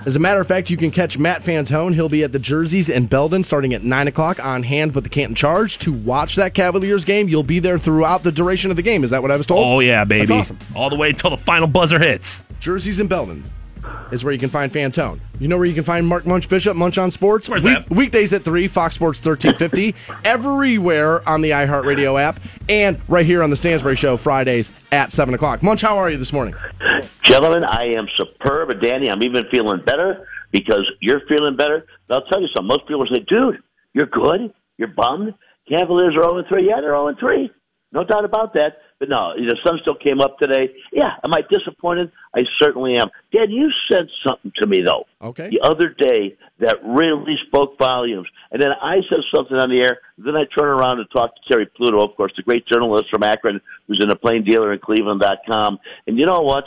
As 0.04 0.16
a 0.16 0.20
matter 0.20 0.42
of 0.42 0.48
fact, 0.48 0.72
you 0.72 0.78
can 0.78 0.90
catch 0.90 1.20
Matt 1.20 1.44
Fantone. 1.44 1.94
He'll 1.94 2.10
be 2.10 2.24
at 2.24 2.32
the 2.32 2.40
Jerseys 2.40 2.90
in 2.90 3.06
Belden 3.06 3.44
starting 3.44 3.74
at 3.74 3.84
9 3.84 4.08
o'clock 4.08 4.44
on 4.44 4.64
hand 4.64 4.96
with 4.96 5.04
the 5.04 5.10
Canton 5.12 5.36
Charge 5.36 5.78
to 5.80 5.94
watch 5.94 6.36
that 6.38 6.56
Cavaliers 6.56 7.06
game. 7.06 7.30
You'll 7.30 7.44
be 7.44 7.60
there 7.60 7.78
throughout 7.78 8.24
the 8.24 8.32
duration 8.32 8.72
of 8.72 8.78
the 8.78 8.82
game. 8.82 9.04
Is 9.04 9.12
that 9.12 9.22
what 9.22 9.30
I 9.30 9.38
was 9.38 9.46
told? 9.46 9.64
Oh, 9.64 9.80
yeah, 9.80 10.04
baby. 10.04 10.26
That's 10.26 10.50
awesome. 10.50 10.60
All 10.76 10.90
the 10.90 10.96
way 10.96 11.10
until 11.10 11.30
the 11.30 11.38
final 11.38 11.68
buzzer 11.68 12.00
hits. 12.00 12.44
Jerseys 12.60 13.00
in 13.00 13.08
Belden 13.08 13.44
is 14.12 14.24
where 14.24 14.34
you 14.34 14.40
can 14.40 14.50
find 14.50 14.72
Fantone. 14.72 15.20
You 15.40 15.48
know 15.48 15.58
where 15.58 15.66
you 15.66 15.74
can 15.74 15.84
find 15.84 16.06
Mark 16.08 16.26
Munch 16.26 16.48
Bishop, 16.50 16.76
Munch 16.76 16.98
on 16.98 17.12
Sports? 17.12 17.50
Where's 17.50 17.64
that? 17.64 17.90
Weekdays 17.90 18.34
at 18.34 18.44
3, 18.44 18.68
Fox 18.68 18.96
Sports 18.96 19.26
1350, 19.26 19.96
everywhere 20.26 21.28
on 21.28 21.42
the 21.42 21.52
iHeartRadio 21.52 22.22
app, 22.22 22.40
and 22.70 23.00
right 23.08 23.26
here 23.26 23.44
on 23.44 23.50
the 23.50 23.56
Stansbury 23.56 23.96
Show, 23.96 24.18
Fridays 24.18 24.72
at 24.92 25.12
7 25.12 25.34
o'clock. 25.34 25.64
Munch, 25.64 25.82
how 25.82 25.98
are 25.98 26.10
you 26.10 26.18
this 26.18 26.34
morning? 26.34 26.56
Gentlemen, 27.24 27.64
I 27.64 27.94
am 27.98 28.08
superb. 28.16 28.70
And 28.70 28.82
Danny, 28.82 29.10
I'm 29.10 29.24
even 29.24 29.46
feeling 29.52 29.82
better 29.86 30.28
because 30.52 30.90
you're 31.00 31.22
feeling 31.28 31.56
better. 31.56 31.86
But 32.08 32.16
I'll 32.16 32.26
tell 32.26 32.42
you 32.42 32.48
something. 32.54 32.68
Most 32.68 32.88
people 32.88 33.06
say, 33.12 33.24
dude, 33.28 33.62
you're 33.94 34.08
good. 34.08 34.54
You're 34.78 34.90
bummed. 34.90 35.34
Cavaliers 35.70 36.16
are 36.16 36.24
0 36.24 36.44
3. 36.50 36.68
Yeah, 36.68 36.82
they're 36.82 36.92
0 36.92 37.16
3. 37.20 37.52
No 37.94 38.04
doubt 38.04 38.26
about 38.26 38.54
that. 38.54 38.78
But 39.02 39.10
no, 39.10 39.34
the 39.36 39.58
sun 39.66 39.80
still 39.82 39.96
came 39.96 40.22
up 40.22 40.38
today. 40.38 40.70
Yeah, 40.94 41.10
am 41.24 41.34
I 41.34 41.42
disappointed? 41.50 42.12
I 42.36 42.42
certainly 42.60 42.98
am. 42.98 43.10
Dan, 43.34 43.50
you 43.50 43.72
said 43.92 44.06
something 44.24 44.52
to 44.58 44.68
me, 44.68 44.84
though, 44.86 45.06
Okay. 45.24 45.50
the 45.50 45.60
other 45.68 45.90
day 45.90 46.38
that 46.60 46.76
really 46.86 47.34
spoke 47.48 47.80
volumes. 47.80 48.28
And 48.52 48.62
then 48.62 48.70
I 48.80 48.98
said 49.10 49.22
something 49.34 49.58
on 49.58 49.72
the 49.72 49.82
air. 49.82 49.98
Then 50.20 50.36
I 50.36 50.44
turn 50.56 50.68
around 50.68 51.00
and 51.00 51.10
talk 51.10 51.34
to 51.34 51.42
Terry 51.52 51.66
Pluto, 51.66 52.00
of 52.08 52.16
course, 52.16 52.32
the 52.38 52.44
great 52.44 52.68
journalist 52.68 53.10
from 53.10 53.24
Akron 53.24 53.60
who's 53.88 54.00
in 54.04 54.12
a 54.12 54.16
plain 54.16 54.44
dealer 54.46 54.72
in 54.72 54.78
Cleveland.com. 54.78 55.80
And 56.06 56.20
you 56.20 56.28
know 56.28 56.42
what? 56.42 56.66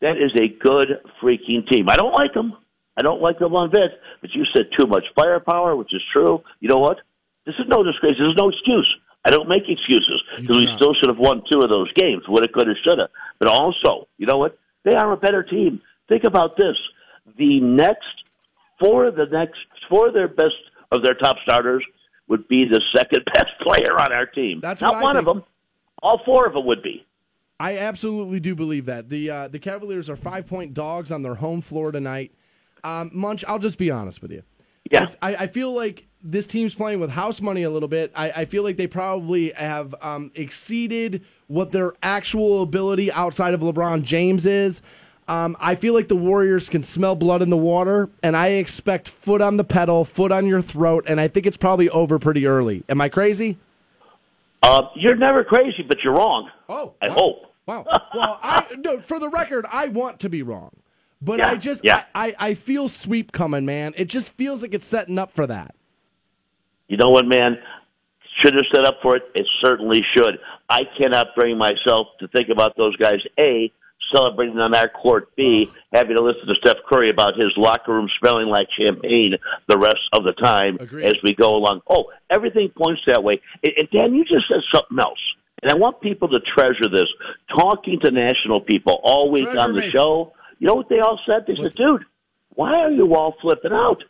That 0.00 0.16
is 0.16 0.32
a 0.34 0.48
good 0.48 0.88
freaking 1.22 1.64
team. 1.70 1.88
I 1.88 1.94
don't 1.94 2.12
like 2.12 2.34
them. 2.34 2.54
I 2.96 3.02
don't 3.02 3.22
like 3.22 3.38
them 3.38 3.54
on 3.54 3.70
Vince, 3.70 3.92
but 4.20 4.30
you 4.34 4.44
said 4.52 4.66
too 4.76 4.88
much 4.88 5.04
firepower, 5.14 5.76
which 5.76 5.94
is 5.94 6.02
true. 6.12 6.42
You 6.58 6.70
know 6.70 6.80
what? 6.80 6.96
This 7.46 7.54
is 7.60 7.66
no 7.68 7.84
disgrace. 7.84 8.16
This 8.18 8.26
is 8.26 8.36
no 8.36 8.48
excuse. 8.48 8.92
I 9.28 9.30
don't 9.30 9.46
make 9.46 9.68
excuses 9.68 10.22
because 10.40 10.56
we 10.56 10.66
still 10.76 10.94
should 10.94 11.10
have 11.10 11.18
won 11.18 11.42
two 11.52 11.60
of 11.60 11.68
those 11.68 11.92
games. 11.92 12.22
Woulda, 12.26 12.48
coulda, 12.48 12.72
shoulda. 12.82 13.10
But 13.38 13.48
also, 13.48 14.08
you 14.16 14.26
know 14.26 14.38
what? 14.38 14.58
They 14.84 14.94
are 14.94 15.12
a 15.12 15.18
better 15.18 15.42
team. 15.42 15.82
Think 16.08 16.24
about 16.24 16.56
this: 16.56 16.76
the 17.36 17.60
next 17.60 18.06
four 18.80 19.04
of 19.04 19.16
the 19.16 19.26
next 19.30 19.58
four 19.86 20.08
of 20.08 20.14
their 20.14 20.28
best 20.28 20.54
of 20.92 21.02
their 21.02 21.12
top 21.12 21.36
starters 21.42 21.84
would 22.28 22.48
be 22.48 22.64
the 22.64 22.80
second 22.96 23.22
best 23.34 23.50
player 23.60 24.00
on 24.00 24.14
our 24.14 24.24
team. 24.24 24.60
That's 24.62 24.80
not 24.80 25.02
one 25.02 25.18
of 25.18 25.26
them. 25.26 25.44
All 26.02 26.22
four 26.24 26.46
of 26.46 26.54
them 26.54 26.64
would 26.64 26.82
be. 26.82 27.04
I 27.60 27.76
absolutely 27.76 28.40
do 28.40 28.54
believe 28.54 28.86
that. 28.86 29.10
The 29.10 29.30
uh, 29.30 29.48
the 29.48 29.58
Cavaliers 29.58 30.08
are 30.08 30.16
five 30.16 30.46
point 30.46 30.72
dogs 30.72 31.12
on 31.12 31.20
their 31.20 31.34
home 31.34 31.60
floor 31.60 31.92
tonight. 31.92 32.32
Um, 32.82 33.10
Munch, 33.12 33.44
I'll 33.46 33.58
just 33.58 33.76
be 33.76 33.90
honest 33.90 34.22
with 34.22 34.32
you. 34.32 34.42
Yeah. 34.90 35.10
I, 35.20 35.34
I 35.34 35.46
feel 35.48 35.74
like 35.74 36.07
this 36.22 36.46
team's 36.46 36.74
playing 36.74 37.00
with 37.00 37.10
house 37.10 37.40
money 37.40 37.62
a 37.62 37.70
little 37.70 37.88
bit. 37.88 38.12
I, 38.14 38.30
I 38.30 38.44
feel 38.44 38.62
like 38.62 38.76
they 38.76 38.86
probably 38.86 39.50
have 39.52 39.94
um, 40.02 40.32
exceeded 40.34 41.24
what 41.46 41.72
their 41.72 41.92
actual 42.02 42.62
ability 42.62 43.12
outside 43.12 43.54
of 43.54 43.60
LeBron 43.60 44.02
James 44.02 44.46
is. 44.46 44.82
Um, 45.28 45.56
I 45.60 45.74
feel 45.74 45.92
like 45.92 46.08
the 46.08 46.16
Warriors 46.16 46.68
can 46.68 46.82
smell 46.82 47.14
blood 47.14 47.42
in 47.42 47.50
the 47.50 47.56
water, 47.56 48.08
and 48.22 48.34
I 48.34 48.48
expect 48.48 49.08
foot 49.08 49.42
on 49.42 49.58
the 49.58 49.64
pedal, 49.64 50.04
foot 50.06 50.32
on 50.32 50.46
your 50.46 50.62
throat, 50.62 51.04
and 51.06 51.20
I 51.20 51.28
think 51.28 51.44
it's 51.46 51.58
probably 51.58 51.90
over 51.90 52.18
pretty 52.18 52.46
early. 52.46 52.82
Am 52.88 53.00
I 53.00 53.10
crazy? 53.10 53.58
Uh, 54.62 54.82
you're 54.96 55.16
never 55.16 55.44
crazy, 55.44 55.82
but 55.86 55.98
you're 56.02 56.14
wrong. 56.14 56.50
Oh, 56.68 56.94
I 57.02 57.08
hope. 57.10 57.54
Wow. 57.66 57.84
Well, 58.14 58.40
I 58.42 58.66
no, 58.78 59.00
for 59.00 59.18
the 59.20 59.28
record, 59.28 59.66
I 59.70 59.88
want 59.88 60.20
to 60.20 60.30
be 60.30 60.42
wrong, 60.42 60.70
but 61.20 61.38
Yeah, 61.38 61.50
I 61.50 61.56
just 61.56 61.84
yeah. 61.84 62.04
I, 62.14 62.28
I, 62.28 62.48
I 62.48 62.54
feel 62.54 62.88
sweep 62.88 63.30
coming, 63.30 63.66
man. 63.66 63.92
It 63.96 64.06
just 64.06 64.32
feels 64.32 64.62
like 64.62 64.72
it's 64.72 64.86
setting 64.86 65.18
up 65.18 65.32
for 65.32 65.46
that. 65.46 65.74
You 66.88 66.96
know 66.96 67.10
what, 67.10 67.26
man? 67.26 67.58
Should 68.42 68.54
have 68.54 68.64
set 68.72 68.84
up 68.84 68.98
for 69.02 69.16
it. 69.16 69.22
It 69.34 69.46
certainly 69.60 70.02
should. 70.14 70.38
I 70.68 70.82
cannot 70.96 71.34
bring 71.34 71.58
myself 71.58 72.08
to 72.20 72.28
think 72.28 72.48
about 72.50 72.76
those 72.76 72.96
guys. 72.96 73.18
A 73.38 73.72
celebrating 74.14 74.58
on 74.58 74.74
our 74.74 74.88
court. 74.88 75.34
B 75.36 75.70
having 75.92 76.16
to 76.16 76.22
listen 76.22 76.46
to 76.46 76.54
Steph 76.54 76.78
Curry 76.88 77.10
about 77.10 77.36
his 77.36 77.52
locker 77.56 77.92
room 77.92 78.08
smelling 78.20 78.48
like 78.48 78.68
champagne 78.78 79.34
the 79.66 79.78
rest 79.78 80.00
of 80.12 80.24
the 80.24 80.32
time 80.32 80.78
as 80.80 81.14
we 81.22 81.34
go 81.34 81.56
along. 81.56 81.80
Oh, 81.88 82.10
everything 82.30 82.70
points 82.76 83.02
that 83.06 83.22
way. 83.22 83.40
And, 83.62 83.72
and 83.76 83.90
Dan, 83.90 84.14
you 84.14 84.24
just 84.24 84.48
said 84.48 84.60
something 84.72 84.98
else. 84.98 85.18
And 85.62 85.72
I 85.72 85.74
want 85.74 86.00
people 86.00 86.28
to 86.28 86.38
treasure 86.40 86.88
this. 86.88 87.08
Talking 87.54 87.98
to 88.00 88.10
national 88.10 88.60
people 88.60 89.00
all 89.02 89.30
week 89.30 89.44
Treasure 89.44 89.58
on 89.58 89.74
the 89.74 89.80
me. 89.80 89.90
show, 89.90 90.32
you 90.58 90.66
know 90.66 90.74
what 90.74 90.88
they 90.88 91.00
all 91.00 91.18
said? 91.26 91.44
They 91.46 91.56
said, 91.60 91.74
dude, 91.74 92.04
why 92.50 92.74
are 92.74 92.92
you 92.92 93.14
all 93.14 93.34
flipping 93.40 93.72
out? 93.72 94.04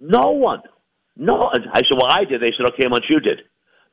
No 0.00 0.30
one. 0.30 0.62
No. 1.18 1.50
I 1.52 1.82
said, 1.82 1.96
well, 1.96 2.06
I 2.08 2.24
did. 2.24 2.40
They 2.40 2.52
said, 2.56 2.66
okay, 2.72 2.84
how 2.84 2.90
much 2.90 3.04
you 3.08 3.20
did? 3.20 3.40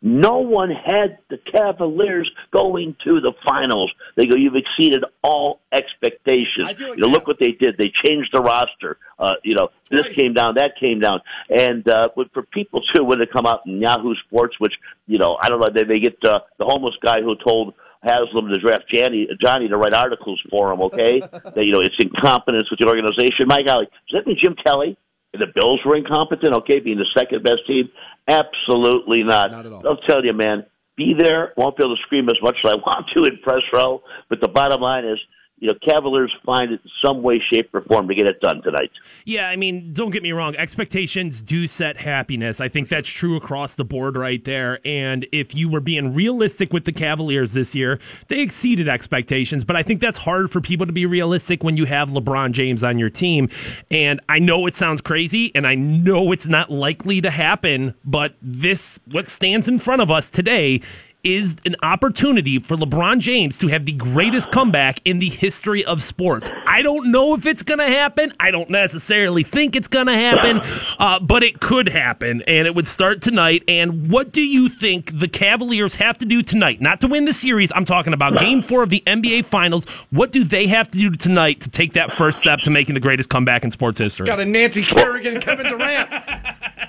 No 0.01 0.37
one 0.37 0.69
had 0.69 1.17
the 1.29 1.37
Cavaliers 1.37 2.29
going 2.51 2.95
to 3.05 3.21
the 3.21 3.33
finals. 3.43 3.91
They 4.15 4.25
go, 4.27 4.35
you've 4.35 4.55
exceeded 4.55 5.03
all 5.23 5.61
expectations. 5.71 6.79
you 6.79 6.97
know, 6.97 7.07
look 7.07 7.25
what 7.25 7.39
they 7.39 7.53
did. 7.53 7.77
They 7.77 7.91
changed 8.03 8.29
the 8.31 8.41
roster. 8.41 8.97
Uh, 9.17 9.33
you 9.43 9.55
know, 9.55 9.69
this 9.89 10.09
came 10.09 10.33
down, 10.33 10.55
that 10.55 10.73
came 10.79 10.99
down. 10.99 11.21
And 11.49 11.87
uh, 11.87 12.09
but 12.15 12.31
for 12.33 12.43
people, 12.43 12.81
too, 12.93 13.03
when 13.03 13.17
they 13.19 13.25
come 13.25 13.47
out 13.47 13.61
in 13.65 13.81
Yahoo 13.81 14.13
Sports, 14.27 14.59
which, 14.59 14.73
you 15.07 15.17
know, 15.17 15.37
I 15.41 15.49
don't 15.49 15.59
know, 15.59 15.71
they, 15.73 15.85
they 15.85 15.99
get 15.99 16.23
uh, 16.23 16.41
the 16.59 16.65
homeless 16.65 16.95
guy 17.01 17.21
who 17.21 17.35
told 17.35 17.73
Haslam 18.03 18.49
to 18.49 18.59
draft 18.59 18.85
Johnny, 18.93 19.27
Johnny 19.41 19.67
to 19.69 19.77
write 19.77 19.93
articles 19.93 20.39
for 20.51 20.71
him, 20.71 20.81
okay? 20.81 21.19
that, 21.31 21.53
you 21.57 21.71
know, 21.71 21.81
it's 21.81 21.95
incompetence 21.99 22.69
with 22.69 22.79
the 22.79 22.87
organization. 22.87 23.47
My 23.47 23.63
golly, 23.63 23.87
does 24.11 24.21
that 24.21 24.27
mean 24.27 24.37
Jim 24.39 24.55
Kelly 24.63 24.97
the 25.39 25.47
Bills 25.53 25.81
were 25.85 25.95
incompetent, 25.95 26.53
okay, 26.57 26.79
being 26.79 26.97
the 26.97 27.07
second 27.17 27.43
best 27.43 27.65
team? 27.67 27.89
Absolutely 28.27 29.23
not. 29.23 29.51
Not 29.51 29.65
at 29.65 29.71
all. 29.71 29.87
I'll 29.87 29.97
tell 29.97 30.23
you, 30.25 30.33
man, 30.33 30.65
be 30.95 31.13
there. 31.17 31.53
Won't 31.57 31.77
be 31.77 31.83
able 31.83 31.95
to 31.95 32.01
scream 32.03 32.29
as 32.29 32.41
much 32.41 32.55
as 32.63 32.71
I 32.71 32.75
want 32.75 33.09
to 33.13 33.23
in 33.23 33.37
press 33.43 33.61
row, 33.73 34.01
but 34.29 34.41
the 34.41 34.47
bottom 34.47 34.81
line 34.81 35.05
is, 35.05 35.19
you 35.57 35.69
know, 35.69 35.73
Cavaliers 35.87 36.35
find 36.45 36.73
it 36.73 36.81
some 37.03 37.23
way, 37.23 37.41
shape, 37.53 37.73
or 37.73 37.81
form 37.81 38.09
to 38.09 38.15
get 38.15 38.27
it 38.27 38.41
done 38.41 38.61
tonight. 38.61 38.91
Yeah, 39.23 39.47
I 39.47 39.55
mean, 39.55 39.93
don't 39.93 40.11
get 40.11 40.21
me 40.21 40.33
wrong. 40.33 40.53
Expectations 40.57 41.41
do 41.41 41.65
set 41.65 41.95
happiness. 41.95 42.59
I 42.59 42.67
think 42.67 42.89
that's 42.89 43.07
true 43.07 43.37
across 43.37 43.75
the 43.75 43.85
board 43.85 44.17
right 44.17 44.43
there. 44.43 44.85
And 44.85 45.25
if 45.31 45.55
you 45.55 45.69
were 45.69 45.79
being 45.79 46.13
realistic 46.13 46.73
with 46.73 46.83
the 46.83 46.91
Cavaliers 46.91 47.53
this 47.53 47.73
year, 47.73 47.99
they 48.27 48.41
exceeded 48.41 48.89
expectations. 48.89 49.63
But 49.63 49.77
I 49.77 49.83
think 49.83 50.01
that's 50.01 50.17
hard 50.17 50.51
for 50.51 50.59
people 50.59 50.85
to 50.87 50.93
be 50.93 51.05
realistic 51.05 51.63
when 51.63 51.77
you 51.77 51.85
have 51.85 52.09
LeBron 52.09 52.51
James 52.51 52.83
on 52.83 52.99
your 52.99 53.09
team. 53.09 53.49
And 53.89 54.19
I 54.27 54.39
know 54.39 54.67
it 54.67 54.75
sounds 54.75 54.99
crazy, 54.99 55.53
and 55.55 55.65
I 55.65 55.75
know 55.75 56.33
it's 56.33 56.47
not 56.47 56.69
likely 56.69 57.21
to 57.21 57.31
happen. 57.31 57.95
But 58.03 58.35
this, 58.41 58.99
what 59.09 59.29
stands 59.29 59.69
in 59.69 59.79
front 59.79 60.01
of 60.01 60.11
us 60.11 60.29
today, 60.29 60.81
is 61.25 61.55
an 61.65 61.75
opportunity 61.81 62.59
for 62.59 62.77
LeBron 62.77 63.19
James 63.19 63.57
to 63.57 63.67
have 63.67 63.85
the 63.85 63.91
greatest 63.91 64.51
comeback 64.51 65.01
in 65.03 65.19
the 65.19 65.29
history 65.29 65.83
of 65.83 66.01
sports. 66.01 66.49
I 66.67 66.83
don't 66.83 67.11
know 67.11 67.33
if 67.33 67.45
it's 67.45 67.63
going 67.63 67.79
to 67.79 67.87
happen. 67.87 68.31
I 68.39 68.51
don't 68.51 68.69
necessarily 68.69 69.43
think 69.43 69.75
it's 69.75 69.87
going 69.87 70.05
to 70.05 70.13
happen, 70.13 70.61
uh, 70.99 71.19
but 71.19 71.43
it 71.43 71.59
could 71.59 71.89
happen, 71.89 72.43
and 72.43 72.67
it 72.67 72.75
would 72.75 72.87
start 72.87 73.21
tonight. 73.21 73.63
And 73.67 74.09
what 74.09 74.31
do 74.31 74.43
you 74.43 74.69
think 74.69 75.17
the 75.19 75.27
Cavaliers 75.27 75.95
have 75.95 76.19
to 76.19 76.25
do 76.25 76.43
tonight? 76.43 76.79
Not 76.79 77.01
to 77.01 77.07
win 77.07 77.25
the 77.25 77.33
series. 77.33 77.71
I'm 77.73 77.85
talking 77.85 78.13
about 78.13 78.37
Game 78.37 78.61
Four 78.61 78.83
of 78.83 78.89
the 78.89 79.01
NBA 79.07 79.45
Finals. 79.45 79.85
What 80.11 80.31
do 80.31 80.43
they 80.43 80.67
have 80.67 80.91
to 80.91 80.97
do 80.97 81.09
tonight 81.15 81.61
to 81.61 81.69
take 81.69 81.93
that 81.93 82.13
first 82.13 82.39
step 82.39 82.59
to 82.59 82.69
making 82.69 82.93
the 82.93 83.01
greatest 83.01 83.29
comeback 83.29 83.63
in 83.63 83.71
sports 83.71 83.99
history? 83.99 84.27
Got 84.27 84.39
a 84.39 84.45
Nancy 84.45 84.83
Kerrigan, 84.83 85.41
Kevin 85.41 85.65
Durant. 85.65 86.09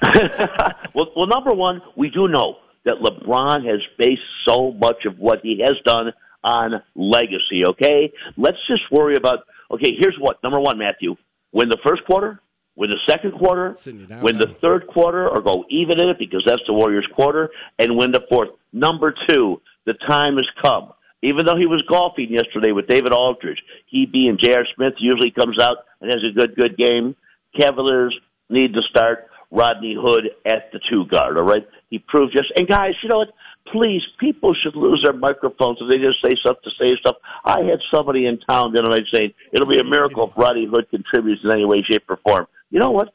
well, 0.95 1.11
well, 1.17 1.27
number 1.27 1.55
one, 1.55 1.81
we 1.97 2.11
do 2.11 2.29
know 2.29 2.59
that 2.87 2.97
LeBron 3.03 3.67
has 3.67 3.81
based 3.99 4.23
so 4.47 4.73
much 4.73 5.05
of 5.05 5.19
what 5.19 5.41
he 5.43 5.61
has 5.61 5.77
done 5.85 6.13
on 6.43 6.81
legacy, 6.95 7.67
okay? 7.67 8.13
Let's 8.37 8.57
just 8.69 8.83
worry 8.91 9.17
about, 9.17 9.41
okay, 9.71 9.91
here's 9.99 10.17
what. 10.19 10.43
Number 10.43 10.61
one, 10.61 10.79
Matthew, 10.79 11.17
win 11.53 11.69
the 11.69 11.79
first 11.85 12.05
quarter, 12.07 12.41
win 12.77 12.91
the 12.91 13.01
second 13.09 13.33
quarter, 13.33 13.75
win 14.23 14.39
the 14.39 14.55
third 14.63 14.87
quarter, 14.87 15.29
or 15.29 15.43
go 15.43 15.65
even 15.69 16.01
in 16.01 16.09
it 16.09 16.19
because 16.19 16.45
that's 16.47 16.63
the 16.67 16.73
Warriors' 16.73 17.09
quarter, 17.15 17.51
and 17.79 17.97
win 17.97 18.13
the 18.13 18.23
fourth. 18.29 18.51
Number 18.73 19.13
two, 19.29 19.61
the 19.85 19.95
time 20.07 20.37
has 20.37 20.49
come. 20.63 20.93
Even 21.23 21.45
though 21.45 21.57
he 21.57 21.67
was 21.67 21.83
golfing 21.89 22.31
yesterday 22.31 22.71
with 22.71 22.87
David 22.87 23.13
Aldridge, 23.13 23.59
he 23.87 24.07
being 24.07 24.39
J.R. 24.41 24.65
Smith 24.77 24.95
usually 24.99 25.33
comes 25.33 25.59
out 25.59 25.79
and 26.01 26.11
has 26.11 26.23
a 26.23 26.33
good, 26.33 26.55
good 26.55 26.77
game. 26.77 27.17
Cavaliers 27.59 28.17
need 28.49 28.75
to 28.75 28.83
start 28.83 29.27
Rodney 29.51 29.97
Hood 29.99 30.31
at 30.45 30.73
the 30.73 30.81
two 30.91 31.07
guard, 31.07 31.37
all 31.37 31.45
right? 31.45 31.67
He 31.91 31.99
proved 31.99 32.33
just, 32.33 32.53
and 32.57 32.67
guys, 32.67 32.95
you 33.03 33.09
know 33.09 33.19
what? 33.19 33.33
Please, 33.73 34.03
people 34.21 34.55
should 34.55 34.77
lose 34.77 35.03
their 35.03 35.13
microphones 35.13 35.79
if 35.81 35.91
they 35.91 35.99
just 35.99 36.23
say 36.23 36.37
stuff 36.41 36.59
to 36.63 36.71
say 36.79 36.97
stuff. 37.01 37.17
I 37.45 37.63
had 37.63 37.81
somebody 37.93 38.27
in 38.27 38.39
town 38.49 38.73
the 38.73 38.81
other 38.81 38.91
night 38.91 39.07
saying, 39.13 39.33
it'll 39.53 39.67
be 39.67 39.79
a 39.79 39.85
miracle 39.85 40.29
if 40.29 40.39
Rodney 40.39 40.67
Hood 40.67 40.89
contributes 40.91 41.43
in 41.43 41.51
any 41.51 41.65
way, 41.65 41.83
shape, 41.83 42.05
or 42.09 42.19
form. 42.19 42.47
You 42.71 42.79
know 42.79 42.91
what? 42.91 43.13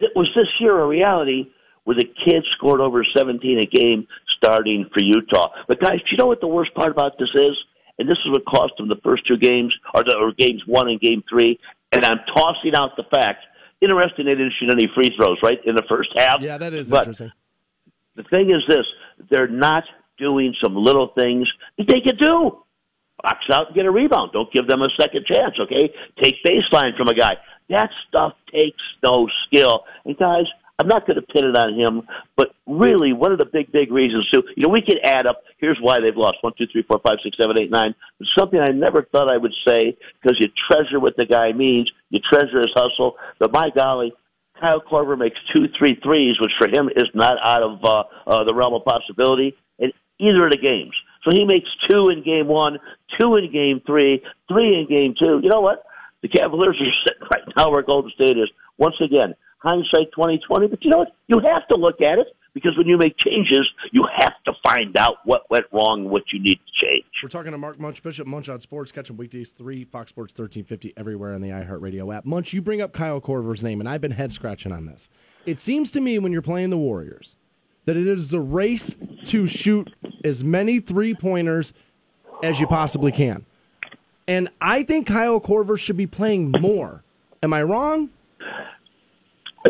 It 0.00 0.12
was 0.14 0.30
this 0.34 0.48
year 0.60 0.78
a 0.78 0.86
reality 0.86 1.50
where 1.84 1.96
the 1.96 2.04
kids 2.04 2.44
scored 2.56 2.80
over 2.80 3.04
17 3.16 3.58
a 3.58 3.66
game 3.66 4.06
starting 4.36 4.88
for 4.92 5.00
Utah. 5.00 5.50
But 5.68 5.80
guys, 5.80 5.98
do 6.00 6.06
you 6.10 6.16
know 6.18 6.26
what 6.26 6.40
the 6.40 6.46
worst 6.48 6.74
part 6.74 6.90
about 6.90 7.18
this 7.18 7.30
is? 7.34 7.56
And 7.98 8.08
this 8.08 8.18
is 8.26 8.32
what 8.32 8.44
cost 8.44 8.74
them 8.76 8.88
the 8.88 9.00
first 9.02 9.26
two 9.26 9.38
games, 9.38 9.74
or, 9.94 10.04
the, 10.04 10.14
or 10.14 10.32
games 10.32 10.62
one 10.66 10.88
and 10.88 11.00
game 11.00 11.22
three. 11.28 11.58
And 11.92 12.04
I'm 12.04 12.18
tossing 12.34 12.74
out 12.74 12.96
the 12.96 13.04
fact. 13.04 13.44
Interesting, 13.80 14.26
they 14.26 14.34
didn't 14.34 14.54
shoot 14.58 14.70
any 14.70 14.88
free 14.94 15.14
throws, 15.16 15.38
right, 15.42 15.58
in 15.64 15.74
the 15.74 15.84
first 15.88 16.10
half. 16.16 16.40
Yeah, 16.40 16.58
that 16.58 16.72
is 16.72 16.90
But 16.90 17.00
interesting. 17.00 17.32
The 18.14 18.22
thing 18.24 18.50
is 18.50 18.62
this: 18.68 18.86
they're 19.30 19.48
not 19.48 19.84
doing 20.18 20.54
some 20.62 20.74
little 20.74 21.08
things 21.14 21.50
that 21.76 21.86
they 21.86 22.00
could 22.00 22.18
do. 22.18 22.62
Box 23.22 23.38
out 23.52 23.68
and 23.68 23.76
get 23.76 23.86
a 23.86 23.90
rebound. 23.90 24.32
Don't 24.32 24.52
give 24.52 24.66
them 24.66 24.82
a 24.82 24.88
second 24.98 25.26
chance. 25.26 25.54
Okay, 25.60 25.92
take 26.22 26.36
baseline 26.44 26.96
from 26.96 27.08
a 27.08 27.14
guy. 27.14 27.36
That 27.68 27.90
stuff 28.08 28.32
takes 28.52 28.82
no 29.02 29.28
skill. 29.46 29.84
And 30.04 30.16
guys, 30.16 30.44
I'm 30.78 30.88
not 30.88 31.06
going 31.06 31.16
to 31.16 31.22
pin 31.22 31.44
it 31.44 31.56
on 31.56 31.72
him, 31.78 32.06
but 32.36 32.48
really, 32.66 33.14
one 33.14 33.32
of 33.32 33.38
the 33.38 33.46
big, 33.46 33.72
big 33.72 33.90
reasons 33.90 34.28
too. 34.28 34.42
You 34.56 34.64
know, 34.64 34.68
we 34.68 34.82
could 34.82 34.98
add 35.02 35.26
up. 35.26 35.42
Here's 35.56 35.78
why 35.80 36.00
they've 36.00 36.16
lost: 36.16 36.38
one, 36.42 36.52
two, 36.58 36.66
three, 36.70 36.82
four, 36.82 37.00
five, 37.06 37.16
six, 37.24 37.36
seven, 37.38 37.56
eight, 37.58 37.70
nine. 37.70 37.94
Something 38.36 38.60
I 38.60 38.72
never 38.72 39.02
thought 39.02 39.30
I 39.32 39.38
would 39.38 39.54
say 39.66 39.96
because 40.20 40.36
you 40.38 40.48
treasure 40.70 41.00
what 41.00 41.16
the 41.16 41.24
guy 41.24 41.52
means. 41.52 41.90
You 42.10 42.20
treasure 42.20 42.60
his 42.60 42.72
hustle. 42.74 43.16
But 43.38 43.52
my 43.52 43.70
golly, 43.74 44.12
Kyle 44.60 44.80
Korver 44.80 45.18
makes 45.18 45.36
two, 45.52 45.66
three 45.78 45.98
threes, 46.02 46.36
which 46.40 46.52
for 46.58 46.68
him 46.68 46.90
is 46.94 47.08
not 47.14 47.36
out 47.42 47.62
of 47.62 47.84
uh, 47.84 48.02
uh, 48.26 48.44
the 48.44 48.54
realm 48.54 48.74
of 48.74 48.84
possibility 48.84 49.56
in 49.78 49.92
either 50.18 50.44
of 50.44 50.52
the 50.52 50.58
games. 50.58 50.94
So 51.24 51.30
he 51.32 51.44
makes 51.46 51.68
two 51.88 52.08
in 52.08 52.22
game 52.22 52.48
one, 52.48 52.78
two 53.18 53.36
in 53.36 53.50
game 53.50 53.80
three, 53.86 54.22
three 54.48 54.78
in 54.78 54.86
game 54.88 55.14
two. 55.18 55.40
You 55.42 55.48
know 55.48 55.60
what? 55.60 55.84
The 56.22 56.28
Cavaliers 56.28 56.76
are 56.80 56.92
sitting 57.06 57.28
right 57.32 57.56
now 57.56 57.70
where 57.70 57.82
Golden 57.82 58.10
State 58.12 58.36
is. 58.36 58.50
Once 58.78 58.96
again, 59.00 59.34
hindsight 59.58 60.12
twenty 60.14 60.40
twenty. 60.46 60.66
But 60.66 60.84
you 60.84 60.90
know 60.90 60.98
what? 60.98 61.12
You 61.28 61.40
have 61.40 61.66
to 61.68 61.76
look 61.76 62.00
at 62.00 62.18
it 62.18 62.26
because 62.54 62.76
when 62.78 62.86
you 62.86 62.96
make 62.96 63.14
changes, 63.18 63.68
you 63.92 64.06
have 64.16 64.32
to 64.46 64.52
find 64.64 64.96
out 64.96 65.16
what 65.24 65.42
went 65.50 65.66
wrong, 65.72 66.02
and 66.02 66.10
what 66.10 66.22
you 66.32 66.40
need 66.40 66.56
to 66.56 66.86
change. 66.86 67.04
We're 67.22 67.28
talking 67.28 67.52
to 67.52 67.58
Mark 67.58 67.78
Munch, 67.78 68.02
Bishop 68.02 68.26
Munch 68.26 68.48
on 68.48 68.60
Sports. 68.60 68.90
Catch 68.92 69.10
him 69.10 69.18
weekdays 69.18 69.50
3, 69.50 69.84
Fox 69.84 70.10
Sports 70.10 70.32
1350, 70.32 70.94
everywhere 70.96 71.34
on 71.34 71.42
the 71.42 71.50
iHeartRadio 71.50 72.16
app. 72.16 72.24
Munch, 72.24 72.54
you 72.54 72.62
bring 72.62 72.80
up 72.80 72.94
Kyle 72.94 73.20
Korver's 73.20 73.62
name, 73.62 73.80
and 73.80 73.88
I've 73.88 74.00
been 74.00 74.12
head 74.12 74.32
scratching 74.32 74.72
on 74.72 74.86
this. 74.86 75.10
It 75.44 75.60
seems 75.60 75.90
to 75.92 76.00
me 76.00 76.18
when 76.18 76.32
you're 76.32 76.40
playing 76.42 76.70
the 76.70 76.78
Warriors 76.78 77.36
that 77.84 77.96
it 77.96 78.06
is 78.06 78.32
a 78.32 78.40
race 78.40 78.96
to 79.26 79.46
shoot 79.46 79.92
as 80.24 80.42
many 80.42 80.80
three 80.80 81.14
pointers 81.14 81.72
as 82.42 82.58
you 82.58 82.66
possibly 82.66 83.12
can. 83.12 83.44
And 84.26 84.48
I 84.60 84.82
think 84.82 85.06
Kyle 85.06 85.40
Korver 85.40 85.78
should 85.78 85.96
be 85.96 86.06
playing 86.06 86.52
more. 86.60 87.02
Am 87.42 87.52
I 87.52 87.62
wrong? 87.62 88.10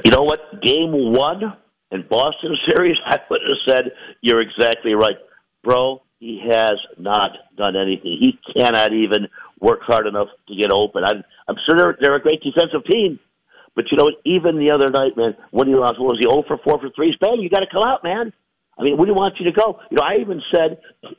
You 0.04 0.10
know 0.10 0.22
what? 0.22 0.62
Game 0.62 0.92
one 1.12 1.42
in 1.90 2.04
Boston 2.08 2.56
series, 2.68 2.96
I 3.06 3.18
would 3.30 3.40
have 3.40 3.58
said 3.68 3.92
you're 4.20 4.40
exactly 4.40 4.94
right, 4.94 5.16
bro. 5.62 6.02
He 6.18 6.40
has 6.50 6.78
not 6.98 7.32
done 7.56 7.76
anything. 7.76 8.16
He 8.18 8.38
cannot 8.54 8.92
even 8.92 9.28
work 9.60 9.80
hard 9.82 10.06
enough 10.06 10.28
to 10.48 10.54
get 10.54 10.70
open. 10.72 11.04
I'm, 11.04 11.22
I'm 11.48 11.56
sure 11.66 11.78
they're, 11.78 11.96
they're 12.00 12.16
a 12.16 12.22
great 12.22 12.42
defensive 12.42 12.84
team, 12.90 13.18
but 13.74 13.84
you 13.90 13.98
know 13.98 14.04
what? 14.04 14.14
Even 14.24 14.58
the 14.58 14.72
other 14.72 14.90
night, 14.90 15.16
man, 15.16 15.36
when 15.50 15.68
he 15.68 15.74
lost, 15.74 16.00
what 16.00 16.16
was 16.16 16.18
he 16.18 16.28
0 16.28 16.44
for 16.48 16.58
4 16.58 16.80
for 16.80 16.90
threes? 16.96 17.14
Bang, 17.20 17.40
you 17.40 17.50
got 17.50 17.60
to 17.60 17.70
come 17.70 17.82
out, 17.82 18.02
man. 18.02 18.32
I 18.78 18.82
mean, 18.82 18.96
where 18.96 19.06
do 19.06 19.12
you 19.12 19.16
want 19.16 19.36
you 19.38 19.46
to 19.50 19.52
go? 19.52 19.80
You 19.90 19.96
know, 19.96 20.02
I 20.02 20.20
even 20.20 20.42
said 20.52 20.78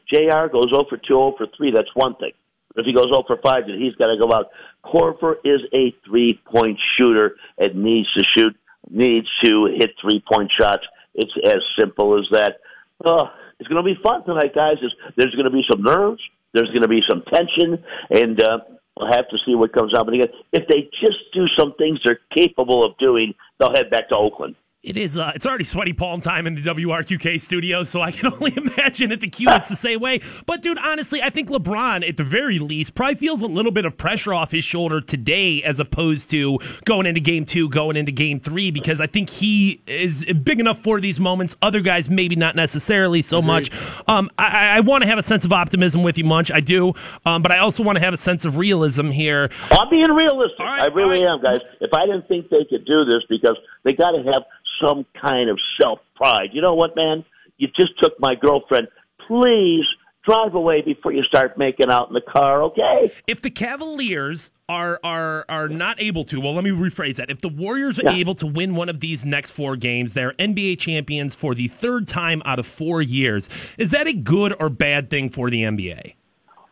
Jr. 0.10 0.50
goes 0.52 0.70
0 0.70 0.86
for 0.90 0.98
2, 0.98 1.04
0 1.08 1.34
for 1.38 1.48
3. 1.56 1.72
That's 1.72 1.90
one 1.94 2.16
thing. 2.16 2.32
If 2.76 2.86
he 2.86 2.94
goes 2.94 3.10
0 3.10 3.24
for 3.26 3.38
5, 3.38 3.64
then 3.68 3.80
he's 3.80 3.96
got 3.96 4.08
to 4.08 4.18
go 4.18 4.32
out. 4.32 4.50
Korver 4.86 5.36
is 5.44 5.62
a 5.74 5.94
three 6.06 6.40
point 6.46 6.80
shooter 6.98 7.36
and 7.58 7.84
needs 7.84 8.12
to 8.14 8.24
shoot, 8.24 8.56
needs 8.90 9.28
to 9.44 9.66
hit 9.66 9.92
three 10.02 10.24
point 10.32 10.52
shots. 10.52 10.86
It's 11.16 11.34
as 11.46 11.62
simple 11.78 12.18
as 12.18 12.26
that. 12.32 12.60
Oh, 13.04 13.30
it's 13.60 13.68
going 13.68 13.84
to 13.84 13.96
be 13.96 14.00
fun 14.02 14.24
tonight, 14.24 14.54
guys. 14.54 14.78
It's, 14.82 14.94
there's 15.16 15.34
going 15.34 15.46
to 15.46 15.52
be 15.52 15.66
some 15.70 15.82
nerves. 15.82 16.22
There's 16.54 16.70
going 16.70 16.84
to 16.84 16.88
be 16.88 17.04
some 17.08 17.24
tension, 17.24 17.84
and 18.10 18.42
uh, 18.42 18.60
we'll 18.98 19.12
have 19.12 19.28
to 19.30 19.38
see 19.46 19.56
what 19.56 19.74
comes 19.74 19.94
out. 19.94 20.06
But 20.06 20.16
again, 20.16 20.30
if 20.54 20.68
they 20.68 20.90
just 21.02 21.18
do 21.34 21.48
some 21.58 21.74
things 21.78 22.00
they're 22.04 22.20
capable 22.36 22.86
of 22.86 22.98
doing, 22.98 23.34
they'll 23.60 23.74
head 23.74 23.90
back 23.90 24.10
to 24.10 24.16
Oakland. 24.16 24.56
It 24.84 24.96
is. 24.96 25.18
Uh, 25.18 25.32
it's 25.34 25.46
already 25.46 25.64
sweaty 25.64 25.92
palm 25.92 26.22
time 26.22 26.46
in 26.46 26.54
the 26.54 26.62
WRQK 26.62 27.42
studio, 27.42 27.84
so 27.84 28.02
I 28.02 28.12
can 28.12 28.32
only 28.34 28.54
imagine 28.56 29.12
at 29.12 29.22
the 29.22 29.28
Q 29.28 29.50
it's 29.50 29.70
the 29.70 29.76
same 29.76 30.00
way. 30.00 30.22
But 30.46 30.62
dude, 30.62 30.78
honestly, 30.78 31.20
I 31.20 31.32
think 31.32 31.50
LeBron, 31.50 32.08
at 32.08 32.16
the 32.16 32.24
very 32.24 32.60
least, 32.60 32.94
probably 32.94 33.16
feels 33.16 33.42
a 33.42 33.48
little 33.48 33.72
bit 33.72 33.86
of 33.86 33.98
pressure 33.98 34.36
off 34.36 34.52
his 34.52 34.64
shoulder 34.64 35.02
today, 35.02 35.64
as 35.64 35.80
opposed 35.80 36.30
to 36.30 36.60
going 36.86 37.08
into 37.08 37.20
Game 37.20 37.44
Two, 37.44 37.70
going 37.70 37.98
into 37.98 38.12
Game 38.12 38.40
Three, 38.40 38.70
because 38.70 39.02
I 39.02 39.08
think 39.08 39.32
he 39.32 39.82
is 39.88 40.24
big 40.44 40.60
enough 40.60 40.80
for 40.84 41.02
these 41.02 41.20
moments. 41.20 41.56
Other 41.64 41.82
guys, 41.82 42.08
maybe 42.08 42.36
not 42.36 42.56
necessarily 42.56 43.24
so 43.24 43.42
much. 43.42 43.72
Um, 44.08 44.30
I, 44.38 44.78
I 44.78 44.80
want 44.82 45.02
to 45.02 45.10
have 45.10 45.18
a 45.18 45.24
sense 45.24 45.44
of 45.44 45.52
optimism 45.52 46.04
with 46.04 46.20
you, 46.20 46.24
Munch. 46.24 46.52
I 46.52 46.60
do, 46.60 46.94
um, 47.26 47.42
but 47.42 47.52
I 47.52 47.58
also 47.58 47.82
want 47.82 47.96
to 47.96 48.06
have 48.06 48.14
a 48.14 48.18
sense 48.18 48.46
of 48.46 48.58
realism 48.58 49.10
here. 49.10 49.50
I'm 49.72 49.90
being 49.90 50.12
realistic. 50.12 50.60
I 50.60 50.86
really 50.94 51.24
am, 51.26 51.42
guys. 51.42 51.62
If 51.82 51.90
I 51.96 52.06
didn't 52.06 52.28
think 52.28 52.50
they 52.50 52.64
could 52.70 52.86
do 52.86 53.06
this, 53.06 53.24
because 53.28 53.58
they 53.84 53.94
got 53.94 54.12
to 54.12 54.20
have 54.32 54.44
some 54.82 55.06
kind 55.20 55.50
of 55.50 55.60
self 55.80 56.00
pride. 56.16 56.50
You 56.54 56.62
know 56.62 56.74
what, 56.76 56.96
man? 56.96 57.24
You 57.58 57.68
just 57.76 58.00
took 58.00 58.20
my 58.20 58.36
girlfriend. 58.36 58.88
Please 59.28 59.86
drive 60.26 60.54
away 60.56 60.82
before 60.82 61.14
you 61.14 61.24
start 61.24 61.58
making 61.58 61.90
out 61.90 62.10
in 62.10 62.14
the 62.14 62.22
car, 62.22 62.62
okay? 62.64 63.12
If 63.28 63.42
the 63.42 63.50
Cavaliers 63.50 64.52
are 64.70 65.00
are 65.04 65.46
are 65.48 65.70
not 65.70 66.02
able 66.02 66.26
to, 66.26 66.42
well, 66.42 66.54
let 66.54 66.64
me 66.66 66.70
rephrase 66.72 67.16
that. 67.16 67.30
If 67.30 67.40
the 67.42 67.48
Warriors 67.50 67.98
are 68.00 68.04
Yeah. 68.12 68.18
able 68.18 68.36
to 68.36 68.46
win 68.46 68.76
one 68.76 68.90
of 68.90 69.00
these 69.00 69.26
next 69.26 69.52
four 69.52 69.76
games, 69.78 70.14
they're 70.14 70.34
NBA 70.38 70.76
champions 70.76 71.34
for 71.34 71.56
the 71.56 71.68
third 71.70 72.08
time 72.08 72.42
out 72.46 72.60
of 72.60 72.68
four 72.68 73.02
years. 73.02 73.50
Is 73.78 73.92
that 73.92 74.08
a 74.08 74.14
good 74.14 74.54
or 74.60 74.70
bad 74.70 75.10
thing 75.10 75.30
for 75.30 75.50
the 75.50 75.64
NBA? 75.64 76.14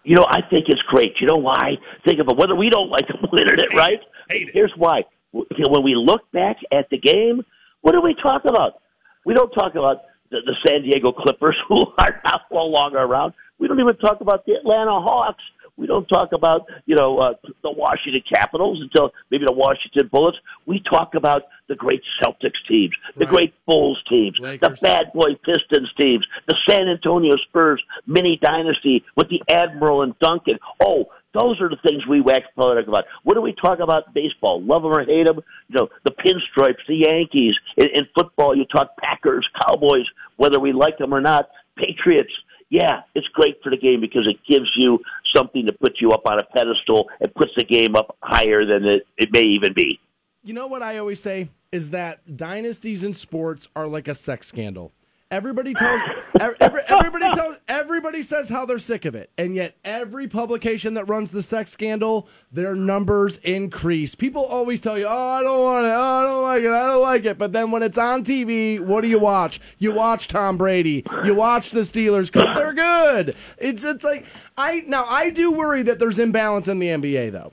You 0.03 0.16
know, 0.16 0.26
I 0.30 0.41
think 0.41 0.66
it's 0.68 0.82
great. 0.84 1.14
You 1.20 1.28
know 1.28 1.38
why? 1.38 1.78
Think 2.06 2.20
of 2.20 2.28
it. 2.30 2.36
Whether 2.38 2.56
we 2.56 2.70
don't 2.70 2.89
like 2.89 3.08
them 3.08 3.26
winning 3.32 3.56
it, 3.58 3.74
right? 3.74 3.99
Here's 4.30 4.74
why. 4.76 5.03
When 5.32 5.84
we 5.84 5.95
look 5.95 6.30
back 6.32 6.58
at 6.72 6.89
the 6.89 6.97
game, 6.97 7.41
what 7.86 7.91
do 7.91 8.01
we 8.01 8.15
talk 8.15 8.45
about? 8.45 8.81
We 9.25 9.36
don't 9.36 9.51
talk 9.51 9.75
about 9.75 10.05
the, 10.31 10.39
the 10.43 10.55
San 10.65 10.81
Diego 10.81 11.11
Clippers, 11.11 11.55
who 11.69 11.86
are 11.99 12.19
not 12.25 12.41
no 12.51 12.65
longer 12.65 12.97
around. 12.97 13.33
We 13.59 13.67
don't 13.67 13.79
even 13.79 13.95
talk 13.97 14.21
about 14.21 14.43
the 14.47 14.53
Atlanta 14.53 14.99
Hawks. 14.99 15.43
We 15.77 15.86
don't 15.86 16.07
talk 16.07 16.31
about 16.33 16.65
you 16.88 16.95
know 16.95 17.19
uh, 17.19 17.33
the 17.61 17.69
Washington 17.69 18.23
Capitals 18.27 18.81
until 18.81 19.11
maybe 19.29 19.45
the 19.45 19.51
Washington 19.51 20.09
Bullets. 20.11 20.38
We 20.65 20.81
talk 20.89 21.13
about 21.13 21.43
the 21.67 21.75
great 21.75 22.01
Celtics 22.23 22.57
teams, 22.67 22.93
the 23.17 23.25
great 23.27 23.53
Bulls 23.67 24.01
teams, 24.09 24.39
the 24.61 24.75
bad 24.81 25.13
boy 25.13 25.36
Pistons 25.43 25.91
teams, 25.99 26.25
the 26.47 26.55
San 26.67 26.88
Antonio 26.88 27.36
Spurs 27.47 27.83
mini 28.07 28.39
dynasty 28.41 29.03
with 29.15 29.29
the 29.29 29.43
Admiral 29.53 30.01
and 30.01 30.17
Duncan. 30.17 30.57
Oh, 30.81 31.05
those 31.36 31.59
are 31.61 31.69
the 31.69 31.77
things 31.86 32.07
we 32.07 32.21
wax 32.21 32.47
poetic 32.55 32.88
about. 32.88 33.05
What 33.23 33.36
do 33.36 33.41
we 33.41 33.53
talk 33.53 33.79
about 33.79 34.13
baseball? 34.13 34.63
Love 34.63 34.83
them 34.83 34.93
or 34.93 35.03
hate 35.03 35.27
them? 35.27 35.41
You 35.67 35.79
know, 35.79 35.89
the 36.05 36.11
pinstripes, 36.11 36.86
the 36.88 36.95
Yankees. 36.95 37.55
In, 37.77 37.88
in 37.93 38.07
football, 38.15 38.55
you 38.55 38.65
talk 38.65 38.95
Packers, 38.97 39.47
Cowboys, 39.61 40.05
whether 40.38 40.59
we 40.59 40.71
like 40.71 40.97
them 40.97 41.13
or 41.13 41.21
not. 41.21 41.49
Patriots. 41.77 42.31
Yeah, 42.69 43.01
it's 43.13 43.27
great 43.27 43.57
for 43.61 43.69
the 43.69 43.77
game 43.77 44.01
because 44.01 44.27
it 44.27 44.38
gives 44.49 44.71
you 44.75 44.99
something 45.33 45.65
to 45.65 45.73
put 45.73 45.97
you 45.99 46.11
up 46.11 46.23
on 46.25 46.39
a 46.39 46.43
pedestal 46.43 47.09
and 47.19 47.33
puts 47.36 47.51
the 47.55 47.63
game 47.63 47.95
up 47.95 48.17
higher 48.23 48.65
than 48.65 48.86
it, 48.86 49.05
it 49.17 49.29
may 49.31 49.43
even 49.43 49.73
be. 49.73 49.99
You 50.43 50.53
know 50.53 50.67
what 50.67 50.81
I 50.81 50.97
always 50.97 51.19
say 51.19 51.49
is 51.71 51.89
that 51.91 52.38
dynasties 52.38 53.03
in 53.03 53.13
sports 53.13 53.67
are 53.75 53.88
like 53.88 54.07
a 54.07 54.15
sex 54.15 54.47
scandal. 54.47 54.93
Everybody 55.32 55.73
tells 55.73 56.01
every, 56.39 56.55
every- 56.59 56.82
everybody 56.88 57.26
tells 57.34 57.55
everybody 57.67 58.21
says 58.21 58.47
how 58.47 58.63
they're 58.65 58.78
sick 58.78 59.05
of 59.05 59.15
it, 59.15 59.32
and 59.39 59.55
yet 59.55 59.76
every 59.84 60.28
publication 60.28 60.93
that 60.93 61.05
runs 61.05 61.32
the 61.32 61.41
sex 61.41 61.71
scandal, 61.71 62.28
their 62.51 62.76
numbers 62.76 63.38
increase. 63.38 64.13
People 64.13 64.45
always 64.45 64.80
tell 64.80 64.99
you, 64.99 65.07
"Oh, 65.07 65.30
I 65.30 65.41
don't 65.41 65.63
want 65.63 65.86
it. 65.88 65.89
Oh, 65.89 65.99
I 65.99 66.23
don't 66.23 66.43
like 66.43 66.63
it. 66.63 66.71
I 66.71 66.86
don't 66.88 67.01
like 67.01 67.26
it." 67.26 67.38
But 67.39 67.53
then 67.53 67.71
when 67.71 67.82
it's 67.82 67.97
on 67.97 68.23
TV, 68.23 68.80
what 68.80 69.01
do 69.01 69.07
you 69.07 69.17
watch? 69.17 69.59
You 69.80 69.93
watch 69.93 70.28
Tom 70.28 70.57
Brady. 70.57 71.03
You 71.23 71.34
watch 71.34 71.71
the 71.71 71.80
Steelers 71.82 72.32
because 72.32 72.55
they're 72.55 72.73
good. 72.73 73.36
It's 73.57 73.84
it's 73.84 74.03
like 74.03 74.28
I 74.59 74.84
now 74.86 75.05
I 75.05 75.32
do 75.32 75.51
worry 75.53 75.82
that 75.84 75.97
there's 75.97 76.19
imbalance 76.19 76.67
in 76.67 76.78
the 76.78 76.88
NBA 76.89 77.32
though. 77.32 77.51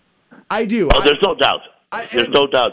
I 0.50 0.66
do. 0.66 0.90
Oh, 0.92 1.00
there's 1.02 1.22
no 1.22 1.34
doubt. 1.34 1.60
There's 2.12 2.28
no 2.28 2.46
doubt. 2.46 2.72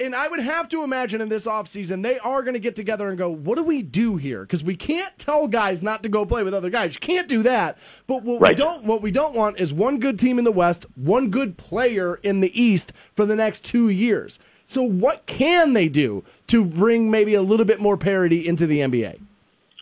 And 0.00 0.12
I 0.12 0.26
would 0.26 0.40
have 0.40 0.68
to 0.70 0.82
imagine 0.82 1.20
in 1.20 1.28
this 1.28 1.46
offseason, 1.46 2.02
they 2.02 2.18
are 2.18 2.42
going 2.42 2.54
to 2.54 2.60
get 2.60 2.74
together 2.74 3.08
and 3.08 3.16
go, 3.16 3.30
what 3.30 3.56
do 3.56 3.62
we 3.62 3.80
do 3.80 4.16
here? 4.16 4.40
Because 4.40 4.64
we 4.64 4.74
can't 4.74 5.16
tell 5.18 5.46
guys 5.46 5.84
not 5.84 6.02
to 6.02 6.08
go 6.08 6.26
play 6.26 6.42
with 6.42 6.52
other 6.52 6.68
guys. 6.68 6.94
You 6.94 7.00
can't 7.00 7.28
do 7.28 7.44
that. 7.44 7.78
But 8.08 8.24
what 8.24 8.40
we 8.40 8.54
don't 8.54 8.84
what 8.86 9.02
we 9.02 9.12
don't 9.12 9.36
want 9.36 9.60
is 9.60 9.72
one 9.72 10.00
good 10.00 10.18
team 10.18 10.40
in 10.40 10.44
the 10.44 10.50
West, 10.50 10.84
one 10.96 11.30
good 11.30 11.56
player 11.56 12.16
in 12.24 12.40
the 12.40 12.60
East 12.60 12.92
for 13.12 13.24
the 13.24 13.36
next 13.36 13.62
two 13.62 13.88
years. 13.88 14.40
So 14.66 14.82
what 14.82 15.26
can 15.26 15.74
they 15.74 15.88
do 15.88 16.24
to 16.48 16.64
bring 16.64 17.08
maybe 17.08 17.34
a 17.34 17.42
little 17.42 17.66
bit 17.66 17.80
more 17.80 17.96
parity 17.96 18.48
into 18.48 18.66
the 18.66 18.80
NBA? 18.80 19.20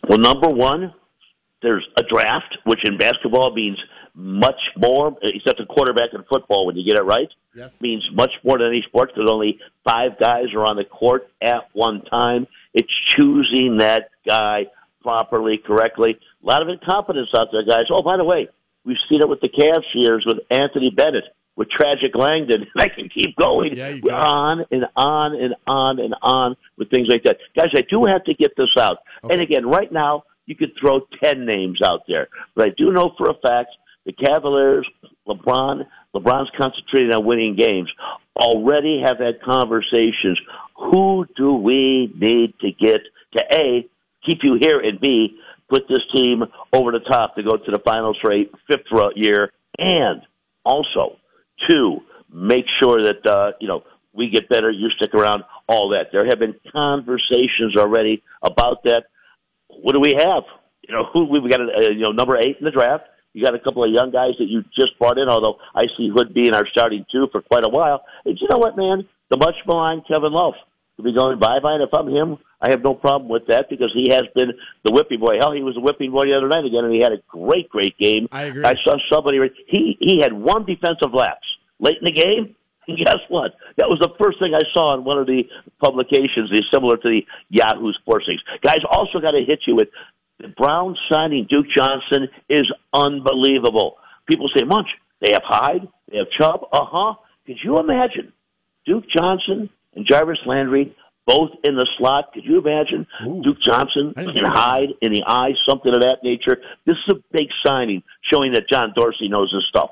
Well, 0.07 0.19
number 0.19 0.47
one, 0.49 0.93
there's 1.63 1.87
a 1.97 2.03
draft, 2.03 2.55
which 2.65 2.81
in 2.83 2.99
basketball 2.99 3.51
means 3.55 3.79
much 4.15 4.59
more, 4.77 5.17
except 5.21 5.59
a 5.59 5.65
quarterback 5.65 6.13
in 6.13 6.23
football 6.23 6.67
when 6.67 6.75
you 6.75 6.89
get 6.89 6.99
it 6.99 7.03
right. 7.03 7.29
Yes. 7.55 7.81
Means 7.81 8.07
much 8.13 8.31
more 8.43 8.57
than 8.57 8.67
any 8.67 8.83
sport 8.83 9.11
because 9.13 9.29
only 9.29 9.59
five 9.83 10.19
guys 10.19 10.53
are 10.55 10.65
on 10.65 10.75
the 10.75 10.83
court 10.83 11.29
at 11.41 11.69
one 11.73 12.03
time. 12.03 12.47
It's 12.73 12.91
choosing 13.15 13.77
that 13.77 14.09
guy 14.27 14.67
properly, 15.01 15.57
correctly. 15.57 16.19
A 16.43 16.45
lot 16.45 16.61
of 16.61 16.69
incompetence 16.69 17.29
out 17.35 17.47
there, 17.51 17.63
guys. 17.65 17.85
Oh, 17.91 18.01
by 18.03 18.17
the 18.17 18.23
way, 18.23 18.47
we've 18.85 18.97
seen 19.09 19.21
it 19.21 19.29
with 19.29 19.41
the 19.41 19.49
Cavs 19.49 19.83
years 19.93 20.25
with 20.25 20.37
Anthony 20.49 20.91
Bennett, 20.91 21.25
with 21.55 21.69
Tragic 21.69 22.15
Langdon. 22.15 22.67
I 22.77 22.89
can 22.89 23.09
keep 23.09 23.35
going. 23.35 23.75
We're 24.01 24.13
on 24.13 24.65
and 24.71 24.85
on 24.95 25.35
and 25.35 25.55
on 25.65 25.99
and 25.99 26.15
on 26.21 26.55
with 26.77 26.89
things 26.89 27.07
like 27.09 27.23
that. 27.23 27.37
Guys, 27.55 27.69
I 27.75 27.83
do 27.89 28.05
have 28.05 28.23
to 28.25 28.33
get 28.33 28.55
this 28.57 28.77
out. 28.77 28.97
And 29.23 29.41
again, 29.41 29.65
right 29.65 29.91
now, 29.91 30.23
you 30.45 30.55
could 30.55 30.73
throw 30.79 31.01
10 31.21 31.45
names 31.45 31.81
out 31.81 32.01
there. 32.07 32.27
But 32.55 32.65
I 32.65 32.69
do 32.77 32.91
know 32.91 33.13
for 33.17 33.29
a 33.29 33.33
fact 33.35 33.69
the 34.05 34.13
Cavaliers, 34.13 34.87
LeBron, 35.27 35.85
LeBron's 36.15 36.51
concentrating 36.57 37.11
on 37.11 37.25
winning 37.25 37.55
games, 37.55 37.91
already 38.35 39.01
have 39.03 39.19
had 39.19 39.41
conversations. 39.41 40.39
Who 40.75 41.25
do 41.35 41.53
we 41.53 42.13
need 42.15 42.53
to 42.59 42.71
get 42.71 43.01
to 43.37 43.43
A, 43.53 43.87
keep 44.25 44.39
you 44.43 44.57
here, 44.59 44.79
and 44.79 44.99
B, 44.99 45.37
put 45.69 45.87
this 45.87 46.01
team 46.13 46.43
over 46.73 46.91
the 46.91 46.99
top 46.99 47.35
to 47.35 47.43
go 47.43 47.57
to 47.57 47.71
the 47.71 47.79
finals 47.79 48.17
for 48.21 48.33
a 48.33 48.45
fifth 48.67 48.87
year, 49.15 49.51
and 49.77 50.21
also, 50.65 51.17
two, 51.69 51.99
make 52.31 52.65
sure 52.79 53.03
that, 53.03 53.25
uh, 53.25 53.51
you 53.59 53.67
know, 53.67 53.83
we 54.13 54.29
get 54.29 54.47
better, 54.47 54.69
you 54.69 54.89
stick 54.91 55.13
around, 55.15 55.43
all 55.67 55.89
that. 55.89 56.07
There 56.11 56.25
have 56.25 56.39
been 56.39 56.55
conversations 56.71 57.75
already 57.75 58.21
about 58.43 58.83
that 58.83 59.05
what 59.81 59.93
do 59.93 59.99
we 59.99 60.15
have? 60.17 60.43
You 60.87 60.95
know, 60.95 61.05
who 61.11 61.25
we've 61.25 61.49
got? 61.49 61.61
A, 61.61 61.93
you 61.93 62.01
know, 62.01 62.11
number 62.11 62.37
eight 62.37 62.57
in 62.59 62.65
the 62.65 62.71
draft. 62.71 63.05
You 63.33 63.43
got 63.43 63.55
a 63.55 63.59
couple 63.59 63.83
of 63.83 63.91
young 63.91 64.11
guys 64.11 64.33
that 64.39 64.47
you 64.47 64.63
just 64.77 64.97
brought 64.99 65.17
in. 65.17 65.27
Although 65.27 65.57
I 65.75 65.83
see 65.97 66.09
Hood 66.13 66.33
being 66.33 66.53
our 66.53 66.67
starting 66.71 67.05
two 67.11 67.27
for 67.31 67.41
quite 67.41 67.65
a 67.65 67.69
while. 67.69 68.05
And 68.25 68.37
you 68.39 68.47
know 68.49 68.59
what, 68.59 68.77
man? 68.77 69.07
The 69.29 69.37
much 69.37 69.55
maligned 69.65 70.03
Kevin 70.07 70.31
Love 70.31 70.53
to 70.97 71.03
be 71.03 71.13
going 71.13 71.39
bye 71.39 71.59
bye. 71.61 71.73
And 71.73 71.83
if 71.83 71.93
I'm 71.93 72.07
him, 72.07 72.37
I 72.61 72.69
have 72.69 72.83
no 72.83 72.93
problem 72.93 73.29
with 73.29 73.47
that 73.47 73.65
because 73.69 73.91
he 73.93 74.13
has 74.13 74.23
been 74.35 74.53
the 74.85 74.91
whipping 74.91 75.19
boy. 75.19 75.37
Hell, 75.39 75.51
he 75.51 75.63
was 75.63 75.75
the 75.75 75.81
whipping 75.81 76.11
boy 76.11 76.25
the 76.25 76.37
other 76.37 76.47
night 76.47 76.65
again, 76.65 76.85
and 76.85 76.93
he 76.93 77.01
had 77.01 77.11
a 77.11 77.21
great, 77.27 77.69
great 77.69 77.97
game. 77.97 78.27
I 78.31 78.43
agree. 78.43 78.63
I 78.63 78.75
saw 78.83 78.97
somebody. 79.11 79.39
He 79.67 79.97
he 79.99 80.21
had 80.21 80.33
one 80.33 80.65
defensive 80.65 81.13
lapse 81.13 81.47
late 81.79 81.97
in 81.99 82.05
the 82.05 82.11
game. 82.11 82.55
And 82.87 82.97
guess 82.97 83.19
what? 83.29 83.55
That 83.77 83.87
was 83.87 83.99
the 83.99 84.11
first 84.19 84.39
thing 84.39 84.53
I 84.53 84.63
saw 84.73 84.93
in 84.93 85.05
one 85.05 85.17
of 85.17 85.25
the 85.25 85.43
publications, 85.79 86.51
the 86.51 86.61
similar 86.71 86.97
to 86.97 87.09
the 87.09 87.21
Yahoo 87.49 87.93
Sports 87.93 88.25
things. 88.27 88.41
Guys, 88.61 88.79
also 88.89 89.19
got 89.19 89.31
to 89.31 89.43
hit 89.45 89.61
you 89.65 89.75
with 89.75 89.87
the 90.39 90.47
Browns 90.49 90.99
signing 91.11 91.47
Duke 91.49 91.67
Johnson 91.75 92.27
is 92.49 92.71
unbelievable. 92.93 93.97
People 94.27 94.49
say, 94.55 94.63
Munch, 94.63 94.87
they 95.21 95.31
have 95.33 95.43
Hyde, 95.45 95.87
they 96.11 96.17
have 96.17 96.27
Chubb. 96.37 96.67
Uh 96.71 96.85
huh. 96.85 97.13
Could 97.45 97.57
you 97.63 97.79
imagine 97.79 98.33
Duke 98.85 99.05
Johnson 99.15 99.69
and 99.95 100.05
Jarvis 100.05 100.39
Landry 100.45 100.95
both 101.25 101.51
in 101.63 101.75
the 101.75 101.87
slot? 101.97 102.33
Could 102.33 102.45
you 102.45 102.59
imagine 102.59 103.07
Duke 103.43 103.61
Johnson 103.61 104.13
and 104.15 104.45
Hyde 104.45 104.89
in 105.01 105.11
the 105.11 105.23
eye, 105.25 105.51
something 105.67 105.93
of 105.93 106.01
that 106.01 106.19
nature? 106.23 106.57
This 106.85 106.95
is 107.07 107.15
a 107.15 107.23
big 107.31 107.47
signing, 107.65 108.03
showing 108.31 108.53
that 108.53 108.69
John 108.69 108.93
Dorsey 108.95 109.29
knows 109.29 109.51
his 109.53 109.65
stuff. 109.67 109.91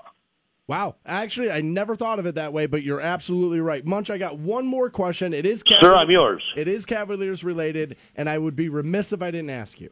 Wow. 0.68 0.96
Actually, 1.06 1.52
I 1.52 1.60
never 1.60 1.98
thought 1.98 2.20
of 2.20 2.26
it 2.26 2.36
that 2.36 2.54
way, 2.54 2.66
but 2.66 2.84
you're 2.84 3.02
absolutely 3.02 3.60
right. 3.60 3.86
Munch, 3.86 4.10
I 4.10 4.18
got 4.18 4.38
one 4.38 4.66
more 4.66 4.90
question. 4.90 5.34
It 5.34 5.46
is 5.46 5.64
Sir, 5.68 5.96
I'm 5.96 6.10
yours. 6.10 6.44
It 6.56 6.68
is 6.68 6.86
Cavaliers 6.86 7.44
related, 7.44 7.98
and 8.16 8.30
I 8.30 8.38
would 8.38 8.56
be 8.56 8.70
remiss 8.70 9.12
if 9.12 9.22
I 9.22 9.32
didn't 9.32 9.50
ask 9.50 9.82
you. 9.82 9.90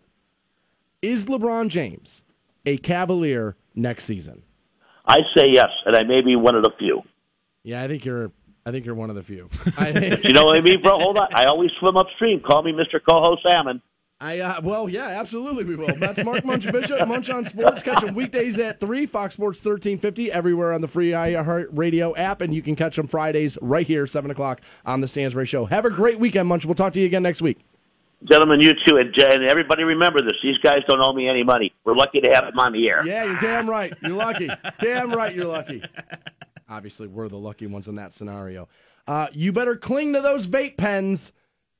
Is 1.02 1.26
LeBron 1.28 1.70
James 1.70 2.24
a 2.66 2.78
Cavalier 2.78 3.56
next 3.74 4.04
season? 4.06 4.44
I 5.06 5.20
say 5.36 5.46
yes, 5.52 5.70
and 5.86 5.96
I 5.96 6.04
may 6.04 6.22
be 6.22 6.36
one 6.36 6.56
of 6.56 6.64
the 6.64 6.72
few. 6.78 7.04
Yeah, 7.64 7.82
I 7.82 7.88
think 7.88 8.04
you're 8.04 8.32
I 8.66 8.72
think 8.72 8.86
you're 8.86 8.96
one 8.96 9.10
of 9.10 9.16
the 9.16 9.24
few. 9.24 9.50
I 9.78 9.92
think, 9.94 10.24
You 10.26 10.34
know 10.34 10.46
what 10.46 10.58
I 10.58 10.62
mean, 10.62 10.82
bro? 10.82 11.00
Hold 11.00 11.18
on. 11.18 11.34
I 11.34 11.46
always 11.46 11.72
swim 11.80 11.96
upstream. 11.96 12.42
Call 12.42 12.64
me 12.64 12.74
Mr. 12.74 13.00
Coho 13.04 13.38
Salmon. 13.42 13.82
I 14.22 14.40
uh, 14.40 14.62
well, 14.62 14.90
yeah, 14.90 15.08
absolutely 15.08 15.64
we 15.64 15.78
will. 15.78 15.96
That's 15.96 16.22
Mark 16.26 16.44
Munch 16.44 16.70
Bishop, 16.70 17.08
Munch 17.08 17.30
on 17.30 17.46
Sports. 17.46 17.82
Catch 17.82 18.04
him 18.04 18.14
weekdays 18.14 18.60
at 18.60 18.82
three, 18.82 19.06
Fox 19.06 19.36
Sports 19.36 19.62
thirteen 19.62 19.98
fifty, 19.98 20.30
everywhere 20.30 20.74
on 20.74 20.82
the 20.82 20.90
free 20.90 21.12
iHeart 21.12 21.68
Radio 21.72 22.14
app, 22.18 22.42
and 22.42 22.54
you 22.54 22.62
can 22.62 22.76
catch 22.76 22.98
them 22.98 23.08
Fridays 23.08 23.58
right 23.62 23.88
here, 23.88 24.06
seven 24.06 24.30
o'clock 24.30 24.60
on 24.86 25.00
the 25.00 25.08
Stansbury 25.08 25.46
Show. 25.46 25.64
Have 25.68 25.86
a 25.86 25.90
great 25.90 26.20
weekend, 26.20 26.50
Munch. 26.50 26.66
We'll 26.66 26.76
talk 26.76 26.92
to 26.94 27.00
you 27.00 27.06
again 27.06 27.24
next 27.24 27.42
week. 27.42 27.60
Gentlemen, 28.26 28.60
you 28.60 28.74
too. 28.86 28.98
And, 28.98 29.16
and 29.16 29.44
everybody 29.50 29.84
remember 29.84 30.22
this. 30.22 30.34
These 30.44 30.58
guys 30.58 30.80
don't 30.88 31.02
owe 31.02 31.14
me 31.14 31.30
any 31.30 31.44
money. 31.44 31.74
We're 31.86 31.96
lucky 31.96 32.20
to 32.22 32.30
have 32.32 32.46
them 32.46 32.60
on 32.60 32.74
the 32.74 32.88
air. 32.88 33.06
Yeah, 33.06 33.24
you're 33.24 33.40
damn 33.40 33.70
right. 33.70 33.94
You're 34.02 34.12
lucky. 34.12 34.50
damn 34.80 35.12
right, 35.12 35.34
you're 35.34 35.46
lucky. 35.46 35.84
Obviously, 36.68 37.08
we're 37.08 37.30
the 37.30 37.38
lucky 37.38 37.66
ones 37.68 37.88
in 37.88 37.96
that 37.96 38.12
scenario. 38.12 38.68
Uh, 39.08 39.28
you 39.32 39.52
better 39.52 39.76
cling 39.76 40.14
to 40.14 40.22
those 40.22 40.48
vape 40.48 40.78
pens 40.78 41.32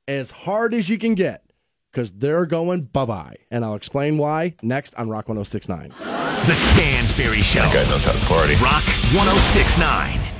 as 0.08 0.30
hard 0.30 0.74
as 0.74 0.88
you 0.88 0.98
can 0.98 1.14
get 1.14 1.44
because 1.92 2.10
they're 2.12 2.46
going 2.46 2.82
bye 2.82 3.04
bye. 3.04 3.36
And 3.50 3.64
I'll 3.64 3.74
explain 3.76 4.18
why 4.18 4.54
next 4.62 4.94
on 4.94 5.08
Rock 5.08 5.28
1069. 5.28 5.90
The 6.46 6.54
Stansbury 6.54 7.42
Show. 7.42 7.60
That 7.60 7.74
guy 7.74 7.90
knows 7.90 8.04
how 8.04 8.12
to 8.12 8.26
party. 8.26 8.54
Rock 8.54 8.82
1069. 9.14 10.39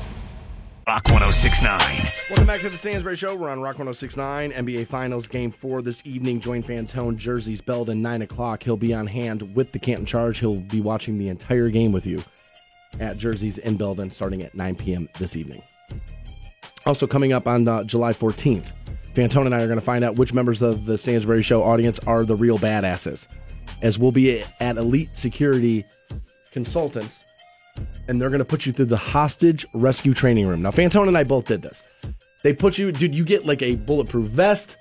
Rock 0.87 1.05
1069. 1.09 1.79
Welcome 2.31 2.47
back 2.47 2.61
to 2.61 2.69
the 2.69 2.77
Stansbury 2.77 3.17
Show. 3.17 3.37
We're 3.37 3.51
on 3.51 3.61
Rock 3.61 3.79
1069. 3.79 4.53
NBA 4.53 4.87
Finals 4.87 5.27
Game 5.27 5.51
4 5.51 5.83
this 5.83 6.03
evening. 6.05 6.41
Join 6.41 6.63
Fantone, 6.63 7.17
Jersey's 7.17 7.61
Belden, 7.61 8.03
9 8.03 8.23
o'clock. 8.23 8.63
He'll 8.63 8.77
be 8.77 8.93
on 8.95 9.07
hand 9.07 9.55
with 9.55 9.73
the 9.73 9.79
Canton 9.79 10.07
Charge. 10.07 10.39
He'll 10.39 10.57
be 10.61 10.81
watching 10.81 11.19
the 11.19 11.29
entire 11.29 11.69
game 11.69 11.93
with 11.93 12.07
you 12.07 12.23
at 12.99 13.19
Jersey's 13.19 13.59
in 13.59 13.77
Belden 13.77 14.11
starting 14.11 14.43
at 14.43 14.55
9 14.55 14.75
p.m. 14.77 15.09
this 15.19 15.37
evening. 15.37 15.63
Also, 16.87 17.07
coming 17.07 17.33
up 17.33 17.47
on 17.47 17.69
uh, 17.69 17.85
July 17.85 18.13
14th, 18.13 18.73
Fantone 19.15 19.47
and 19.47 19.55
I 19.55 19.63
are 19.63 19.67
going 19.67 19.79
to 19.79 19.85
find 19.85 20.03
out 20.03 20.17
which 20.17 20.33
members 20.33 20.63
of 20.63 20.87
the 20.87 20.97
Stansbury 20.97 21.43
Show 21.43 21.63
audience 21.63 21.99
are 22.01 22.25
the 22.25 22.37
real 22.37 22.59
badasses, 22.59 23.29
as 23.83 23.99
we'll 23.99 24.13
be 24.13 24.43
at 24.61 24.77
Elite 24.77 25.15
Security 25.15 25.85
Consultants, 26.51 27.25
and 28.09 28.21
they're 28.21 28.31
going 28.31 28.39
to 28.41 28.45
put 28.45 28.67
you 28.67 28.73
through 28.73 28.87
the 28.87 28.97
hostage 28.97 29.67
rescue 29.75 30.15
training 30.15 30.47
room. 30.47 30.63
Now, 30.63 30.71
Fantone 30.71 31.09
and 31.09 31.17
I 31.19 31.25
both 31.25 31.47
did 31.47 31.63
this. 31.63 31.85
They 32.43 32.53
put 32.53 32.79
you, 32.79 32.91
dude. 32.93 33.15
You 33.15 33.25
get 33.25 33.45
like 33.47 33.63
a 33.63 33.75
bulletproof 33.77 34.27
vest. 34.27 34.77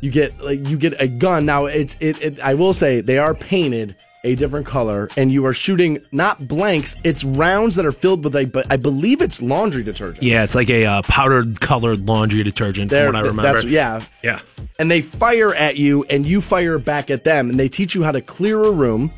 You 0.00 0.10
get 0.10 0.38
like 0.40 0.66
you 0.68 0.76
get 0.76 1.00
a 1.00 1.06
gun. 1.08 1.46
Now, 1.46 1.66
it's 1.66 1.96
it. 2.00 2.20
it 2.20 2.40
I 2.40 2.54
will 2.54 2.74
say 2.74 3.00
they 3.00 3.18
are 3.18 3.34
painted 3.34 3.96
a 4.26 4.34
different 4.34 4.64
color, 4.66 5.08
and 5.18 5.30
you 5.30 5.44
are 5.44 5.52
shooting 5.52 5.98
not 6.10 6.48
blanks. 6.48 6.96
It's 7.04 7.22
rounds 7.24 7.76
that 7.76 7.84
are 7.84 7.92
filled 7.92 8.24
with 8.24 8.34
a, 8.34 8.46
but 8.46 8.66
I 8.72 8.76
believe 8.78 9.20
it's 9.20 9.40
laundry 9.42 9.82
detergent. 9.82 10.22
Yeah, 10.22 10.42
it's 10.44 10.54
like 10.54 10.70
a 10.70 10.86
uh, 10.86 11.02
powdered 11.02 11.60
colored 11.60 12.08
laundry 12.08 12.42
detergent, 12.42 12.90
There- 12.90 13.06
from 13.06 13.14
what 13.16 13.22
I 13.24 13.28
remember. 13.28 13.42
that's- 13.42 13.64
yeah. 13.64 14.00
Yeah. 14.22 14.40
and 14.78 14.90
they 14.90 15.02
fire 15.02 15.54
at 15.54 15.76
you 15.76 16.04
and 16.04 16.24
you 16.24 16.40
fire 16.40 16.78
back 16.78 17.10
at 17.10 17.24
them 17.24 17.50
and 17.50 17.60
they 17.60 17.68
teach 17.68 17.94
you 17.94 18.02
how 18.02 18.12
to 18.12 18.22
clear 18.22 18.62
a 18.64 18.70
room 18.72 19.12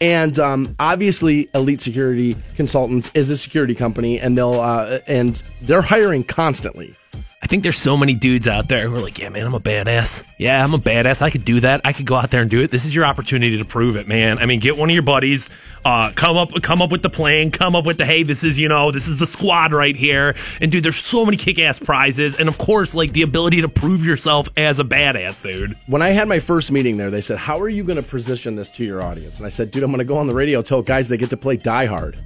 and 0.00 0.38
um, 0.38 0.74
obviously 0.78 1.48
elite 1.54 1.80
security 1.80 2.36
consultants 2.54 3.10
is 3.14 3.30
a 3.30 3.36
security 3.36 3.74
company 3.74 4.20
and 4.20 4.36
they'll 4.36 4.60
uh, 4.60 4.98
and 5.06 5.42
they're 5.62 5.82
hiring 5.82 6.24
constantly 6.24 6.94
I 7.40 7.46
think 7.46 7.62
there's 7.62 7.76
so 7.78 7.96
many 7.96 8.14
dudes 8.16 8.48
out 8.48 8.68
there 8.68 8.88
who 8.88 8.96
are 8.96 9.00
like, 9.00 9.18
yeah, 9.18 9.28
man, 9.28 9.46
I'm 9.46 9.54
a 9.54 9.60
badass. 9.60 10.24
Yeah, 10.38 10.62
I'm 10.62 10.74
a 10.74 10.78
badass. 10.78 11.22
I 11.22 11.30
could 11.30 11.44
do 11.44 11.60
that. 11.60 11.80
I 11.84 11.92
could 11.92 12.04
go 12.04 12.16
out 12.16 12.32
there 12.32 12.42
and 12.42 12.50
do 12.50 12.60
it. 12.60 12.72
This 12.72 12.84
is 12.84 12.92
your 12.94 13.04
opportunity 13.04 13.56
to 13.58 13.64
prove 13.64 13.94
it, 13.96 14.08
man. 14.08 14.38
I 14.38 14.46
mean, 14.46 14.58
get 14.58 14.76
one 14.76 14.90
of 14.90 14.92
your 14.94 15.04
buddies, 15.04 15.48
uh, 15.84 16.10
come 16.16 16.36
up, 16.36 16.50
come 16.62 16.82
up 16.82 16.90
with 16.90 17.02
the 17.02 17.08
plan, 17.10 17.52
come 17.52 17.76
up 17.76 17.86
with 17.86 17.96
the, 17.98 18.04
hey, 18.06 18.24
this 18.24 18.42
is, 18.42 18.58
you 18.58 18.68
know, 18.68 18.90
this 18.90 19.06
is 19.06 19.18
the 19.20 19.26
squad 19.26 19.72
right 19.72 19.94
here. 19.94 20.34
And 20.60 20.72
dude, 20.72 20.82
there's 20.82 20.96
so 20.96 21.24
many 21.24 21.36
kick-ass 21.36 21.78
prizes. 21.78 22.34
And 22.34 22.48
of 22.48 22.58
course, 22.58 22.92
like 22.92 23.12
the 23.12 23.22
ability 23.22 23.60
to 23.62 23.68
prove 23.68 24.04
yourself 24.04 24.48
as 24.56 24.80
a 24.80 24.84
badass, 24.84 25.40
dude. 25.42 25.76
when 25.86 26.02
i 26.02 26.08
had 26.08 26.26
my 26.28 26.40
first 26.40 26.72
meeting 26.72 26.96
there 26.96 27.10
they 27.10 27.20
said 27.20 27.38
how 27.38 27.60
are 27.60 27.68
you 27.68 27.84
going 27.84 27.96
to 27.96 28.02
position 28.02 28.56
this 28.56 28.70
to 28.70 28.84
your 28.84 29.00
audience 29.02 29.38
and 29.38 29.46
i 29.46 29.48
said 29.48 29.70
dude 29.70 29.82
i'm 29.84 29.90
going 29.90 29.98
to 29.98 30.04
go 30.04 30.16
on 30.18 30.26
the 30.26 30.34
radio 30.34 30.60
tell 30.62 30.82
guys 30.82 31.08
they 31.08 31.16
get 31.16 31.30
to 31.30 31.36
play 31.36 31.56
die 31.56 31.86
hard 31.86 32.18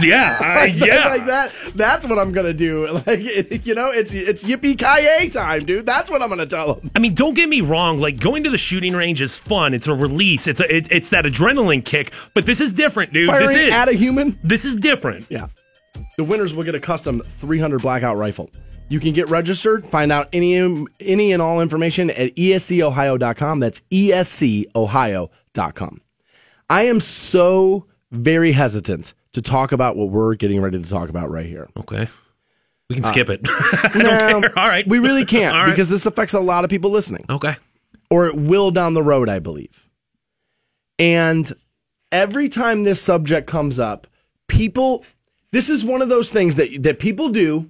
Yeah, 0.00 0.58
uh, 0.60 0.64
yeah. 0.64 1.08
like 1.08 1.26
that 1.26 1.52
that's 1.74 2.06
what 2.06 2.18
i'm 2.18 2.32
going 2.32 2.46
to 2.46 2.54
do 2.54 2.88
like 3.06 3.66
you 3.66 3.74
know 3.74 3.90
it's 3.90 4.12
it's 4.12 4.42
yippee 4.56 4.78
ki 4.78 5.28
time 5.30 5.64
dude 5.64 5.86
that's 5.86 6.10
what 6.10 6.22
i'm 6.22 6.28
going 6.28 6.38
to 6.38 6.46
tell 6.46 6.74
them 6.74 6.90
I 6.96 6.98
mean, 6.98 7.14
don't 7.14 7.34
get 7.34 7.48
me 7.48 7.60
wrong. 7.60 8.00
Like 8.00 8.18
going 8.18 8.44
to 8.44 8.50
the 8.50 8.56
shooting 8.58 8.94
range 8.94 9.20
is 9.20 9.36
fun. 9.36 9.74
It's 9.74 9.86
a 9.86 9.94
release. 9.94 10.46
It's 10.46 10.60
a, 10.60 10.76
it, 10.76 10.88
it's 10.90 11.10
that 11.10 11.26
adrenaline 11.26 11.84
kick. 11.84 12.12
But 12.32 12.46
this 12.46 12.60
is 12.60 12.72
different, 12.72 13.12
dude. 13.12 13.28
Firing 13.28 13.48
this 13.48 13.56
is 13.56 13.72
at 13.72 13.88
a 13.88 13.92
human 13.92 14.38
This 14.42 14.64
is 14.64 14.76
different. 14.76 15.26
Yeah. 15.28 15.48
The 16.16 16.24
winners 16.24 16.54
will 16.54 16.64
get 16.64 16.74
a 16.74 16.80
custom 16.80 17.20
300 17.20 17.82
blackout 17.82 18.16
rifle. 18.16 18.50
You 18.88 19.00
can 19.00 19.12
get 19.12 19.28
registered, 19.28 19.84
find 19.84 20.10
out 20.12 20.28
any 20.32 20.86
any 21.00 21.32
and 21.32 21.42
all 21.42 21.60
information 21.60 22.08
at 22.10 22.34
escohio.com. 22.36 23.60
That's 23.60 23.80
escohio.com. 23.90 25.30
I 26.70 26.82
am 26.84 27.00
so 27.00 27.86
very 28.10 28.52
hesitant 28.52 29.12
to 29.32 29.42
talk 29.42 29.72
about 29.72 29.96
what 29.96 30.08
we're 30.10 30.34
getting 30.34 30.62
ready 30.62 30.80
to 30.82 30.88
talk 30.88 31.10
about 31.10 31.30
right 31.30 31.46
here. 31.46 31.68
Okay. 31.76 32.08
We 32.88 32.96
can 32.96 33.04
Uh, 33.04 33.08
skip 33.08 33.28
it. 33.30 33.40
No. 33.96 34.42
All 34.56 34.68
right. 34.68 34.86
We 34.86 34.98
really 34.98 35.24
can't 35.24 35.54
right. 35.54 35.70
because 35.70 35.88
this 35.88 36.06
affects 36.06 36.34
a 36.34 36.40
lot 36.40 36.64
of 36.64 36.70
people 36.70 36.90
listening. 36.90 37.24
Okay. 37.28 37.56
Or 38.10 38.26
it 38.26 38.36
will 38.36 38.70
down 38.70 38.94
the 38.94 39.02
road, 39.02 39.28
I 39.28 39.38
believe. 39.40 39.88
And 40.98 41.52
every 42.12 42.48
time 42.48 42.84
this 42.84 43.00
subject 43.00 43.46
comes 43.46 43.78
up, 43.78 44.06
people 44.48 45.04
this 45.52 45.68
is 45.70 45.84
one 45.84 46.02
of 46.02 46.08
those 46.08 46.30
things 46.30 46.54
that 46.56 46.82
that 46.82 46.98
people 46.98 47.28
do 47.30 47.68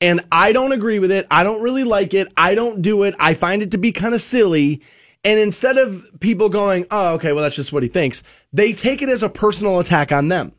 and 0.00 0.20
I 0.32 0.52
don't 0.52 0.72
agree 0.72 0.98
with 0.98 1.12
it. 1.12 1.26
I 1.30 1.44
don't 1.44 1.62
really 1.62 1.84
like 1.84 2.14
it. 2.14 2.28
I 2.36 2.54
don't 2.54 2.80
do 2.80 3.02
it. 3.04 3.14
I 3.18 3.34
find 3.34 3.62
it 3.62 3.70
to 3.72 3.78
be 3.78 3.92
kind 3.92 4.14
of 4.14 4.20
silly. 4.22 4.80
And 5.24 5.38
instead 5.38 5.76
of 5.76 6.06
people 6.20 6.48
going, 6.48 6.86
"Oh, 6.90 7.14
okay, 7.14 7.32
well 7.32 7.42
that's 7.42 7.54
just 7.56 7.72
what 7.72 7.82
he 7.82 7.88
thinks," 7.90 8.22
they 8.52 8.72
take 8.72 9.02
it 9.02 9.08
as 9.10 9.22
a 9.22 9.28
personal 9.28 9.78
attack 9.78 10.10
on 10.12 10.28
them. 10.28 10.52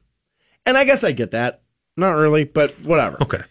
And 0.65 0.77
I 0.77 0.83
guess 0.83 1.03
I 1.03 1.11
get 1.11 1.31
that. 1.31 1.61
Not 1.97 2.11
really, 2.11 2.43
but 2.45 2.71
whatever. 2.81 3.17
Okay. 3.23 3.41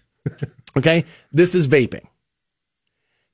Okay. 0.77 1.05
This 1.33 1.55
is 1.55 1.69
vaping. 1.69 2.05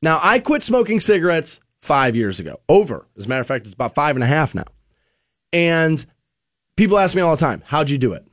Now, 0.02 0.20
I 0.22 0.38
quit 0.38 0.62
smoking 0.62 1.00
cigarettes 1.00 1.60
five 1.80 2.14
years 2.16 2.38
ago. 2.38 2.60
Over. 2.68 3.06
As 3.16 3.26
a 3.26 3.28
matter 3.28 3.40
of 3.40 3.46
fact, 3.46 3.66
it's 3.66 3.74
about 3.74 3.94
five 3.94 4.16
and 4.16 4.22
a 4.22 4.26
half 4.26 4.54
now. 4.54 4.64
And 5.52 6.04
people 6.76 6.98
ask 6.98 7.16
me 7.16 7.22
all 7.22 7.34
the 7.34 7.40
time, 7.40 7.62
how'd 7.66 7.90
you 7.90 7.98
do 7.98 8.12
it? 8.12 8.26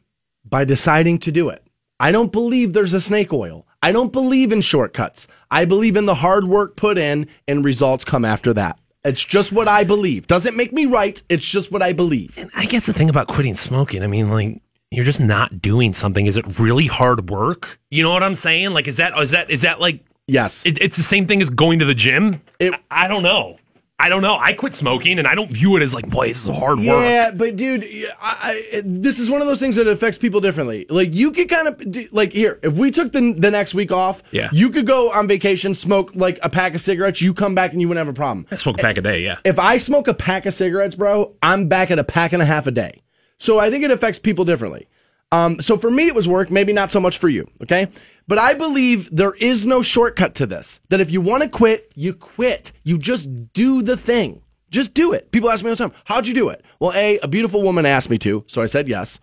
By 0.43 0.65
deciding 0.65 1.19
to 1.19 1.31
do 1.31 1.49
it. 1.49 1.65
I 1.99 2.11
don't 2.11 2.31
believe 2.31 2.73
there's 2.73 2.93
a 2.93 2.99
snake 2.99 3.31
oil. 3.31 3.65
I 3.81 3.91
don't 3.91 4.11
believe 4.11 4.51
in 4.51 4.61
shortcuts. 4.61 5.27
I 5.49 5.65
believe 5.65 5.95
in 5.95 6.05
the 6.05 6.15
hard 6.15 6.45
work 6.45 6.75
put 6.75 6.97
in 6.97 7.27
and 7.47 7.63
results 7.63 8.03
come 8.03 8.25
after 8.25 8.53
that. 8.53 8.79
It's 9.05 9.23
just 9.23 9.51
what 9.51 9.67
I 9.67 9.83
believe. 9.83 10.27
Doesn't 10.27 10.55
make 10.55 10.71
me 10.73 10.85
right. 10.85 11.21
It's 11.29 11.45
just 11.45 11.71
what 11.71 11.81
I 11.81 11.93
believe. 11.93 12.37
And 12.37 12.49
I 12.55 12.65
guess 12.65 12.85
the 12.85 12.93
thing 12.93 13.09
about 13.09 13.27
quitting 13.27 13.55
smoking, 13.55 14.03
I 14.03 14.07
mean, 14.07 14.29
like 14.29 14.61
you're 14.93 15.05
just 15.05 15.19
not 15.19 15.61
doing 15.61 15.93
something. 15.93 16.27
Is 16.27 16.37
it 16.37 16.59
really 16.59 16.87
hard 16.87 17.29
work? 17.29 17.79
You 17.91 18.03
know 18.03 18.11
what 18.13 18.23
I'm 18.23 18.35
saying? 18.35 18.71
Like, 18.71 18.87
is 18.87 18.97
that 18.97 19.17
is 19.17 19.31
that 19.31 19.49
is 19.49 19.61
that 19.63 19.79
like 19.79 20.03
yes? 20.27 20.65
It, 20.65 20.77
it's 20.81 20.97
the 20.97 21.03
same 21.03 21.27
thing 21.27 21.41
as 21.41 21.49
going 21.49 21.79
to 21.79 21.85
the 21.85 21.95
gym. 21.95 22.41
I, 22.61 22.77
I 22.91 23.07
don't 23.07 23.23
know. 23.23 23.57
I 23.99 24.09
don't 24.09 24.21
know. 24.23 24.37
I 24.37 24.51
quit 24.51 24.75
smoking, 24.75 25.17
and 25.17 25.25
I 25.27 25.33
don't 25.35 25.51
view 25.51 25.77
it 25.77 25.81
as 25.83 25.93
like, 25.93 26.09
boy, 26.09 26.27
this 26.27 26.43
is 26.43 26.49
hard 26.53 26.79
work. 26.79 26.87
Yeah, 26.87 27.31
but 27.31 27.55
dude, 27.55 27.83
I, 28.21 28.61
I, 28.73 28.81
this 28.83 29.17
is 29.17 29.29
one 29.29 29.39
of 29.39 29.47
those 29.47 29.59
things 29.61 29.75
that 29.77 29.87
affects 29.87 30.17
people 30.17 30.41
differently. 30.41 30.85
Like 30.89 31.13
you 31.13 31.31
could 31.31 31.47
kind 31.47 31.67
of 31.69 32.11
like 32.11 32.33
here, 32.33 32.59
if 32.63 32.73
we 32.73 32.91
took 32.91 33.13
the 33.13 33.33
the 33.37 33.49
next 33.51 33.73
week 33.73 33.91
off, 33.93 34.21
Yeah. 34.31 34.49
you 34.51 34.71
could 34.71 34.87
go 34.87 35.11
on 35.13 35.27
vacation, 35.27 35.73
smoke 35.73 36.11
like 36.15 36.37
a 36.41 36.49
pack 36.49 36.75
of 36.75 36.81
cigarettes. 36.81 37.21
You 37.21 37.33
come 37.33 37.55
back 37.55 37.71
and 37.71 37.79
you 37.79 37.87
wouldn't 37.87 38.05
have 38.05 38.13
a 38.13 38.17
problem. 38.17 38.45
I 38.51 38.57
smoke 38.57 38.77
a 38.79 38.81
pack 38.81 38.97
a 38.97 39.01
day. 39.01 39.21
Yeah. 39.21 39.37
If 39.45 39.57
I 39.57 39.77
smoke 39.77 40.09
a 40.09 40.13
pack 40.13 40.45
of 40.47 40.53
cigarettes, 40.53 40.95
bro, 40.95 41.33
I'm 41.41 41.69
back 41.69 41.89
at 41.89 41.97
a 41.99 42.03
pack 42.03 42.33
and 42.33 42.41
a 42.41 42.45
half 42.45 42.67
a 42.67 42.71
day. 42.71 43.02
So 43.43 43.59
I 43.59 43.69
think 43.69 43.83
it 43.83 43.91
affects 43.91 44.19
people 44.19 44.45
differently. 44.45 44.87
Um, 45.33 45.59
so 45.59 45.77
for 45.77 45.91
me, 45.91 46.07
it 46.07 46.15
was 46.15 46.29
work. 46.29 46.49
Maybe 46.49 46.71
not 46.71 46.91
so 46.91 47.01
much 47.01 47.17
for 47.17 47.27
you. 47.27 47.45
Okay. 47.61 47.89
But 48.25 48.37
I 48.37 48.53
believe 48.53 49.13
there 49.13 49.33
is 49.33 49.65
no 49.65 49.81
shortcut 49.81 50.35
to 50.35 50.45
this. 50.45 50.79
That 50.87 51.01
if 51.01 51.11
you 51.11 51.19
want 51.19 51.43
to 51.43 51.49
quit, 51.49 51.91
you 51.93 52.13
quit. 52.13 52.71
You 52.83 52.97
just 52.97 53.51
do 53.51 53.81
the 53.81 53.97
thing. 53.97 54.41
Just 54.69 54.93
do 54.93 55.11
it. 55.11 55.29
People 55.31 55.49
ask 55.49 55.61
me 55.61 55.69
all 55.69 55.75
the 55.75 55.83
time, 55.89 55.93
how'd 56.05 56.25
you 56.25 56.33
do 56.33 56.47
it? 56.47 56.63
Well, 56.79 56.93
A, 56.93 57.19
a 57.19 57.27
beautiful 57.27 57.61
woman 57.63 57.85
asked 57.85 58.09
me 58.09 58.17
to. 58.19 58.45
So 58.47 58.61
I 58.61 58.65
said 58.65 58.87
yes. 58.87 59.19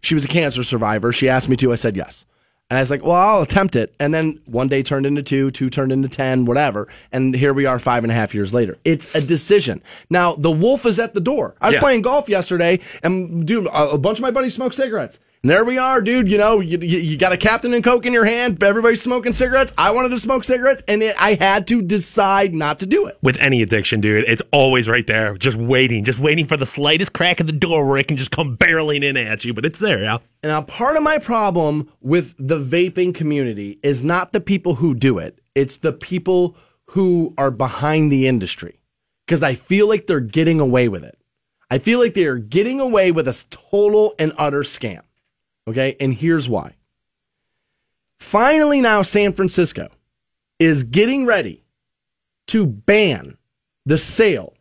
She 0.00 0.16
was 0.16 0.24
a 0.24 0.28
cancer 0.28 0.64
survivor. 0.64 1.12
She 1.12 1.28
asked 1.28 1.48
me 1.48 1.54
to. 1.58 1.70
I 1.70 1.76
said 1.76 1.96
yes. 1.96 2.26
And 2.70 2.78
I 2.78 2.80
was 2.80 2.90
like, 2.90 3.02
well, 3.04 3.12
I'll 3.12 3.42
attempt 3.42 3.76
it. 3.76 3.94
And 4.00 4.14
then 4.14 4.40
one 4.46 4.68
day 4.68 4.82
turned 4.82 5.04
into 5.04 5.22
two, 5.22 5.50
two 5.50 5.68
turned 5.68 5.92
into 5.92 6.08
10, 6.08 6.46
whatever. 6.46 6.88
And 7.12 7.34
here 7.36 7.52
we 7.52 7.66
are 7.66 7.78
five 7.78 8.04
and 8.04 8.10
a 8.10 8.14
half 8.14 8.34
years 8.34 8.54
later. 8.54 8.78
It's 8.84 9.14
a 9.14 9.20
decision. 9.20 9.82
Now, 10.08 10.34
the 10.34 10.50
wolf 10.50 10.86
is 10.86 10.98
at 10.98 11.12
the 11.12 11.20
door. 11.20 11.54
I 11.60 11.66
was 11.66 11.74
Yeah. 11.74 11.80
playing 11.80 12.02
golf 12.02 12.26
yesterday, 12.28 12.80
and 13.02 13.46
dude, 13.46 13.66
a, 13.66 13.90
a 13.90 13.98
bunch 13.98 14.18
of 14.18 14.22
my 14.22 14.30
buddies 14.30 14.54
smoke 14.54 14.72
cigarettes. 14.72 15.20
And 15.44 15.50
there 15.50 15.66
we 15.66 15.76
are, 15.76 16.00
dude. 16.00 16.30
You 16.30 16.38
know, 16.38 16.60
you, 16.60 16.78
you, 16.78 16.98
you 17.00 17.18
got 17.18 17.32
a 17.32 17.36
Captain 17.36 17.74
and 17.74 17.84
Coke 17.84 18.06
in 18.06 18.14
your 18.14 18.24
hand. 18.24 18.62
Everybody's 18.62 19.02
smoking 19.02 19.34
cigarettes. 19.34 19.74
I 19.76 19.90
wanted 19.90 20.08
to 20.08 20.18
smoke 20.18 20.42
cigarettes, 20.42 20.82
and 20.88 21.02
it, 21.02 21.14
I 21.20 21.34
had 21.34 21.66
to 21.66 21.82
decide 21.82 22.54
not 22.54 22.80
to 22.80 22.86
do 22.86 23.04
it. 23.04 23.18
With 23.20 23.36
any 23.36 23.60
addiction, 23.60 24.00
dude, 24.00 24.24
it's 24.26 24.40
always 24.54 24.88
right 24.88 25.06
there, 25.06 25.36
just 25.36 25.58
waiting, 25.58 26.02
just 26.02 26.18
waiting 26.18 26.46
for 26.46 26.56
the 26.56 26.64
slightest 26.64 27.12
crack 27.12 27.40
in 27.40 27.46
the 27.46 27.52
door 27.52 27.86
where 27.86 27.98
it 27.98 28.08
can 28.08 28.16
just 28.16 28.30
come 28.30 28.56
barreling 28.56 29.04
in 29.04 29.18
at 29.18 29.44
you. 29.44 29.52
But 29.52 29.66
it's 29.66 29.78
there, 29.78 30.02
yeah. 30.02 30.16
And 30.42 30.50
now, 30.50 30.62
part 30.62 30.96
of 30.96 31.02
my 31.02 31.18
problem 31.18 31.90
with 32.00 32.34
the 32.38 32.58
vaping 32.58 33.14
community 33.14 33.78
is 33.82 34.02
not 34.02 34.32
the 34.32 34.40
people 34.40 34.76
who 34.76 34.94
do 34.94 35.18
it, 35.18 35.40
it's 35.54 35.76
the 35.76 35.92
people 35.92 36.56
who 36.92 37.34
are 37.36 37.50
behind 37.50 38.10
the 38.10 38.26
industry. 38.26 38.80
because 39.26 39.42
I 39.42 39.54
feel 39.54 39.88
like 39.88 40.06
they're 40.06 40.20
getting 40.20 40.60
away 40.60 40.88
with 40.88 41.04
it. 41.04 41.18
I 41.70 41.78
feel 41.78 41.98
like 41.98 42.14
they 42.14 42.26
are 42.26 42.38
getting 42.38 42.80
away 42.80 43.10
with 43.10 43.26
a 43.26 43.44
total 43.50 44.14
and 44.18 44.32
utter 44.38 44.60
scam. 44.60 45.02
Okay. 45.68 45.96
And 46.00 46.14
here's 46.14 46.48
why. 46.48 46.74
Finally, 48.18 48.80
now 48.80 49.02
San 49.02 49.32
Francisco 49.32 49.88
is 50.58 50.82
getting 50.82 51.26
ready 51.26 51.64
to 52.46 52.66
ban 52.66 53.36
the 53.86 53.98
sale 53.98 54.54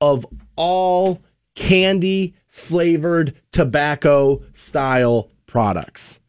of 0.00 0.26
all 0.56 1.20
candy 1.54 2.34
flavored 2.48 3.34
tobacco 3.50 4.42
style 4.54 5.30
products. 5.46 6.20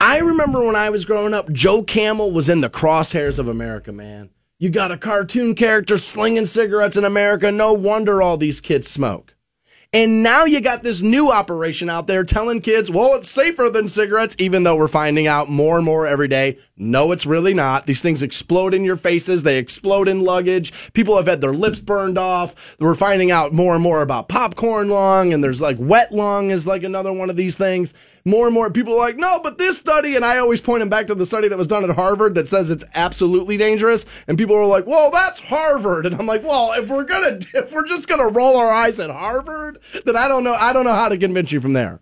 I 0.00 0.18
remember 0.18 0.64
when 0.64 0.76
I 0.76 0.90
was 0.90 1.04
growing 1.04 1.34
up, 1.34 1.50
Joe 1.52 1.82
Camel 1.82 2.30
was 2.30 2.48
in 2.48 2.60
the 2.60 2.70
crosshairs 2.70 3.38
of 3.38 3.48
America, 3.48 3.92
man. 3.92 4.30
You 4.58 4.70
got 4.70 4.92
a 4.92 4.96
cartoon 4.98 5.54
character 5.54 5.98
slinging 5.98 6.46
cigarettes 6.46 6.96
in 6.96 7.04
America. 7.04 7.50
No 7.50 7.72
wonder 7.72 8.22
all 8.22 8.36
these 8.36 8.60
kids 8.60 8.88
smoke. 8.88 9.34
And 9.94 10.22
now 10.22 10.44
you 10.44 10.60
got 10.60 10.82
this 10.82 11.00
new 11.00 11.32
operation 11.32 11.88
out 11.88 12.06
there 12.06 12.22
telling 12.22 12.60
kids, 12.60 12.90
well, 12.90 13.14
it's 13.14 13.30
safer 13.30 13.70
than 13.70 13.88
cigarettes, 13.88 14.36
even 14.38 14.62
though 14.62 14.76
we're 14.76 14.86
finding 14.86 15.26
out 15.26 15.48
more 15.48 15.76
and 15.76 15.84
more 15.86 16.06
every 16.06 16.28
day. 16.28 16.58
No, 16.76 17.10
it's 17.10 17.24
really 17.24 17.54
not. 17.54 17.86
These 17.86 18.02
things 18.02 18.20
explode 18.20 18.74
in 18.74 18.84
your 18.84 18.98
faces. 18.98 19.44
They 19.44 19.56
explode 19.56 20.06
in 20.06 20.24
luggage. 20.24 20.92
People 20.92 21.16
have 21.16 21.26
had 21.26 21.40
their 21.40 21.54
lips 21.54 21.80
burned 21.80 22.18
off. 22.18 22.76
We're 22.78 22.94
finding 22.96 23.30
out 23.30 23.54
more 23.54 23.72
and 23.72 23.82
more 23.82 24.02
about 24.02 24.28
popcorn 24.28 24.90
lung, 24.90 25.32
and 25.32 25.42
there's 25.42 25.62
like 25.62 25.78
wet 25.80 26.12
lung 26.12 26.50
is 26.50 26.66
like 26.66 26.82
another 26.82 27.12
one 27.12 27.30
of 27.30 27.36
these 27.36 27.56
things 27.56 27.94
more 28.28 28.46
and 28.46 28.54
more 28.54 28.70
people 28.70 28.94
are 28.94 28.98
like, 28.98 29.16
no, 29.16 29.40
but 29.42 29.58
this 29.58 29.78
study, 29.78 30.16
and 30.16 30.24
I 30.24 30.38
always 30.38 30.60
point 30.60 30.80
them 30.80 30.88
back 30.88 31.06
to 31.08 31.14
the 31.14 31.26
study 31.26 31.48
that 31.48 31.58
was 31.58 31.66
done 31.66 31.88
at 31.88 31.94
Harvard 31.94 32.34
that 32.34 32.48
says 32.48 32.70
it's 32.70 32.84
absolutely 32.94 33.56
dangerous. 33.56 34.06
And 34.26 34.38
people 34.38 34.56
are 34.56 34.66
like, 34.66 34.86
well, 34.86 35.10
that's 35.10 35.40
Harvard. 35.40 36.06
And 36.06 36.14
I'm 36.14 36.26
like, 36.26 36.42
well, 36.42 36.72
if 36.72 36.88
we're 36.88 37.04
gonna, 37.04 37.38
if 37.54 37.72
we're 37.72 37.86
just 37.86 38.08
gonna 38.08 38.28
roll 38.28 38.56
our 38.56 38.72
eyes 38.72 39.00
at 39.00 39.10
Harvard, 39.10 39.78
then 40.04 40.16
I 40.16 40.28
don't 40.28 40.44
know, 40.44 40.54
I 40.54 40.72
don't 40.72 40.84
know 40.84 40.94
how 40.94 41.08
to 41.08 41.18
convince 41.18 41.52
you 41.52 41.60
from 41.60 41.72
there. 41.72 42.00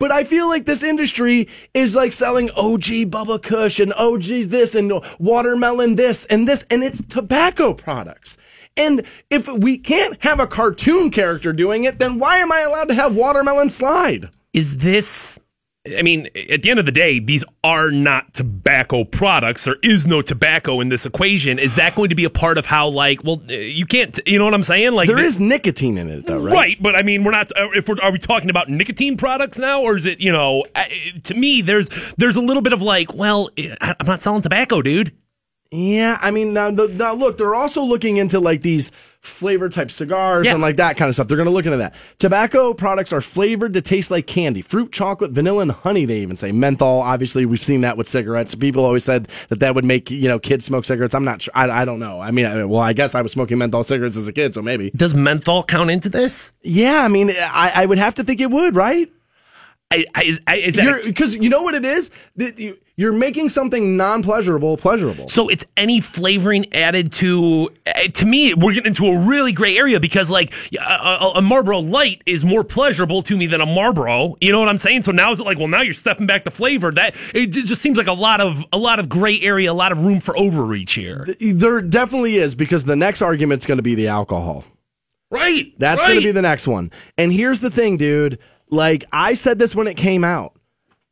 But 0.00 0.12
I 0.12 0.22
feel 0.22 0.48
like 0.48 0.64
this 0.64 0.84
industry 0.84 1.48
is 1.74 1.96
like 1.96 2.12
selling 2.12 2.50
OG 2.50 3.10
Bubba 3.10 3.42
Kush 3.42 3.80
and 3.80 3.92
OG 3.94 4.22
this 4.48 4.76
and 4.76 4.92
watermelon 5.18 5.96
this 5.96 6.24
and 6.26 6.46
this, 6.46 6.64
and 6.70 6.84
it's 6.84 7.02
tobacco 7.02 7.74
products. 7.74 8.36
And 8.76 9.02
if 9.28 9.48
we 9.48 9.76
can't 9.76 10.22
have 10.22 10.38
a 10.38 10.46
cartoon 10.46 11.10
character 11.10 11.52
doing 11.52 11.82
it, 11.82 11.98
then 11.98 12.20
why 12.20 12.38
am 12.38 12.52
I 12.52 12.60
allowed 12.60 12.88
to 12.88 12.94
have 12.94 13.16
watermelon 13.16 13.70
slide? 13.70 14.30
Is 14.52 14.78
this 14.78 15.40
I 15.86 16.02
mean, 16.02 16.28
at 16.50 16.62
the 16.62 16.70
end 16.70 16.78
of 16.78 16.84
the 16.84 16.92
day, 16.92 17.18
these 17.18 17.44
are 17.64 17.90
not 17.90 18.34
tobacco 18.34 19.04
products. 19.04 19.64
There 19.64 19.76
is 19.82 20.06
no 20.06 20.20
tobacco 20.20 20.80
in 20.80 20.88
this 20.90 21.06
equation. 21.06 21.58
Is 21.58 21.76
that 21.76 21.94
going 21.94 22.10
to 22.10 22.14
be 22.14 22.24
a 22.24 22.30
part 22.30 22.58
of 22.58 22.66
how, 22.66 22.88
like, 22.88 23.24
well, 23.24 23.40
you 23.48 23.86
can't, 23.86 24.18
you 24.26 24.38
know 24.38 24.44
what 24.44 24.54
I'm 24.54 24.64
saying? 24.64 24.92
Like, 24.92 25.06
there 25.08 25.18
is 25.18 25.40
nicotine 25.40 25.96
in 25.96 26.10
it, 26.10 26.26
though, 26.26 26.40
right? 26.42 26.52
Right, 26.52 26.82
but 26.82 26.94
I 26.94 27.02
mean, 27.02 27.24
we're 27.24 27.30
not. 27.30 27.52
uh, 27.56 27.68
If 27.74 27.88
we're 27.88 27.96
are 28.02 28.12
we 28.12 28.18
talking 28.18 28.50
about 28.50 28.68
nicotine 28.68 29.16
products 29.16 29.56
now, 29.58 29.82
or 29.82 29.96
is 29.96 30.04
it, 30.04 30.20
you 30.20 30.32
know, 30.32 30.64
uh, 30.74 30.84
to 31.24 31.34
me, 31.34 31.62
there's 31.62 31.88
there's 32.18 32.36
a 32.36 32.42
little 32.42 32.62
bit 32.62 32.72
of 32.72 32.82
like, 32.82 33.14
well, 33.14 33.48
I'm 33.80 34.06
not 34.06 34.20
selling 34.20 34.42
tobacco, 34.42 34.82
dude. 34.82 35.12
Yeah, 35.70 36.16
I 36.22 36.30
mean, 36.30 36.54
now, 36.54 36.70
the, 36.70 36.88
now 36.88 37.12
look, 37.12 37.36
they're 37.36 37.54
also 37.54 37.82
looking 37.82 38.16
into 38.16 38.40
like 38.40 38.62
these 38.62 38.90
flavor 39.20 39.68
type 39.68 39.90
cigars 39.90 40.46
Yeah. 40.46 40.52
and 40.54 40.62
like 40.62 40.76
that 40.76 40.96
kind 40.96 41.10
of 41.10 41.14
stuff. 41.14 41.28
They're 41.28 41.36
going 41.36 41.48
to 41.48 41.52
look 41.52 41.66
into 41.66 41.76
that. 41.76 41.94
Tobacco 42.18 42.72
products 42.72 43.12
are 43.12 43.20
flavored 43.20 43.74
to 43.74 43.82
taste 43.82 44.10
like 44.10 44.26
candy, 44.26 44.62
fruit, 44.62 44.92
chocolate, 44.92 45.32
vanilla, 45.32 45.60
and 45.60 45.72
honey. 45.72 46.06
They 46.06 46.20
even 46.20 46.36
say 46.36 46.52
menthol. 46.52 47.02
Obviously, 47.02 47.44
we've 47.44 47.60
seen 47.60 47.82
that 47.82 47.98
with 47.98 48.08
cigarettes. 48.08 48.54
People 48.54 48.82
always 48.82 49.04
said 49.04 49.28
that 49.50 49.60
that 49.60 49.74
would 49.74 49.84
make 49.84 50.10
you 50.10 50.26
know 50.28 50.38
kids 50.38 50.64
smoke 50.64 50.86
cigarettes. 50.86 51.14
I'm 51.14 51.24
not 51.24 51.42
sure. 51.42 51.52
I, 51.54 51.68
I 51.68 51.84
don't 51.84 52.00
know. 52.00 52.18
I 52.18 52.30
mean, 52.30 52.46
I, 52.46 52.64
well, 52.64 52.80
I 52.80 52.94
guess 52.94 53.14
I 53.14 53.20
was 53.20 53.32
smoking 53.32 53.58
menthol 53.58 53.84
cigarettes 53.84 54.16
as 54.16 54.26
a 54.26 54.32
kid, 54.32 54.54
so 54.54 54.62
maybe. 54.62 54.90
Does 54.92 55.12
menthol 55.12 55.64
count 55.64 55.90
into 55.90 56.08
this? 56.08 56.54
Yeah, 56.62 57.02
I 57.02 57.08
mean, 57.08 57.30
I, 57.30 57.72
I 57.74 57.84
would 57.86 57.98
have 57.98 58.14
to 58.14 58.24
think 58.24 58.40
it 58.40 58.50
would, 58.50 58.74
right? 58.74 59.12
I, 59.90 60.04
I, 60.14 60.38
I, 60.46 60.56
is 60.56 60.76
that 60.76 61.02
Because 61.04 61.34
you 61.34 61.48
know 61.50 61.62
what 61.62 61.74
it 61.74 61.84
is 61.84 62.10
that 62.36 62.58
you, 62.58 62.78
you're 62.98 63.12
making 63.12 63.48
something 63.48 63.96
non-pleasurable 63.96 64.76
pleasurable. 64.76 65.28
So 65.28 65.48
it's 65.48 65.64
any 65.76 66.00
flavoring 66.00 66.70
added 66.74 67.12
to. 67.12 67.70
uh, 67.86 68.08
To 68.12 68.26
me, 68.26 68.54
we're 68.54 68.74
getting 68.74 68.88
into 68.88 69.06
a 69.06 69.16
really 69.16 69.52
gray 69.52 69.78
area 69.78 70.00
because, 70.00 70.28
like, 70.30 70.52
a, 70.76 71.30
a, 71.36 71.40
Marlboro 71.40 71.78
Light 71.78 72.22
is 72.26 72.44
more 72.44 72.64
pleasurable 72.64 73.22
to 73.22 73.36
me 73.36 73.46
than 73.46 73.60
a 73.60 73.66
Marlboro. 73.66 74.36
You 74.40 74.50
know 74.50 74.58
what 74.58 74.68
I'm 74.68 74.78
saying? 74.78 75.02
So 75.02 75.12
now 75.12 75.30
is 75.30 75.38
it 75.38 75.44
like, 75.44 75.58
well, 75.58 75.68
now 75.68 75.80
you're 75.80 75.94
stepping 75.94 76.26
back 76.26 76.42
to 76.44 76.50
flavor. 76.50 76.90
That 76.90 77.14
it 77.32 77.46
just 77.52 77.80
seems 77.80 77.96
like 77.96 78.08
a 78.08 78.12
lot 78.12 78.40
of 78.40 78.64
a 78.72 78.78
lot 78.78 78.98
of 78.98 79.08
gray 79.08 79.40
area, 79.40 79.70
a 79.70 79.72
lot 79.72 79.92
of 79.92 80.04
room 80.04 80.18
for 80.18 80.36
overreach 80.36 80.94
here. 80.94 81.24
There 81.40 81.80
definitely 81.80 82.36
is 82.36 82.56
because 82.56 82.82
the 82.82 82.96
next 82.96 83.22
argument's 83.22 83.64
going 83.64 83.78
to 83.78 83.82
be 83.82 83.94
the 83.94 84.08
alcohol. 84.08 84.64
Right. 85.30 85.72
That's 85.78 86.00
right. 86.00 86.08
going 86.08 86.20
to 86.20 86.26
be 86.26 86.32
the 86.32 86.42
next 86.42 86.66
one. 86.66 86.90
And 87.16 87.32
here's 87.32 87.60
the 87.60 87.70
thing, 87.70 87.96
dude. 87.96 88.40
Like 88.70 89.04
I 89.12 89.34
said 89.34 89.60
this 89.60 89.74
when 89.76 89.86
it 89.86 89.96
came 89.96 90.24
out. 90.24 90.58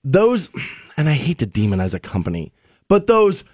Those 0.03 0.51
and 0.97 1.09
I 1.09 1.13
hate 1.13 1.39
to 1.39 1.47
demonize 1.47 1.95
a 1.95 2.01
company, 2.01 2.53
but 2.89 3.07
those 3.07 3.45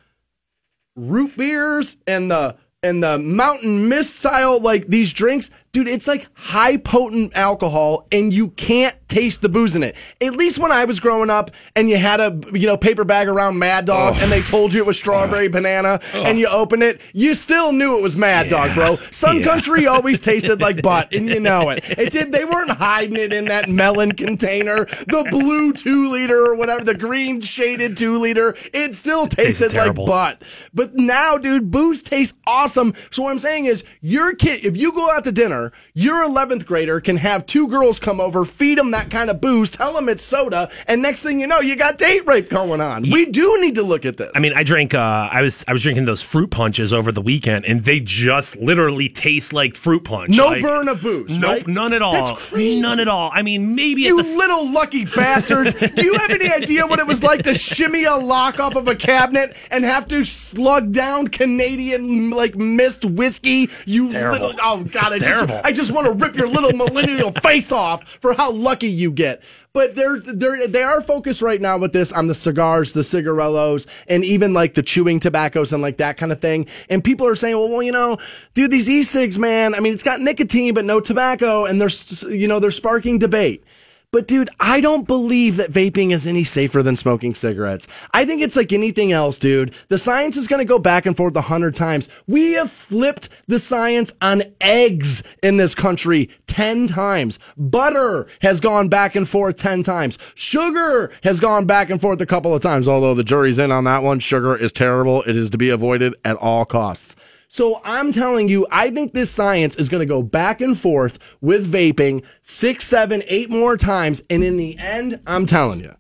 root 0.97 1.37
beers 1.37 1.97
and 2.07 2.31
the 2.31 2.57
and 2.83 3.03
the 3.03 3.19
mountain 3.19 3.89
mist 3.89 4.19
style 4.19 4.61
like 4.61 4.89
these 4.89 5.13
drinks, 5.13 5.51
dude, 5.73 5.89
it's 5.89 6.07
like 6.07 6.27
high 6.35 6.77
potent 6.77 7.35
alcohol 7.35 8.07
and 8.13 8.33
you 8.33 8.51
can't 8.51 8.95
taste 9.09 9.41
the 9.41 9.49
booze 9.49 9.75
in 9.75 9.83
it. 9.83 9.97
At 10.21 10.37
least 10.37 10.59
when 10.59 10.71
I 10.71 10.85
was 10.85 11.01
growing 11.01 11.31
up 11.31 11.51
and 11.75 11.89
you 11.89 11.97
had 11.97 12.21
a 12.21 12.39
you 12.53 12.67
know 12.67 12.77
paper 12.77 13.05
bag 13.05 13.27
around 13.29 13.59
Mad 13.59 13.87
Dog 13.87 14.15
oh. 14.17 14.21
and 14.21 14.31
they 14.31 14.43
told 14.43 14.75
you 14.75 14.81
it 14.81 14.87
was 14.87 14.99
strawberry 14.99 15.49
banana 15.49 16.01
oh. 16.15 16.25
and 16.25 16.39
you 16.39 16.47
open 16.47 16.83
it, 16.83 17.01
you 17.15 17.35
still 17.35 17.73
knew 17.73 17.99
it 17.99 18.03
was 18.03 18.17
Mad 18.17 18.51
Dog, 18.51 18.75
bro. 18.75 18.97
Sun 19.11 19.39
Yeah. 19.39 19.45
Country 19.45 19.87
always 19.87 20.21
tasted 20.33 20.61
like 20.61 20.83
butt 20.83 21.15
and 21.15 21.29
you 21.29 21.41
know 21.41 21.71
it. 21.71 21.85
It 21.99 22.13
did 22.13 22.33
they 22.33 22.45
weren't 22.45 22.71
hiding 22.71 23.17
it 23.17 23.33
in 23.33 23.47
that 23.47 23.69
melon 23.69 24.13
container, 24.13 24.85
the 24.85 25.27
blue 25.31 25.73
2 25.73 26.11
liter 26.11 26.47
or 26.47 26.55
whatever, 26.55 26.85
the 26.85 26.95
green 26.95 27.41
shaded 27.41 27.97
2 27.97 28.19
liter. 28.19 28.55
It 28.75 28.95
still 28.95 29.27
tasted 29.27 29.73
like 29.73 29.85
terrible. 29.85 30.07
butt. 30.07 30.43
But 30.75 30.95
now, 30.95 31.39
dude, 31.39 31.71
booze 31.71 32.03
tastes 32.03 32.37
awesome. 32.47 32.95
So 33.11 33.23
what 33.23 33.31
I'm 33.31 33.39
saying 33.39 33.67
is, 33.67 33.85
your 34.01 34.35
kid, 34.35 34.65
if 34.65 34.77
you 34.77 34.93
go 34.93 35.11
out 35.11 35.25
to 35.25 35.33
dinner, 35.33 35.62
your 35.95 36.27
11th 36.27 36.67
grader 36.67 37.01
can 37.01 37.17
have 37.19 37.47
two 37.47 37.69
girls 37.69 37.99
come 37.99 38.21
over, 38.21 38.45
feed 38.45 38.79
them 38.79 38.91
that 38.93 39.11
kind 39.11 39.31
of 39.31 39.41
booze, 39.41 39.71
tell 39.71 39.93
them 39.93 40.09
it's 40.09 40.25
soda, 40.25 40.71
and 40.87 41.03
next 41.03 41.23
thing 41.23 41.39
you 41.39 41.47
know, 41.47 41.61
you 41.61 41.77
got 41.77 41.99
date 41.99 42.27
rape 42.27 42.49
going 42.49 42.81
on. 42.81 43.03
We 43.03 43.27
do 43.27 43.61
need 43.61 43.75
to 43.77 43.83
look 43.83 44.05
at 44.05 44.17
this. 44.17 44.33
I 44.35 44.41
mean, 44.41 44.53
I 44.55 44.63
drank. 44.63 44.95
Uh, 44.95 44.99
I 44.99 45.43
was 45.43 45.65
I 45.69 45.73
was 45.73 45.83
drinking 45.83 46.07
those 46.07 46.23
fruit 46.23 46.51
punches 46.51 46.93
over 46.93 47.13
the 47.13 47.21
weekend, 47.23 47.65
and 47.67 47.85
they 47.85 48.01
just 48.01 48.57
literally 48.57 49.09
taste 49.09 49.53
like 49.53 49.75
fruit 49.75 50.05
punch. 50.05 50.31
no 50.37 50.47
Like, 50.47 50.63
burn 50.63 50.89
of 50.89 51.01
booze. 51.03 51.39
Nope, 51.39 51.51
right? 51.51 51.67
none 51.67 51.93
at 51.93 52.03
all. 52.03 52.13
That's 52.13 52.49
crazy. 52.49 52.81
None 52.81 53.01
at 53.01 53.09
all. 53.09 53.31
I 53.33 53.43
mean, 53.43 53.75
maybe 53.75 54.03
You 54.03 54.19
at 54.19 54.25
the 54.25 54.37
little 54.37 54.71
lucky 54.71 55.05
bastards. 55.05 55.73
Do 55.75 56.05
you 56.05 56.15
have 56.15 56.31
any 56.31 56.51
idea 56.53 56.87
what 56.87 56.99
it 56.99 57.07
was 57.07 57.23
like 57.23 57.43
to 57.45 57.55
shimmy 57.59 58.05
a 58.05 58.17
lock 58.17 58.61
off 58.61 58.77
of 58.77 58.89
a 58.89 58.95
cabinet 58.95 59.57
and 59.71 59.85
have 59.85 60.07
to 60.09 60.25
slug 60.25 60.93
down 60.93 61.29
Canadian 61.29 62.31
like 62.31 62.55
mist 62.57 63.05
whiskey? 63.05 63.71
You 63.87 64.11
Terrible. 64.11 64.49
little 64.49 64.61
oh 64.63 64.85
god, 64.85 65.13
I 65.13 65.17
It's 65.17 65.25
just 65.25 65.27
terrible. 65.27 65.52
I 65.65 65.73
just 65.73 65.93
want 65.93 66.07
to 66.07 66.13
rip 66.13 66.37
your 66.37 66.49
little 66.49 66.73
millennial 66.73 67.33
face 67.43 67.73
off 67.73 68.09
for 68.09 68.35
how 68.35 68.53
lucky 68.53 68.89
you 68.89 69.11
get. 69.13 69.43
But 69.73 69.95
they're 69.95 70.19
they're 70.21 70.69
they 70.69 70.83
are 70.83 71.01
focused 71.01 71.41
right 71.41 71.61
now 71.61 71.79
with 71.79 71.93
this 71.93 72.13
on 72.13 72.27
the 72.27 72.35
cigars, 72.35 72.93
the 72.93 73.01
cigarellos, 73.01 73.87
and 74.07 74.25
even 74.25 74.53
like 74.53 74.75
the 74.75 74.83
chewing 74.83 75.19
tobaccos 75.19 75.73
and 75.73 75.83
like 75.83 75.97
that 75.97 76.19
kind 76.19 76.31
of 76.31 76.41
thing. 76.41 76.67
And 76.91 77.03
people 77.03 77.27
are 77.27 77.37
saying, 77.37 77.57
well, 77.57 77.69
well, 77.69 77.83
you 77.83 77.93
know, 77.93 78.19
dude, 78.55 78.71
these 78.71 78.89
e-cigs, 78.91 79.39
man. 79.39 79.75
I 79.75 79.81
mean, 79.81 79.95
it's 79.95 80.03
got 80.03 80.21
nicotine 80.21 80.75
but 80.75 80.85
no 80.85 81.01
tobacco, 81.01 81.65
and 81.65 81.81
they're 81.81 82.31
you 82.31 82.49
know 82.49 82.61
they're 82.61 82.71
sparking 82.71 83.19
debate. 83.19 83.65
But 84.13 84.29
dude, 84.29 84.51
I 84.61 84.83
don't 84.83 85.07
believe 85.07 85.57
that 85.57 85.73
vaping 85.73 86.11
is 86.11 86.27
any 86.27 86.45
safer 86.45 86.83
than 86.83 86.97
smoking 86.97 87.35
cigarettes. 87.35 87.89
I 88.13 88.27
think 88.27 88.43
it's 88.43 88.57
like 88.57 88.71
anything 88.71 89.11
else, 89.11 89.39
dude. 89.39 89.73
The 89.89 89.97
science 89.97 90.37
is 90.37 90.47
going 90.47 90.61
to 90.61 90.69
go 90.69 90.79
back 90.79 91.07
and 91.07 91.17
forth 91.17 91.35
a 91.35 91.41
hundred 91.41 91.75
times. 91.75 92.11
We 92.27 92.53
have 92.53 92.71
flipped 92.71 93.31
the 93.47 93.59
science 93.59 94.13
on 94.21 94.43
eggs 94.61 95.23
in 95.43 95.57
this 95.57 95.75
country 95.75 96.29
10 96.47 96.89
times. 96.89 97.39
Butter 97.57 98.27
has 98.43 98.61
gone 98.61 98.91
back 98.91 99.17
and 99.17 99.27
forth 99.27 99.57
10 99.57 99.83
times. 99.83 100.19
Sugar 100.35 101.11
has 101.23 101.41
gone 101.41 101.65
back 101.65 101.89
and 101.89 101.99
forth 101.99 102.21
a 102.21 102.27
couple 102.27 102.55
of 102.55 102.61
times, 102.61 102.89
although 102.89 103.15
the 103.15 103.25
jury's 103.25 103.59
in 103.59 103.73
on 103.73 103.85
that 103.85 104.03
one. 104.03 104.21
Sugar 104.21 104.55
is 104.55 104.73
terrible. 104.73 105.23
It 105.23 105.39
is 105.39 105.49
to 105.49 105.57
be 105.57 105.71
avoided 105.71 106.15
at 106.23 106.37
all 106.37 106.67
costs. 106.67 107.17
So 107.53 107.83
I'm 107.85 108.13
telling 108.13 108.49
you, 108.49 108.67
I 108.71 108.89
think 108.89 109.13
this 109.13 109.31
science 109.31 109.77
is 109.77 109.91
going 109.91 110.01
to 110.01 110.07
go 110.07 110.23
back 110.23 110.63
and 110.63 110.77
forth 110.77 111.19
with 111.43 111.71
vaping 111.71 112.25
six, 112.43 112.87
seven, 112.87 113.23
eight 113.27 113.51
more 113.51 113.77
times. 113.77 114.23
And 114.31 114.43
in 114.43 114.57
the 114.57 114.79
end, 114.79 115.21
I'm 115.27 115.45
telling 115.45 115.81
you, 115.81 115.95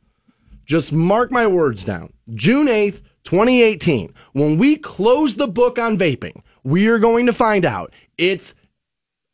just 0.64 0.94
mark 0.94 1.30
my 1.30 1.46
words 1.46 1.84
down. 1.84 2.14
June 2.32 2.68
8th, 2.68 3.02
2018, 3.24 4.14
when 4.32 4.56
we 4.56 4.78
close 4.78 5.34
the 5.34 5.46
book 5.46 5.78
on 5.78 5.98
vaping, 5.98 6.40
we 6.64 6.88
are 6.88 6.98
going 6.98 7.26
to 7.26 7.34
find 7.34 7.66
out 7.66 7.92
it's 8.16 8.54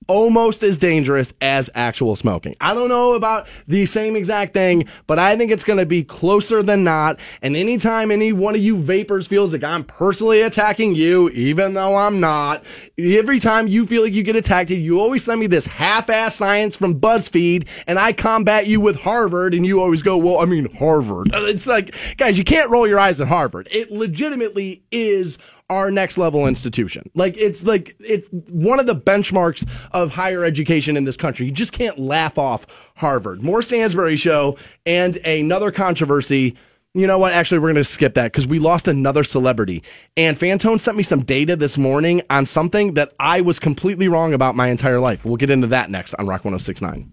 almost 0.09 0.63
as 0.63 0.79
dangerous 0.79 1.33
as 1.41 1.71
actual 1.75 2.17
smoking. 2.17 2.57
I 2.61 2.75
don't 2.75 2.89
know 2.89 3.15
about 3.15 3.47
the 3.67 3.87
same 3.87 4.17
exact 4.17 4.55
thing, 4.55 4.89
but 5.07 5.19
I 5.19 5.37
think 5.37 5.53
it's 5.53 5.65
going 5.65 5.79
to 5.79 5.87
be 5.87 6.03
closer 6.03 6.63
than 6.63 6.83
not. 6.83 7.21
And 7.43 7.55
anytime 7.55 8.11
any 8.11 8.33
one 8.33 8.55
of 8.55 8.61
you 8.61 8.77
vapors 8.77 9.27
feels 9.27 9.53
like 9.53 9.63
I'm 9.63 9.85
personally 9.85 10.41
attacking 10.41 10.95
you, 10.95 11.29
even 11.31 11.75
though 11.75 11.97
I'm 11.97 12.21
not, 12.21 12.65
every 12.99 13.39
time 13.39 13.69
you 13.69 13.87
feel 13.87 14.03
like 14.03 14.15
you 14.15 14.23
get 14.23 14.35
attacked, 14.35 14.71
you 14.71 15.01
always 15.01 15.23
send 15.23 15.41
me 15.41 15.47
this 15.47 15.67
half-ass 15.67 16.35
science 16.35 16.75
from 16.75 16.99
BuzzFeed, 16.99 17.69
and 17.87 17.99
I 17.99 18.13
combat 18.13 18.67
you 18.67 18.81
with 18.81 18.97
Harvard, 18.97 19.55
and 19.55 19.65
you 19.65 19.81
always 19.81 20.03
go, 20.03 20.17
"Well, 20.17 20.41
I 20.41 20.45
mean 20.45 20.75
Harvard." 20.77 21.31
It's 21.49 21.67
like, 21.67 21.95
guys, 22.19 22.37
you 22.37 22.45
can't 22.45 22.69
roll 22.69 22.87
your 22.87 22.99
eyes 22.99 23.21
at 23.23 23.29
Harvard. 23.29 23.69
It 23.71 23.91
legitimately 23.91 24.83
is 24.93 25.39
our 25.71 25.91
next 25.91 26.17
level 26.17 26.47
institution. 26.47 27.11
Like 27.15 27.37
it's 27.37 27.63
like 27.65 27.95
it's 28.01 28.27
one 28.51 28.81
of 28.81 28.87
the 28.87 28.97
benchmarks 28.97 29.69
of 29.93 30.11
higher 30.11 30.45
education 30.45 30.97
in 30.97 31.05
this 31.05 31.17
country. 31.17 31.47
You 31.47 31.53
just 31.53 31.73
can't 31.73 31.99
laugh 31.99 32.39
off 32.39 32.93
Harvard. 32.97 33.43
More 33.43 33.63
Stansbury 33.63 34.17
show 34.17 34.57
and 34.87 35.17
another 35.19 35.71
controversy. 35.71 36.57
You 36.99 37.07
know 37.07 37.21
what? 37.21 37.33
Actually, 37.33 37.61
we're 37.61 37.69
going 37.69 37.77
to 37.77 37.85
skip 37.85 38.15
that 38.15 38.33
because 38.33 38.49
we 38.49 38.59
lost 38.59 38.89
another 38.89 39.23
celebrity. 39.23 39.85
And 40.17 40.37
Fantone 40.37 40.81
sent 40.81 40.97
me 40.97 41.05
some 41.05 41.23
data 41.23 41.55
this 41.55 41.79
morning 41.79 42.23
on 42.29 42.45
something 42.45 42.95
that 42.95 43.13
I 43.21 43.41
was 43.41 43.61
completely 43.61 44.09
wrong 44.09 44.35
about 44.35 44.57
my 44.57 44.67
entire 44.67 44.99
life. 44.99 45.25
We'll 45.25 45.37
get 45.37 45.49
into 45.49 45.69
that 45.69 45.91
next 45.91 46.15
on 46.15 46.27
Rock 46.27 46.45
1069. 46.45 47.09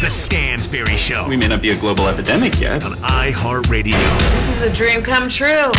The 0.00 0.08
Stansbury 0.08 0.96
Show 0.96 1.28
We 1.28 1.36
may 1.36 1.48
not 1.48 1.60
be 1.60 1.70
a 1.70 1.78
global 1.78 2.08
epidemic 2.08 2.58
yet. 2.58 2.82
on 2.86 2.92
iHeartRadio. 2.92 3.92
This 4.30 4.56
is 4.56 4.62
a 4.62 4.72
dream 4.72 5.02
come 5.02 5.28
true. 5.28 5.70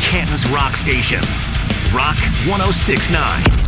Canton's 0.00 0.46
Rock 0.48 0.76
Station. 0.76 1.20
Rock 1.92 2.16
1069. 2.46 3.67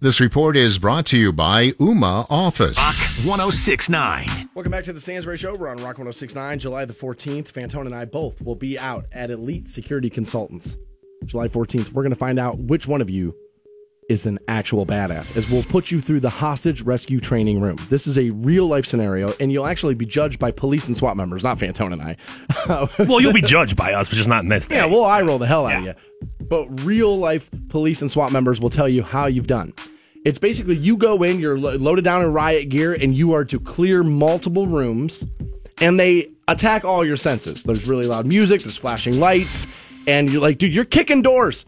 This 0.00 0.20
report 0.20 0.56
is 0.56 0.78
brought 0.78 1.06
to 1.06 1.18
you 1.18 1.32
by 1.32 1.72
UMA 1.80 2.26
Office. 2.30 2.78
Rock 2.78 2.94
1069. 3.24 4.48
Welcome 4.54 4.70
back 4.70 4.84
to 4.84 4.92
the 4.92 5.00
Stansbury 5.00 5.36
Show. 5.36 5.56
We're 5.56 5.66
on 5.66 5.78
Rock 5.78 5.98
1069, 5.98 6.60
July 6.60 6.84
the 6.84 6.92
14th. 6.92 7.50
Fantone 7.50 7.86
and 7.86 7.94
I 7.96 8.04
both 8.04 8.40
will 8.40 8.54
be 8.54 8.78
out 8.78 9.06
at 9.10 9.32
Elite 9.32 9.68
Security 9.68 10.08
Consultants. 10.08 10.76
July 11.24 11.48
14th. 11.48 11.90
We're 11.90 12.04
going 12.04 12.10
to 12.10 12.16
find 12.16 12.38
out 12.38 12.60
which 12.60 12.86
one 12.86 13.00
of 13.00 13.10
you 13.10 13.34
is 14.08 14.24
an 14.24 14.38
actual 14.48 14.86
badass, 14.86 15.36
as 15.36 15.48
we'll 15.50 15.62
put 15.62 15.90
you 15.90 16.00
through 16.00 16.20
the 16.20 16.30
hostage 16.30 16.82
rescue 16.82 17.20
training 17.20 17.60
room. 17.60 17.76
This 17.90 18.06
is 18.06 18.16
a 18.16 18.30
real 18.30 18.66
life 18.66 18.86
scenario, 18.86 19.34
and 19.38 19.52
you'll 19.52 19.66
actually 19.66 19.94
be 19.94 20.06
judged 20.06 20.38
by 20.38 20.50
police 20.50 20.86
and 20.86 20.96
SWAT 20.96 21.16
members, 21.16 21.44
not 21.44 21.58
Fantone 21.58 21.92
and 21.92 22.02
I. 22.02 22.16
Well, 22.98 23.20
you'll 23.20 23.32
be 23.32 23.42
judged 23.42 23.76
by 23.76 23.92
us, 23.92 24.08
but 24.08 24.16
just 24.16 24.28
not 24.28 24.42
in 24.42 24.48
this. 24.48 24.66
Yeah, 24.70 24.86
well, 24.86 25.04
I 25.04 25.22
roll 25.22 25.38
the 25.38 25.46
hell 25.46 25.66
out 25.66 25.76
of 25.78 25.84
you. 25.84 25.94
But 26.40 26.84
real 26.84 27.16
life 27.18 27.50
police 27.68 28.00
and 28.02 28.10
SWAT 28.10 28.32
members 28.32 28.60
will 28.60 28.70
tell 28.70 28.88
you 28.88 29.02
how 29.02 29.26
you've 29.26 29.46
done. 29.46 29.72
It's 30.24 30.38
basically 30.38 30.76
you 30.76 30.96
go 30.96 31.22
in, 31.22 31.38
you're 31.38 31.58
lo- 31.58 31.76
loaded 31.76 32.04
down 32.04 32.22
in 32.22 32.32
riot 32.32 32.68
gear, 32.70 32.94
and 32.94 33.14
you 33.14 33.32
are 33.32 33.44
to 33.44 33.60
clear 33.60 34.02
multiple 34.02 34.66
rooms, 34.66 35.24
and 35.80 35.98
they 36.00 36.28
attack 36.48 36.84
all 36.84 37.04
your 37.04 37.16
senses. 37.16 37.62
There's 37.62 37.86
really 37.86 38.06
loud 38.06 38.26
music, 38.26 38.62
there's 38.62 38.76
flashing 38.76 39.20
lights, 39.20 39.66
and 40.06 40.30
you're 40.30 40.42
like, 40.42 40.58
dude, 40.58 40.74
you're 40.74 40.84
kicking 40.84 41.22
doors. 41.22 41.64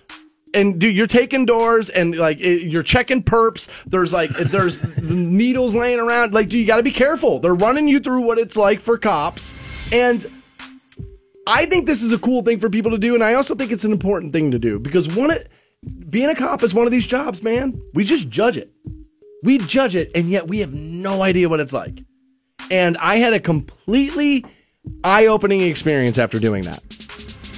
And 0.53 0.80
dude, 0.80 0.96
you're 0.96 1.07
taking 1.07 1.46
doors 1.46 1.88
and 1.90 2.16
like 2.16 2.40
it, 2.40 2.68
you're 2.68 2.82
checking 2.82 3.22
perps. 3.22 3.68
There's 3.86 4.12
like 4.12 4.30
there's 4.30 4.82
needles 5.01 5.74
laying 5.74 6.01
around. 6.01 6.34
Like, 6.34 6.48
dude, 6.48 6.61
you 6.61 6.66
got 6.66 6.78
to 6.78 6.82
be 6.82 6.90
careful. 6.90 7.38
They're 7.38 7.55
running 7.55 7.86
you 7.86 8.01
through 8.01 8.22
what 8.22 8.38
it's 8.38 8.57
like 8.57 8.80
for 8.80 8.98
cops, 8.98 9.55
and 9.92 10.26
I 11.46 11.66
think 11.66 11.86
this 11.86 12.03
is 12.03 12.12
a 12.12 12.18
cool 12.18 12.42
thing 12.42 12.59
for 12.59 12.68
people 12.68 12.90
to 12.90 12.98
do, 12.98 13.14
and 13.14 13.22
I 13.22 13.34
also 13.34 13.55
think 13.55 13.70
it's 13.70 13.84
an 13.84 13.92
important 13.92 14.32
thing 14.32 14.51
to 14.51 14.59
do 14.59 14.78
because 14.78 15.14
one, 15.14 15.30
being 16.09 16.28
a 16.28 16.34
cop 16.34 16.62
is 16.62 16.74
one 16.74 16.86
of 16.86 16.92
these 16.92 17.07
jobs, 17.07 17.42
man. 17.42 17.80
We 17.94 18.03
just 18.03 18.28
judge 18.28 18.57
it, 18.57 18.70
we 19.44 19.59
judge 19.59 19.94
it, 19.94 20.11
and 20.14 20.26
yet 20.26 20.48
we 20.48 20.59
have 20.59 20.72
no 20.72 21.22
idea 21.22 21.48
what 21.48 21.61
it's 21.61 21.72
like. 21.72 22.03
And 22.70 22.96
I 22.98 23.16
had 23.16 23.32
a 23.32 23.40
completely 23.40 24.44
eye-opening 25.05 25.61
experience 25.61 26.18
after 26.18 26.38
doing 26.38 26.64
that. 26.64 26.82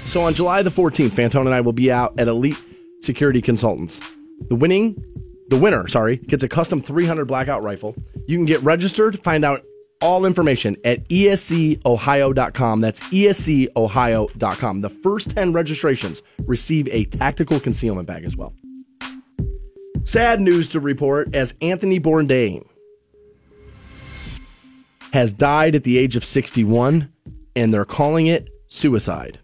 So 0.07 0.23
on 0.23 0.35
July 0.35 0.63
the 0.63 0.71
14th, 0.71 1.11
Fantone 1.11 1.47
and 1.47 1.55
I 1.55 1.63
will 1.63 1.73
be 1.73 1.91
out 1.91 2.19
at 2.19 2.29
Elite 2.29 2.59
Security 3.03 3.43
Consultants. 3.43 4.01
The 4.49 4.55
winning, 4.55 5.03
the 5.49 5.57
winner, 5.59 5.89
sorry, 5.89 6.17
gets 6.17 6.43
a 6.43 6.49
custom 6.49 6.81
300 6.81 7.27
blackout 7.27 7.63
rifle. 7.63 7.95
You 8.27 8.37
can 8.39 8.47
get 8.47 8.63
registered, 8.63 9.19
find 9.21 9.45
out 9.45 9.61
all 10.01 10.27
information 10.27 10.77
at 10.85 11.09
escohio.com. 11.09 12.81
That's 12.81 13.01
escohio.com. 13.01 14.81
The 14.81 14.91
first 14.91 15.31
10 15.31 15.53
registrations 15.53 16.23
receive 16.45 16.89
a 16.89 17.05
tactical 17.05 17.61
concealment 17.61 18.09
bag 18.09 18.25
as 18.25 18.37
well. 18.37 18.53
Sad 20.05 20.41
news 20.41 20.69
to 20.69 20.81
report 20.81 21.35
as 21.35 21.55
Anthony 21.61 22.01
Bourdain 22.01 22.67
has 25.13 25.33
died 25.33 25.75
at 25.75 25.85
the 25.85 25.99
age 25.99 26.17
of 26.17 26.25
61, 26.25 27.13
and 27.55 27.73
they're 27.73 27.85
calling 27.85 28.27
it 28.27 28.49
suicide. 28.67 29.39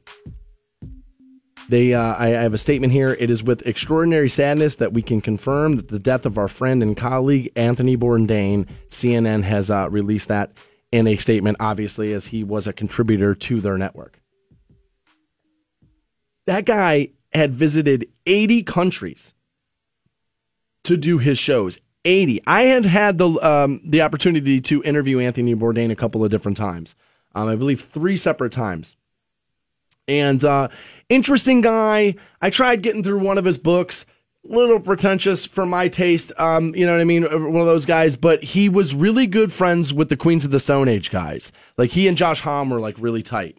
They, 1.68 1.92
uh, 1.92 2.14
I, 2.14 2.28
I 2.28 2.42
have 2.42 2.54
a 2.54 2.58
statement 2.58 2.92
here. 2.92 3.16
It 3.18 3.30
is 3.30 3.42
with 3.42 3.66
extraordinary 3.66 4.30
sadness 4.30 4.76
that 4.76 4.94
we 4.94 5.02
can 5.02 5.20
confirm 5.20 5.76
that 5.76 5.88
the 5.88 5.98
death 5.98 6.24
of 6.24 6.38
our 6.38 6.48
friend 6.48 6.82
and 6.82 6.96
colleague 6.96 7.52
Anthony 7.56 7.96
Bourdain. 7.96 8.66
CNN 8.88 9.42
has 9.42 9.70
uh, 9.70 9.88
released 9.90 10.28
that 10.28 10.52
in 10.92 11.06
a 11.06 11.16
statement, 11.16 11.58
obviously, 11.60 12.14
as 12.14 12.26
he 12.26 12.42
was 12.42 12.66
a 12.66 12.72
contributor 12.72 13.34
to 13.34 13.60
their 13.60 13.76
network. 13.76 14.20
That 16.46 16.64
guy 16.64 17.10
had 17.32 17.54
visited 17.54 18.08
80 18.24 18.62
countries 18.62 19.34
to 20.84 20.96
do 20.96 21.18
his 21.18 21.38
shows. 21.38 21.78
80. 22.04 22.40
I 22.46 22.62
had 22.62 22.86
had 22.86 23.18
the 23.18 23.28
um, 23.28 23.80
the 23.84 24.00
opportunity 24.02 24.60
to 24.62 24.82
interview 24.82 25.20
Anthony 25.20 25.54
Bourdain 25.54 25.90
a 25.90 25.96
couple 25.96 26.24
of 26.24 26.30
different 26.30 26.56
times. 26.56 26.94
Um, 27.34 27.48
I 27.48 27.56
believe 27.56 27.82
three 27.82 28.16
separate 28.16 28.52
times. 28.52 28.96
And 30.08 30.42
uh, 30.42 30.68
interesting 31.08 31.60
guy. 31.60 32.14
I 32.40 32.50
tried 32.50 32.82
getting 32.82 33.02
through 33.02 33.18
one 33.20 33.38
of 33.38 33.44
his 33.44 33.58
books. 33.58 34.06
Little 34.44 34.80
pretentious 34.80 35.44
for 35.44 35.66
my 35.66 35.88
taste. 35.88 36.32
Um, 36.38 36.74
you 36.74 36.86
know 36.86 36.92
what 36.92 37.00
I 37.00 37.04
mean? 37.04 37.24
One 37.24 37.60
of 37.60 37.66
those 37.66 37.84
guys. 37.84 38.16
But 38.16 38.42
he 38.42 38.68
was 38.68 38.94
really 38.94 39.26
good 39.26 39.52
friends 39.52 39.92
with 39.92 40.08
the 40.08 40.16
Queens 40.16 40.44
of 40.44 40.50
the 40.50 40.60
Stone 40.60 40.88
Age 40.88 41.10
guys. 41.10 41.52
Like 41.76 41.90
he 41.90 42.08
and 42.08 42.16
Josh 42.16 42.40
Homme 42.40 42.70
were 42.70 42.80
like 42.80 42.96
really 42.98 43.22
tight. 43.22 43.58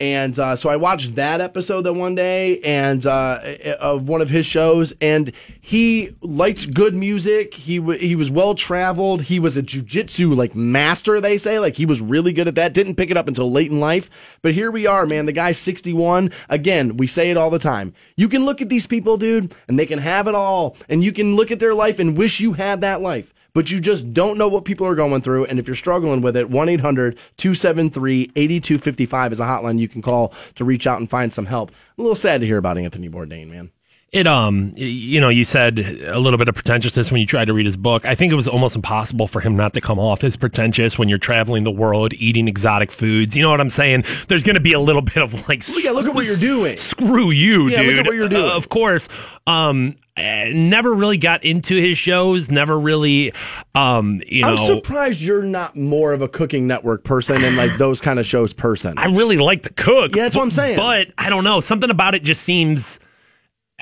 And 0.00 0.38
uh, 0.38 0.56
so 0.56 0.70
I 0.70 0.76
watched 0.76 1.16
that 1.16 1.42
episode 1.42 1.82
that 1.82 1.92
one 1.92 2.14
day 2.14 2.58
and 2.60 3.04
uh, 3.04 3.38
of 3.78 4.08
one 4.08 4.22
of 4.22 4.30
his 4.30 4.46
shows, 4.46 4.94
and 5.02 5.30
he 5.60 6.16
liked 6.22 6.72
good 6.72 6.96
music. 6.96 7.52
He 7.52 7.76
w- 7.76 7.98
he 7.98 8.16
was 8.16 8.30
well 8.30 8.54
traveled. 8.54 9.20
He 9.20 9.38
was 9.38 9.58
a 9.58 9.62
jujitsu 9.62 10.34
like 10.34 10.54
master, 10.54 11.20
they 11.20 11.36
say. 11.36 11.58
Like 11.58 11.76
he 11.76 11.84
was 11.84 12.00
really 12.00 12.32
good 12.32 12.48
at 12.48 12.54
that. 12.54 12.72
Didn't 12.72 12.94
pick 12.94 13.10
it 13.10 13.18
up 13.18 13.28
until 13.28 13.52
late 13.52 13.70
in 13.70 13.78
life, 13.78 14.38
but 14.40 14.54
here 14.54 14.70
we 14.70 14.86
are, 14.86 15.04
man. 15.04 15.26
The 15.26 15.32
guy's 15.32 15.58
sixty 15.58 15.92
one. 15.92 16.30
Again, 16.48 16.96
we 16.96 17.06
say 17.06 17.30
it 17.30 17.36
all 17.36 17.50
the 17.50 17.58
time. 17.58 17.92
You 18.16 18.28
can 18.30 18.46
look 18.46 18.62
at 18.62 18.70
these 18.70 18.86
people, 18.86 19.18
dude, 19.18 19.54
and 19.68 19.78
they 19.78 19.86
can 19.86 19.98
have 19.98 20.26
it 20.26 20.34
all, 20.34 20.78
and 20.88 21.04
you 21.04 21.12
can 21.12 21.36
look 21.36 21.50
at 21.50 21.60
their 21.60 21.74
life 21.74 21.98
and 21.98 22.16
wish 22.16 22.40
you 22.40 22.54
had 22.54 22.80
that 22.80 23.02
life 23.02 23.34
but 23.52 23.70
you 23.70 23.80
just 23.80 24.12
don't 24.12 24.38
know 24.38 24.48
what 24.48 24.64
people 24.64 24.86
are 24.86 24.94
going 24.94 25.22
through. 25.22 25.46
And 25.46 25.58
if 25.58 25.66
you're 25.66 25.76
struggling 25.76 26.20
with 26.20 26.36
it, 26.36 26.50
1 26.50 26.68
800 26.68 27.18
273 27.36 28.32
8255 28.36 29.32
is 29.32 29.40
a 29.40 29.44
hotline 29.44 29.78
you 29.78 29.88
can 29.88 30.02
call 30.02 30.32
to 30.54 30.64
reach 30.64 30.86
out 30.86 30.98
and 30.98 31.08
find 31.08 31.32
some 31.32 31.46
help. 31.46 31.70
I'm 31.70 31.76
a 31.98 32.02
little 32.02 32.16
sad 32.16 32.40
to 32.40 32.46
hear 32.46 32.58
about 32.58 32.78
Anthony 32.78 33.08
Bourdain, 33.08 33.48
man. 33.48 33.70
It 34.12 34.26
um 34.26 34.72
you 34.76 35.20
know 35.20 35.28
you 35.28 35.44
said 35.44 35.78
a 35.78 36.18
little 36.18 36.36
bit 36.36 36.48
of 36.48 36.56
pretentiousness 36.56 37.12
when 37.12 37.20
you 37.20 37.26
tried 37.28 37.44
to 37.44 37.52
read 37.52 37.64
his 37.66 37.76
book. 37.76 38.04
I 38.04 38.16
think 38.16 38.32
it 38.32 38.34
was 38.34 38.48
almost 38.48 38.74
impossible 38.74 39.28
for 39.28 39.40
him 39.40 39.54
not 39.56 39.72
to 39.74 39.80
come 39.80 40.00
off 40.00 40.24
as 40.24 40.36
pretentious 40.36 40.98
when 40.98 41.08
you're 41.08 41.16
traveling 41.18 41.62
the 41.62 41.70
world 41.70 42.12
eating 42.14 42.48
exotic 42.48 42.90
foods. 42.90 43.36
You 43.36 43.42
know 43.42 43.50
what 43.50 43.60
I'm 43.60 43.70
saying? 43.70 44.02
There's 44.26 44.42
going 44.42 44.56
to 44.56 44.60
be 44.60 44.72
a 44.72 44.80
little 44.80 45.00
bit 45.02 45.18
of 45.18 45.48
like 45.48 45.68
Look 45.68 45.84
at 45.84 45.94
look 45.94 46.06
at 46.06 46.14
what 46.14 46.26
you're 46.26 46.34
doing. 46.34 46.76
screw 46.76 47.30
you, 47.30 47.68
Yeah, 47.68 47.78
look 47.78 47.86
dude. 47.86 47.98
at 48.00 48.06
what 48.06 48.14
you're 48.16 48.28
doing. 48.28 48.50
Uh, 48.50 48.54
of 48.56 48.68
course. 48.68 49.08
Um 49.46 49.94
never 50.16 50.92
really 50.92 51.16
got 51.16 51.44
into 51.44 51.76
his 51.80 51.96
shows, 51.96 52.50
never 52.50 52.78
really 52.80 53.32
um 53.76 54.20
you 54.26 54.44
I'm 54.44 54.56
know 54.56 54.66
surprised 54.66 55.20
you're 55.20 55.44
not 55.44 55.76
more 55.76 56.12
of 56.12 56.20
a 56.20 56.26
cooking 56.28 56.66
network 56.66 57.04
person 57.04 57.44
and 57.44 57.56
like 57.56 57.78
those 57.78 58.00
kind 58.00 58.18
of 58.18 58.26
shows 58.26 58.52
person. 58.54 58.98
I 58.98 59.06
really 59.06 59.36
like 59.36 59.62
to 59.62 59.72
cook. 59.72 60.16
Yeah, 60.16 60.24
that's 60.24 60.34
what 60.34 60.42
I'm 60.42 60.50
saying. 60.50 60.76
But 60.78 61.08
I 61.16 61.30
don't 61.30 61.44
know. 61.44 61.60
Something 61.60 61.90
about 61.90 62.16
it 62.16 62.24
just 62.24 62.42
seems. 62.42 62.98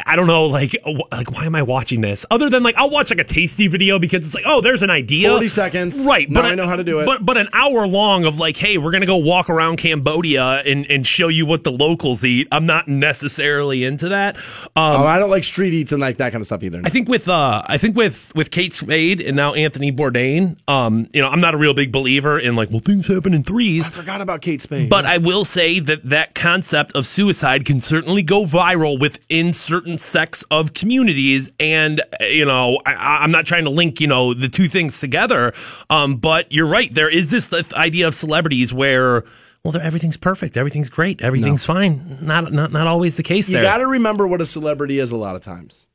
I 0.07 0.17
don't 0.17 0.27
know, 0.27 0.45
like, 0.45 0.77
like 1.13 1.33
why 1.33 1.45
am 1.45 1.55
I 1.55 1.63
watching 1.63 2.01
this? 2.01 2.25
Other 2.31 2.49
than 2.49 2.63
like, 2.63 2.77
I'll 2.77 2.91
watch 2.91 3.11
like 3.11 3.21
a 3.21 3.25
tasty 3.25 3.67
video 3.69 3.99
because 3.99 4.25
it's 4.25 4.35
like, 4.35 4.45
oh, 4.47 4.61
there's 4.61 4.83
an 4.83 4.91
idea. 4.91 5.31
40 5.31 5.49
seconds. 5.49 5.99
right? 6.05 6.29
Now 6.31 6.43
but 6.43 6.51
I 6.51 6.55
know 6.55 6.67
how 6.67 6.77
to 6.77 6.85
do 6.85 7.01
it. 7.01 7.07
But 7.07 7.25
but 7.25 7.37
an 7.37 7.49
hour 7.53 7.87
long 7.87 8.25
of 8.25 8.39
like, 8.39 8.57
hey, 8.57 8.79
we're 8.79 8.91
gonna 8.93 9.07
go 9.07 9.17
walk 9.17 9.51
around 9.51 9.77
Cambodia 9.79 10.63
and 10.65 10.87
and 10.87 11.07
show 11.07 11.29
you 11.29 11.47
what 11.47 11.65
the 11.65 11.73
locals 11.73 12.25
eat. 12.25 12.49
I'm 12.53 12.67
not 12.67 12.89
necessarily 12.89 13.85
into 13.85 14.09
that. 14.11 14.37
Um, 14.37 14.43
oh, 14.77 15.07
I 15.07 15.19
don't 15.19 15.31
like 15.31 15.45
street 15.45 15.73
eats 15.75 15.93
and 15.93 16.01
like 16.01 16.19
that 16.19 16.33
kind 16.33 16.41
of 16.41 16.47
stuff 16.47 16.63
either. 16.63 16.81
I 16.85 16.91
think 16.91 17.09
with 17.09 17.29
uh, 17.29 17.63
I 17.67 17.79
think 17.79 17.97
with 17.97 18.33
with 18.35 18.51
Kate 18.51 18.73
Spade 18.73 19.21
and 19.21 19.37
now 19.37 19.55
Anthony 19.55 19.91
Bourdain, 19.91 20.57
um, 20.69 21.09
you 21.13 21.21
know, 21.21 21.29
I'm 21.29 21.41
not 21.41 21.55
a 21.55 21.59
real 21.59 21.75
big 21.75 21.91
believer 21.93 22.39
in 22.39 22.57
like, 22.57 22.71
well, 22.71 22.81
things 22.81 23.07
happen 23.07 23.35
in 23.35 23.43
threes. 23.43 23.89
I 23.89 23.91
forgot 23.91 24.21
about 24.21 24.43
Kate 24.43 24.63
Spade. 24.63 24.89
But 24.91 25.07
I 25.07 25.19
will 25.19 25.45
say 25.45 25.81
that 25.81 26.09
that 26.09 26.35
concept 26.35 26.93
of 26.95 27.07
suicide 27.07 27.65
can 27.65 27.81
certainly 27.81 28.23
go 28.23 28.45
viral 28.45 29.01
within 29.01 29.53
certain 29.53 29.88
certain 29.89 29.99
sects 29.99 30.45
of 30.51 30.75
communities. 30.75 31.51
And, 31.59 32.03
you 32.21 32.45
know, 32.45 32.79
I, 32.85 33.23
I'm 33.23 33.31
not 33.31 33.47
trying 33.47 33.65
to 33.65 33.71
link, 33.71 34.01
you 34.01 34.07
know, 34.07 34.35
the 34.35 34.49
two 34.49 34.69
things 34.69 35.01
together. 35.01 35.55
Um, 35.89 36.17
but 36.17 36.53
you're 36.53 36.67
right. 36.67 36.93
There 36.93 37.09
is 37.09 37.31
this 37.31 37.53
idea 37.73 38.07
of 38.07 38.15
celebrities 38.15 38.73
where, 38.73 39.25
well, 39.65 39.77
everything's 39.81 40.19
perfect. 40.19 40.57
Everything's 40.57 40.91
great. 40.91 41.23
Everything's 41.23 41.65
fine. 41.65 42.19
Not, 42.21 42.53
not, 42.53 42.71
not 42.71 42.87
always 42.87 43.17
the 43.17 43.23
case 43.23 43.47
there. 43.49 43.63
You 43.63 43.67
got 43.67 43.79
to 43.79 43.87
remember 43.87 44.27
what 44.27 44.41
a 44.41 44.47
celebrity 44.47 44.99
is 44.99 45.11
a 45.11 45.17
lot 45.17 45.37
of 45.37 45.43
times. 45.43 45.87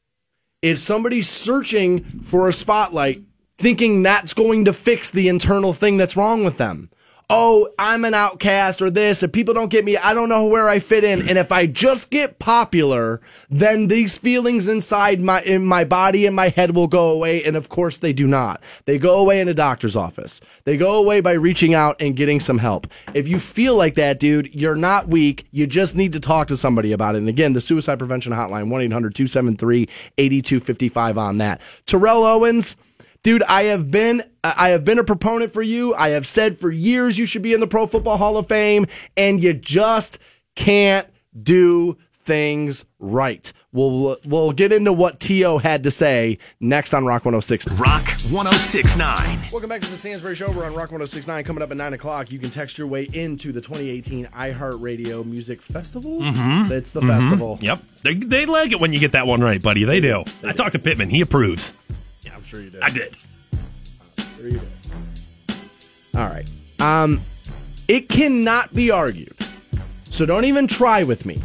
It's 0.61 0.81
somebody 0.81 1.21
searching 1.21 2.03
for 2.21 2.47
a 2.47 2.53
spotlight, 2.53 3.21
thinking 3.57 4.01
that's 4.01 4.33
going 4.33 4.65
to 4.65 4.73
fix 4.73 5.11
the 5.11 5.27
internal 5.27 5.73
thing 5.73 5.97
that's 5.97 6.17
wrong 6.17 6.43
with 6.43 6.57
them. 6.57 6.89
Oh, 7.29 7.69
I'm 7.79 8.05
an 8.05 8.13
outcast 8.13 8.81
or 8.81 8.89
this, 8.89 9.23
if 9.23 9.31
people 9.31 9.53
don't 9.53 9.71
get 9.71 9.85
me, 9.85 9.97
I 9.97 10.13
don't 10.13 10.29
know 10.29 10.45
where 10.45 10.69
I 10.69 10.79
fit 10.79 11.03
in. 11.03 11.27
And 11.27 11.37
if 11.37 11.51
I 11.51 11.65
just 11.65 12.11
get 12.11 12.37
popular, 12.37 13.21
then 13.49 13.87
these 13.87 14.17
feelings 14.17 14.67
inside 14.67 15.21
my 15.21 15.41
in 15.41 15.65
my 15.65 15.83
body 15.83 16.25
and 16.25 16.35
my 16.35 16.49
head 16.49 16.75
will 16.75 16.87
go 16.87 17.09
away. 17.09 17.43
And 17.43 17.55
of 17.55 17.69
course 17.69 17.97
they 17.97 18.13
do 18.13 18.27
not. 18.27 18.61
They 18.85 18.97
go 18.97 19.19
away 19.19 19.39
in 19.39 19.47
a 19.47 19.53
doctor's 19.53 19.95
office. 19.95 20.41
They 20.65 20.77
go 20.77 20.95
away 20.95 21.21
by 21.21 21.31
reaching 21.31 21.73
out 21.73 21.95
and 21.99 22.15
getting 22.15 22.39
some 22.39 22.57
help. 22.59 22.87
If 23.13 23.27
you 23.27 23.39
feel 23.39 23.75
like 23.75 23.95
that, 23.95 24.19
dude, 24.19 24.53
you're 24.53 24.75
not 24.75 25.07
weak. 25.07 25.47
You 25.51 25.65
just 25.65 25.95
need 25.95 26.13
to 26.13 26.19
talk 26.19 26.47
to 26.47 26.57
somebody 26.57 26.91
about 26.91 27.15
it. 27.15 27.19
And 27.19 27.29
again, 27.29 27.53
the 27.53 27.61
suicide 27.61 27.99
prevention 27.99 28.33
hotline, 28.33 28.67
1-800-273-8255 30.17 31.17
on 31.17 31.37
that. 31.39 31.61
Terrell 31.85 32.25
Owens, 32.25 32.75
Dude, 33.23 33.41
I 33.43 33.63
have 33.63 33.89
been 33.89 34.21
I 34.43 34.69
have 34.69 34.83
been 34.83 34.99
a 34.99 35.03
proponent 35.05 35.53
for 35.53 35.61
you. 35.61 35.93
I 35.95 36.09
have 36.09 36.27
said 36.27 36.57
for 36.57 36.69
years 36.69 37.17
you 37.17 37.25
should 37.25 37.41
be 37.41 37.53
in 37.53 37.61
the 37.61 37.67
Pro 37.67 37.87
Football 37.87 38.17
Hall 38.17 38.35
of 38.35 38.47
Fame, 38.49 38.85
and 39.15 39.41
you 39.41 39.53
just 39.53 40.19
can't 40.55 41.07
do 41.41 41.97
things 42.11 42.83
right. 42.99 43.51
We'll 43.71 44.17
we'll 44.25 44.51
get 44.51 44.71
into 44.73 44.91
what 44.91 45.21
T.O. 45.21 45.57
had 45.57 45.83
to 45.83 45.91
say 45.91 46.37
next 46.59 46.93
on 46.93 47.05
Rock 47.05 47.23
106. 47.25 47.67
Rock 47.79 48.05
1069. 48.29 49.39
Welcome 49.51 49.69
back 49.69 49.81
to 49.81 49.89
the 49.89 49.97
Stansbury 49.97 50.35
Show. 50.35 50.51
We're 50.51 50.65
on 50.65 50.71
Rock 50.75 50.91
1069. 50.91 51.43
Coming 51.45 51.63
up 51.63 51.71
at 51.71 51.77
9 51.77 51.93
o'clock, 51.93 52.29
you 52.31 52.39
can 52.39 52.49
text 52.49 52.77
your 52.77 52.87
way 52.87 53.09
into 53.13 53.51
the 53.51 53.61
2018 53.61 54.25
iHeartRadio 54.27 55.25
Music 55.25 55.61
Festival. 55.61 56.19
Mm-hmm. 56.19 56.71
It's 56.73 56.91
the 56.91 57.01
Mhm. 57.01 57.07
festival. 57.19 57.57
Yep. 57.61 57.81
They, 58.03 58.13
they 58.15 58.45
like 58.45 58.71
it 58.73 58.79
when 58.79 58.91
you 58.93 58.99
get 58.99 59.13
that 59.13 59.25
one 59.27 59.41
right, 59.41 59.61
buddy. 59.61 59.85
They 59.85 59.99
do. 60.01 60.23
I 60.45 60.51
talked 60.51 60.73
to 60.73 60.79
Pittman. 60.79 61.09
He 61.09 61.21
approves. 61.21 61.73
Yeah, 62.53 62.59
I'm 62.59 62.61
sure 62.61 62.61
you 62.61 62.69
did. 62.69 62.81
I 62.81 62.89
did. 62.89 63.17
Sure 64.37 64.47
you 64.47 64.59
did. 64.59 65.57
All 66.15 66.27
right. 66.27 66.45
Um, 66.79 67.21
it 67.87 68.09
cannot 68.09 68.73
be 68.73 68.91
argued. 68.91 69.35
So 70.09 70.25
don't 70.25 70.45
even 70.45 70.67
try 70.67 71.03
with 71.03 71.25
me. 71.25 71.41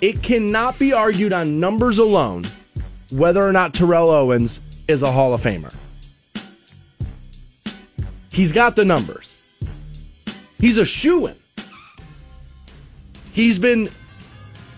It 0.00 0.22
cannot 0.22 0.78
be 0.78 0.92
argued 0.92 1.32
on 1.32 1.60
numbers 1.60 1.98
alone 1.98 2.46
whether 3.10 3.46
or 3.46 3.52
not 3.52 3.74
Terrell 3.74 4.10
Owens 4.10 4.60
is 4.88 5.02
a 5.02 5.12
Hall 5.12 5.32
of 5.32 5.40
Famer. 5.40 5.72
He's 8.30 8.50
got 8.50 8.74
the 8.74 8.84
numbers. 8.84 9.38
He's 10.58 10.78
a 10.78 10.84
shoo 10.84 11.26
in. 11.26 11.36
He's 13.32 13.58
been, 13.58 13.90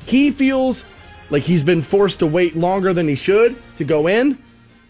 he 0.04 0.30
feels 0.30 0.84
like 1.30 1.42
he's 1.42 1.64
been 1.64 1.80
forced 1.80 2.18
to 2.18 2.26
wait 2.26 2.56
longer 2.56 2.92
than 2.92 3.08
he 3.08 3.14
should 3.14 3.56
to 3.78 3.84
go 3.84 4.06
in. 4.06 4.38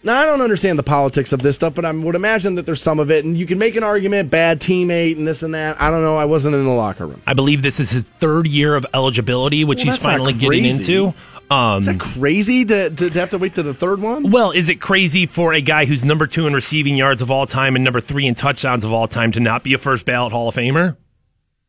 Now, 0.03 0.19
I 0.21 0.25
don't 0.25 0.41
understand 0.41 0.79
the 0.79 0.83
politics 0.83 1.33
of 1.33 1.41
this 1.41 1.55
stuff, 1.55 1.73
but 1.75 1.83
I 1.83 1.91
would 1.91 2.15
imagine 2.15 2.55
that 2.55 2.65
there's 2.65 2.81
some 2.81 2.99
of 2.99 3.11
it, 3.11 3.25
and 3.25 3.37
you 3.37 3.45
can 3.45 3.57
make 3.57 3.75
an 3.75 3.83
argument, 3.83 4.29
bad 4.29 4.61
teammate, 4.61 5.17
and 5.17 5.27
this 5.27 5.43
and 5.43 5.53
that. 5.53 5.81
I 5.81 5.89
don't 5.91 6.01
know. 6.03 6.17
I 6.17 6.25
wasn't 6.25 6.55
in 6.55 6.63
the 6.63 6.71
locker 6.71 7.05
room. 7.07 7.21
I 7.27 7.33
believe 7.33 7.61
this 7.61 7.79
is 7.79 7.89
his 7.91 8.03
third 8.03 8.47
year 8.47 8.75
of 8.75 8.85
eligibility, 8.93 9.63
which 9.65 9.83
Well, 9.83 9.93
he's 9.95 10.03
finally 10.03 10.33
getting 10.33 10.65
into. 10.65 11.13
Um, 11.49 11.79
Is 11.79 11.85
that 11.85 11.99
crazy 11.99 12.65
to, 12.65 12.89
to, 12.89 13.09
to 13.09 13.19
have 13.19 13.29
to 13.29 13.37
wait 13.37 13.55
to 13.55 13.63
the 13.63 13.73
third 13.73 14.01
one? 14.01 14.31
well, 14.31 14.51
is 14.51 14.67
it 14.67 14.81
crazy 14.81 15.25
for 15.25 15.53
a 15.53 15.61
guy 15.61 15.85
who's 15.85 16.03
number 16.03 16.27
two 16.27 16.45
in 16.45 16.53
receiving 16.53 16.97
yards 16.97 17.21
of 17.21 17.31
all 17.31 17.47
time 17.47 17.75
and 17.77 17.85
number 17.85 18.01
three 18.01 18.27
in 18.27 18.35
touchdowns 18.35 18.83
of 18.83 18.91
all 18.91 19.07
time 19.07 19.31
to 19.31 19.39
not 19.39 19.63
be 19.63 19.73
a 19.73 19.77
first 19.77 20.05
ballot 20.05 20.33
Hall 20.33 20.49
of 20.49 20.55
Famer? 20.55 20.97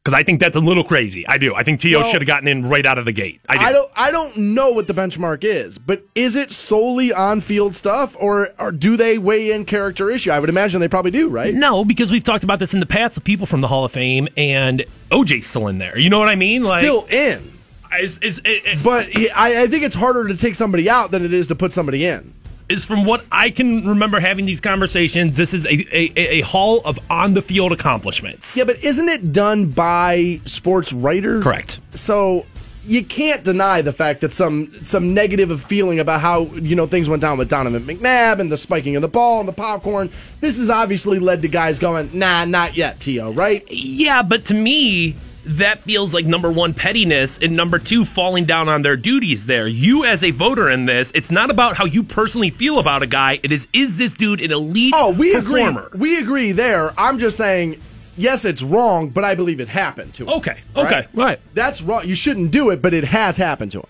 Because 0.08 0.18
I 0.18 0.22
think 0.22 0.40
that's 0.40 0.56
a 0.56 0.60
little 0.60 0.84
crazy. 0.84 1.28
I 1.28 1.36
do. 1.36 1.54
I 1.54 1.62
think 1.62 1.80
T.O. 1.80 2.00
Well- 2.00 2.10
should 2.10 2.22
have 2.22 2.26
gotten 2.26 2.48
in 2.48 2.66
right 2.66 2.86
out 2.86 2.96
of 2.96 3.04
the 3.04 3.12
gate. 3.12 3.42
I 3.46 3.58
do. 3.58 3.60
I 3.60 3.72
don't. 3.72 3.90
I 3.94 4.10
don't 4.10 4.36
know 4.38 4.70
what 4.70 4.86
the 4.86 4.94
benchmark 4.94 5.44
is, 5.44 5.76
but 5.76 6.02
is 6.14 6.34
it 6.34 6.50
solely 6.50 7.12
on-field 7.12 7.76
stuff, 7.76 8.16
or, 8.18 8.48
or 8.58 8.72
do 8.72 8.96
they 8.96 9.18
weigh 9.18 9.52
in 9.52 9.66
character 9.66 10.10
issue? 10.10 10.30
I 10.30 10.38
would 10.38 10.48
imagine 10.48 10.80
they 10.80 10.88
probably 10.88 11.10
do, 11.10 11.28
right? 11.28 11.52
No, 11.52 11.84
because 11.84 12.10
we've 12.10 12.24
talked 12.24 12.42
about 12.42 12.58
this 12.58 12.72
in 12.72 12.80
the 12.80 12.86
past 12.86 13.16
with 13.16 13.24
people 13.24 13.44
from 13.44 13.60
the 13.60 13.68
Hall 13.68 13.84
of 13.84 13.92
Fame, 13.92 14.28
and 14.34 14.82
OJ's 15.10 15.46
still 15.46 15.66
in 15.66 15.76
there. 15.76 15.98
You 15.98 16.08
know 16.08 16.18
what 16.18 16.30
I 16.30 16.36
mean? 16.36 16.62
Like, 16.62 16.80
Still 16.80 17.04
in, 17.10 17.52
is, 18.00 18.16
is, 18.20 18.40
is, 18.46 18.82
but 18.82 19.14
I, 19.36 19.64
I 19.64 19.66
think 19.66 19.82
it's 19.82 19.94
harder 19.94 20.26
to 20.28 20.38
take 20.38 20.54
somebody 20.54 20.88
out 20.88 21.10
than 21.10 21.22
it 21.22 21.34
is 21.34 21.48
to 21.48 21.54
put 21.54 21.74
somebody 21.74 22.06
in. 22.06 22.32
Is 22.68 22.84
from 22.84 23.04
what 23.04 23.24
I 23.32 23.50
can 23.50 23.86
remember 23.86 24.20
having 24.20 24.46
these 24.46 24.60
conversations. 24.60 25.36
This 25.36 25.54
is 25.54 25.66
a, 25.66 25.96
a, 25.96 26.12
a 26.16 26.40
hall 26.42 26.80
of 26.84 26.98
on 27.10 27.34
the 27.34 27.42
field 27.42 27.72
accomplishments. 27.72 28.56
Yeah, 28.56 28.64
but 28.64 28.82
isn't 28.84 29.08
it 29.08 29.32
done 29.32 29.66
by 29.66 30.40
sports 30.44 30.92
writers? 30.92 31.44
Correct. 31.44 31.80
So 31.94 32.46
you 32.84 33.04
can't 33.04 33.44
deny 33.44 33.82
the 33.82 33.92
fact 33.92 34.22
that 34.22 34.32
some 34.32 34.72
some 34.82 35.12
negative 35.14 35.50
of 35.50 35.62
feeling 35.62 35.98
about 35.98 36.20
how 36.20 36.44
you 36.44 36.74
know 36.74 36.86
things 36.86 37.08
went 37.08 37.20
down 37.20 37.38
with 37.38 37.48
Donovan 37.48 37.84
McNabb 37.84 38.40
and 38.40 38.50
the 38.50 38.56
spiking 38.56 38.96
of 38.96 39.02
the 39.02 39.08
ball 39.08 39.40
and 39.40 39.48
the 39.48 39.52
popcorn. 39.52 40.10
This 40.40 40.58
has 40.58 40.70
obviously 40.70 41.18
led 41.18 41.42
to 41.42 41.48
guys 41.48 41.78
going, 41.78 42.10
nah, 42.18 42.44
not 42.44 42.76
yet, 42.76 43.00
To. 43.00 43.30
Right? 43.30 43.64
Yeah, 43.70 44.22
but 44.22 44.46
to 44.46 44.54
me, 44.54 45.16
that 45.44 45.82
feels 45.82 46.12
like 46.12 46.26
number 46.26 46.50
one 46.52 46.74
pettiness, 46.74 47.38
and 47.38 47.56
number 47.56 47.78
two 47.78 48.04
falling 48.04 48.44
down 48.44 48.68
on 48.68 48.82
their 48.82 48.96
duties. 48.96 49.46
There, 49.46 49.66
you 49.66 50.04
as 50.04 50.22
a 50.22 50.30
voter 50.30 50.68
in 50.68 50.84
this, 50.86 51.10
it's 51.14 51.30
not 51.30 51.50
about 51.50 51.76
how 51.76 51.84
you 51.86 52.02
personally 52.02 52.50
feel 52.50 52.78
about 52.78 53.02
a 53.02 53.06
guy. 53.06 53.40
It 53.42 53.50
is, 53.52 53.66
is 53.72 53.96
this 53.98 54.14
dude 54.14 54.40
an 54.40 54.52
elite 54.52 54.92
Oh, 54.96 55.10
we 55.10 55.32
performer? 55.34 55.86
agree. 55.86 56.00
We 56.00 56.18
agree 56.18 56.52
there. 56.52 56.92
I'm 56.98 57.18
just 57.18 57.36
saying, 57.36 57.80
yes, 58.16 58.44
it's 58.44 58.62
wrong, 58.62 59.08
but 59.08 59.24
I 59.24 59.34
believe 59.34 59.60
it 59.60 59.68
happened 59.68 60.12
to 60.14 60.24
him. 60.24 60.30
Okay, 60.30 60.58
okay, 60.76 61.06
right. 61.14 61.40
That's 61.54 61.80
wrong. 61.80 62.06
You 62.06 62.14
shouldn't 62.14 62.50
do 62.50 62.70
it, 62.70 62.82
but 62.82 62.92
it 62.92 63.04
has 63.04 63.36
happened 63.36 63.72
to 63.72 63.78
him. 63.80 63.86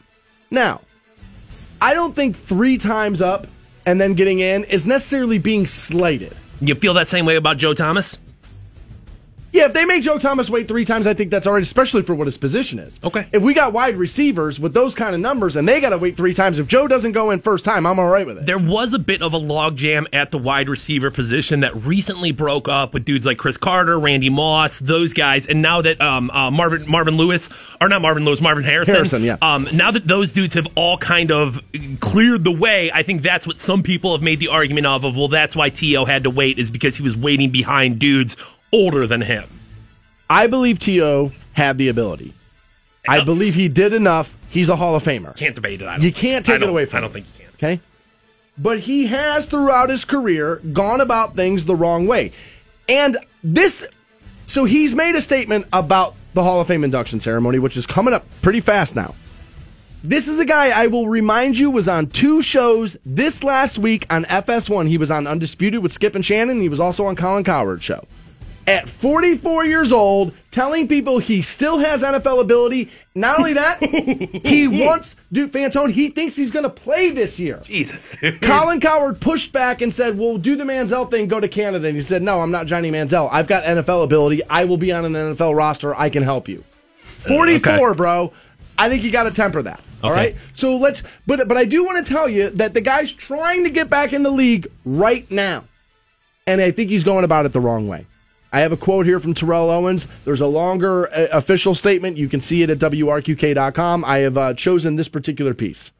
Now, 0.51 0.83
I 1.81 1.95
don't 1.95 2.15
think 2.15 2.37
three 2.37 2.77
times 2.77 3.21
up 3.21 3.47
and 3.87 4.01
then 4.01 4.15
getting 4.15 4.39
in 4.41 4.65
is 4.65 4.87
necessarily 4.87 5.39
being 5.39 5.67
slighted. 5.67 6.37
You 6.61 6.75
feel 6.75 6.95
that 6.95 7.07
same 7.09 7.25
way 7.27 7.37
about 7.37 7.57
Joe 7.57 7.73
Thomas? 7.75 8.19
Yeah, 9.53 9.67
if 9.67 9.73
they 9.73 9.85
make 9.87 10.03
Joe 10.03 10.19
Thomas 10.19 10.51
wait 10.51 10.69
three 10.69 10.85
times, 10.85 11.07
I 11.07 11.15
think 11.15 11.31
that's 11.31 11.47
all 11.47 11.55
right, 11.55 11.63
especially 11.63 12.03
for 12.03 12.15
what 12.15 12.27
his 12.27 12.37
position 12.37 12.79
is. 12.79 13.01
Okay. 13.03 13.27
If 13.33 13.43
we 13.43 13.55
got 13.55 13.73
wide 13.73 13.97
receivers 13.97 14.61
with 14.61 14.75
those 14.75 14.95
kind 14.95 15.15
of 15.15 15.21
numbers 15.21 15.57
and 15.57 15.67
they 15.67 15.81
got 15.81 15.91
to 15.91 15.99
wait 15.99 16.17
three 16.17 16.35
times, 16.35 16.59
if 16.59 16.67
Joe 16.67 16.87
doesn't 16.87 17.13
go 17.13 17.31
in 17.31 17.41
first 17.41 17.65
time, 17.65 17.87
I'm 17.87 17.99
all 17.99 18.11
right 18.11 18.27
with 18.27 18.39
it. 18.39 18.47
There 18.47 18.59
was 18.59 18.93
a 18.93 18.99
bit 18.99 19.23
of 19.23 19.33
a 19.33 19.39
logjam 19.39 20.07
at 20.13 20.31
the 20.31 20.39
wide 20.39 20.69
receiver 20.69 21.11
position 21.11 21.61
that 21.61 21.75
recently 21.75 22.31
broke 22.31 22.69
up 22.69 22.93
with 22.93 23.05
dudes 23.05 23.25
like 23.25 23.39
Cris 23.39 23.57
Carter, 23.57 23.99
Randy 23.99 24.29
Moss, 24.29 24.81
those 24.81 25.15
guys, 25.15 25.47
and 25.47 25.63
now 25.63 25.81
that 25.81 26.01
um, 26.01 26.31
uh, 26.31 26.51
Marvin 26.51 26.89
Marvin 26.89 27.17
Lewis, 27.17 27.49
or 27.81 27.89
not 27.89 28.03
Marvin 28.03 28.25
Lewis, 28.25 28.41
Marvin 28.41 28.65
Harrison, 28.65 28.95
Harrison, 28.95 29.23
yeah. 29.23 29.39
Um, 29.41 29.67
now 29.73 29.91
that 29.91 30.07
those 30.07 30.33
dudes 30.33 30.55
have 30.55 30.67
all 30.75 30.99
kind 30.99 31.33
of 31.33 31.61
cleared 32.01 32.45
the 32.45 32.53
way, 32.53 32.91
I 32.93 33.03
think 33.03 33.23
that's 33.23 33.47
what 33.47 33.61
some 33.61 33.83
people 33.83 34.13
have 34.13 34.23
made 34.23 34.41
the 34.41 34.49
argument 34.49 34.87
of. 34.87 35.05
Of 35.05 35.17
well, 35.17 35.29
that's 35.29 35.57
why 35.57 35.71
To 35.71 36.05
had 36.05 36.25
to 36.25 36.31
wait 36.31 36.59
is 36.59 36.71
because 36.71 36.97
he 36.97 37.03
was 37.03 37.17
waiting 37.17 37.51
behind 37.51 37.99
dudes 37.99 38.37
older 38.73 39.07
than 39.07 39.23
him. 39.23 39.45
I 40.31 40.47
believe 40.47 40.79
T.O. 40.79 41.33
had 41.53 41.79
the 41.79 41.89
ability. 41.89 42.35
I 43.09 43.25
believe 43.25 43.55
he 43.55 43.69
did 43.69 43.95
enough. 43.95 44.37
He's 44.51 44.69
a 44.69 44.77
Hall 44.77 44.95
of 44.95 45.03
Famer. 45.03 45.35
Can't 45.37 45.55
debate 45.55 45.81
it. 45.81 46.03
You 46.03 46.13
can't 46.13 46.45
take 46.45 46.61
it 46.61 46.69
away 46.69 46.85
from 46.85 46.99
I 46.99 47.01
don't 47.01 47.09
him. 47.09 47.25
think 47.25 47.27
you 47.39 47.45
can. 47.45 47.55
Okay? 47.55 47.81
But 48.59 48.81
he 48.81 49.07
has 49.07 49.47
throughout 49.47 49.89
his 49.89 50.05
career 50.05 50.57
gone 50.73 51.01
about 51.01 51.37
things 51.37 51.65
the 51.65 51.77
wrong 51.77 52.07
way. 52.07 52.33
And 52.89 53.17
this 53.43 53.87
so 54.47 54.65
he's 54.65 54.95
made 54.95 55.15
a 55.15 55.21
statement 55.21 55.67
about 55.73 56.15
the 56.35 56.43
Hall 56.43 56.61
of 56.61 56.67
Fame 56.67 56.83
induction 56.83 57.21
ceremony, 57.21 57.59
which 57.59 57.77
is 57.77 57.87
coming 57.87 58.15
up 58.15 58.25
pretty 58.43 58.61
fast 58.61 58.97
now. 58.97 59.15
This 60.03 60.29
is 60.29 60.41
a 60.41 60.45
guy 60.45 60.71
I 60.71 60.87
will 60.87 61.09
remind 61.09 61.59
you 61.59 61.71
was 61.71 61.89
on 61.89 62.07
two 62.07 62.41
shows 62.41 62.97
this 63.05 63.43
last 63.43 63.79
week 63.79 64.07
on 64.11 64.25
FS1. 64.25 64.89
He 64.89 64.97
was 64.97 65.11
on 65.11 65.27
Undisputed 65.27 65.83
with 65.83 65.93
Skip 65.93 66.15
and 66.15 66.25
Shannon. 66.25 66.61
He 66.61 66.69
was 66.69 66.81
also 66.81 67.05
on 67.07 67.17
Colin 67.17 67.45
Cowherd's 67.45 67.85
show. 67.85 68.07
At 68.69 68.89
44 68.89 69.65
years 69.65 69.93
old, 69.93 70.35
telling 70.51 70.89
people 70.89 71.19
he 71.19 71.41
still 71.43 71.79
has 71.79 72.03
NFL 72.03 72.41
ability. 72.41 72.91
Not 73.15 73.39
only 73.39 73.55
that, 73.55 73.83
he 74.45 74.69
wants, 74.69 75.17
Duke 75.33 75.53
Fantone, 75.53 75.91
he 75.91 76.09
thinks 76.11 76.37
he's 76.37 76.51
going 76.51 76.65
to 76.65 76.71
play 76.71 77.11
this 77.11 77.41
year. 77.41 77.61
Jesus. 77.65 78.15
Colin 78.43 78.79
Cowherd 78.81 79.21
pushed 79.21 79.53
back 79.53 79.81
and 79.81 79.93
said, 79.93 80.19
Well, 80.19 80.37
do 80.39 80.55
the 80.55 80.65
Manziel 80.65 81.11
thing, 81.11 81.29
go 81.29 81.41
to 81.41 81.49
Canada. 81.49 81.89
And 81.89 81.97
he 81.97 82.03
said, 82.03 82.23
No, 82.23 82.41
I'm 82.43 82.51
not 82.51 82.67
Johnny 82.67 82.91
Manziel. 82.91 83.29
I've 83.33 83.49
got 83.49 83.65
NFL 83.65 84.05
ability. 84.05 84.43
I 84.51 84.65
will 84.65 84.77
be 84.77 84.93
on 84.93 85.05
an 85.05 85.15
NFL 85.15 85.57
roster. 85.57 85.95
I 85.95 86.11
can 86.11 86.23
help 86.23 86.49
you. 86.49 86.63
44, 87.19 87.73
okay. 87.91 87.97
bro. 87.97 88.33
I 88.77 88.89
think 88.89 89.03
you 89.03 89.11
got 89.11 89.25
to 89.25 89.31
temper 89.33 89.63
that. 89.63 89.81
All 90.03 90.11
Okay. 90.13 90.21
right. 90.21 90.37
So 90.55 90.77
let's, 90.77 91.03
but 91.27 91.49
but 91.49 91.57
I 91.57 91.65
do 91.65 91.85
want 91.85 92.07
to 92.07 92.13
tell 92.13 92.29
you 92.29 92.51
that 92.51 92.75
the 92.75 92.81
guy's 92.81 93.11
trying 93.11 93.65
to 93.65 93.71
get 93.71 93.91
back 93.91 94.13
in 94.13 94.23
the 94.23 94.31
league 94.31 94.69
right 94.85 95.29
now, 95.31 95.65
and 96.47 96.61
I 96.61 96.71
think 96.71 96.91
he's 96.91 97.03
going 97.03 97.25
about 97.25 97.47
it 97.47 97.53
the 97.53 97.61
wrong 97.61 97.89
way. 97.89 98.07
I 98.53 98.61
have 98.61 98.73
a 98.73 98.77
quote 98.77 99.05
here 99.05 99.21
from 99.21 99.35
Terrell 99.35 99.71
Owens. 99.71 100.09
There's 100.25 100.41
a 100.41 100.47
longer 100.47 101.13
uh, 101.13 101.29
official 101.33 101.75
statement. 101.75 102.17
You 102.17 102.29
can 102.29 102.41
see 102.41 102.63
it 102.63 102.71
at 102.71 102.79
WRQK.com. 102.79 104.05
I 104.05 104.19
have 104.19 104.39
uh, 104.39 104.55
chosen 104.55 104.97
this 104.97 105.09
particular 105.09 105.53
piece. 105.53 105.93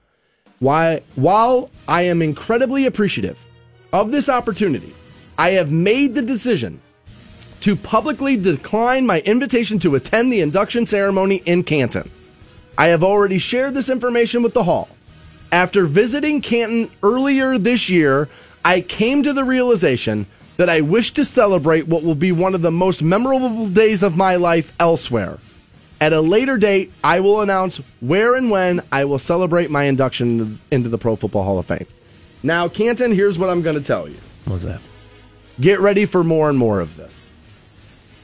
Why, 0.59 1.03
while 1.15 1.71
I 1.87 2.03
am 2.03 2.23
incredibly 2.23 2.87
appreciative 2.87 3.39
of 3.93 4.11
this 4.11 4.29
opportunity, 4.29 4.95
I 5.37 5.51
have 5.51 5.71
made 5.71 6.15
the 6.15 6.23
decision 6.23 6.81
to 7.61 7.77
publicly 7.77 8.37
decline 8.37 9.07
my 9.07 9.21
invitation 9.21 9.79
to 9.81 9.95
attend 9.95 10.33
the 10.33 10.41
induction 10.41 10.87
ceremony 10.87 11.43
in 11.45 11.65
Canton. 11.65 12.11
I 12.77 12.87
have 12.87 13.05
already 13.05 13.39
shared 13.39 13.75
this 13.75 13.89
information 13.89 14.43
with 14.43 14.55
the 14.55 14.65
Hall. 14.65 14.89
After 15.53 15.87
visiting 15.87 16.41
Canton 16.41 16.91
earlier 17.03 17.59
this 17.59 17.89
year, 17.89 18.29
I 18.65 18.81
came 18.81 19.23
to 19.23 19.33
the 19.33 19.45
realization 19.45 20.27
that 20.59 20.69
I 20.69 20.83
wish 20.83 21.13
to 21.13 21.25
celebrate 21.25 21.87
what 21.87 22.03
will 22.03 22.17
be 22.17 22.33
one 22.33 22.55
of 22.55 22.63
the 22.63 22.73
most 22.73 23.01
memorable 23.01 23.69
days 23.69 24.03
of 24.03 24.17
my 24.17 24.37
life 24.37 24.73
elsewhere. 24.79 25.39
At 26.01 26.13
a 26.13 26.21
later 26.21 26.59
date, 26.59 26.93
I 27.03 27.21
will 27.21 27.41
announce 27.41 27.81
where 28.01 28.35
and 28.35 28.51
when 28.51 28.83
I 28.93 29.05
will 29.05 29.21
celebrate 29.21 29.71
my 29.71 29.85
induction 29.85 30.61
into 30.71 30.89
the 30.89 30.99
Pro 30.99 31.17
Football 31.17 31.45
Hall 31.45 31.59
of 31.59 31.67
Fame. 31.67 31.87
Now, 32.43 32.69
Canton, 32.69 33.13
here's 33.13 33.39
what 33.39 33.51
I'm 33.51 33.63
going 33.63 33.77
to 33.77 33.83
tell 33.83 34.09
you. 34.09 34.17
What's 34.45 34.65
that? 34.65 34.81
Get 35.61 35.81
ready 35.81 36.05
for 36.05 36.23
more 36.23 36.51
and 36.51 36.59
more 36.59 36.81
of 36.81 36.97
this. 36.97 37.33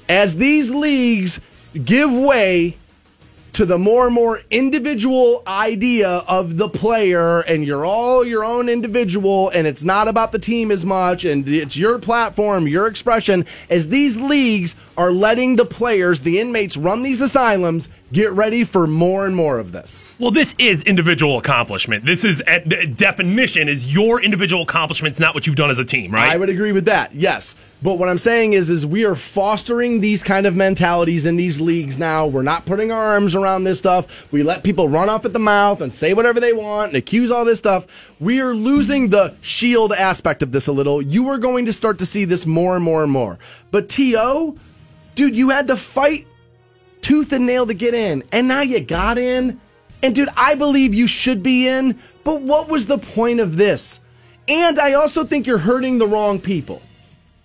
As 0.08 0.36
these 0.36 0.70
leagues 0.70 1.40
give 1.84 2.12
way 2.12 2.76
to 3.54 3.64
the 3.64 3.78
more 3.78 4.06
and 4.06 4.14
more 4.14 4.40
individual 4.50 5.42
idea 5.46 6.08
of 6.08 6.56
the 6.56 6.68
player, 6.68 7.40
and 7.40 7.64
you're 7.64 7.84
all 7.84 8.24
your 8.24 8.44
own 8.44 8.68
individual, 8.68 9.48
and 9.50 9.66
it's 9.66 9.84
not 9.84 10.08
about 10.08 10.32
the 10.32 10.40
team 10.40 10.72
as 10.72 10.84
much, 10.84 11.24
and 11.24 11.48
it's 11.48 11.76
your 11.76 12.00
platform, 12.00 12.66
your 12.66 12.88
expression, 12.88 13.46
as 13.70 13.88
these 13.88 14.16
leagues 14.16 14.74
are 14.96 15.12
letting 15.12 15.54
the 15.54 15.64
players, 15.64 16.22
the 16.22 16.40
inmates, 16.40 16.76
run 16.76 17.04
these 17.04 17.20
asylums, 17.20 17.88
get 18.12 18.32
ready 18.32 18.64
for 18.64 18.86
more 18.86 19.26
and 19.26 19.34
more 19.34 19.58
of 19.58 19.72
this. 19.72 20.06
Well, 20.18 20.30
this 20.30 20.54
is 20.58 20.82
individual 20.82 21.38
accomplishment. 21.38 22.04
This 22.04 22.24
is 22.24 22.40
at 22.42 22.68
the 22.68 22.86
definition 22.86 23.68
is 23.68 23.92
your 23.92 24.22
individual 24.22 24.62
accomplishments, 24.62 25.18
not 25.18 25.34
what 25.34 25.46
you've 25.46 25.56
done 25.56 25.70
as 25.70 25.78
a 25.78 25.84
team, 25.84 26.12
right? 26.12 26.30
I 26.30 26.36
would 26.36 26.48
agree 26.48 26.72
with 26.72 26.84
that. 26.84 27.14
Yes. 27.14 27.54
But 27.82 27.98
what 27.98 28.08
I'm 28.08 28.18
saying 28.18 28.52
is 28.54 28.70
is 28.70 28.86
we 28.86 29.04
are 29.04 29.14
fostering 29.14 30.00
these 30.00 30.22
kind 30.22 30.46
of 30.46 30.56
mentalities 30.56 31.26
in 31.26 31.36
these 31.36 31.60
leagues 31.60 31.98
now. 31.98 32.26
We're 32.26 32.42
not 32.42 32.64
putting 32.64 32.92
our 32.92 33.08
arms 33.08 33.34
around 33.34 33.64
this 33.64 33.78
stuff. 33.78 34.30
We 34.32 34.42
let 34.42 34.62
people 34.62 34.88
run 34.88 35.08
off 35.08 35.24
at 35.24 35.32
the 35.32 35.38
mouth 35.38 35.80
and 35.80 35.92
say 35.92 36.14
whatever 36.14 36.40
they 36.40 36.52
want 36.52 36.88
and 36.88 36.96
accuse 36.96 37.30
all 37.30 37.44
this 37.44 37.58
stuff. 37.58 38.14
We 38.20 38.40
are 38.40 38.54
losing 38.54 39.10
the 39.10 39.34
shield 39.40 39.92
aspect 39.92 40.42
of 40.42 40.52
this 40.52 40.66
a 40.66 40.72
little. 40.72 41.02
You 41.02 41.28
are 41.28 41.38
going 41.38 41.66
to 41.66 41.72
start 41.72 41.98
to 41.98 42.06
see 42.06 42.24
this 42.24 42.46
more 42.46 42.76
and 42.76 42.84
more 42.84 43.02
and 43.02 43.12
more. 43.12 43.38
But 43.70 43.88
TO, 43.88 44.56
dude, 45.14 45.36
you 45.36 45.50
had 45.50 45.66
to 45.66 45.76
fight 45.76 46.26
tooth 47.04 47.32
and 47.32 47.46
nail 47.46 47.66
to 47.66 47.74
get 47.74 47.92
in. 47.92 48.24
And 48.32 48.48
now 48.48 48.62
you 48.62 48.80
got 48.80 49.18
in. 49.18 49.60
And 50.02 50.14
dude, 50.14 50.30
I 50.36 50.54
believe 50.54 50.94
you 50.94 51.06
should 51.06 51.42
be 51.42 51.68
in. 51.68 51.98
But 52.24 52.42
what 52.42 52.68
was 52.68 52.86
the 52.86 52.98
point 52.98 53.40
of 53.40 53.56
this? 53.56 54.00
And 54.48 54.78
I 54.78 54.94
also 54.94 55.24
think 55.24 55.46
you're 55.46 55.58
hurting 55.58 55.98
the 55.98 56.06
wrong 56.06 56.40
people. 56.40 56.82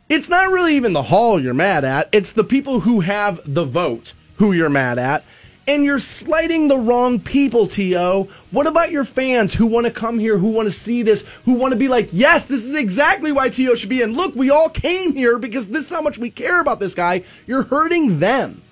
It's 0.07 0.30
not 0.30 0.49
really 0.49 0.76
even 0.76 0.93
the 0.93 1.03
hall 1.03 1.39
you're 1.39 1.53
mad 1.53 1.84
at, 1.84 2.10
it's 2.12 2.32
the 2.32 2.43
people 2.43 2.80
who 2.80 3.01
have 3.01 3.39
the 3.45 3.64
vote 3.64 4.14
who 4.38 4.53
you're 4.53 4.70
mad 4.70 4.97
at. 4.97 5.24
And 5.68 5.86
you're 5.86 5.99
slighting 5.99 6.68
the 6.68 6.80
wrong 6.80 7.20
people, 7.20 7.68
T.O. 7.68 8.24
What 8.49 8.66
about 8.66 8.89
your 8.89 9.05
fans 9.05 9.53
who 9.53 9.68
want 9.68 9.86
to 9.86 9.91
come 9.91 10.18
here, 10.18 10.39
who 10.39 10.47
want 10.47 10.66
to 10.66 10.72
see 10.72 11.03
this, 11.03 11.24
who 11.45 11.53
want 11.53 11.74
to 11.74 11.78
be 11.78 11.88
like, 11.88 12.10
yes, 12.12 12.45
this 12.45 12.66
is 12.66 12.74
exactly 12.74 13.32
why 13.32 13.49
T.O. 13.49 13.76
should 13.76 13.89
be 13.89 14.01
in. 14.01 14.16
Look, 14.16 14.34
we 14.34 14.49
all 14.49 14.70
came 14.70 15.14
here 15.14 15.38
because 15.38 15.68
this 15.68 15.86
is 15.86 15.89
how 15.91 16.01
much 16.01 16.18
we 16.18 16.32
care 16.32 16.60
about 16.60 16.80
this 16.80 16.95
guy. 16.95 17.24
You're 17.45 17.62
hurting 17.62 18.18
them. 18.18 18.64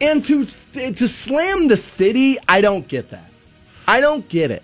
And 0.00 0.22
to 0.24 0.46
to 0.72 1.08
slam 1.08 1.68
the 1.68 1.76
city, 1.76 2.38
I 2.48 2.60
don't 2.60 2.86
get 2.86 3.10
that. 3.10 3.30
I 3.86 4.00
don't 4.00 4.28
get 4.28 4.50
it. 4.50 4.62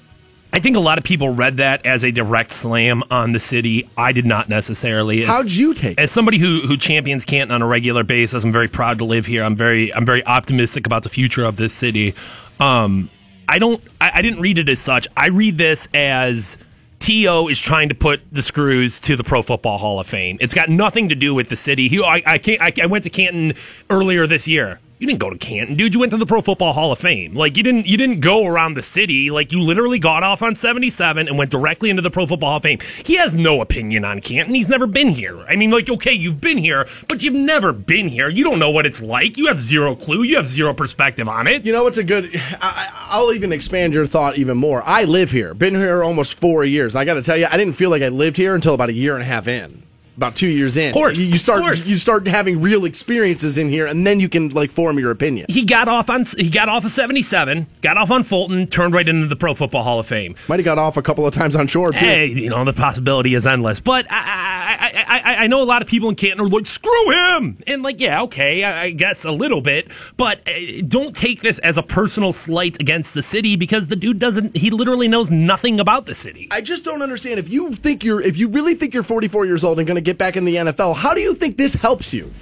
I 0.52 0.58
think 0.58 0.76
a 0.76 0.80
lot 0.80 0.98
of 0.98 1.04
people 1.04 1.30
read 1.30 1.58
that 1.58 1.86
as 1.86 2.04
a 2.04 2.10
direct 2.10 2.50
slam 2.50 3.04
on 3.10 3.32
the 3.32 3.40
city. 3.40 3.88
I 3.96 4.10
did 4.12 4.26
not 4.26 4.48
necessarily. 4.48 5.22
As, 5.22 5.28
How'd 5.28 5.52
you 5.52 5.74
take? 5.74 5.98
As 6.00 6.10
somebody 6.10 6.38
who 6.38 6.62
who 6.66 6.76
champions 6.76 7.24
Canton 7.24 7.54
on 7.54 7.62
a 7.62 7.66
regular 7.66 8.02
basis, 8.02 8.42
I'm 8.42 8.52
very 8.52 8.68
proud 8.68 8.98
to 8.98 9.04
live 9.04 9.26
here. 9.26 9.44
I'm 9.44 9.56
very 9.56 9.94
I'm 9.94 10.04
very 10.04 10.24
optimistic 10.26 10.86
about 10.86 11.04
the 11.04 11.08
future 11.08 11.44
of 11.44 11.56
this 11.56 11.72
city. 11.72 12.14
Um, 12.58 13.10
I 13.48 13.58
don't. 13.58 13.82
I, 14.00 14.10
I 14.14 14.22
didn't 14.22 14.40
read 14.40 14.58
it 14.58 14.68
as 14.68 14.80
such. 14.80 15.06
I 15.16 15.28
read 15.28 15.58
this 15.58 15.88
as. 15.94 16.58
T.O. 16.98 17.48
is 17.48 17.58
trying 17.58 17.88
to 17.88 17.94
put 17.94 18.20
the 18.30 18.42
screws 18.42 19.00
to 19.00 19.16
the 19.16 19.24
Pro 19.24 19.40
Football 19.40 19.78
Hall 19.78 19.98
of 19.98 20.06
Fame. 20.06 20.36
It's 20.38 20.52
got 20.52 20.68
nothing 20.68 21.08
to 21.08 21.14
do 21.14 21.32
with 21.34 21.48
the 21.48 21.56
city. 21.56 21.88
He, 21.88 22.04
I, 22.04 22.22
I, 22.26 22.36
can't, 22.36 22.60
I, 22.60 22.74
I 22.82 22.84
went 22.84 23.04
to 23.04 23.10
Canton 23.10 23.54
earlier 23.88 24.26
this 24.26 24.46
year. 24.46 24.80
You 25.00 25.06
didn't 25.06 25.20
go 25.20 25.30
to 25.30 25.38
Canton, 25.38 25.76
dude. 25.76 25.94
You 25.94 26.00
went 26.00 26.10
to 26.10 26.18
the 26.18 26.26
Pro 26.26 26.42
Football 26.42 26.74
Hall 26.74 26.92
of 26.92 26.98
Fame. 26.98 27.32
Like 27.32 27.56
you 27.56 27.62
didn't 27.62 27.86
you 27.86 27.96
didn't 27.96 28.20
go 28.20 28.44
around 28.44 28.74
the 28.74 28.82
city. 28.82 29.30
Like 29.30 29.50
you 29.50 29.62
literally 29.62 29.98
got 29.98 30.22
off 30.22 30.42
on 30.42 30.54
77 30.54 31.26
and 31.26 31.38
went 31.38 31.50
directly 31.50 31.88
into 31.88 32.02
the 32.02 32.10
Pro 32.10 32.26
Football 32.26 32.50
Hall 32.50 32.56
of 32.58 32.64
Fame. 32.64 32.80
He 33.06 33.14
has 33.14 33.34
no 33.34 33.62
opinion 33.62 34.04
on 34.04 34.20
Canton. 34.20 34.54
He's 34.54 34.68
never 34.68 34.86
been 34.86 35.08
here. 35.08 35.40
I 35.48 35.56
mean, 35.56 35.70
like 35.70 35.88
okay, 35.88 36.12
you've 36.12 36.42
been 36.42 36.58
here, 36.58 36.86
but 37.08 37.22
you've 37.22 37.32
never 37.32 37.72
been 37.72 38.08
here. 38.08 38.28
You 38.28 38.44
don't 38.44 38.58
know 38.58 38.70
what 38.70 38.84
it's 38.84 39.00
like. 39.00 39.38
You 39.38 39.46
have 39.46 39.58
zero 39.58 39.96
clue. 39.96 40.22
You 40.22 40.36
have 40.36 40.48
zero 40.48 40.74
perspective 40.74 41.30
on 41.30 41.46
it. 41.46 41.64
You 41.64 41.72
know 41.72 41.84
what's 41.84 41.96
a 41.96 42.04
good 42.04 42.28
I, 42.60 43.06
I'll 43.08 43.32
even 43.32 43.52
expand 43.52 43.94
your 43.94 44.06
thought 44.06 44.36
even 44.36 44.58
more. 44.58 44.82
I 44.84 45.04
live 45.04 45.30
here. 45.30 45.54
Been 45.54 45.76
here 45.76 46.02
almost 46.02 46.38
4 46.38 46.66
years. 46.66 46.94
I 46.94 47.06
got 47.06 47.14
to 47.14 47.22
tell 47.22 47.38
you, 47.38 47.46
I 47.50 47.56
didn't 47.56 47.72
feel 47.72 47.88
like 47.88 48.02
I 48.02 48.08
lived 48.08 48.36
here 48.36 48.54
until 48.54 48.74
about 48.74 48.90
a 48.90 48.92
year 48.92 49.14
and 49.14 49.22
a 49.22 49.26
half 49.26 49.48
in 49.48 49.82
about 50.20 50.36
two 50.36 50.48
years 50.48 50.76
in. 50.76 50.88
Of 50.88 50.94
course, 50.94 51.16
you, 51.16 51.28
you 51.28 51.38
start 51.38 51.62
course. 51.62 51.88
you 51.88 51.96
start 51.96 52.26
having 52.26 52.60
real 52.60 52.84
experiences 52.84 53.56
in 53.56 53.70
here, 53.70 53.86
and 53.86 54.06
then 54.06 54.20
you 54.20 54.28
can 54.28 54.50
like 54.50 54.70
form 54.70 54.98
your 54.98 55.10
opinion. 55.10 55.46
He 55.48 55.64
got 55.64 55.88
off 55.88 56.10
on 56.10 56.26
he 56.36 56.50
got 56.50 56.68
off 56.68 56.84
of 56.84 56.90
seventy 56.90 57.22
seven, 57.22 57.66
got 57.80 57.96
off 57.96 58.10
on 58.10 58.22
Fulton, 58.22 58.66
turned 58.66 58.92
right 58.92 59.08
into 59.08 59.26
the 59.26 59.36
Pro 59.36 59.54
Football 59.54 59.82
Hall 59.82 59.98
of 59.98 60.06
Fame. 60.06 60.34
Might 60.46 60.58
have 60.58 60.64
got 60.66 60.76
off 60.76 60.98
a 60.98 61.02
couple 61.02 61.26
of 61.26 61.32
times 61.32 61.56
on 61.56 61.66
shore 61.68 61.92
too. 61.92 61.98
Hey, 61.98 62.26
you 62.26 62.50
know 62.50 62.62
the 62.64 62.74
possibility 62.74 63.34
is 63.34 63.46
endless. 63.46 63.80
But 63.80 64.06
I 64.10 64.16
I, 64.18 64.89
I, 65.18 65.34
I 65.36 65.46
know 65.48 65.62
a 65.62 65.64
lot 65.64 65.82
of 65.82 65.88
people 65.88 66.08
in 66.08 66.14
Canton 66.14 66.40
are 66.40 66.48
like, 66.48 66.66
screw 66.66 67.10
him, 67.10 67.58
and 67.66 67.82
like, 67.82 68.00
yeah, 68.00 68.22
okay, 68.22 68.62
I, 68.62 68.84
I 68.84 68.90
guess 68.90 69.24
a 69.24 69.32
little 69.32 69.60
bit, 69.60 69.88
but 70.16 70.46
uh, 70.48 70.82
don't 70.86 71.16
take 71.16 71.42
this 71.42 71.58
as 71.60 71.76
a 71.76 71.82
personal 71.82 72.32
slight 72.32 72.80
against 72.80 73.14
the 73.14 73.22
city 73.22 73.56
because 73.56 73.88
the 73.88 73.96
dude 73.96 74.18
doesn't. 74.18 74.56
He 74.56 74.70
literally 74.70 75.08
knows 75.08 75.30
nothing 75.30 75.80
about 75.80 76.06
the 76.06 76.14
city. 76.14 76.48
I 76.50 76.60
just 76.60 76.84
don't 76.84 77.02
understand 77.02 77.38
if 77.38 77.50
you 77.50 77.72
think 77.72 78.04
you're 78.04 78.20
if 78.20 78.36
you 78.36 78.48
really 78.48 78.74
think 78.74 78.94
you're 78.94 79.02
44 79.02 79.46
years 79.46 79.64
old 79.64 79.78
and 79.78 79.86
going 79.86 79.96
to 79.96 80.00
get 80.00 80.18
back 80.18 80.36
in 80.36 80.44
the 80.44 80.54
NFL. 80.56 80.96
How 80.96 81.14
do 81.14 81.20
you 81.20 81.34
think 81.34 81.56
this 81.56 81.74
helps 81.74 82.12
you? 82.12 82.32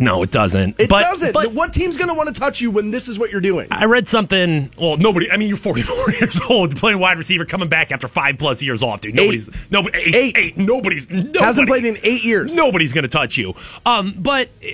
No, 0.00 0.22
it 0.22 0.30
doesn't. 0.30 0.80
It 0.80 0.88
but, 0.88 1.02
doesn't. 1.02 1.32
But 1.32 1.52
what 1.52 1.74
team's 1.74 1.98
going 1.98 2.08
to 2.08 2.14
want 2.14 2.34
to 2.34 2.40
touch 2.40 2.62
you 2.62 2.70
when 2.70 2.90
this 2.90 3.06
is 3.06 3.18
what 3.18 3.30
you're 3.30 3.42
doing? 3.42 3.68
I 3.70 3.84
read 3.84 4.08
something. 4.08 4.70
Well, 4.78 4.96
nobody. 4.96 5.30
I 5.30 5.36
mean, 5.36 5.48
you're 5.48 5.58
44 5.58 6.12
years 6.20 6.40
old, 6.48 6.74
playing 6.74 6.98
wide 6.98 7.18
receiver, 7.18 7.44
coming 7.44 7.68
back 7.68 7.92
after 7.92 8.08
five 8.08 8.38
plus 8.38 8.62
years 8.62 8.82
off, 8.82 9.02
dude. 9.02 9.14
Nobody's. 9.14 9.50
Eight. 9.50 9.54
Nobody. 9.70 9.98
Eight, 9.98 10.14
Eight. 10.14 10.36
eight. 10.38 10.56
Nobody's. 10.58 11.10
Nobody, 11.10 11.38
Hasn't 11.38 11.68
played 11.68 11.84
in 11.84 11.98
eight 12.02 12.24
years. 12.24 12.56
Nobody's 12.56 12.94
going 12.94 13.02
to 13.02 13.08
touch 13.08 13.36
you. 13.36 13.54
Um, 13.84 14.14
but 14.18 14.48
uh, 14.64 14.66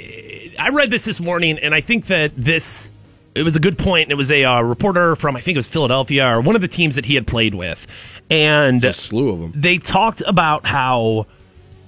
I 0.61 0.69
read 0.71 0.91
this 0.91 1.05
this 1.05 1.21
morning, 1.21 1.59
and 1.59 1.75
I 1.75 1.81
think 1.81 2.07
that 2.07 2.33
this. 2.37 2.93
It 3.35 3.43
was 3.43 3.55
a 3.57 3.61
good 3.61 3.77
point. 3.77 4.11
It 4.11 4.15
was 4.15 4.31
a 4.31 4.45
uh, 4.45 4.63
reporter 4.63 5.15
from 5.15 5.37
I 5.37 5.41
think 5.41 5.57
it 5.57 5.59
was 5.59 5.67
Philadelphia 5.67 6.27
or 6.27 6.41
one 6.41 6.55
of 6.55 6.63
the 6.63 6.69
teams 6.69 6.95
that 6.95 7.05
he 7.05 7.17
had 7.17 7.27
played 7.27 7.55
with, 7.55 7.87
and 8.31 8.83
a 8.83 8.95
slew 8.95 9.31
of 9.31 9.41
them. 9.41 9.53
They 9.55 9.77
talked 9.77 10.23
about 10.27 10.65
how 10.65 11.27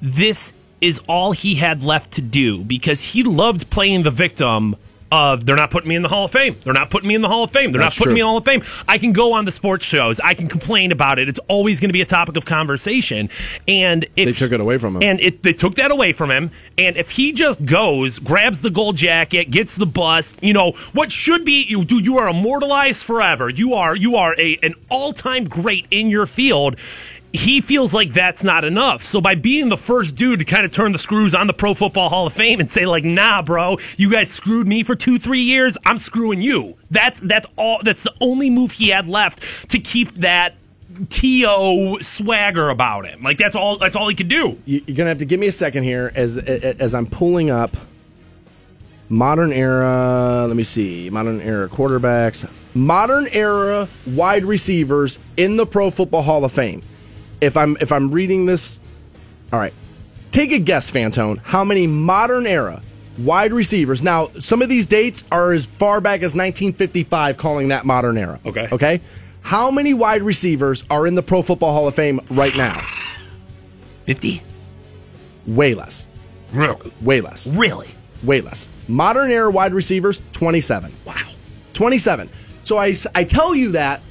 this 0.02 0.52
is 0.80 1.00
all 1.08 1.32
he 1.32 1.56
had 1.56 1.82
left 1.82 2.12
to 2.12 2.20
do 2.20 2.64
because 2.64 3.02
he 3.02 3.22
loved 3.22 3.70
playing 3.70 4.02
the 4.02 4.10
victim 4.10 4.76
of 5.10 5.46
they're 5.46 5.56
not 5.56 5.70
putting 5.70 5.88
me 5.88 5.96
in 5.96 6.02
the 6.02 6.08
Hall 6.08 6.26
of 6.26 6.32
Fame. 6.32 6.56
They're 6.64 6.74
not 6.74 6.90
putting 6.90 7.08
me 7.08 7.14
in 7.14 7.22
the 7.22 7.28
Hall 7.28 7.44
of 7.44 7.50
Fame. 7.50 7.72
They're 7.72 7.80
That's 7.80 7.96
not 7.96 8.04
putting 8.04 8.10
true. 8.10 8.14
me 8.14 8.20
in 8.20 8.24
the 8.24 8.28
Hall 8.28 8.36
of 8.36 8.44
Fame. 8.44 8.62
I 8.86 8.98
can 8.98 9.12
go 9.12 9.32
on 9.32 9.44
the 9.44 9.50
sports 9.50 9.84
shows. 9.84 10.20
I 10.20 10.34
can 10.34 10.48
complain 10.48 10.92
about 10.92 11.18
it. 11.18 11.28
It's 11.28 11.38
always 11.48 11.80
going 11.80 11.88
to 11.88 11.94
be 11.94 12.02
a 12.02 12.06
topic 12.06 12.36
of 12.36 12.44
conversation. 12.44 13.30
And 13.66 14.04
if, 14.16 14.26
They 14.26 14.32
took 14.32 14.52
it 14.52 14.60
away 14.60 14.78
from 14.78 14.96
him. 14.96 15.02
And 15.02 15.20
it, 15.20 15.42
they 15.42 15.52
took 15.52 15.76
that 15.76 15.90
away 15.90 16.12
from 16.12 16.30
him. 16.30 16.50
And 16.76 16.96
if 16.96 17.12
he 17.12 17.32
just 17.32 17.64
goes, 17.64 18.18
grabs 18.18 18.60
the 18.60 18.70
gold 18.70 18.96
jacket, 18.96 19.50
gets 19.50 19.76
the 19.76 19.86
bus, 19.86 20.36
you 20.42 20.52
know 20.52 20.72
what 20.92 21.10
should 21.10 21.44
be, 21.44 21.64
you, 21.64 21.84
dude, 21.84 22.04
you 22.04 22.18
are 22.18 22.28
immortalized 22.28 23.02
forever. 23.04 23.48
You 23.48 23.74
are 23.74 23.96
you 23.96 24.16
are 24.16 24.38
a 24.38 24.58
an 24.62 24.74
all 24.90 25.12
time 25.12 25.44
great 25.44 25.86
in 25.90 26.10
your 26.10 26.26
field 26.26 26.78
he 27.32 27.60
feels 27.60 27.92
like 27.92 28.12
that's 28.12 28.42
not 28.42 28.64
enough. 28.64 29.04
So 29.04 29.20
by 29.20 29.34
being 29.34 29.68
the 29.68 29.76
first 29.76 30.14
dude 30.14 30.38
to 30.38 30.44
kind 30.44 30.64
of 30.64 30.72
turn 30.72 30.92
the 30.92 30.98
screws 30.98 31.34
on 31.34 31.46
the 31.46 31.52
Pro 31.52 31.74
Football 31.74 32.08
Hall 32.08 32.26
of 32.26 32.32
Fame 32.32 32.58
and 32.60 32.70
say 32.70 32.86
like, 32.86 33.04
"Nah, 33.04 33.42
bro, 33.42 33.78
you 33.96 34.10
guys 34.10 34.30
screwed 34.30 34.66
me 34.66 34.82
for 34.82 34.94
2-3 34.96 35.38
years. 35.44 35.76
I'm 35.84 35.98
screwing 35.98 36.40
you." 36.42 36.76
That's 36.90 37.20
that's 37.20 37.46
all 37.56 37.80
that's 37.82 38.02
the 38.02 38.14
only 38.20 38.48
move 38.50 38.72
he 38.72 38.88
had 38.88 39.06
left 39.06 39.68
to 39.70 39.78
keep 39.78 40.14
that 40.16 40.54
to 41.10 41.98
swagger 42.00 42.70
about 42.70 43.06
him. 43.06 43.20
Like 43.22 43.36
that's 43.38 43.54
all 43.54 43.76
that's 43.78 43.94
all 43.94 44.08
he 44.08 44.14
could 44.14 44.28
do. 44.28 44.58
You- 44.64 44.82
You're 44.86 44.96
gonna 44.96 45.10
have 45.10 45.18
to 45.18 45.24
give 45.26 45.38
me 45.38 45.46
a 45.48 45.52
second 45.52 45.84
here 45.84 46.10
as 46.14 46.38
as 46.38 46.94
I'm 46.94 47.06
pulling 47.06 47.50
up 47.50 47.76
modern 49.08 49.52
era. 49.52 50.46
Let 50.46 50.56
me 50.56 50.64
see, 50.64 51.10
modern 51.10 51.40
era 51.40 51.68
quarterbacks, 51.68 52.48
modern 52.74 53.26
era 53.32 53.88
wide 54.06 54.44
receivers 54.44 55.18
in 55.36 55.56
the 55.56 55.66
Pro 55.66 55.90
Football 55.90 56.22
Hall 56.22 56.44
of 56.44 56.52
Fame. 56.52 56.82
If 57.40 57.56
I'm 57.56 57.76
if 57.80 57.92
I'm 57.92 58.10
reading 58.10 58.46
this, 58.46 58.80
all 59.52 59.58
right, 59.58 59.72
take 60.30 60.52
a 60.52 60.58
guess, 60.58 60.90
Fantone. 60.90 61.38
How 61.38 61.64
many 61.64 61.86
modern 61.86 62.46
era 62.46 62.82
wide 63.18 63.52
receivers? 63.52 64.02
Now, 64.02 64.28
some 64.38 64.62
of 64.62 64.68
these 64.68 64.86
dates 64.86 65.24
are 65.30 65.52
as 65.52 65.66
far 65.66 66.00
back 66.00 66.18
as 66.18 66.34
1955, 66.34 67.36
calling 67.36 67.68
that 67.68 67.84
modern 67.84 68.18
era. 68.18 68.40
Okay. 68.44 68.68
Okay. 68.70 69.00
How 69.42 69.70
many 69.70 69.94
wide 69.94 70.22
receivers 70.22 70.84
are 70.90 71.06
in 71.06 71.14
the 71.14 71.22
Pro 71.22 71.42
Football 71.42 71.72
Hall 71.72 71.88
of 71.88 71.94
Fame 71.94 72.20
right 72.30 72.54
now? 72.56 72.84
50? 74.04 74.42
Way 75.46 75.74
less. 75.74 76.06
Really? 76.52 76.92
Way 77.00 77.20
less. 77.20 77.46
Really? 77.46 77.88
Way 78.22 78.40
less. 78.40 78.68
Modern 78.88 79.30
era 79.30 79.50
wide 79.50 79.72
receivers, 79.72 80.20
27. 80.32 80.92
Wow. 81.04 81.14
27. 81.72 82.28
So 82.64 82.76
I, 82.76 82.94
I 83.14 83.24
tell 83.24 83.54
you 83.54 83.72
that 83.72 84.02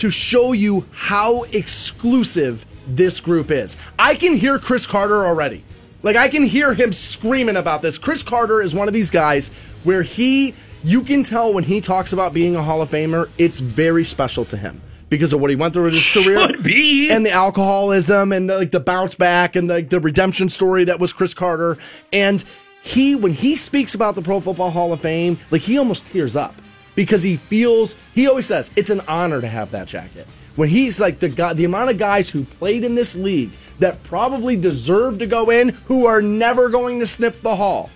to 0.00 0.10
show 0.10 0.52
you 0.52 0.86
how 0.92 1.42
exclusive 1.44 2.64
this 2.86 3.20
group 3.20 3.50
is. 3.50 3.76
I 3.98 4.14
can 4.14 4.36
hear 4.36 4.58
Cris 4.58 4.86
Carter 4.86 5.26
already. 5.26 5.62
Like, 6.02 6.16
I 6.16 6.28
can 6.28 6.44
hear 6.44 6.72
him 6.72 6.92
screaming 6.92 7.56
about 7.56 7.82
this. 7.82 7.98
Cris 7.98 8.22
Carter 8.22 8.62
is 8.62 8.74
one 8.74 8.88
of 8.88 8.94
these 8.94 9.10
guys 9.10 9.50
where 9.84 10.02
he, 10.02 10.54
you 10.82 11.02
can 11.02 11.22
tell 11.22 11.52
when 11.52 11.64
he 11.64 11.82
talks 11.82 12.14
about 12.14 12.32
being 12.32 12.56
a 12.56 12.62
Hall 12.62 12.80
of 12.80 12.88
Famer, 12.88 13.28
it's 13.36 13.60
very 13.60 14.04
special 14.04 14.46
to 14.46 14.56
him 14.56 14.80
because 15.10 15.34
of 15.34 15.40
what 15.40 15.50
he 15.50 15.56
went 15.56 15.74
through 15.74 15.86
in 15.86 15.90
his 15.90 16.10
career. 16.10 16.48
Be. 16.62 17.10
And 17.10 17.26
the 17.26 17.32
alcoholism 17.32 18.32
and 18.32 18.48
the, 18.48 18.56
like 18.56 18.70
the 18.70 18.80
bounce 18.80 19.14
back 19.14 19.54
and 19.56 19.68
the, 19.68 19.82
the 19.82 20.00
redemption 20.00 20.48
story 20.48 20.84
that 20.84 20.98
was 20.98 21.12
Cris 21.12 21.34
Carter. 21.34 21.76
And 22.10 22.42
he, 22.82 23.14
when 23.14 23.32
he 23.32 23.54
speaks 23.56 23.94
about 23.94 24.14
the 24.14 24.22
Pro 24.22 24.40
Football 24.40 24.70
Hall 24.70 24.94
of 24.94 25.02
Fame, 25.02 25.38
like 25.50 25.60
he 25.60 25.76
almost 25.76 26.06
tears 26.06 26.36
up 26.36 26.54
because 27.00 27.22
he 27.22 27.36
feels, 27.36 27.96
he 28.14 28.28
always 28.28 28.44
says, 28.44 28.70
it's 28.76 28.90
an 28.90 29.00
honor 29.08 29.40
to 29.40 29.48
have 29.48 29.70
that 29.70 29.88
jacket. 29.88 30.26
When 30.54 30.68
he's 30.68 31.00
like 31.00 31.18
the 31.18 31.30
guy, 31.30 31.54
the 31.54 31.64
amount 31.64 31.88
of 31.88 31.96
guys 31.96 32.28
who 32.28 32.44
played 32.44 32.84
in 32.84 32.94
this 32.94 33.14
league 33.14 33.52
that 33.78 34.02
probably 34.02 34.54
deserve 34.54 35.18
to 35.20 35.26
go 35.26 35.48
in 35.48 35.70
who 35.86 36.04
are 36.04 36.20
never 36.20 36.68
going 36.68 37.00
to 37.00 37.06
snip 37.06 37.40
the 37.40 37.56
hall. 37.56 37.88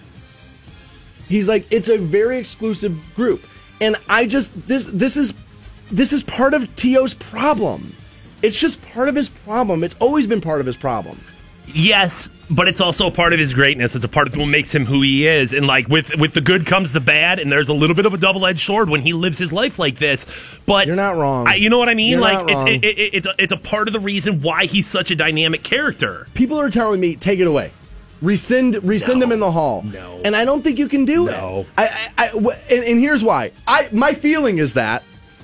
He's 1.28 1.50
like, 1.50 1.66
it's 1.70 1.90
a 1.90 1.98
very 1.98 2.38
exclusive 2.38 2.98
group. 3.14 3.44
And 3.78 3.94
I 4.08 4.26
just 4.26 4.66
this 4.66 4.86
this 4.86 5.18
is 5.18 5.34
this 5.90 6.14
is 6.14 6.22
part 6.22 6.54
of 6.54 6.74
T.O.'s 6.74 7.12
problem. 7.12 7.94
It's 8.40 8.58
just 8.58 8.80
part 8.92 9.10
of 9.10 9.14
his 9.14 9.28
problem. 9.28 9.84
It's 9.84 9.96
always 10.00 10.26
been 10.26 10.40
part 10.40 10.60
of 10.60 10.66
his 10.66 10.78
problem. 10.78 11.22
Yes, 11.66 12.30
but 12.50 12.68
it's 12.68 12.80
also 12.80 13.06
a 13.06 13.10
part 13.10 13.32
of 13.32 13.38
his 13.38 13.54
greatness. 13.54 13.94
It's 13.94 14.04
a 14.04 14.08
part 14.08 14.26
of 14.28 14.36
what 14.36 14.46
makes 14.46 14.74
him 14.74 14.84
who 14.84 15.02
he 15.02 15.26
is. 15.26 15.52
And 15.52 15.66
like 15.66 15.88
with 15.88 16.14
with 16.16 16.34
the 16.34 16.40
good 16.40 16.66
comes 16.66 16.92
the 16.92 17.00
bad, 17.00 17.38
and 17.38 17.50
there's 17.50 17.68
a 17.68 17.72
little 17.74 17.96
bit 17.96 18.06
of 18.06 18.14
a 18.14 18.16
double 18.18 18.46
edged 18.46 18.60
sword 18.66 18.88
when 18.88 19.02
he 19.02 19.12
lives 19.12 19.38
his 19.38 19.52
life 19.52 19.78
like 19.78 19.96
this. 19.96 20.26
But 20.66 20.86
you're 20.86 20.96
not 20.96 21.16
wrong. 21.16 21.48
I, 21.48 21.54
you 21.54 21.70
know 21.70 21.78
what 21.78 21.88
I 21.88 21.94
mean? 21.94 22.10
You're 22.10 22.20
like 22.20 22.46
it's 22.48 22.62
it, 22.62 22.84
it, 22.84 23.14
it's 23.14 23.26
a, 23.26 23.34
it's 23.38 23.52
a 23.52 23.56
part 23.56 23.88
of 23.88 23.92
the 23.92 24.00
reason 24.00 24.42
why 24.42 24.66
he's 24.66 24.86
such 24.86 25.10
a 25.10 25.16
dynamic 25.16 25.62
character. 25.62 26.26
People 26.34 26.60
are 26.60 26.70
telling 26.70 27.00
me, 27.00 27.16
take 27.16 27.40
it 27.40 27.46
away. 27.46 27.72
Rescind 28.22 28.82
rescind 28.84 29.22
him 29.22 29.32
in 29.32 29.40
the 29.40 29.50
hall. 29.50 29.82
No. 29.82 30.20
And 30.24 30.34
I 30.36 30.44
don't 30.44 30.62
think 30.62 30.78
you 30.78 30.88
can 30.88 31.04
do 31.04 31.26
No. 31.26 31.60
it. 31.60 31.66
I, 31.76 31.84
I, 31.86 32.24
I 32.24 32.28
w- 32.28 32.56
and, 32.70 32.84
and 32.84 32.98
here's 33.00 33.22
why. 33.22 33.52
I 33.66 33.88
my 33.92 34.14
feeling 34.14 34.58
is 34.58 34.74
that 34.74 35.02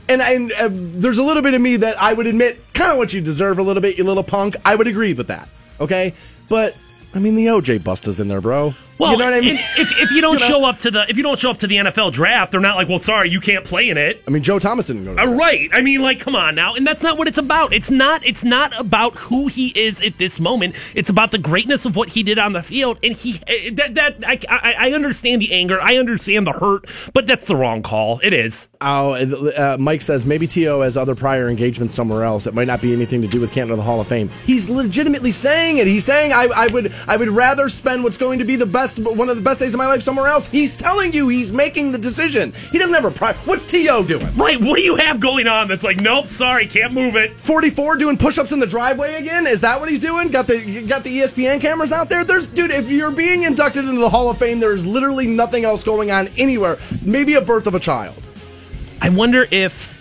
and, 0.08 0.20
and 0.22 0.52
uh, 0.52 0.68
there's 0.72 1.18
a 1.18 1.22
little 1.22 1.42
bit 1.42 1.54
of 1.54 1.60
me 1.60 1.76
that 1.76 2.00
I 2.02 2.12
would 2.12 2.26
admit 2.26 2.72
kind 2.74 2.90
of 2.90 2.98
what 2.98 3.12
you 3.12 3.20
deserve 3.20 3.58
a 3.58 3.62
little 3.62 3.80
bit, 3.82 3.96
you 3.98 4.04
little 4.04 4.24
punk. 4.24 4.56
I 4.64 4.74
would 4.74 4.86
agree 4.86 5.12
with 5.12 5.28
that. 5.28 5.48
Okay? 5.80 6.14
But 6.48 6.74
I 7.12 7.18
mean 7.18 7.34
the 7.34 7.46
OJ 7.46 7.82
bust 7.82 8.06
is 8.06 8.20
in 8.20 8.28
there, 8.28 8.40
bro. 8.40 8.74
Well, 9.00 9.12
you 9.12 9.18
know 9.18 9.24
what 9.24 9.34
I 9.34 9.40
mean? 9.40 9.54
if, 9.54 10.00
if, 10.02 10.10
you 10.12 10.20
don't 10.20 10.34
You 10.40 10.40
know? 10.40 10.46
show 10.46 10.64
up 10.64 10.78
to 10.80 10.90
the 10.90 11.08
if 11.08 11.16
you 11.16 11.22
don't 11.22 11.38
show 11.38 11.50
up 11.50 11.58
to 11.58 11.66
the 11.66 11.76
NFL 11.76 12.12
draft, 12.12 12.52
they're 12.52 12.60
not 12.60 12.76
like, 12.76 12.88
well, 12.88 12.98
sorry, 12.98 13.30
you 13.30 13.40
can't 13.40 13.64
play 13.64 13.88
in 13.88 13.98
it. 13.98 14.22
I 14.26 14.30
mean, 14.30 14.42
Joe 14.42 14.58
Thomas 14.58 14.86
didn't 14.86 15.04
go 15.04 15.14
to 15.16 15.22
Uh, 15.22 15.26
right. 15.26 15.68
I 15.72 15.80
mean, 15.80 16.02
like, 16.02 16.20
come 16.20 16.36
on 16.36 16.54
now. 16.54 16.74
And 16.74 16.86
that's 16.86 17.02
not 17.02 17.18
what 17.18 17.26
it's 17.26 17.38
about. 17.38 17.72
It's 17.72 17.90
not. 17.90 18.24
It's 18.24 18.44
not 18.44 18.78
about 18.78 19.16
who 19.16 19.48
he 19.48 19.68
is 19.68 20.00
at 20.00 20.18
this 20.18 20.38
moment. 20.38 20.74
It's 20.94 21.10
about 21.10 21.30
the 21.30 21.38
greatness 21.38 21.84
of 21.84 21.96
what 21.96 22.10
he 22.10 22.22
did 22.22 22.38
on 22.38 22.52
the 22.52 22.62
field. 22.62 22.98
And 23.02 23.14
he 23.14 23.40
eh, 23.46 23.70
that 23.74 23.94
that 23.94 24.16
I 24.26 24.38
I, 24.48 24.88
I 24.88 24.92
understand 24.92 25.42
the 25.42 25.52
anger. 25.52 25.80
I 25.80 25.96
understand 25.96 26.46
the 26.46 26.52
hurt. 26.52 26.86
But 27.14 27.26
that's 27.26 27.46
the 27.46 27.56
wrong 27.56 27.82
call. 27.82 28.20
It 28.22 28.32
is. 28.32 28.68
Oh, 28.80 29.12
uh, 29.14 29.76
Mike 29.80 30.02
says 30.02 30.26
maybe 30.26 30.46
T.O. 30.46 30.80
has 30.82 30.96
other 30.96 31.14
prior 31.14 31.48
engagements 31.48 31.94
somewhere 31.94 32.24
else. 32.24 32.46
It 32.46 32.54
might 32.54 32.66
not 32.66 32.80
be 32.80 32.92
anything 32.92 33.22
to 33.22 33.28
do 33.28 33.40
with 33.40 33.52
Canton 33.52 33.72
or 33.72 33.76
the 33.76 33.82
Hall 33.82 34.00
of 34.00 34.06
Fame. 34.06 34.30
He's 34.46 34.68
legitimately 34.68 35.32
saying 35.32 35.78
it. 35.78 35.86
He's 35.86 36.04
saying 36.04 36.32
I, 36.32 36.48
I 36.54 36.66
would 36.68 36.92
I 37.06 37.16
would 37.16 37.28
rather 37.28 37.68
spend 37.68 38.04
what's 38.04 38.18
going 38.18 38.38
to 38.38 38.44
be 38.44 38.56
the 38.56 38.66
best 38.66 38.89
one 38.98 39.28
of 39.28 39.36
the 39.36 39.42
best 39.42 39.60
days 39.60 39.74
of 39.74 39.78
my 39.78 39.86
life 39.86 40.02
somewhere 40.02 40.26
else. 40.26 40.48
He's 40.48 40.74
telling 40.74 41.12
you 41.12 41.28
he's 41.28 41.52
making 41.52 41.92
the 41.92 41.98
decision. 41.98 42.52
He 42.72 42.78
doesn't 42.78 42.94
have 42.94 43.04
a. 43.04 43.34
What's 43.44 43.66
T.O. 43.66 44.04
doing? 44.04 44.34
Right. 44.36 44.60
What 44.60 44.76
do 44.76 44.82
you 44.82 44.96
have 44.96 45.20
going 45.20 45.46
on? 45.46 45.68
That's 45.68 45.84
like, 45.84 46.00
nope. 46.00 46.28
Sorry, 46.28 46.66
can't 46.66 46.92
move 46.92 47.16
it. 47.16 47.38
44 47.38 47.96
doing 47.96 48.16
push-ups 48.16 48.52
in 48.52 48.60
the 48.60 48.66
driveway 48.66 49.14
again? 49.16 49.46
Is 49.46 49.60
that 49.60 49.78
what 49.78 49.90
he's 49.90 50.00
doing? 50.00 50.28
Got 50.28 50.46
the 50.46 50.82
got 50.82 51.04
the 51.04 51.20
ESPN 51.20 51.60
cameras 51.60 51.92
out 51.92 52.08
there? 52.08 52.24
There's 52.24 52.46
dude, 52.46 52.70
if 52.70 52.90
you're 52.90 53.10
being 53.10 53.42
inducted 53.42 53.86
into 53.86 54.00
the 54.00 54.08
Hall 54.08 54.30
of 54.30 54.38
Fame, 54.38 54.58
there's 54.58 54.86
literally 54.86 55.26
nothing 55.26 55.64
else 55.64 55.84
going 55.84 56.10
on 56.10 56.28
anywhere. 56.38 56.78
Maybe 57.02 57.34
a 57.34 57.40
birth 57.40 57.66
of 57.66 57.74
a 57.74 57.80
child. 57.80 58.16
I 59.02 59.10
wonder 59.10 59.46
if 59.50 59.99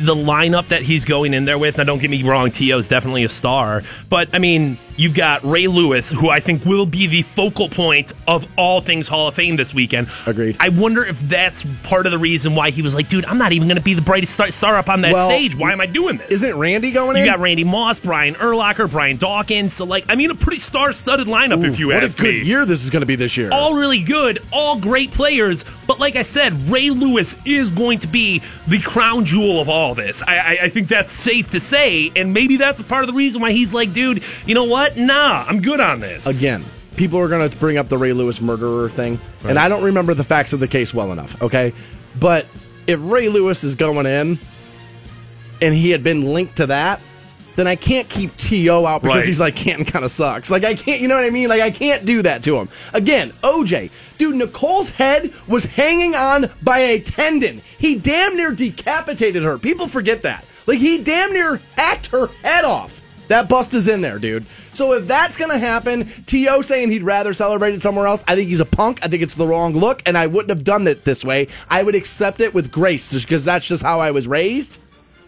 the 0.00 0.14
lineup 0.14 0.68
that 0.68 0.82
he's 0.82 1.04
going 1.04 1.34
in 1.34 1.44
there 1.44 1.58
with. 1.58 1.78
Now, 1.78 1.84
don't 1.84 1.98
get 1.98 2.10
me 2.10 2.22
wrong, 2.22 2.50
T.O. 2.50 2.78
is 2.78 2.88
definitely 2.88 3.24
a 3.24 3.28
star, 3.28 3.82
but 4.08 4.28
I 4.32 4.38
mean, 4.38 4.78
you've 4.96 5.14
got 5.14 5.44
Ray 5.44 5.66
Lewis, 5.66 6.10
who 6.10 6.28
I 6.28 6.40
think 6.40 6.64
will 6.64 6.86
be 6.86 7.06
the 7.06 7.22
focal 7.22 7.68
point 7.68 8.12
of 8.28 8.46
all 8.56 8.80
things 8.80 9.08
Hall 9.08 9.28
of 9.28 9.34
Fame 9.34 9.56
this 9.56 9.72
weekend. 9.72 10.08
Agreed. 10.26 10.56
I 10.60 10.68
wonder 10.68 11.04
if 11.04 11.18
that's 11.20 11.64
part 11.82 12.06
of 12.06 12.12
the 12.12 12.18
reason 12.18 12.54
why 12.54 12.70
he 12.70 12.82
was 12.82 12.94
like, 12.94 13.08
dude, 13.08 13.24
I'm 13.24 13.38
not 13.38 13.52
even 13.52 13.68
going 13.68 13.76
to 13.76 13.82
be 13.82 13.94
the 13.94 14.02
brightest 14.02 14.34
star, 14.34 14.50
star 14.50 14.76
up 14.76 14.88
on 14.88 15.00
that 15.02 15.12
Well, 15.12 15.28
stage. 15.28 15.56
Why 15.56 15.72
am 15.72 15.80
I 15.80 15.86
doing 15.86 16.18
this? 16.18 16.30
Isn't 16.42 16.58
Randy 16.58 16.90
going 16.90 17.16
you 17.16 17.22
in? 17.22 17.26
You 17.26 17.32
got 17.32 17.40
Randy 17.40 17.64
Moss, 17.64 17.98
Brian 17.98 18.34
Urlacher, 18.34 18.90
Brian 18.90 19.16
Dawkins. 19.16 19.72
So, 19.72 19.84
like, 19.84 20.04
I 20.08 20.16
mean, 20.16 20.30
a 20.30 20.34
pretty 20.34 20.60
star-studded 20.60 21.26
lineup, 21.26 21.64
if 21.66 21.78
you 21.78 21.92
ask 21.92 22.18
me. 22.18 22.24
what 22.24 22.28
a 22.28 22.32
good 22.32 22.42
me 22.42 22.48
year 22.48 22.64
this 22.66 22.82
is 22.84 22.90
going 22.90 23.00
to 23.00 23.06
be 23.06 23.16
this 23.16 23.36
year. 23.36 23.50
all 23.52 23.74
really 23.74 24.02
good, 24.02 24.42
all 24.52 24.76
great 24.78 25.10
players. 25.12 25.64
But 25.86 25.98
like 25.98 26.16
I 26.16 26.22
said, 26.22 26.68
Ray 26.68 26.90
Lewis 26.90 27.34
is 27.44 27.70
going 27.70 28.00
to 28.00 28.08
be 28.08 28.42
the 28.68 28.78
crown 28.80 29.24
jewel 29.24 29.60
of 29.60 29.68
all 29.68 29.89
this. 29.94 30.22
I, 30.22 30.36
I, 30.36 30.58
I 30.62 30.68
think 30.68 30.88
that's 30.88 31.12
safe 31.12 31.50
to 31.50 31.60
say, 31.60 32.12
and 32.16 32.32
maybe 32.32 32.56
that's 32.56 32.80
a 32.80 32.84
part 32.84 33.02
of 33.02 33.08
the 33.08 33.14
reason 33.14 33.40
why 33.40 33.52
he's 33.52 33.72
like, 33.74 33.92
dude, 33.92 34.22
you 34.46 34.54
know 34.54 34.64
what? 34.64 34.96
Nah, 34.96 35.44
I'm 35.46 35.60
good 35.60 35.80
on 35.80 36.00
this. 36.00 36.26
Again, 36.26 36.64
people 36.96 37.18
are 37.18 37.28
going 37.28 37.48
to 37.48 37.56
bring 37.58 37.78
up 37.78 37.88
the 37.88 37.98
Ray 37.98 38.12
Lewis 38.12 38.40
murderer 38.40 38.88
thing, 38.88 39.20
and 39.44 39.58
I 39.58 39.68
don't 39.68 39.84
remember 39.84 40.14
the 40.14 40.24
facts 40.24 40.52
of 40.52 40.60
the 40.60 40.68
case 40.68 40.92
well 40.92 41.12
enough, 41.12 41.40
okay? 41.42 41.72
But 42.18 42.46
if 42.86 42.98
Ray 43.02 43.28
Lewis 43.28 43.64
is 43.64 43.74
going 43.74 44.06
in 44.06 44.38
and 45.62 45.74
he 45.74 45.90
had 45.90 46.02
been 46.02 46.32
linked 46.32 46.56
to 46.56 46.66
that, 46.66 47.00
then 47.56 47.66
I 47.66 47.76
can't 47.76 48.08
keep 48.08 48.36
T.O. 48.36 48.84
out 48.86 49.02
because 49.02 49.18
Right. 49.18 49.26
he's 49.26 49.40
like, 49.40 49.56
Canton 49.56 49.84
kind 49.84 50.04
of 50.04 50.10
sucks. 50.10 50.50
Like, 50.50 50.64
I 50.64 50.74
can't, 50.74 51.00
you 51.00 51.08
know 51.08 51.14
what 51.16 51.24
I 51.24 51.30
mean? 51.30 51.48
Like, 51.48 51.60
I 51.60 51.70
can't 51.70 52.04
do 52.04 52.22
that 52.22 52.42
to 52.44 52.56
him. 52.58 52.68
Again, 52.92 53.32
OJ, 53.42 53.90
dude, 54.18 54.36
Nicole's 54.36 54.90
head 54.90 55.32
was 55.46 55.64
hanging 55.64 56.14
on 56.14 56.50
by 56.62 56.78
a 56.78 57.00
tendon. 57.00 57.62
He 57.78 57.96
damn 57.96 58.36
near 58.36 58.52
decapitated 58.52 59.42
her. 59.42 59.58
People 59.58 59.88
forget 59.88 60.22
that. 60.22 60.44
Like, 60.66 60.78
he 60.78 60.98
damn 61.02 61.32
near 61.32 61.60
hacked 61.76 62.08
her 62.08 62.28
head 62.42 62.64
off. 62.64 63.02
That 63.28 63.48
bust 63.48 63.74
is 63.74 63.86
in 63.86 64.00
there, 64.00 64.18
dude. 64.18 64.44
So 64.72 64.94
if 64.94 65.06
that's 65.06 65.36
gonna 65.36 65.58
happen, 65.58 66.06
T.O. 66.26 66.62
saying 66.62 66.90
he'd 66.90 67.04
rather 67.04 67.32
celebrate 67.32 67.74
it 67.74 67.80
somewhere 67.82 68.06
else, 68.08 68.24
I 68.26 68.34
think 68.34 68.48
he's 68.48 68.58
a 68.58 68.64
punk. 68.64 68.98
I 69.04 69.08
think 69.08 69.22
it's 69.22 69.36
the 69.36 69.46
wrong 69.46 69.72
look, 69.74 70.02
and 70.04 70.18
I 70.18 70.26
wouldn't 70.26 70.50
have 70.50 70.64
done 70.64 70.88
it 70.88 71.04
this 71.04 71.24
way. 71.24 71.46
I 71.68 71.84
would 71.84 71.94
accept 71.94 72.40
it 72.40 72.54
with 72.54 72.72
grace, 72.72 73.12
because 73.22 73.44
that's 73.44 73.66
just 73.68 73.84
how 73.84 74.00
I 74.00 74.10
was 74.10 74.26
raised. 74.26 74.78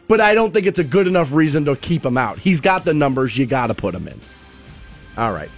But 0.09 0.21
I 0.21 0.35
don't 0.35 0.53
think 0.53 0.67
it's 0.67 0.79
a 0.79 0.85
good 0.85 1.07
enough 1.07 1.33
reason 1.33 1.65
to 1.67 1.77
keep 1.77 2.05
him 2.05 2.19
out. 2.19 2.39
He's 2.39 2.61
got 2.61 2.85
the 2.85 2.95
numbers. 2.95 3.37
You 3.39 3.47
got 3.47 3.69
to 3.69 3.75
put 3.75 3.95
him 3.95 4.09
in. 4.09 4.21
All 5.17 5.33
right. 5.33 5.51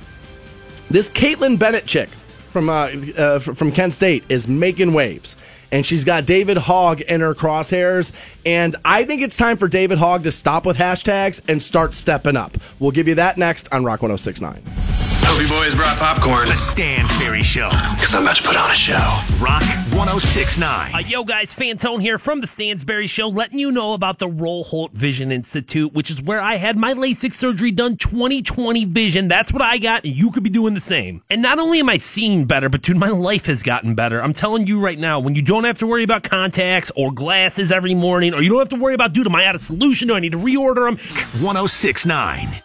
This 0.91 1.09
Kaitlin 1.09 1.59
Bennett 1.59 1.87
chick 1.87 2.09
from 2.51 2.69
uh, 2.69 2.91
uh, 3.19 3.39
from 3.39 3.73
Kent 3.73 3.95
State 3.95 4.25
is 4.29 4.47
making 4.47 4.93
waves, 4.95 5.37
and 5.73 5.85
she's 5.85 6.05
got 6.05 6.27
David 6.27 6.57
Hogg 6.57 7.01
in 7.01 7.21
her 7.21 7.35
crosshairs. 7.35 8.13
And 8.47 8.77
I 8.85 9.05
think 9.05 9.23
it's 9.23 9.37
time 9.37 9.57
for 9.57 9.67
David 9.67 9.99
Hogg 9.99 10.23
to 10.25 10.33
stop 10.33 10.67
with 10.67 10.77
hashtags 10.77 11.41
and 11.49 11.61
start 11.61 11.95
stepping 11.95 12.37
up. 12.37 12.57
We'll 12.79 12.93
give 12.93 13.09
you 13.09 13.17
that 13.17 13.39
next 13.39 13.73
on 13.73 13.85
Rock 13.85 14.03
1069. 14.03 15.24
Hope 15.35 15.43
you 15.43 15.49
boys 15.49 15.74
brought 15.74 15.99
popcorn. 15.99 16.47
The 16.47 16.55
Stansbury 16.55 17.43
Show. 17.43 17.68
Because 17.68 18.14
I'm 18.14 18.22
about 18.22 18.37
to 18.37 18.45
put 18.45 18.57
on 18.57 18.70
a 18.70 18.74
show. 18.74 19.20
Rock 19.41 19.64
1069. 19.91 20.95
Uh, 20.95 20.99
yo, 20.99 21.24
guys, 21.24 21.53
Fantone 21.53 22.01
here 22.01 22.20
from 22.20 22.41
the 22.41 22.47
Stansbury 22.47 23.09
Show, 23.09 23.26
letting 23.26 23.59
you 23.59 23.72
know 23.72 23.95
about 23.95 24.20
the 24.20 24.28
Roholt 24.28 24.93
Vision 24.93 25.32
Institute, 25.32 25.93
which 25.93 26.09
is 26.09 26.23
where 26.23 26.40
I 26.40 26.55
had 26.55 26.77
my 26.77 26.94
LASIK 26.94 27.35
surgery 27.35 27.73
done 27.73 27.97
2020 27.97 28.85
vision. 28.85 29.27
That's 29.27 29.52
what 29.52 29.61
I 29.61 29.78
got, 29.78 30.05
and 30.05 30.15
you 30.15 30.31
could 30.31 30.44
be 30.44 30.51
doing 30.51 30.73
the 30.73 30.78
same. 30.78 31.20
And 31.28 31.43
not 31.43 31.59
only 31.59 31.81
am 31.81 31.89
I 31.89 31.98
seeing 31.98 32.44
better, 32.44 32.69
but 32.69 32.82
dude, 32.82 32.97
my 32.97 33.09
life 33.09 33.47
has 33.47 33.65
gotten 33.65 33.97
better. 33.97 34.23
I'm 34.23 34.35
telling 34.35 34.69
you 34.69 34.78
right 34.78 35.01
now, 35.01 35.19
when 35.19 35.35
you 35.35 35.43
don't 35.43 35.65
have 35.65 35.81
to 35.81 35.86
worry 35.89 36.05
about 36.05 36.23
contacts 36.23 36.93
or 36.94 37.11
glasses 37.11 37.73
every 37.73 37.97
morning, 37.97 38.35
or 38.35 38.40
you 38.40 38.51
don't 38.51 38.61
have 38.61 38.69
to 38.69 38.77
worry 38.77 38.94
about, 38.94 39.12
dude, 39.12 39.27
am 39.27 39.35
I 39.35 39.47
out 39.47 39.56
of 39.56 39.62
solution? 39.62 40.06
Do 40.06 40.15
I 40.15 40.20
need 40.20 40.31
to 40.31 40.39
reorder 40.39 40.86
them? 40.86 40.97
1069. 41.43 42.62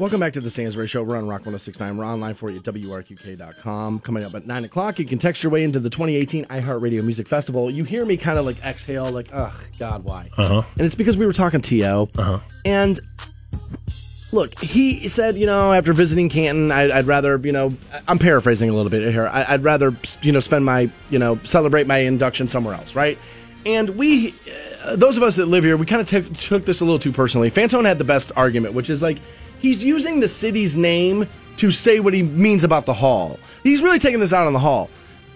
Welcome 0.00 0.18
back 0.18 0.32
to 0.32 0.40
the 0.40 0.48
Stansbury 0.48 0.88
Show. 0.88 1.02
We're 1.02 1.18
on 1.18 1.28
Rock 1.28 1.40
1069. 1.40 1.98
We're 1.98 2.06
online 2.06 2.32
for 2.32 2.48
you 2.48 2.56
at 2.56 2.62
WRQK.com. 2.62 3.98
Coming 3.98 4.24
up 4.24 4.34
at 4.34 4.46
9 4.46 4.64
o'clock, 4.64 4.98
you 4.98 5.04
can 5.04 5.18
text 5.18 5.42
your 5.42 5.52
way 5.52 5.62
into 5.62 5.78
the 5.78 5.90
2018 5.90 6.46
iHeartRadio 6.46 7.04
Music 7.04 7.28
Festival. 7.28 7.70
You 7.70 7.84
hear 7.84 8.06
me 8.06 8.16
kind 8.16 8.38
of 8.38 8.46
like 8.46 8.64
exhale, 8.64 9.10
like, 9.10 9.28
ugh, 9.30 9.52
God, 9.78 10.04
why? 10.04 10.30
Uh-huh. 10.38 10.62
And 10.78 10.86
it's 10.86 10.94
because 10.94 11.18
we 11.18 11.26
were 11.26 11.34
talking 11.34 11.60
T.O. 11.60 12.08
Uh-huh. 12.16 12.38
And 12.64 12.98
look, 14.32 14.58
he 14.58 15.06
said, 15.06 15.36
you 15.36 15.44
know, 15.44 15.70
after 15.74 15.92
visiting 15.92 16.30
Canton, 16.30 16.72
I'd, 16.72 16.90
I'd 16.90 17.06
rather, 17.06 17.36
you 17.36 17.52
know, 17.52 17.74
I'm 18.08 18.18
paraphrasing 18.18 18.70
a 18.70 18.72
little 18.72 18.90
bit 18.90 19.12
here. 19.12 19.26
I, 19.26 19.52
I'd 19.52 19.64
rather, 19.64 19.94
you 20.22 20.32
know, 20.32 20.40
spend 20.40 20.64
my, 20.64 20.90
you 21.10 21.18
know, 21.18 21.38
celebrate 21.44 21.86
my 21.86 21.98
induction 21.98 22.48
somewhere 22.48 22.74
else, 22.74 22.94
right? 22.94 23.18
And 23.66 23.90
we, 23.98 24.34
uh, 24.82 24.96
those 24.96 25.18
of 25.18 25.22
us 25.22 25.36
that 25.36 25.44
live 25.44 25.62
here, 25.62 25.76
we 25.76 25.84
kind 25.84 26.00
of 26.00 26.08
took 26.08 26.34
took 26.38 26.64
this 26.64 26.80
a 26.80 26.86
little 26.86 26.98
too 26.98 27.12
personally. 27.12 27.50
Fantone 27.50 27.84
had 27.84 27.98
the 27.98 28.04
best 28.04 28.32
argument, 28.34 28.72
which 28.72 28.88
is 28.88 29.02
like 29.02 29.18
he's 29.60 29.84
using 29.84 30.20
the 30.20 30.28
city's 30.28 30.74
name 30.74 31.26
to 31.56 31.70
say 31.70 32.00
what 32.00 32.14
he 32.14 32.22
means 32.22 32.64
about 32.64 32.86
the 32.86 32.94
hall. 32.94 33.38
He's 33.62 33.82
really 33.82 33.98
taking 33.98 34.20
this 34.20 34.32
out 34.32 34.46
on 34.46 34.52
the 34.52 34.58
hall. 34.58 34.90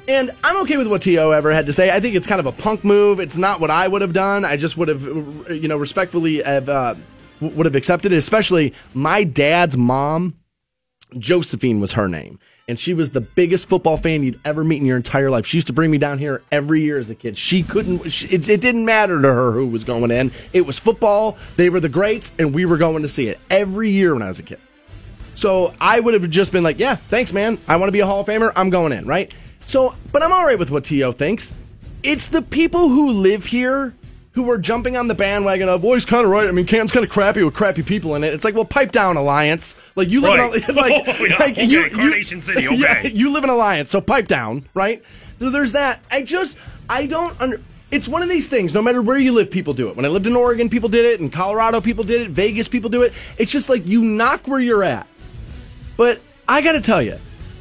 And 0.07 0.31
I'm 0.43 0.61
okay 0.63 0.77
with 0.77 0.87
what 0.89 1.03
T.O. 1.03 1.31
ever 1.31 1.53
had 1.53 1.67
to 1.67 1.73
say. 1.73 1.91
I 1.91 2.01
think 2.01 2.15
it's 2.15 2.27
kind 2.27 2.41
of 2.41 2.47
a 2.47 2.53
punk 2.53 2.85
move. 2.85 3.21
It's 3.21 3.37
not 3.37 3.61
what 3.61 3.71
I 3.71 3.89
would 3.89 4.03
have 4.03 4.13
done. 4.13 4.45
I 4.45 4.57
just 4.57 4.77
would 4.77 4.89
have, 4.89 5.03
you 5.51 5.69
know, 5.69 5.77
respectfully 5.77 6.43
have, 6.43 6.69
uh, 6.69 6.95
would 7.41 7.67
have 7.67 7.75
accepted 7.75 8.13
it, 8.13 8.17
especially 8.17 8.75
my 8.93 9.25
dad's 9.25 9.77
mom, 9.77 10.35
Josephine 11.19 11.81
was 11.81 11.93
her 11.93 12.09
name. 12.09 12.39
And 12.67 12.81
she 12.81 12.95
was 12.95 13.11
the 13.11 13.21
biggest 13.21 13.69
football 13.69 13.99
fan 13.99 14.23
you'd 14.23 14.41
ever 14.45 14.65
meet 14.65 14.81
in 14.81 14.87
your 14.87 14.97
entire 14.97 15.31
life. 15.31 15.45
She 15.45 15.59
used 15.59 15.67
to 15.67 15.75
bring 15.75 15.91
me 15.91 15.99
down 15.99 16.19
here 16.19 16.43
every 16.51 16.81
year 16.81 16.99
as 16.99 17.11
a 17.11 17.15
kid. 17.15 17.37
She 17.37 17.63
couldn't, 17.63 18.09
she, 18.11 18.29
it, 18.29 18.49
it 18.49 18.61
didn't 18.63 18.87
matter 18.87 19.21
to 19.21 19.29
her 19.29 19.53
who 19.53 19.67
was 19.67 19.85
going 19.85 20.11
in. 20.11 20.33
It 20.55 20.63
was 20.63 20.79
football. 20.79 21.37
They 21.57 21.69
were 21.69 21.81
the 21.81 21.91
greats, 21.91 22.33
and 22.39 22.55
we 22.55 22.65
were 22.65 22.79
going 22.79 23.03
to 23.03 23.09
see 23.09 23.29
it 23.29 23.39
every 23.51 23.91
year 23.91 24.15
when 24.15 24.23
I 24.23 24.29
was 24.29 24.39
a 24.39 24.43
kid. 24.43 24.61
So 25.35 25.75
I 25.79 26.01
would 26.01 26.15
have 26.15 26.29
just 26.31 26.53
been 26.53 26.63
like, 26.63 26.79
yeah, 26.79 26.95
thanks, 26.95 27.33
man. 27.35 27.59
I 27.69 27.77
want 27.77 27.89
to 27.89 27.93
be 27.93 28.01
a 28.01 28.07
Hall 28.07 28.21
of 28.21 28.27
Famer. 28.27 28.51
I'm 28.57 28.71
going 28.71 28.93
in, 28.93 29.05
right? 29.05 29.33
So, 29.67 29.95
but 30.11 30.23
I'm 30.23 30.33
all 30.33 30.47
right 30.47 30.59
with 30.59 30.71
what 30.71 30.85
T.O. 30.85 31.13
thinks. 31.13 31.53
It's 32.03 32.29
the 32.29 32.43
people 32.43 32.89
who 32.89 33.11
live 33.11 33.47
here 33.47 33.95
who 34.35 34.43
were 34.43 34.59
jumping 34.59 34.97
on 34.97 35.07
the 35.09 35.15
bandwagon 35.15 35.69
of, 35.69 35.83
well, 35.83 35.95
he's 35.95 36.05
kind 36.05 36.25
of 36.25 36.31
right. 36.31 36.49
I 36.49 36.51
mean, 36.51 36.67
Canton's 36.67 36.91
kind 36.93 37.05
of 37.05 37.11
crappy 37.11 37.43
with 37.45 37.55
crappy 37.55 37.83
people 37.83 38.15
in 38.17 38.25
it. 38.25 38.35
It's 38.35 38.45
like, 38.45 38.55
well, 38.55 38.65
pipe 38.65 38.91
down, 38.93 39.17
Alliance. 39.17 39.77
Like, 39.95 40.09
you 40.09 40.21
live 40.21 40.39
Right. 40.39 40.69
in 40.69 40.75
like, 40.75 41.05
Oh, 41.07 41.25
yeah. 41.25 41.37
like 41.39 41.53
Okay, 41.53 41.65
you, 41.65 41.89
Carnation 41.91 42.41
City, 42.41 42.67
okay. 42.69 42.77
Yeah, 42.77 43.03
you 43.07 43.33
live 43.33 43.45
in 43.45 43.51
Alliance, 43.51 43.91
so 43.91 44.01
pipe 44.01 44.27
down, 44.27 44.67
right? 44.75 45.03
So 45.39 45.51
there's 45.51 45.73
that. 45.73 46.03
I 46.11 46.23
just, 46.23 46.59
I 46.89 47.07
don't 47.07 47.41
under. 47.41 47.61
It's 47.91 48.09
one 48.09 48.23
of 48.23 48.29
these 48.29 48.49
things. 48.49 48.75
No 48.75 48.83
matter 48.83 49.01
where 49.03 49.19
you 49.19 49.31
live, 49.33 49.51
people 49.53 49.73
do 49.73 49.89
it. 49.89 49.95
When 49.95 50.05
I 50.05 50.09
lived 50.09 50.27
in 50.27 50.35
Oregon, 50.35 50.69
people 50.69 50.89
did 50.89 51.05
it. 51.05 51.21
In 51.21 51.31
Colorado, 51.31 51.81
people 51.81 52.03
did 52.03 52.23
it. 52.23 52.31
Vegas, 52.31 52.67
people 52.67 52.91
do 52.91 53.03
it. 53.03 53.13
It's 53.39 53.53
just 53.53 53.69
like 53.69 53.87
you 53.87 54.03
knock 54.03 54.49
where 54.49 54.59
you're 54.59 54.83
at. 54.83 55.07
But 55.97 56.21
I 56.49 56.61
got 56.61 56.73
to 56.73 56.81
tell 56.81 57.01
you, 57.01 57.19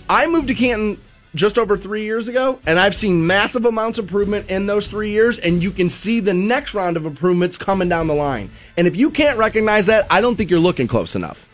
I 0.09 0.25
moved 0.25 0.47
to 0.47 0.55
Canton 0.55 0.99
just 1.35 1.57
over 1.57 1.77
three 1.77 2.03
years 2.03 2.27
ago, 2.27 2.59
and 2.65 2.79
I've 2.79 2.95
seen 2.95 3.25
massive 3.25 3.65
amounts 3.65 3.97
of 3.97 4.05
improvement 4.05 4.49
in 4.49 4.65
those 4.65 4.87
three 4.87 5.11
years, 5.11 5.39
and 5.39 5.63
you 5.63 5.71
can 5.71 5.89
see 5.89 6.19
the 6.19 6.33
next 6.33 6.73
round 6.73 6.97
of 6.97 7.05
improvements 7.05 7.57
coming 7.57 7.89
down 7.89 8.07
the 8.07 8.13
line. 8.13 8.49
And 8.77 8.87
if 8.87 8.95
you 8.95 9.09
can't 9.09 9.37
recognize 9.37 9.87
that, 9.87 10.05
I 10.11 10.21
don't 10.21 10.35
think 10.35 10.49
you're 10.49 10.59
looking 10.59 10.87
close 10.87 11.15
enough. 11.15 11.49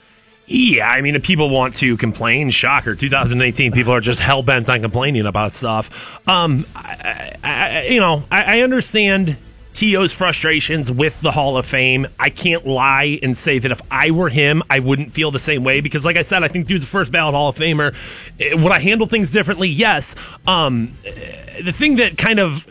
Yeah, 0.51 0.88
I 0.89 1.01
mean, 1.01 1.15
if 1.15 1.22
people 1.22 1.49
want 1.49 1.76
to 1.76 1.95
complain, 1.95 2.49
shocker. 2.49 2.95
2018, 2.95 3.72
people 3.72 3.93
are 3.93 4.01
just 4.01 4.19
hell 4.19 4.41
bent 4.41 4.68
on 4.68 4.81
complaining 4.81 5.27
about 5.27 5.51
stuff. 5.51 6.19
Um, 6.27 6.65
I, 6.76 7.35
I, 7.43 7.88
you 7.88 7.99
know, 7.99 8.23
I, 8.31 8.57
I 8.57 8.61
understand 8.61 9.38
T.O.'s 9.80 10.11
frustrations 10.11 10.91
with 10.91 11.22
the 11.22 11.31
Hall 11.31 11.56
of 11.56 11.65
Fame. 11.65 12.06
I 12.19 12.30
can't 12.30 12.68
lie 12.68 13.18
and 13.23 13.38
say 13.38 13.60
that 13.60 13.72
if 13.72 13.81
I 13.89 14.11
were 14.11 14.27
him, 14.27 14.61
I 14.69 14.80
wouldn't 14.80 15.14
feel 15.14 15.31
the 15.31 15.39
same 15.39 15.64
way 15.64 15.80
because, 15.80 16.03
like 16.03 16.18
I 16.18 16.22
said, 16.23 16.43
I 16.43 16.49
think 16.49 16.68
dude's 16.68 16.84
the 16.84 16.89
first 16.91 17.14
ballot 17.14 17.34
Hall 17.34 17.47
of 17.47 17.56
Famer. 17.56 17.95
Eh, 18.41 18.56
Would 18.56 18.73
I 18.73 18.80
handle 18.81 19.07
things 19.07 19.31
differently? 19.31 19.69
Yes. 19.69 20.15
Um, 20.45 20.91
eh, 21.06 21.61
the 21.61 21.72
thing 21.72 21.95
that 21.95 22.18
kind 22.18 22.39
of 22.39 22.68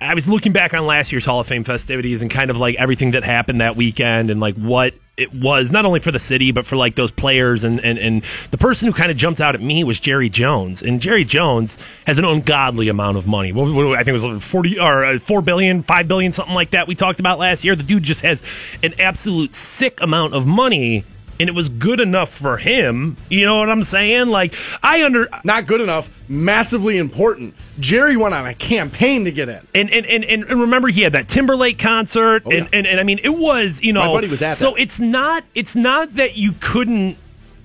I 0.00 0.14
was 0.14 0.28
looking 0.28 0.52
back 0.52 0.72
on 0.72 0.86
last 0.86 1.10
year's 1.10 1.24
Hall 1.24 1.40
of 1.40 1.48
Fame 1.48 1.64
festivities 1.64 2.22
and 2.22 2.30
kind 2.30 2.48
of 2.48 2.58
like 2.58 2.76
everything 2.76 3.10
that 3.10 3.24
happened 3.24 3.60
that 3.60 3.74
weekend 3.74 4.30
and 4.30 4.38
like 4.38 4.54
what 4.54 4.94
it 5.16 5.34
was 5.34 5.70
not 5.70 5.84
only 5.84 6.00
for 6.00 6.10
the 6.10 6.18
city 6.18 6.52
but 6.52 6.64
for 6.64 6.76
like 6.76 6.94
those 6.94 7.10
players 7.10 7.64
and 7.64 7.80
and, 7.80 7.98
and 7.98 8.22
the 8.50 8.58
person 8.58 8.86
who 8.88 8.94
kind 8.94 9.10
of 9.10 9.16
jumped 9.16 9.40
out 9.40 9.54
at 9.54 9.60
me 9.60 9.84
was 9.84 10.00
Jerry 10.00 10.30
Jones 10.30 10.82
and 10.82 11.00
Jerry 11.00 11.24
Jones 11.24 11.78
has 12.06 12.18
an 12.18 12.24
ungodly 12.24 12.88
amount 12.88 13.16
of 13.18 13.26
money. 13.26 13.52
What, 13.52 13.72
what, 13.72 13.98
I 13.98 14.04
think 14.04 14.18
it 14.18 14.26
was 14.26 14.44
forty 14.44 14.78
or 14.78 15.04
uh, 15.04 15.18
four 15.18 15.42
billion, 15.42 15.82
five 15.82 16.08
billion, 16.08 16.32
something 16.32 16.54
like 16.54 16.70
that. 16.70 16.88
We 16.88 16.94
talked 16.94 17.20
about 17.20 17.38
last 17.38 17.64
year. 17.64 17.76
The 17.76 17.82
dude 17.82 18.02
just 18.02 18.22
has 18.22 18.42
an 18.82 18.94
absolute 18.98 19.54
sick 19.54 20.00
amount 20.00 20.34
of 20.34 20.46
money. 20.46 21.04
And 21.40 21.48
it 21.48 21.54
was 21.54 21.68
good 21.68 21.98
enough 21.98 22.30
for 22.32 22.56
him. 22.56 23.16
You 23.28 23.44
know 23.46 23.58
what 23.58 23.68
I'm 23.70 23.82
saying? 23.82 24.28
Like 24.28 24.54
I 24.82 25.04
under 25.04 25.28
Not 25.44 25.66
good 25.66 25.80
enough, 25.80 26.08
massively 26.28 26.98
important. 26.98 27.54
Jerry 27.80 28.16
went 28.16 28.34
on 28.34 28.46
a 28.46 28.54
campaign 28.54 29.24
to 29.24 29.32
get 29.32 29.48
in. 29.48 29.66
And 29.74 29.90
and, 29.90 30.06
and, 30.06 30.24
and 30.24 30.44
remember 30.60 30.88
he 30.88 31.02
had 31.02 31.12
that 31.12 31.28
Timberlake 31.28 31.78
concert 31.78 32.42
oh, 32.46 32.50
and, 32.52 32.68
and, 32.72 32.86
and 32.86 33.00
I 33.00 33.02
mean 33.02 33.18
it 33.22 33.30
was, 33.36 33.80
you 33.82 33.92
know 33.92 34.00
My 34.06 34.12
buddy 34.12 34.28
was 34.28 34.42
at 34.42 34.56
So 34.56 34.72
that. 34.72 34.80
it's 34.80 35.00
not 35.00 35.44
it's 35.54 35.74
not 35.74 36.14
that 36.14 36.36
you 36.36 36.52
couldn't 36.60 37.16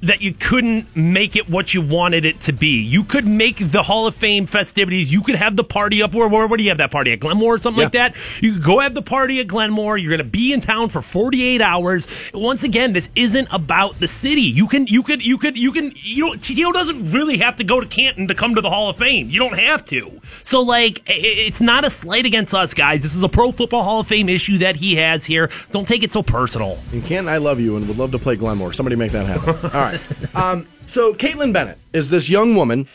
that 0.03 0.21
you 0.21 0.31
couldn't 0.33 0.95
make 0.95 1.35
it 1.35 1.49
what 1.49 1.73
you 1.73 1.81
wanted 1.81 2.23
it 2.25 2.39
to 2.41 2.53
be. 2.53 2.81
You 2.81 3.03
could 3.03 3.25
make 3.25 3.71
the 3.71 3.81
Hall 3.83 4.05
of 4.05 4.15
Fame 4.15 4.45
festivities. 4.45 5.11
You 5.11 5.21
could 5.21 5.35
have 5.35 5.55
the 5.55 5.63
party 5.63 6.01
up 6.03 6.13
where 6.13 6.27
where, 6.27 6.45
where 6.47 6.57
do 6.57 6.63
you 6.63 6.69
have 6.69 6.77
that 6.77 6.91
party 6.91 7.11
at 7.13 7.19
Glenmoor 7.19 7.55
or 7.55 7.57
something 7.57 7.83
like 7.83 7.93
that? 7.93 8.15
You 8.41 8.53
could 8.53 8.63
go 8.63 8.79
have 8.79 8.93
the 8.93 9.01
party 9.01 9.39
at 9.39 9.47
Glenmoor. 9.47 9.99
You're 9.99 10.09
going 10.09 10.17
to 10.19 10.23
be 10.23 10.53
in 10.53 10.61
town 10.61 10.89
for 10.89 11.01
48 11.01 11.61
hours. 11.61 12.07
Once 12.33 12.63
again, 12.63 12.93
this 12.93 13.09
isn't 13.15 13.47
about 13.51 13.99
the 13.99 14.07
city. 14.07 14.41
You 14.41 14.67
can 14.67 14.85
you 14.87 15.01
could 15.03 15.25
you 15.25 15.37
could 15.37 15.57
you 15.57 15.71
can 15.71 15.91
you 15.95 16.25
know 16.27 16.33
TTO 16.33 16.71
doesn't 16.73 17.11
really 17.11 17.37
have 17.39 17.55
to 17.55 17.63
go 17.63 17.79
to 17.79 17.87
Canton 17.87 18.27
to 18.27 18.35
come 18.35 18.53
to 18.55 18.61
the 18.61 18.69
Hall 18.69 18.89
of 18.89 18.97
Fame. 18.97 19.29
You 19.29 19.39
don't 19.39 19.57
have 19.57 19.83
to. 19.85 20.21
So 20.43 20.61
like 20.61 21.01
i- 21.07 21.13
i- 21.13 21.15
it's 21.47 21.59
not 21.61 21.85
a 21.85 21.89
slight 21.89 22.25
against 22.25 22.53
us 22.53 22.73
guys. 22.73 23.01
This 23.01 23.15
is 23.15 23.23
a 23.23 23.29
Pro 23.29 23.51
Football 23.51 23.83
Hall 23.83 23.99
of 24.01 24.07
Fame 24.07 24.29
issue 24.29 24.59
that 24.59 24.75
he 24.75 24.95
has 24.97 25.25
here. 25.25 25.49
Don't 25.71 25.87
take 25.87 26.03
it 26.03 26.11
so 26.11 26.21
personal. 26.21 26.77
And 26.91 27.03
Canton, 27.03 27.27
I 27.33 27.37
love 27.37 27.59
you 27.59 27.77
and 27.77 27.87
would 27.87 27.97
love 27.97 28.11
to 28.11 28.19
play 28.19 28.35
Glenmoor. 28.35 28.73
Somebody 28.75 28.95
make 28.95 29.11
that 29.13 29.25
happen. 29.25 29.55
All 29.73 29.81
right. 29.81 29.86
Um, 30.35 30.67
so 30.85 31.13
Kaitlin 31.13 31.53
Bennett 31.53 31.77
is 31.93 32.09
this 32.09 32.29
young 32.29 32.55
woman 32.55 32.87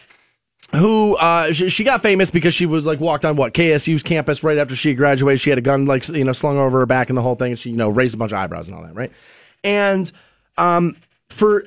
who 0.74 1.16
uh, 1.16 1.52
she, 1.52 1.68
she 1.68 1.84
got 1.84 2.02
famous 2.02 2.30
because 2.30 2.54
she 2.54 2.66
was 2.66 2.84
like 2.84 3.00
walked 3.00 3.24
on 3.24 3.36
what 3.36 3.52
KSU's 3.52 4.02
campus 4.02 4.42
right 4.42 4.58
after 4.58 4.74
she 4.74 4.94
graduated. 4.94 5.40
She 5.40 5.50
had 5.50 5.58
a 5.58 5.62
gun 5.62 5.86
like 5.86 6.08
you 6.08 6.24
know 6.24 6.32
slung 6.32 6.58
over 6.58 6.78
her 6.80 6.86
back 6.86 7.10
and 7.10 7.16
the 7.16 7.22
whole 7.22 7.34
thing, 7.34 7.52
and 7.52 7.58
she 7.58 7.70
you 7.70 7.76
know 7.76 7.88
raised 7.88 8.14
a 8.14 8.18
bunch 8.18 8.32
of 8.32 8.38
eyebrows 8.38 8.68
and 8.68 8.76
all 8.76 8.82
that, 8.82 8.94
right? 8.94 9.12
And 9.64 10.10
um, 10.56 10.96
for 11.32 11.66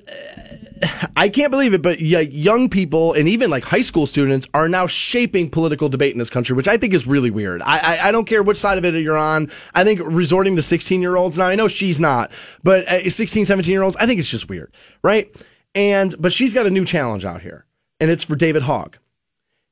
I 1.16 1.30
can't 1.30 1.52
believe 1.52 1.74
it, 1.74 1.82
but 1.82 2.00
young 2.00 2.70
people 2.70 3.14
and 3.14 3.28
even 3.30 3.50
like 3.50 3.64
high 3.64 3.82
school 3.82 4.08
students 4.08 4.48
are 4.54 4.68
now 4.68 4.88
shaping 4.88 5.50
political 5.50 5.90
debate 5.90 6.14
in 6.14 6.20
this 6.20 6.30
country, 6.30 6.56
which 6.56 6.68
I 6.68 6.78
think 6.78 6.94
is 6.94 7.08
really 7.08 7.32
weird. 7.32 7.62
I, 7.62 7.78
I, 7.78 8.08
I 8.10 8.12
don't 8.12 8.26
care 8.26 8.44
which 8.44 8.58
side 8.58 8.78
of 8.78 8.86
it 8.86 8.94
you're 9.02 9.18
on. 9.18 9.50
I 9.74 9.84
think 9.84 10.02
resorting 10.04 10.56
to 10.58 10.62
16 10.62 11.02
year 11.02 11.16
olds 11.16 11.38
now, 11.38 11.48
I 11.48 11.56
know 11.56 11.68
she's 11.68 12.00
not, 12.00 12.32
but 12.64 12.88
uh, 12.88 13.10
16, 13.10 13.46
17 13.46 13.72
year 13.72 13.84
olds, 13.84 13.96
I 13.96 14.06
think 14.06 14.20
it's 14.20 14.30
just 14.30 14.50
weird, 14.50 14.74
right? 15.04 15.30
And, 15.74 16.16
but 16.20 16.32
she's 16.32 16.54
got 16.54 16.66
a 16.66 16.70
new 16.70 16.86
challenge 16.86 17.26
out 17.26 17.42
here, 17.42 17.66
and 18.00 18.10
it's 18.10 18.24
for 18.24 18.36
David 18.36 18.64
Hogg. 18.64 18.98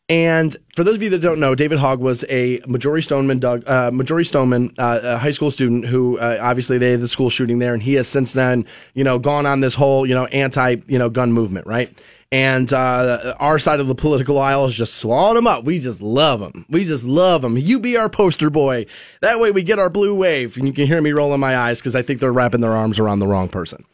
And 0.09 0.55
for 0.75 0.83
those 0.83 0.97
of 0.97 1.03
you 1.03 1.09
that 1.11 1.21
don't 1.21 1.39
know, 1.39 1.55
David 1.55 1.79
Hogg 1.79 1.99
was 1.99 2.25
a 2.29 2.59
Marjory 2.67 3.01
Stoneman, 3.01 3.39
Doug, 3.39 3.67
uh, 3.67 3.89
Marjory 3.89 4.25
Stoneman, 4.25 4.73
uh, 4.77 4.99
a 5.01 5.17
high 5.17 5.31
school 5.31 5.49
student 5.49 5.85
who 5.85 6.19
uh, 6.19 6.37
obviously 6.41 6.77
they 6.77 6.91
had 6.91 6.99
the 6.99 7.07
school 7.07 7.29
shooting 7.29 7.59
there, 7.59 7.73
and 7.73 7.81
he 7.81 7.93
has 7.93 8.07
since 8.07 8.33
then, 8.33 8.65
you 8.93 9.03
know, 9.05 9.17
gone 9.17 9.45
on 9.45 9.61
this 9.61 9.75
whole, 9.75 10.05
you 10.05 10.13
know, 10.13 10.25
anti, 10.25 10.75
you 10.87 10.99
know, 10.99 11.09
gun 11.09 11.31
movement, 11.31 11.67
right? 11.67 11.95
And 12.33 12.73
uh, 12.73 13.35
our 13.39 13.59
side 13.59 13.79
of 13.79 13.87
the 13.87 13.95
political 13.95 14.39
aisle 14.39 14.65
has 14.65 14.73
just 14.73 14.95
swallowed 14.95 15.37
him 15.37 15.47
up. 15.47 15.63
We 15.63 15.79
just 15.79 16.01
love 16.01 16.41
him. 16.41 16.65
We 16.67 16.83
just 16.83 17.05
love 17.05 17.43
him. 17.43 17.57
You 17.57 17.79
be 17.79 17.95
our 17.95 18.09
poster 18.09 18.49
boy. 18.49 18.87
That 19.21 19.39
way 19.39 19.51
we 19.51 19.63
get 19.63 19.79
our 19.79 19.89
blue 19.89 20.15
wave, 20.15 20.57
and 20.57 20.67
you 20.67 20.73
can 20.73 20.87
hear 20.87 21.01
me 21.01 21.11
rolling 21.11 21.39
my 21.39 21.55
eyes 21.55 21.79
because 21.79 21.95
I 21.95 22.01
think 22.01 22.19
they're 22.19 22.33
wrapping 22.33 22.61
their 22.61 22.73
arms 22.73 22.99
around 22.99 23.19
the 23.19 23.27
wrong 23.27 23.47
person 23.47 23.85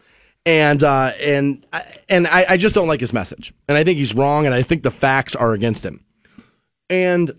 and 0.46 0.84
uh, 0.84 1.12
and 1.20 1.66
and 2.08 2.28
I, 2.28 2.46
I 2.50 2.58
just 2.58 2.76
don't 2.76 2.88
like 2.88 3.00
his 3.00 3.14
message, 3.14 3.54
and 3.68 3.78
I 3.78 3.84
think 3.84 3.98
he's 3.98 4.16
wrong, 4.16 4.46
and 4.46 4.56
I 4.56 4.62
think 4.62 4.84
the 4.84 4.92
facts 4.92 5.36
are 5.36 5.54
against 5.54 5.86
him. 5.86 6.04
And 6.90 7.32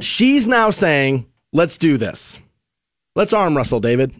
she's 0.00 0.46
now 0.48 0.70
saying, 0.70 1.26
"Let's 1.52 1.78
do 1.78 1.96
this. 1.96 2.38
Let's 3.14 3.32
arm 3.32 3.56
wrestle, 3.56 3.80
David. 3.80 4.12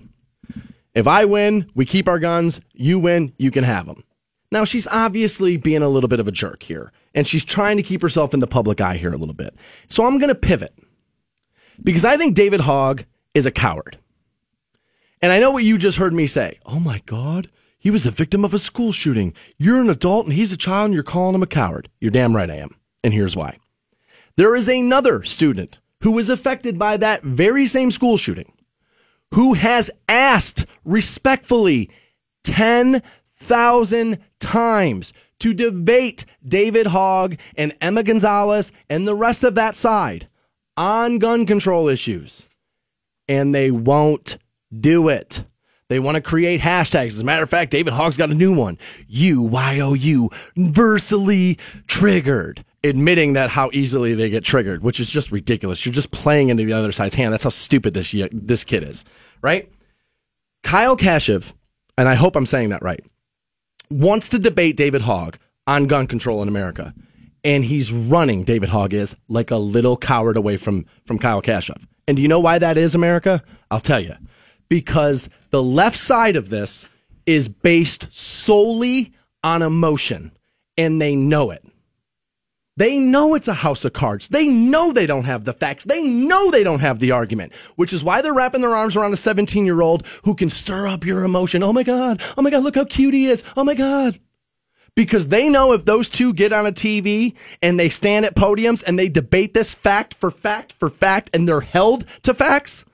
If 0.94 1.06
I 1.06 1.24
win, 1.24 1.70
we 1.74 1.84
keep 1.86 2.08
our 2.08 2.18
guns. 2.18 2.60
You 2.72 2.98
win, 2.98 3.32
you 3.38 3.50
can 3.50 3.64
have 3.64 3.86
them." 3.86 4.04
Now 4.50 4.64
she's 4.64 4.86
obviously 4.86 5.56
being 5.56 5.82
a 5.82 5.88
little 5.88 6.08
bit 6.08 6.20
of 6.20 6.28
a 6.28 6.32
jerk 6.32 6.62
here, 6.62 6.92
and 7.14 7.26
she's 7.26 7.44
trying 7.44 7.78
to 7.78 7.82
keep 7.82 8.02
herself 8.02 8.34
in 8.34 8.40
the 8.40 8.46
public 8.46 8.80
eye 8.80 8.98
here 8.98 9.12
a 9.12 9.16
little 9.16 9.34
bit. 9.34 9.54
So 9.88 10.04
I'm 10.04 10.18
going 10.18 10.28
to 10.28 10.34
pivot 10.34 10.74
because 11.82 12.04
I 12.04 12.16
think 12.16 12.34
David 12.34 12.60
Hogg 12.60 13.04
is 13.34 13.46
a 13.46 13.50
coward. 13.50 13.96
And 15.22 15.30
I 15.30 15.38
know 15.38 15.52
what 15.52 15.62
you 15.62 15.78
just 15.78 15.98
heard 15.98 16.12
me 16.12 16.26
say. 16.26 16.58
Oh 16.66 16.80
my 16.80 17.00
God, 17.06 17.48
he 17.78 17.90
was 17.90 18.04
a 18.04 18.10
victim 18.10 18.44
of 18.44 18.52
a 18.52 18.58
school 18.58 18.90
shooting. 18.90 19.32
You're 19.56 19.80
an 19.80 19.88
adult 19.88 20.26
and 20.26 20.34
he's 20.34 20.52
a 20.52 20.56
child 20.56 20.86
and 20.86 20.94
you're 20.94 21.04
calling 21.04 21.36
him 21.36 21.44
a 21.44 21.46
coward. 21.46 21.88
You're 22.00 22.10
damn 22.10 22.34
right 22.34 22.50
I 22.50 22.56
am. 22.56 22.70
And 23.04 23.14
here's 23.14 23.36
why. 23.36 23.58
There 24.36 24.56
is 24.56 24.68
another 24.68 25.22
student 25.22 25.78
who 26.00 26.10
was 26.10 26.28
affected 26.28 26.76
by 26.76 26.96
that 26.96 27.22
very 27.22 27.68
same 27.68 27.92
school 27.92 28.16
shooting 28.16 28.52
who 29.32 29.54
has 29.54 29.90
asked 30.08 30.66
respectfully 30.84 31.88
10,000 32.44 34.18
times 34.40 35.12
to 35.38 35.54
debate 35.54 36.24
David 36.46 36.88
Hogg 36.88 37.36
and 37.56 37.72
Emma 37.80 38.02
Gonzalez 38.02 38.72
and 38.88 39.06
the 39.06 39.14
rest 39.14 39.44
of 39.44 39.54
that 39.54 39.76
side 39.76 40.28
on 40.76 41.18
gun 41.18 41.46
control 41.46 41.88
issues 41.88 42.46
and 43.28 43.54
they 43.54 43.70
won't 43.70 44.38
do 44.78 45.08
it. 45.08 45.44
They 45.88 45.98
want 45.98 46.14
to 46.14 46.22
create 46.22 46.60
hashtags. 46.60 47.08
As 47.08 47.20
a 47.20 47.24
matter 47.24 47.42
of 47.42 47.50
fact, 47.50 47.70
David 47.70 47.92
Hogg's 47.92 48.16
got 48.16 48.30
a 48.30 48.34
new 48.34 48.56
one. 48.56 48.78
U 49.08 49.42
Y 49.42 49.80
O 49.80 49.92
U, 49.92 50.30
versely 50.56 51.58
triggered. 51.86 52.64
admitting 52.84 53.34
that 53.34 53.50
how 53.50 53.70
easily 53.72 54.14
they 54.14 54.30
get 54.30 54.44
triggered, 54.44 54.82
which 54.82 55.00
is 55.00 55.08
just 55.08 55.30
ridiculous. 55.30 55.84
You're 55.84 55.92
just 55.92 56.10
playing 56.10 56.48
into 56.48 56.64
the 56.64 56.72
other 56.72 56.92
side's 56.92 57.14
hand. 57.14 57.32
That's 57.32 57.44
how 57.44 57.50
stupid 57.50 57.94
this 57.94 58.14
this 58.32 58.64
kid 58.64 58.82
is, 58.82 59.04
right? 59.40 59.70
Kyle 60.62 60.96
Kashuv, 60.96 61.52
and 61.96 62.08
I 62.08 62.14
hope 62.14 62.36
I'm 62.36 62.46
saying 62.46 62.70
that 62.70 62.82
right, 62.82 63.04
wants 63.90 64.28
to 64.30 64.38
debate 64.38 64.76
David 64.76 65.02
Hogg 65.02 65.38
on 65.66 65.86
gun 65.86 66.06
control 66.06 66.42
in 66.42 66.48
America. 66.48 66.94
And 67.44 67.64
he's 67.64 67.92
running, 67.92 68.44
David 68.44 68.68
Hogg 68.68 68.94
is, 68.94 69.16
like 69.28 69.50
a 69.50 69.56
little 69.56 69.96
coward 69.96 70.36
away 70.36 70.56
from, 70.56 70.86
from 71.06 71.18
Kyle 71.18 71.42
Kashuv. 71.42 71.84
And 72.06 72.16
do 72.16 72.22
you 72.22 72.28
know 72.28 72.38
why 72.38 72.58
that 72.58 72.78
is, 72.78 72.94
America? 72.94 73.42
I'll 73.68 73.80
tell 73.80 73.98
you. 73.98 74.14
Because 74.72 75.28
the 75.50 75.62
left 75.62 75.98
side 75.98 76.34
of 76.34 76.48
this 76.48 76.88
is 77.26 77.46
based 77.46 78.10
solely 78.10 79.12
on 79.44 79.60
emotion, 79.60 80.32
and 80.78 80.98
they 80.98 81.14
know 81.14 81.50
it. 81.50 81.62
They 82.78 82.98
know 82.98 83.34
it's 83.34 83.48
a 83.48 83.52
house 83.52 83.84
of 83.84 83.92
cards. 83.92 84.28
They 84.28 84.48
know 84.48 84.90
they 84.90 85.04
don't 85.04 85.24
have 85.24 85.44
the 85.44 85.52
facts. 85.52 85.84
They 85.84 86.02
know 86.02 86.50
they 86.50 86.64
don't 86.64 86.80
have 86.80 87.00
the 87.00 87.10
argument, 87.10 87.52
which 87.76 87.92
is 87.92 88.02
why 88.02 88.22
they're 88.22 88.32
wrapping 88.32 88.62
their 88.62 88.74
arms 88.74 88.96
around 88.96 89.12
a 89.12 89.18
17 89.18 89.66
year 89.66 89.82
old 89.82 90.06
who 90.24 90.34
can 90.34 90.48
stir 90.48 90.86
up 90.86 91.04
your 91.04 91.22
emotion. 91.22 91.62
Oh 91.62 91.74
my 91.74 91.82
God. 91.82 92.22
Oh 92.38 92.40
my 92.40 92.48
God. 92.48 92.62
Look 92.62 92.76
how 92.76 92.86
cute 92.86 93.12
he 93.12 93.26
is. 93.26 93.44
Oh 93.58 93.64
my 93.64 93.74
God. 93.74 94.18
Because 94.96 95.28
they 95.28 95.50
know 95.50 95.74
if 95.74 95.84
those 95.84 96.08
two 96.08 96.32
get 96.32 96.54
on 96.54 96.64
a 96.64 96.72
TV 96.72 97.36
and 97.60 97.78
they 97.78 97.90
stand 97.90 98.24
at 98.24 98.34
podiums 98.34 98.82
and 98.82 98.98
they 98.98 99.10
debate 99.10 99.52
this 99.52 99.74
fact 99.74 100.14
for 100.14 100.30
fact 100.30 100.72
for 100.72 100.88
fact 100.88 101.28
and 101.34 101.46
they're 101.46 101.60
held 101.60 102.06
to 102.22 102.32
facts, 102.32 102.86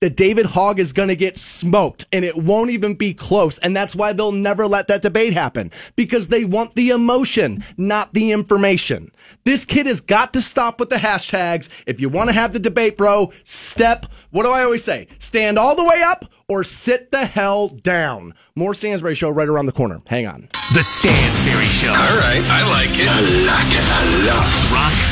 that 0.00 0.16
David 0.16 0.46
Hogg 0.46 0.78
is 0.78 0.94
going 0.94 1.08
to 1.08 1.16
get 1.16 1.36
smoked 1.36 2.06
and 2.10 2.24
it 2.24 2.34
won't 2.34 2.70
even 2.70 2.94
be 2.94 3.12
close. 3.12 3.58
And 3.58 3.76
that's 3.76 3.94
why 3.94 4.14
they'll 4.14 4.32
never 4.32 4.66
let 4.66 4.88
that 4.88 5.02
debate 5.02 5.34
happen 5.34 5.70
because 5.94 6.28
they 6.28 6.46
want 6.46 6.74
the 6.74 6.88
emotion, 6.88 7.62
not 7.76 8.14
the 8.14 8.32
information. 8.32 9.12
This 9.44 9.66
kid 9.66 9.84
has 9.84 10.00
got 10.00 10.32
to 10.32 10.40
stop 10.40 10.80
with 10.80 10.88
the 10.88 10.96
hashtags. 10.96 11.68
If 11.86 12.00
you 12.00 12.08
want 12.08 12.30
to 12.30 12.34
have 12.34 12.54
the 12.54 12.58
debate, 12.58 12.96
bro, 12.96 13.30
step, 13.44 14.06
what 14.30 14.44
do 14.44 14.50
I 14.50 14.64
always 14.64 14.82
say? 14.82 15.06
Stand 15.18 15.58
all 15.58 15.76
the 15.76 15.84
way 15.84 16.02
up 16.02 16.24
or 16.48 16.64
sit 16.64 17.10
the 17.10 17.26
hell 17.26 17.68
down. 17.68 18.32
More 18.56 18.72
Stansbury 18.72 19.14
Show 19.14 19.28
right 19.28 19.48
around 19.48 19.66
the 19.66 19.72
corner. 19.72 20.00
Hang 20.06 20.26
on. 20.26 20.48
The 20.72 20.82
Stansbury 20.82 21.64
Show. 21.64 21.90
All 21.90 22.16
right, 22.16 22.42
I 22.48 22.66
like 22.66 22.98
it. 22.98 23.06
I 23.06 23.20
like 23.44 23.72
it 23.76 23.84
a 23.84 24.34
lot. 24.34 24.69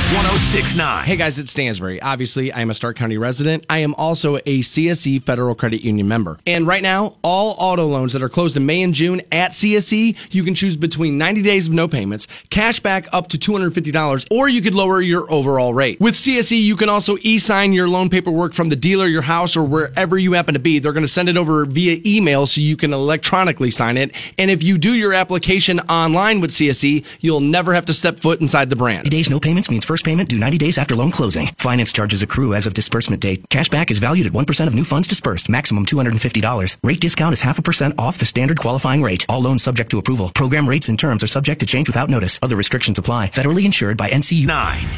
Rock 0.09 0.23
1069. 0.23 1.05
Hey 1.05 1.17
guys, 1.17 1.39
it's 1.39 1.51
Stansbury. 1.51 2.01
Obviously, 2.01 2.51
I 2.51 2.61
am 2.61 2.71
a 2.71 2.75
Stark 2.75 2.97
County 2.97 3.19
resident. 3.19 3.67
I 3.69 3.81
am 3.81 3.95
also 3.97 4.37
a 4.37 4.61
CSE 4.61 5.23
Federal 5.25 5.55
Credit 5.55 5.83
Union 5.83 6.09
member. 6.09 6.39
And 6.47 6.67
right 6.67 6.83
now, 6.83 7.17
all 7.23 7.57
auto 7.59 7.85
loans 7.85 8.15
that 8.15 8.23
are 8.23 8.31
closed 8.31 8.57
in 8.57 8.65
May 8.65 8.81
and 8.81 8.95
June 8.95 9.21
at 9.31 9.51
CSE, 9.51 10.17
you 10.31 10.43
can 10.45 10.55
choose 10.55 10.79
between 10.79 11.19
90 11.19 11.43
days 11.43 11.67
of 11.67 11.75
no 11.75 11.89
payments, 11.89 12.27
cash 12.49 12.81
back 12.81 13.07
up 13.13 13.29
to 13.29 13.37
$250, 13.37 14.27
or 14.31 14.49
you 14.49 14.63
could 14.63 14.75
lower 14.75 15.03
your 15.03 15.31
overall 15.31 15.75
rate. 15.75 16.01
With 16.01 16.15
CSE, 16.15 16.59
you 16.59 16.75
can 16.75 16.89
also 16.89 17.19
e-sign 17.21 17.75
your 17.75 17.87
loan 17.87 18.09
paperwork 18.09 18.55
from 18.55 18.71
the 18.71 18.77
dealer, 18.77 19.09
your 19.09 19.21
house, 19.21 19.59
or 19.59 19.65
wherever 19.65 20.17
you 20.17 20.33
happen 20.33 20.55
to 20.55 20.61
be. 20.61 20.79
They're 20.79 20.95
going 20.95 21.05
to 21.05 21.09
send 21.09 21.29
it 21.29 21.37
over 21.37 21.67
via 21.67 22.01
email 22.07 22.47
so 22.47 22.63
you 22.63 22.79
can 22.79 22.95
electronically 22.95 23.71
sign 23.71 23.99
it. 23.99 24.15
And 24.39 24.51
if 24.51 24.63
you 24.63 24.79
do 24.79 24.95
your 24.95 25.13
application 25.13 25.81
online 25.81 26.41
with 26.41 26.53
CSE, 26.53 27.05
you'll 27.21 27.41
never 27.41 27.75
have 27.75 27.85
to 27.87 27.93
step 27.93 28.21
foot 28.21 28.41
inside 28.41 28.71
the 28.71 28.77
branch. 28.77 29.05
90 29.05 29.11
days 29.11 29.29
no 29.29 29.39
payments 29.39 29.69
means 29.69 29.85
first 29.85 29.98
payment 30.03 30.29
due 30.29 30.39
90 30.39 30.59
days 30.59 30.79
after 30.79 30.95
loan 30.97 31.11
closing. 31.11 31.47
Finance 31.57 31.93
charges 31.93 32.23
accrue 32.23 32.55
as 32.55 32.67
of 32.67 32.75
disbursement 32.75 33.23
date. 33.23 33.49
Cashback 33.49 33.91
is 33.91 33.99
valued 33.99 34.27
at 34.27 34.33
1% 34.33 34.67
of 34.67 34.75
new 34.75 34.85
funds 34.85 35.09
disbursed, 35.09 35.49
maximum 35.49 35.87
$250. 35.87 36.77
Rate 36.83 37.01
discount 37.01 37.33
is 37.33 37.43
half 37.43 37.59
a 37.59 37.63
percent 37.63 37.95
off 37.99 38.19
the 38.19 38.27
standard 38.27 38.59
qualifying 38.59 39.03
rate. 39.03 39.27
All 39.29 39.41
loans 39.41 39.63
subject 39.63 39.91
to 39.91 39.99
approval. 39.99 40.31
Program 40.35 40.69
rates 40.69 40.89
and 40.89 40.99
terms 40.99 41.23
are 41.23 41.29
subject 41.29 41.61
to 41.61 41.67
change 41.67 41.89
without 41.89 42.11
notice. 42.11 42.39
Other 42.43 42.57
restrictions 42.57 42.99
apply. 42.99 43.31
Federally 43.31 43.65
insured 43.65 43.97
by 43.97 44.11
NCU. 44.11 44.47
9. 44.47 44.89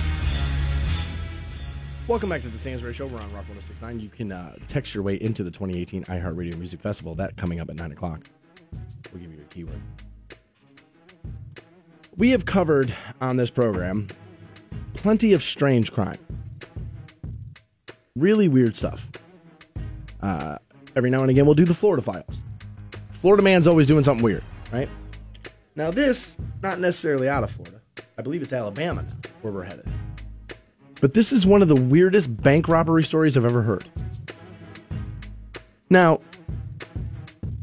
Welcome 2.11 2.29
back 2.29 2.41
to 2.43 2.49
the 2.49 2.59
Stansbury 2.59 2.93
Show. 2.93 3.07
We're 3.07 3.21
on 3.21 3.33
Rock 3.33 3.49
1069. 3.49 4.01
You 4.01 4.09
can 4.09 4.33
uh, 4.33 4.57
text 4.67 4.95
your 4.95 5.05
way 5.05 5.15
into 5.15 5.45
the 5.45 5.51
2018 5.53 6.05
iHeartRadio 6.07 6.59
Music 6.59 6.81
Festival. 6.81 7.15
That 7.15 7.37
coming 7.37 7.61
up 7.61 7.71
at 7.71 7.77
9 7.77 7.93
o'clock. 7.93 8.29
We'll 9.13 9.23
give 9.23 9.33
you 9.33 9.41
a 9.41 9.45
keyword. 9.45 9.81
We 12.17 12.31
have 12.31 12.45
covered 12.45 12.93
on 13.21 13.37
this 13.37 13.49
program 13.49 14.09
plenty 14.95 15.33
of 15.33 15.43
strange 15.43 15.93
crime. 15.93 16.19
Really 18.17 18.49
weird 18.49 18.77
stuff. 18.77 19.11
Uh, 20.21 20.59
every 20.97 21.11
now 21.11 21.23
and 21.23 21.31
again, 21.31 21.47
we'll 21.47 21.55
do 21.55 21.65
the 21.65 21.75
Florida 21.75 22.03
files. 22.03 22.43
Florida 23.13 23.43
man's 23.43 23.67
always 23.67 23.87
doing 23.87 24.03
something 24.03 24.25
weird, 24.25 24.43
right? 24.73 24.89
Now, 25.77 25.91
this, 25.91 26.37
not 26.63 26.81
necessarily 26.81 27.29
out 27.29 27.45
of 27.45 27.51
Florida. 27.51 27.81
I 28.19 28.23
believe 28.23 28.43
it's 28.43 28.53
Alabama 28.53 29.03
now, 29.03 29.31
where 29.43 29.53
we're 29.53 29.65
headed. 29.65 29.89
But 31.01 31.15
this 31.15 31.33
is 31.33 31.47
one 31.47 31.63
of 31.63 31.69
the 31.69 31.77
weirdest 31.77 32.37
bank 32.43 32.69
robbery 32.69 33.03
stories 33.03 33.37
I've 33.37 33.45
ever 33.45 33.63
heard. 33.63 33.89
Now, 35.89 36.21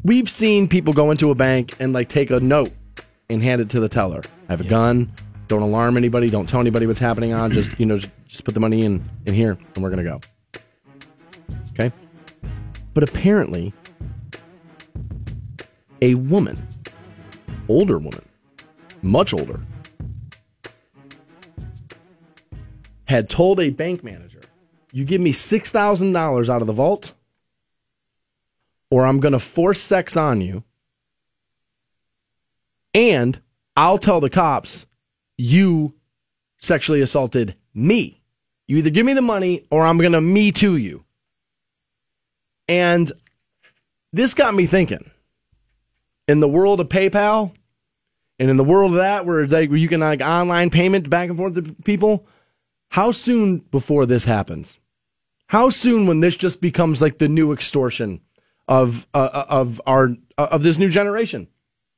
we've 0.02 0.28
seen 0.28 0.68
people 0.68 0.92
go 0.92 1.10
into 1.10 1.30
a 1.30 1.34
bank 1.34 1.74
and 1.78 1.92
like 1.92 2.08
take 2.08 2.30
a 2.30 2.40
note 2.40 2.72
and 3.30 3.42
hand 3.42 3.60
it 3.60 3.70
to 3.70 3.80
the 3.80 3.88
teller. 3.88 4.22
I 4.48 4.52
have 4.52 4.60
a 4.60 4.64
gun. 4.64 5.12
Don't 5.48 5.62
alarm 5.62 5.96
anybody. 5.96 6.28
Don't 6.28 6.46
tell 6.46 6.60
anybody 6.60 6.86
what's 6.86 7.00
happening 7.00 7.32
on. 7.32 7.50
Just 7.50 7.78
you 7.80 7.86
know, 7.86 7.96
just, 7.96 8.12
just 8.26 8.44
put 8.44 8.52
the 8.52 8.60
money 8.60 8.84
in 8.84 9.02
in 9.24 9.32
here, 9.34 9.56
and 9.74 9.82
we're 9.82 9.90
gonna 9.90 10.04
go. 10.04 10.20
Okay. 11.72 11.90
But 12.92 13.08
apparently, 13.08 13.72
a 16.02 16.14
woman, 16.14 16.66
older 17.66 17.98
woman, 17.98 18.24
much 19.00 19.32
older, 19.32 19.60
had 23.04 23.30
told 23.30 23.58
a 23.58 23.70
bank 23.70 24.04
manager, 24.04 24.42
"You 24.92 25.06
give 25.06 25.22
me 25.22 25.32
six 25.32 25.70
thousand 25.70 26.12
dollars 26.12 26.50
out 26.50 26.60
of 26.60 26.66
the 26.66 26.74
vault, 26.74 27.14
or 28.90 29.06
I'm 29.06 29.18
gonna 29.18 29.38
force 29.38 29.80
sex 29.80 30.14
on 30.14 30.42
you." 30.42 30.62
And 32.92 33.40
I'll 33.76 33.98
tell 33.98 34.20
the 34.20 34.28
cops 34.28 34.84
you 35.38 35.94
sexually 36.60 37.00
assaulted 37.00 37.54
me. 37.72 38.20
You 38.66 38.76
either 38.76 38.90
give 38.90 39.06
me 39.06 39.14
the 39.14 39.22
money 39.22 39.66
or 39.70 39.86
I'm 39.86 39.96
going 39.96 40.12
to 40.12 40.20
me 40.20 40.52
to 40.52 40.76
you. 40.76 41.04
And 42.68 43.10
this 44.12 44.34
got 44.34 44.54
me 44.54 44.66
thinking. 44.66 45.10
In 46.26 46.40
the 46.40 46.48
world 46.48 46.80
of 46.80 46.90
PayPal 46.90 47.52
and 48.38 48.50
in 48.50 48.58
the 48.58 48.64
world 48.64 48.92
of 48.92 48.98
that 48.98 49.24
where 49.24 49.40
it's 49.40 49.52
like 49.52 49.70
where 49.70 49.78
you 49.78 49.88
can 49.88 50.00
like 50.00 50.20
online 50.20 50.68
payment 50.68 51.08
back 51.08 51.30
and 51.30 51.38
forth 51.38 51.54
to 51.54 51.62
people, 51.84 52.26
how 52.90 53.12
soon 53.12 53.58
before 53.58 54.04
this 54.04 54.24
happens? 54.24 54.78
How 55.46 55.70
soon 55.70 56.06
when 56.06 56.20
this 56.20 56.36
just 56.36 56.60
becomes 56.60 57.00
like 57.00 57.16
the 57.16 57.28
new 57.28 57.52
extortion 57.52 58.20
of 58.66 59.06
uh, 59.14 59.44
of 59.48 59.80
our 59.86 60.10
uh, 60.36 60.48
of 60.50 60.62
this 60.62 60.76
new 60.76 60.90
generation? 60.90 61.48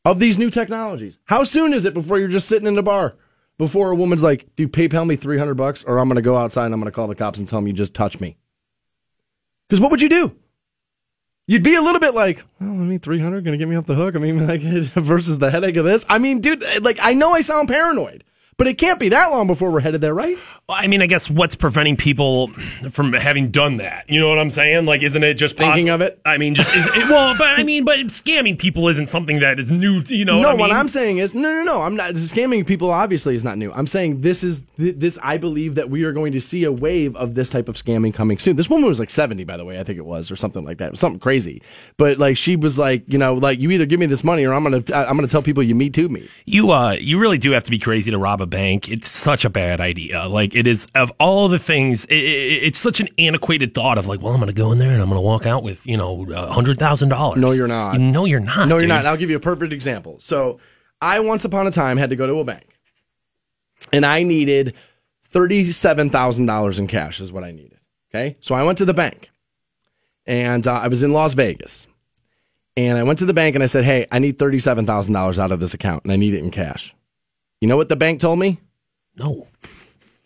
of 0.04 0.18
these 0.18 0.38
new 0.38 0.50
technologies. 0.50 1.18
How 1.24 1.44
soon 1.44 1.72
is 1.72 1.84
it 1.84 1.94
before 1.94 2.18
you're 2.18 2.28
just 2.28 2.48
sitting 2.48 2.66
in 2.66 2.74
the 2.74 2.82
bar? 2.82 3.16
Before 3.60 3.90
a 3.90 3.94
woman's 3.94 4.22
like, 4.22 4.46
dude, 4.56 4.72
PayPal 4.72 5.06
me 5.06 5.16
300 5.16 5.54
bucks 5.54 5.84
or 5.84 5.98
I'm 5.98 6.08
going 6.08 6.16
to 6.16 6.22
go 6.22 6.34
outside 6.34 6.64
and 6.64 6.72
I'm 6.72 6.80
going 6.80 6.90
to 6.90 6.96
call 6.96 7.08
the 7.08 7.14
cops 7.14 7.38
and 7.38 7.46
tell 7.46 7.58
them 7.58 7.66
you 7.66 7.74
just 7.74 7.92
touched 7.92 8.18
me. 8.18 8.38
Because 9.68 9.82
what 9.82 9.90
would 9.90 10.00
you 10.00 10.08
do? 10.08 10.34
You'd 11.46 11.62
be 11.62 11.74
a 11.74 11.82
little 11.82 12.00
bit 12.00 12.14
like, 12.14 12.42
oh, 12.62 12.64
I 12.64 12.68
mean, 12.68 13.00
300 13.00 13.44
going 13.44 13.52
to 13.52 13.58
get 13.58 13.68
me 13.68 13.76
off 13.76 13.84
the 13.84 13.94
hook. 13.94 14.16
I 14.16 14.18
mean, 14.18 14.46
like, 14.46 14.62
versus 14.62 15.36
the 15.36 15.50
headache 15.50 15.76
of 15.76 15.84
this. 15.84 16.06
I 16.08 16.18
mean, 16.18 16.40
dude, 16.40 16.64
like, 16.82 17.00
I 17.02 17.12
know 17.12 17.32
I 17.32 17.42
sound 17.42 17.68
paranoid, 17.68 18.24
but 18.60 18.68
it 18.68 18.76
can't 18.76 19.00
be 19.00 19.08
that 19.08 19.30
long 19.30 19.46
before 19.46 19.70
we're 19.70 19.80
headed 19.80 20.02
there, 20.02 20.12
right? 20.12 20.36
Well, 20.68 20.76
I 20.78 20.86
mean, 20.86 21.00
I 21.00 21.06
guess 21.06 21.30
what's 21.30 21.54
preventing 21.54 21.96
people 21.96 22.48
from 22.90 23.14
having 23.14 23.50
done 23.50 23.78
that? 23.78 24.04
You 24.06 24.20
know 24.20 24.28
what 24.28 24.38
I'm 24.38 24.50
saying? 24.50 24.84
Like, 24.84 25.00
isn't 25.00 25.24
it 25.24 25.32
just 25.34 25.56
Thinking 25.56 25.88
of 25.88 26.02
it? 26.02 26.20
I 26.26 26.36
mean, 26.36 26.54
just 26.54 26.76
is 26.76 26.86
it, 26.94 27.08
well, 27.08 27.34
but 27.38 27.58
I 27.58 27.62
mean, 27.62 27.86
but 27.86 27.98
scamming 28.08 28.58
people 28.58 28.86
isn't 28.88 29.08
something 29.08 29.40
that 29.40 29.58
is 29.58 29.70
new. 29.70 30.02
You 30.06 30.26
know? 30.26 30.34
no, 30.34 30.40
what, 30.40 30.46
I 30.48 30.50
mean? 30.50 30.60
what 30.60 30.72
I'm 30.72 30.88
saying 30.88 31.16
is, 31.16 31.32
no, 31.32 31.40
no, 31.40 31.62
no. 31.64 31.80
I'm 31.80 31.96
not 31.96 32.12
scamming 32.16 32.66
people. 32.66 32.90
Obviously, 32.90 33.34
is 33.34 33.44
not 33.44 33.56
new. 33.56 33.72
I'm 33.72 33.86
saying 33.86 34.20
this 34.20 34.44
is 34.44 34.60
this. 34.76 35.18
I 35.22 35.38
believe 35.38 35.76
that 35.76 35.88
we 35.88 36.04
are 36.04 36.12
going 36.12 36.32
to 36.32 36.40
see 36.42 36.64
a 36.64 36.70
wave 36.70 37.16
of 37.16 37.34
this 37.34 37.48
type 37.48 37.66
of 37.66 37.76
scamming 37.76 38.12
coming 38.12 38.38
soon. 38.38 38.56
This 38.56 38.68
woman 38.68 38.90
was 38.90 39.00
like 39.00 39.08
70, 39.08 39.42
by 39.44 39.56
the 39.56 39.64
way. 39.64 39.80
I 39.80 39.84
think 39.84 39.96
it 39.96 40.04
was, 40.04 40.30
or 40.30 40.36
something 40.36 40.66
like 40.66 40.76
that. 40.78 40.88
It 40.88 40.90
was 40.90 41.00
something 41.00 41.18
crazy. 41.18 41.62
But 41.96 42.18
like, 42.18 42.36
she 42.36 42.56
was 42.56 42.78
like, 42.78 43.04
you 43.08 43.16
know, 43.16 43.32
like 43.32 43.58
you 43.58 43.70
either 43.70 43.86
give 43.86 44.00
me 44.00 44.04
this 44.06 44.22
money 44.22 44.44
or 44.44 44.52
I'm 44.52 44.64
gonna 44.64 44.84
I'm 44.94 45.16
gonna 45.16 45.28
tell 45.28 45.42
people 45.42 45.62
you 45.62 45.74
me 45.74 45.88
to 45.88 46.10
me. 46.10 46.28
You 46.44 46.72
uh, 46.72 46.92
you 46.92 47.18
really 47.18 47.38
do 47.38 47.52
have 47.52 47.64
to 47.64 47.70
be 47.70 47.78
crazy 47.78 48.10
to 48.10 48.18
rob 48.18 48.42
a 48.42 48.49
bank. 48.50 48.88
It's 48.88 49.08
such 49.08 49.44
a 49.44 49.50
bad 49.50 49.80
idea. 49.80 50.26
Like 50.26 50.54
it 50.54 50.66
is 50.66 50.86
of 50.94 51.10
all 51.18 51.48
the 51.48 51.58
things. 51.58 52.04
It, 52.06 52.16
it, 52.16 52.62
it's 52.64 52.78
such 52.78 53.00
an 53.00 53.08
antiquated 53.18 53.72
thought 53.72 53.96
of 53.96 54.06
like, 54.06 54.20
well, 54.20 54.32
I'm 54.34 54.40
going 54.40 54.48
to 54.48 54.52
go 54.52 54.72
in 54.72 54.78
there 54.78 54.90
and 54.90 55.00
I'm 55.00 55.08
going 55.08 55.16
to 55.18 55.22
walk 55.22 55.46
out 55.46 55.62
with 55.62 55.84
you 55.86 55.96
know 55.96 56.30
a 56.30 56.52
hundred 56.52 56.78
thousand 56.78 57.08
dollars. 57.08 57.38
No, 57.38 57.52
you're 57.52 57.68
not. 57.68 57.98
No, 57.98 58.24
you're 58.24 58.40
not. 58.40 58.68
No, 58.68 58.74
you're 58.74 58.80
dude. 58.80 58.88
not. 58.90 58.98
And 59.00 59.08
I'll 59.08 59.16
give 59.16 59.30
you 59.30 59.36
a 59.36 59.40
perfect 59.40 59.72
example. 59.72 60.18
So, 60.20 60.58
I 61.00 61.20
once 61.20 61.44
upon 61.44 61.66
a 61.66 61.70
time 61.70 61.96
had 61.96 62.10
to 62.10 62.16
go 62.16 62.26
to 62.26 62.34
a 62.40 62.44
bank, 62.44 62.66
and 63.92 64.04
I 64.04 64.22
needed 64.22 64.74
thirty-seven 65.24 66.10
thousand 66.10 66.46
dollars 66.46 66.78
in 66.78 66.88
cash. 66.88 67.20
Is 67.20 67.32
what 67.32 67.44
I 67.44 67.52
needed. 67.52 67.78
Okay, 68.12 68.36
so 68.40 68.54
I 68.54 68.64
went 68.64 68.78
to 68.78 68.84
the 68.84 68.94
bank, 68.94 69.30
and 70.26 70.66
uh, 70.66 70.74
I 70.74 70.88
was 70.88 71.02
in 71.02 71.12
Las 71.12 71.34
Vegas, 71.34 71.86
and 72.76 72.98
I 72.98 73.02
went 73.04 73.20
to 73.20 73.26
the 73.26 73.34
bank 73.34 73.54
and 73.54 73.62
I 73.62 73.66
said, 73.66 73.84
"Hey, 73.84 74.06
I 74.10 74.18
need 74.18 74.38
thirty-seven 74.38 74.84
thousand 74.86 75.14
dollars 75.14 75.38
out 75.38 75.52
of 75.52 75.60
this 75.60 75.74
account, 75.74 76.04
and 76.04 76.12
I 76.12 76.16
need 76.16 76.34
it 76.34 76.40
in 76.40 76.50
cash." 76.50 76.94
You 77.60 77.68
know 77.68 77.76
what 77.76 77.88
the 77.88 77.96
bank 77.96 78.20
told 78.20 78.38
me? 78.38 78.58
No. 79.16 79.46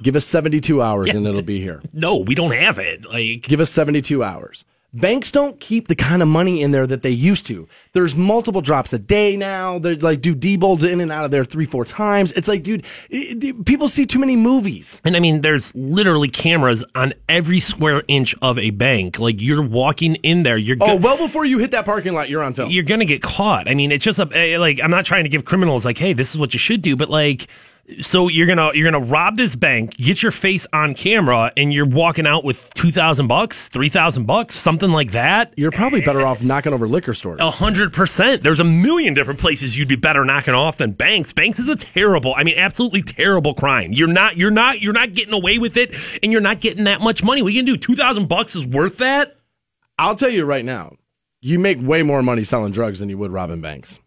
Give 0.03 0.15
us 0.17 0.25
72 0.25 0.81
hours 0.83 1.09
Yeah. 1.09 1.17
and 1.17 1.27
it'll 1.27 1.43
be 1.43 1.61
here. 1.61 1.83
No, 1.93 2.17
we 2.19 2.35
don't 2.35 2.53
have 2.53 2.79
it. 2.79 3.05
Like, 3.05 3.43
Give 3.43 3.61
us 3.61 3.71
72 3.71 4.23
hours. 4.23 4.65
Banks 4.95 5.31
don't 5.33 5.59
keep 5.59 5.89
the 5.89 5.97
kind 5.97 6.23
of 6.23 6.29
money 6.29 6.63
in 6.63 6.71
there 6.71 6.87
that 6.87 7.03
they 7.03 7.11
used 7.11 7.47
to. 7.47 7.67
There's 7.95 8.15
multiple 8.15 8.61
drops 8.61 8.93
a 8.93 8.99
day 8.99 9.35
now. 9.37 9.81
They're 9.81 9.97
like, 9.97 10.21
do 10.21 10.35
D-bolds 10.37 10.85
in 10.85 11.01
and 11.01 11.11
out 11.11 11.25
of 11.25 11.33
there 11.33 11.45
three, 11.45 11.65
four 11.65 11.85
times. 11.85 12.31
It's 12.33 12.47
like, 12.47 12.63
dude, 12.63 12.87
it- 13.11 13.43
it- 13.43 13.65
people 13.65 13.89
see 13.89 14.07
too 14.07 14.21
many 14.21 14.37
movies. 14.37 15.01
and 15.05 15.17
I 15.17 15.21
mean, 15.21 15.41
there's 15.41 15.75
literally 15.75 16.29
cameras 16.29 16.85
on 16.95 17.13
every 17.29 17.59
square 17.59 18.05
inch 18.07 18.35
of 18.41 18.59
a 18.59 18.71
bank. 18.71 19.19
Like, 19.19 19.41
you're 19.43 19.63
walking 19.63 20.15
in 20.17 20.45
there, 20.45 20.57
you're 20.57 20.77
Oh, 20.81 20.95
well 20.97 21.17
before 21.17 21.45
you 21.45 21.59
hit 21.59 21.73
that 21.73 21.85
parking 21.85 22.15
lot, 22.15 22.31
you're 22.31 22.43
on 22.43 22.55
film. 22.55 22.71
you're 22.71 22.85
gonna 22.85 23.05
get 23.05 23.21
caught. 23.21 23.69
I 23.69 23.75
mean, 23.75 23.91
it's 23.91 24.05
just 24.05 24.19
a 24.21 24.29
eh, 24.33 24.59
like 24.59 24.79
I'm 24.83 24.91
not 24.93 25.05
trying 25.05 25.25
to 25.25 25.29
give 25.29 25.45
criminals 25.45 25.85
like, 25.85 25.99
hey, 25.99 26.13
this 26.13 26.31
is 26.31 26.39
what 26.39 26.53
you 26.55 26.59
should 26.61 26.83
do, 26.83 26.95
but 26.95 27.11
like, 27.11 27.49
so 28.01 28.29
you're 28.29 28.47
gonna 28.47 28.71
you're 28.75 28.91
gonna 28.91 29.05
rob 29.05 29.37
this 29.37 29.55
bank, 29.55 29.97
get 29.97 30.23
your 30.23 30.33
face 30.33 30.67
on 30.73 30.95
camera, 30.95 31.53
and 31.57 31.73
you're 31.73 31.87
walking 31.87 32.27
out 32.27 32.45
with 32.45 32.73
two 32.75 32.91
thousand 32.91 33.27
bucks, 33.27 33.69
three 33.69 33.89
thousand 33.89 34.25
bucks, 34.25 34.55
something 34.55 34.91
like 34.91 35.13
that. 35.13 35.53
You're 35.57 35.71
probably 35.71 36.01
better 36.01 36.25
off 36.25 36.43
knocking 36.43 36.73
over 36.73 36.89
liquor 36.89 37.13
stores. 37.13 37.41
A 37.41 37.51
hundred 37.51 37.93
percent. 37.93 38.43
There's 38.43 38.61
a 38.61 38.65
million 38.65 39.13
different 39.13 39.39
places 39.39 39.77
you'd 39.77 39.89
be 39.89 39.97
better 39.97 40.25
knocking 40.25 40.55
off 40.55 40.79
than 40.79 40.93
banks. 40.93 41.33
Banks 41.33 41.59
is 41.59 41.69
a 41.69 41.77
terrible, 41.77 42.35
I 42.37 42.43
mean, 42.45 42.57
absolutely 42.57 43.03
terrible 43.03 43.55
crime. 43.55 43.93
You're 43.93 44.09
not, 44.09 44.37
you're 44.37 44.51
not, 44.51 44.81
you're 44.81 44.93
not 44.93 45.13
getting 45.13 45.35
away 45.35 45.59
with 45.59 45.77
it, 45.77 45.95
and 46.23 46.33
you're 46.33 46.41
not 46.41 46.61
getting 46.61 46.85
that 46.85 47.01
much 47.01 47.23
money. 47.23 47.43
What 47.43 47.49
are 47.49 47.51
you 47.51 47.63
gonna 47.63 47.73
do? 47.73 47.79
Two 47.79 47.97
thousand 47.97 48.29
bucks 48.29 48.57
is 48.57 48.65
worth 48.65 48.99
that? 48.99 49.37
I'll 49.99 50.17
tell 50.17 50.31
you 50.31 50.45
right 50.45 50.65
now, 50.65 50.97
you 51.41 51.59
make 51.59 51.79
way 51.81 52.03
more 52.03 52.23
money 52.23 52.45
selling 52.45 52.73
drugs 52.73 53.01
than 53.01 53.09
you 53.09 53.19
would 53.19 53.31
robbing 53.31 53.61
banks. 53.61 54.01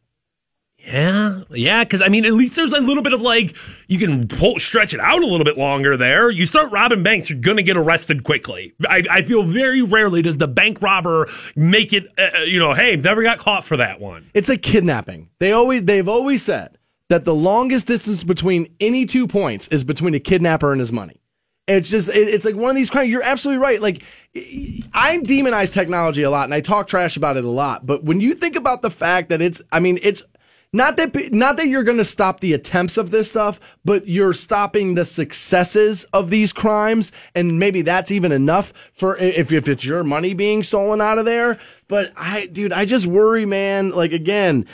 Yeah, 0.88 1.42
yeah, 1.50 1.84
because 1.84 2.02
I 2.02 2.08
mean, 2.08 2.24
at 2.24 2.34
least 2.34 2.56
there's 2.56 2.72
a 2.72 2.80
little 2.80 3.04
bit 3.04 3.12
of 3.12 3.22
like 3.22 3.58
you 3.88 4.00
can 4.00 4.26
pull, 4.26 4.58
stretch 4.58 4.94
it 4.94 5.02
out 5.02 5.22
a 5.22 5.26
little 5.26 5.44
bit 5.44 5.58
longer. 5.58 5.98
There, 5.98 6.30
you 6.30 6.46
start 6.46 6.72
robbing 6.72 7.04
banks, 7.04 7.30
you're 7.30 7.40
gonna 7.40 7.62
get 7.62 7.76
arrested 7.76 8.24
quickly. 8.24 8.74
I, 8.88 9.04
I 9.12 9.22
feel 9.24 9.44
very 9.44 9.82
rarely 9.82 10.22
does 10.22 10.38
the 10.38 10.48
bank 10.48 10.82
robber 10.82 11.28
make 11.58 11.92
it. 11.92 12.08
Uh, 12.18 12.40
you 12.40 12.58
know, 12.58 12.74
hey, 12.74 12.96
never 12.96 13.22
got 13.22 13.38
caught 13.38 13.66
for 13.66 13.76
that 13.78 14.00
one. 14.00 14.30
It's 14.34 14.48
a 14.48 14.58
kidnapping. 14.58 15.30
They 15.40 15.52
always 15.52 15.84
they've 15.84 16.08
always 16.08 16.42
said 16.42 16.78
that 17.10 17.26
the 17.26 17.36
longest 17.36 17.88
distance 17.88 18.24
between 18.24 18.68
any 18.80 19.06
two 19.06 19.28
points 19.28 19.68
is 19.68 19.84
between 19.84 20.14
a 20.14 20.22
kidnapper 20.22 20.72
and 20.72 20.80
his 20.80 20.94
money. 20.94 21.20
It's 21.68 21.90
just 21.90 22.08
it, 22.08 22.30
it's 22.30 22.46
like 22.46 22.56
one 22.56 22.70
of 22.70 22.78
these 22.78 22.90
crimes. 22.90 23.10
You're 23.10 23.24
absolutely 23.24 23.62
right. 23.62 23.82
Like 23.82 24.04
I 24.94 25.18
demonize 25.18 25.74
technology 25.74 26.24
a 26.24 26.30
lot 26.30 26.46
and 26.46 26.54
I 26.54 26.62
talk 26.62 26.88
trash 26.88 27.18
about 27.18 27.36
it 27.36 27.44
a 27.44 27.50
lot. 27.50 27.86
But 27.86 28.06
when 28.06 28.22
you 28.22 28.34
think 28.34 28.56
about 28.56 28.82
the 28.82 28.90
fact 28.90 29.28
that 29.30 29.42
it's, 29.42 29.62
I 29.70 29.82
mean, 29.82 30.00
it's 30.02 30.24
not 30.74 30.98
that 30.98 31.32
not 31.32 31.58
that 31.58 31.68
you're 31.68 31.84
going 31.84 31.98
to 31.98 32.06
stop 32.06 32.40
the 32.40 32.54
attempts 32.54 32.98
of 32.98 33.10
this 33.10 33.30
stuff, 33.30 33.78
but 33.86 34.08
you're 34.08 34.34
stopping 34.34 34.96
the 34.96 35.06
successes 35.06 36.04
of 36.14 36.30
these 36.30 36.52
crimes, 36.52 37.12
and 37.34 37.58
maybe 37.58 37.82
that's 37.82 38.12
even 38.12 38.32
enough 38.32 38.74
for 38.94 39.18
if 39.18 39.52
if 39.52 39.68
it's 39.68 39.86
your 39.86 40.04
money 40.04 40.34
being 40.34 40.64
stolen 40.64 41.00
out 41.00 41.18
of 41.18 41.26
there. 41.26 41.58
But 41.88 42.12
I, 42.18 42.48
dude, 42.48 42.74
I 42.74 42.86
just 42.86 43.08
worry, 43.08 43.46
man. 43.46 43.92
Like 43.92 44.12
again. 44.12 44.66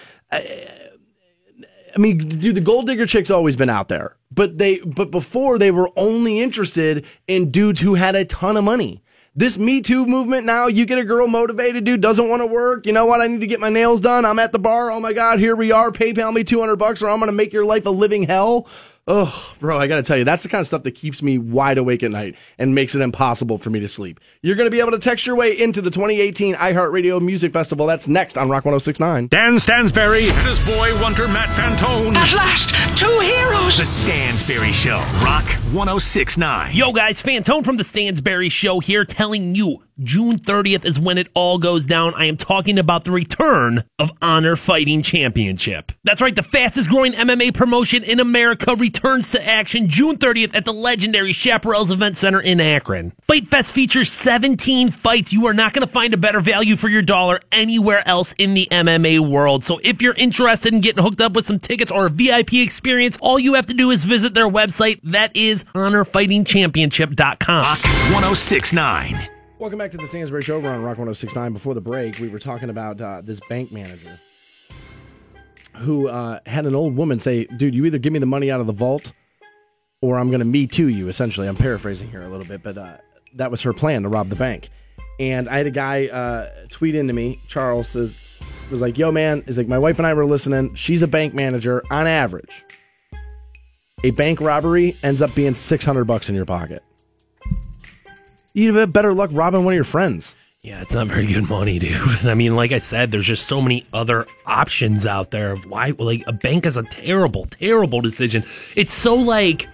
I 1.95 1.99
mean, 1.99 2.17
dude, 2.17 2.55
the 2.55 2.61
gold 2.61 2.87
digger 2.87 3.05
chick's 3.05 3.29
always 3.29 3.55
been 3.55 3.69
out 3.69 3.87
there, 3.87 4.17
but 4.31 4.57
they, 4.57 4.79
but 4.79 5.11
before 5.11 5.59
they 5.59 5.69
were 5.69 5.91
only 5.95 6.41
interested 6.41 7.05
in 7.27 7.51
dudes 7.51 7.81
who 7.81 7.93
had 7.93 8.15
a 8.15 8.25
ton 8.25 8.57
of 8.57 8.63
money. 8.63 9.03
This 9.35 9.57
Me 9.57 9.81
Too 9.81 10.05
movement 10.05 10.45
now, 10.45 10.67
you 10.67 10.85
get 10.85 10.99
a 10.99 11.03
girl 11.03 11.25
motivated, 11.25 11.85
dude, 11.85 12.01
doesn't 12.01 12.29
want 12.29 12.43
to 12.43 12.45
work. 12.45 12.85
You 12.85 12.93
know 12.93 13.07
what? 13.07 13.19
I 13.19 13.25
need 13.25 13.41
to 13.41 13.47
get 13.47 13.59
my 13.59 13.69
nails 13.69 13.99
done. 13.99 14.25
I'm 14.25 14.37
at 14.37 14.51
the 14.51 14.59
bar. 14.59 14.91
Oh 14.91 14.99
my 14.99 15.11
God, 15.11 15.39
here 15.39 15.55
we 15.55 15.71
are. 15.71 15.89
PayPal 15.89 16.31
me 16.31 16.43
200 16.43 16.75
bucks 16.75 17.01
or 17.01 17.09
I'm 17.09 17.17
going 17.17 17.31
to 17.31 17.35
make 17.35 17.51
your 17.51 17.65
life 17.65 17.87
a 17.87 17.89
living 17.89 18.23
hell. 18.23 18.67
Oh, 19.05 19.53
bro, 19.59 19.77
I 19.77 19.87
got 19.87 19.97
to 19.97 20.03
tell 20.03 20.15
you, 20.17 20.23
that's 20.23 20.43
the 20.43 20.49
kind 20.49 20.61
of 20.61 20.67
stuff 20.67 20.83
that 20.83 20.91
keeps 20.91 21.21
me 21.21 21.37
wide 21.37 21.77
awake 21.77 22.03
at 22.03 22.11
night 22.11 22.37
and 22.57 22.73
makes 22.73 22.95
it 22.95 23.01
impossible 23.01 23.57
for 23.57 23.69
me 23.69 23.81
to 23.81 23.89
sleep. 23.89 24.17
You're 24.41 24.55
going 24.55 24.67
to 24.67 24.71
be 24.71 24.79
able 24.79 24.91
to 24.91 24.97
text 24.97 25.27
your 25.27 25.35
way 25.35 25.59
into 25.59 25.81
the 25.81 25.91
2018 25.91 26.55
iHeartRadio 26.55 27.21
Music 27.21 27.51
Festival. 27.51 27.85
That's 27.85 28.07
next 28.07 28.37
on 28.37 28.47
Rock 28.47 28.63
1069. 28.63 29.27
Dan 29.27 29.59
Stansbury 29.59 30.29
and 30.29 30.47
his 30.47 30.57
boy 30.59 30.97
wonder 31.01 31.27
Matt 31.27 31.49
Fantone. 31.49 32.15
At 32.15 32.33
last, 32.33 32.69
two 32.97 33.19
heroes. 33.19 33.77
The 33.77 33.85
Stansbury 33.85 34.71
Show. 34.71 34.99
Rock 35.21 35.49
1069. 35.73 36.73
Yo, 36.73 36.93
guys, 36.93 37.21
Fantone 37.21 37.65
from 37.65 37.75
the 37.75 37.83
Stansbury 37.83 38.47
Show 38.47 38.79
here 38.79 39.03
telling 39.03 39.53
you 39.53 39.83
June 39.99 40.39
30th 40.39 40.85
is 40.85 40.99
when 40.99 41.17
it 41.17 41.27
all 41.33 41.57
goes 41.57 41.85
down. 41.85 42.13
I 42.15 42.25
am 42.25 42.37
talking 42.37 42.79
about 42.79 43.03
the 43.03 43.11
return 43.11 43.83
of 43.99 44.11
Honor 44.21 44.55
Fighting 44.55 45.01
Championship. 45.01 45.91
That's 46.03 46.21
right, 46.21 46.35
the 46.35 46.43
fastest 46.43 46.89
growing 46.89 47.13
MMA 47.13 47.53
promotion 47.53 48.03
in 48.03 48.19
America 48.19 48.75
returns 48.75 49.31
to 49.31 49.47
action 49.47 49.87
June 49.89 50.17
30th 50.17 50.55
at 50.55 50.65
the 50.65 50.73
legendary 50.73 51.33
Chaparral's 51.33 51.91
Event 51.91 52.17
Center 52.17 52.39
in 52.39 52.59
Akron. 52.59 53.13
Fight 53.27 53.47
Fest 53.49 53.71
features 53.71 54.11
17 54.11 54.91
fights. 54.91 55.31
You 55.31 55.45
are 55.47 55.53
not 55.53 55.73
going 55.73 55.85
to 55.85 55.93
find 55.93 56.13
a 56.13 56.17
better 56.17 56.39
value 56.39 56.75
for 56.75 56.89
your 56.89 57.01
dollar 57.01 57.39
anywhere 57.51 58.07
else 58.07 58.33
in 58.37 58.53
the 58.53 58.67
MMA 58.71 59.19
world. 59.19 59.63
So 59.63 59.79
if 59.83 60.01
you're 60.01 60.15
interested 60.15 60.73
in 60.73 60.81
getting 60.81 61.03
hooked 61.03 61.21
up 61.21 61.33
with 61.33 61.45
some 61.45 61.59
tickets 61.59 61.91
or 61.91 62.07
a 62.07 62.09
VIP 62.09 62.53
experience, 62.55 63.17
all 63.21 63.37
you 63.39 63.53
have 63.53 63.67
to 63.67 63.73
do 63.73 63.91
is 63.91 64.03
visit 64.03 64.33
their 64.33 64.49
website. 64.49 64.99
That 65.03 65.35
is 65.35 65.63
honorfightingchampionship.com. 65.75 67.59
Rock 67.59 67.79
1069. 68.13 69.32
Welcome 69.63 69.79
back 69.79 69.91
to 69.91 69.97
the 69.97 70.07
Stansbury 70.07 70.41
Show. 70.41 70.59
We're 70.59 70.71
on 70.71 70.81
Rock 70.81 70.97
1069. 70.97 71.53
Before 71.53 71.73
the 71.73 71.79
break, 71.79 72.19
we 72.19 72.27
were 72.27 72.37
talking 72.37 72.69
about 72.69 72.99
uh, 72.99 73.21
this 73.21 73.39
bank 73.47 73.71
manager 73.71 74.19
who 75.77 76.09
uh, 76.09 76.39
had 76.45 76.65
an 76.65 76.75
old 76.75 76.97
woman 76.97 77.17
say, 77.17 77.45
Dude, 77.45 77.73
you 77.73 77.85
either 77.85 77.97
give 77.97 78.11
me 78.11 78.19
the 78.19 78.25
money 78.25 78.51
out 78.51 78.59
of 78.59 78.67
the 78.67 78.73
vault 78.73 79.13
or 80.01 80.19
I'm 80.19 80.27
going 80.27 80.39
to 80.39 80.45
me 80.45 80.67
too 80.67 80.89
you, 80.89 81.07
essentially. 81.07 81.47
I'm 81.47 81.55
paraphrasing 81.55 82.11
here 82.11 82.23
a 82.23 82.27
little 82.27 82.45
bit, 82.45 82.61
but 82.61 82.77
uh, 82.77 82.97
that 83.35 83.51
was 83.51 83.61
her 83.61 83.71
plan 83.71 84.03
to 84.03 84.09
rob 84.09 84.27
the 84.27 84.35
bank. 84.35 84.67
And 85.17 85.47
I 85.47 85.59
had 85.59 85.67
a 85.67 85.71
guy 85.71 86.07
uh, 86.07 86.49
tweet 86.69 86.93
into 86.93 87.13
me, 87.13 87.41
Charles 87.47 87.87
says, 87.87 88.19
was 88.69 88.81
like, 88.81 88.97
Yo, 88.97 89.13
man, 89.13 89.45
is 89.47 89.57
like, 89.57 89.69
my 89.69 89.79
wife 89.79 89.97
and 89.97 90.05
I 90.05 90.13
were 90.13 90.25
listening. 90.25 90.75
She's 90.75 91.03
a 91.03 91.07
bank 91.07 91.33
manager 91.33 91.81
on 91.89 92.05
average. 92.05 92.65
A 94.03 94.11
bank 94.11 94.41
robbery 94.41 94.97
ends 95.03 95.21
up 95.21 95.33
being 95.33 95.55
600 95.55 96.03
bucks 96.03 96.27
in 96.27 96.35
your 96.35 96.43
pocket. 96.43 96.83
You'd 98.53 98.75
have 98.75 98.93
better 98.93 99.13
luck 99.13 99.31
robbing 99.33 99.65
one 99.65 99.73
of 99.73 99.75
your 99.75 99.83
friends. 99.83 100.35
Yeah, 100.61 100.79
it's 100.81 100.93
not 100.93 101.07
very 101.07 101.25
good 101.25 101.49
money, 101.49 101.77
dude. 101.77 101.97
I 102.23 102.35
mean, 102.35 102.55
like 102.55 102.71
I 102.71 102.77
said, 102.77 103.11
there's 103.11 103.25
just 103.25 103.47
so 103.47 103.61
many 103.61 103.83
other 103.91 104.25
options 104.45 105.05
out 105.05 105.31
there 105.31 105.51
of 105.51 105.65
why, 105.65 105.93
like, 105.97 106.23
a 106.25 106.31
bank 106.31 106.65
is 106.65 106.77
a 106.77 106.83
terrible, 106.83 107.45
terrible 107.45 107.99
decision. 107.99 108.45
It's 108.75 108.93
so 108.93 109.15
like, 109.15 109.67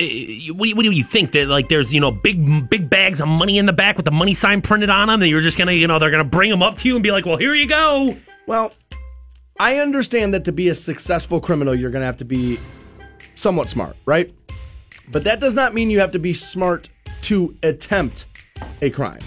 eh, 0.00 0.50
what 0.50 0.64
do, 0.64 0.68
you, 0.68 0.76
what 0.76 0.82
do 0.82 0.90
you 0.90 1.04
think 1.04 1.32
that 1.32 1.46
like 1.46 1.68
there's 1.68 1.94
you 1.94 2.00
know 2.00 2.10
big 2.10 2.68
big 2.68 2.90
bags 2.90 3.22
of 3.22 3.28
money 3.28 3.56
in 3.56 3.64
the 3.64 3.72
back 3.72 3.96
with 3.96 4.04
the 4.04 4.10
money 4.10 4.34
sign 4.34 4.60
printed 4.60 4.90
on 4.90 5.08
them 5.08 5.20
that 5.20 5.28
you're 5.28 5.40
just 5.40 5.56
gonna 5.56 5.72
you 5.72 5.86
know 5.86 5.98
they're 5.98 6.10
gonna 6.10 6.24
bring 6.24 6.50
them 6.50 6.62
up 6.62 6.76
to 6.78 6.88
you 6.88 6.94
and 6.96 7.02
be 7.02 7.10
like, 7.10 7.24
well, 7.24 7.38
here 7.38 7.54
you 7.54 7.66
go. 7.66 8.16
Well, 8.46 8.72
I 9.58 9.78
understand 9.78 10.34
that 10.34 10.44
to 10.44 10.52
be 10.52 10.68
a 10.68 10.74
successful 10.74 11.40
criminal, 11.40 11.74
you're 11.74 11.90
to 11.90 12.00
have 12.00 12.18
to 12.18 12.24
be 12.24 12.60
somewhat 13.34 13.70
smart, 13.70 13.96
right? 14.04 14.32
But 15.10 15.24
that 15.24 15.40
does 15.40 15.54
not 15.54 15.72
mean 15.72 15.90
you 15.90 16.00
have 16.00 16.10
to 16.12 16.18
be 16.18 16.34
smart 16.34 16.90
to 17.22 17.56
attempt 17.62 18.26
a 18.82 18.90
crime. 18.90 19.20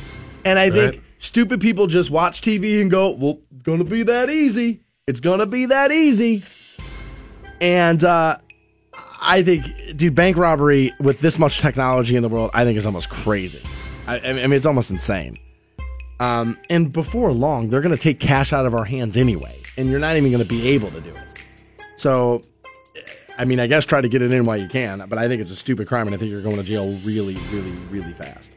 And 0.46 0.58
I 0.58 0.70
think 0.70 1.04
stupid 1.20 1.62
people 1.62 1.88
just 1.88 2.10
watch 2.12 2.42
TV 2.42 2.82
and 2.82 2.90
go, 2.90 3.12
well, 3.12 3.40
it's 3.54 3.64
going 3.64 3.80
to 3.80 3.86
be 3.86 4.04
that 4.04 4.30
easy. 4.30 4.82
It's 5.08 5.20
going 5.20 5.40
to 5.40 5.46
be 5.46 5.66
that 5.68 5.92
easy. 5.92 6.44
And 7.60 8.04
uh, 8.04 8.38
I 9.22 9.44
think, 9.44 9.66
dude, 9.96 10.16
bank 10.16 10.36
robbery 10.38 10.94
with 11.00 11.20
this 11.20 11.38
much 11.38 11.60
technology 11.60 12.16
in 12.16 12.24
the 12.24 12.30
world, 12.30 12.52
I 12.54 12.66
think 12.66 12.78
is 12.78 12.86
almost 12.86 13.10
crazy. 13.10 13.62
I, 14.08 14.20
I 14.20 14.34
mean, 14.34 14.54
it's 14.54 14.66
almost 14.66 14.90
insane. 14.90 15.38
Um, 16.20 16.58
and 16.70 16.92
before 16.92 17.32
long, 17.32 17.70
they're 17.70 17.82
going 17.82 17.96
to 17.96 18.02
take 18.02 18.20
cash 18.20 18.54
out 18.54 18.66
of 18.66 18.76
our 18.76 18.86
hands 18.86 19.18
anyway, 19.18 19.58
and 19.78 19.90
you're 19.90 20.00
not 20.00 20.18
even 20.18 20.32
going 20.32 20.44
to 20.44 20.50
be 20.50 20.70
able 20.70 20.92
to 20.92 21.02
do 21.02 21.10
it. 21.10 21.20
So, 21.98 22.42
I 23.42 23.44
mean, 23.44 23.60
I 23.60 23.66
guess 23.66 23.86
try 23.86 24.02
to 24.02 24.08
get 24.08 24.22
it 24.22 24.32
in 24.32 24.46
while 24.46 24.58
you 24.58 24.68
can, 24.68 25.04
but 25.10 25.18
I 25.18 25.28
think 25.28 25.42
it's 25.42 25.50
a 25.50 25.56
stupid 25.56 25.88
crime, 25.88 26.06
and 26.06 26.14
I 26.14 26.18
think 26.20 26.30
you're 26.30 26.44
going 26.44 26.58
to 26.58 26.64
jail 26.64 26.96
really, 27.04 27.34
really, 27.52 27.72
really 27.90 28.14
fast. 28.14 28.56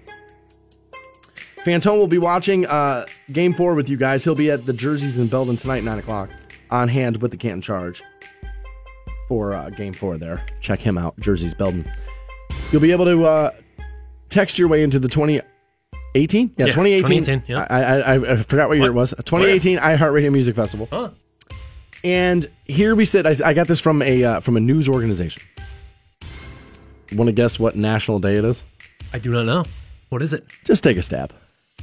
Fantone 1.65 1.97
will 1.97 2.06
be 2.06 2.19
watching 2.19 2.66
uh, 2.66 3.06
Game 3.32 3.55
Four 3.55 3.77
with 3.77 3.89
you 3.89 3.97
guys. 3.97 4.24
He'll 4.24 4.35
be 4.35 4.51
at 4.51 4.66
the 4.66 4.74
Jerseys 4.74 5.16
in 5.19 5.28
Belden 5.28 5.56
tonight, 5.56 5.85
nine 5.85 5.98
o'clock, 5.98 6.28
on 6.70 6.89
hand 6.89 7.23
with 7.23 7.31
the 7.31 7.39
Canton 7.39 7.62
Charge 7.62 8.02
for 9.27 9.55
uh, 9.55 9.70
Game 9.70 9.94
Four. 9.94 10.19
There, 10.19 10.44
check 10.61 10.81
him 10.81 10.98
out. 10.98 11.19
Jerseys 11.19 11.55
Belden. 11.55 11.90
You'll 12.70 12.82
be 12.82 12.93
able 12.93 13.06
to 13.06 13.24
uh, 13.24 13.52
text 14.28 14.59
your 14.59 14.69
way 14.69 14.82
into 14.82 14.98
the 14.98 15.09
2018. 15.09 16.56
Yeah, 16.59 16.66
Yeah, 16.66 16.73
2018. 16.73 17.24
2018, 17.24 17.43
yeah. 17.47 17.66
I, 17.70 17.82
I, 17.82 18.32
I, 18.32 18.36
forgot 18.43 18.69
what 18.69 18.77
year 18.77 18.89
it 18.89 18.93
was. 18.93 19.12
2018 19.12 19.78
iHeartRadio 19.78 20.31
Music 20.31 20.55
Festival. 20.55 20.89
Huh. 20.93 21.09
And 22.05 22.48
here 22.66 22.94
we 22.94 23.06
sit. 23.06 23.26
I, 23.26 23.35
I 23.43 23.55
got 23.55 23.66
this 23.66 23.81
from 23.81 24.02
a 24.02 24.22
uh, 24.22 24.40
from 24.40 24.59
a 24.59 24.60
news 24.60 24.89
organization. 24.89 25.43
Want 27.12 27.28
to 27.28 27.32
guess 27.32 27.59
what 27.59 27.76
national 27.76 28.18
day 28.18 28.36
it 28.36 28.44
is? 28.44 28.62
I 29.12 29.18
do 29.18 29.32
not 29.32 29.47
know. 29.47 29.64
What 30.10 30.20
is 30.20 30.32
it? 30.32 30.44
Just 30.64 30.85
take 30.85 30.97
a 30.98 31.02
stab. 31.02 31.32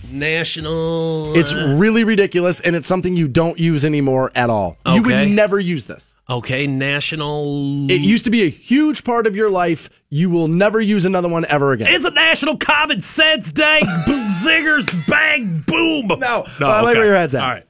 National. 0.09 1.35
It's 1.35 1.53
really 1.53 2.03
ridiculous, 2.03 2.59
and 2.59 2.75
it's 2.75 2.87
something 2.87 3.15
you 3.15 3.27
don't 3.27 3.59
use 3.59 3.83
anymore 3.83 4.31
at 4.35 4.49
all. 4.49 4.77
You 4.85 5.01
would 5.03 5.29
never 5.29 5.59
use 5.59 5.85
this. 5.85 6.13
okay. 6.29 6.67
National. 6.67 7.89
It 7.89 8.01
used 8.01 8.25
to 8.25 8.29
be 8.29 8.43
a 8.43 8.49
huge 8.49 9.03
part 9.03 9.25
of 9.25 9.35
your 9.35 9.49
life. 9.49 9.89
You 10.09 10.29
will 10.29 10.47
never 10.47 10.81
use 10.81 11.05
another 11.05 11.29
one 11.29 11.45
ever 11.45 11.71
again. 11.71 11.87
It's 11.89 12.05
a 12.05 12.11
National 12.11 12.57
Common 12.57 13.01
Sense 13.01 13.51
Day. 13.51 13.79
boom, 14.05 14.27
zingers, 14.43 15.07
bang, 15.07 15.63
boom. 15.65 16.07
no, 16.19 16.45
I 16.61 16.81
like 16.81 16.95
where 16.95 17.05
your 17.05 17.15
head's 17.15 17.33
at. 17.33 17.43
All 17.43 17.49
right. 17.49 17.67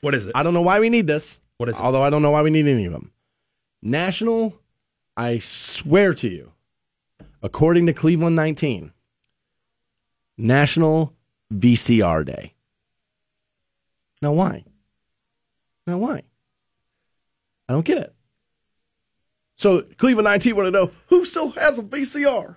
What 0.00 0.14
is 0.14 0.26
it? 0.26 0.32
I 0.34 0.42
don't 0.42 0.54
know 0.54 0.62
why 0.62 0.80
we 0.80 0.88
need 0.88 1.06
this. 1.06 1.40
What 1.60 1.68
is 1.68 1.78
it? 1.78 1.82
Although 1.82 2.02
I 2.02 2.08
don't 2.08 2.22
know 2.22 2.30
why 2.30 2.40
we 2.40 2.48
need 2.48 2.66
any 2.66 2.86
of 2.86 2.92
them. 2.92 3.12
National, 3.82 4.58
I 5.14 5.40
swear 5.40 6.14
to 6.14 6.26
you, 6.26 6.52
according 7.42 7.84
to 7.84 7.92
Cleveland 7.92 8.34
19, 8.34 8.94
National 10.38 11.14
VCR 11.52 12.24
Day. 12.24 12.54
Now, 14.22 14.32
why? 14.32 14.64
Now, 15.86 15.98
why? 15.98 16.22
I 17.68 17.74
don't 17.74 17.84
get 17.84 17.98
it. 17.98 18.14
So, 19.56 19.82
Cleveland 19.98 20.24
19 20.24 20.56
want 20.56 20.66
to 20.68 20.70
know 20.70 20.92
who 21.08 21.26
still 21.26 21.50
has 21.50 21.78
a 21.78 21.82
VCR? 21.82 22.56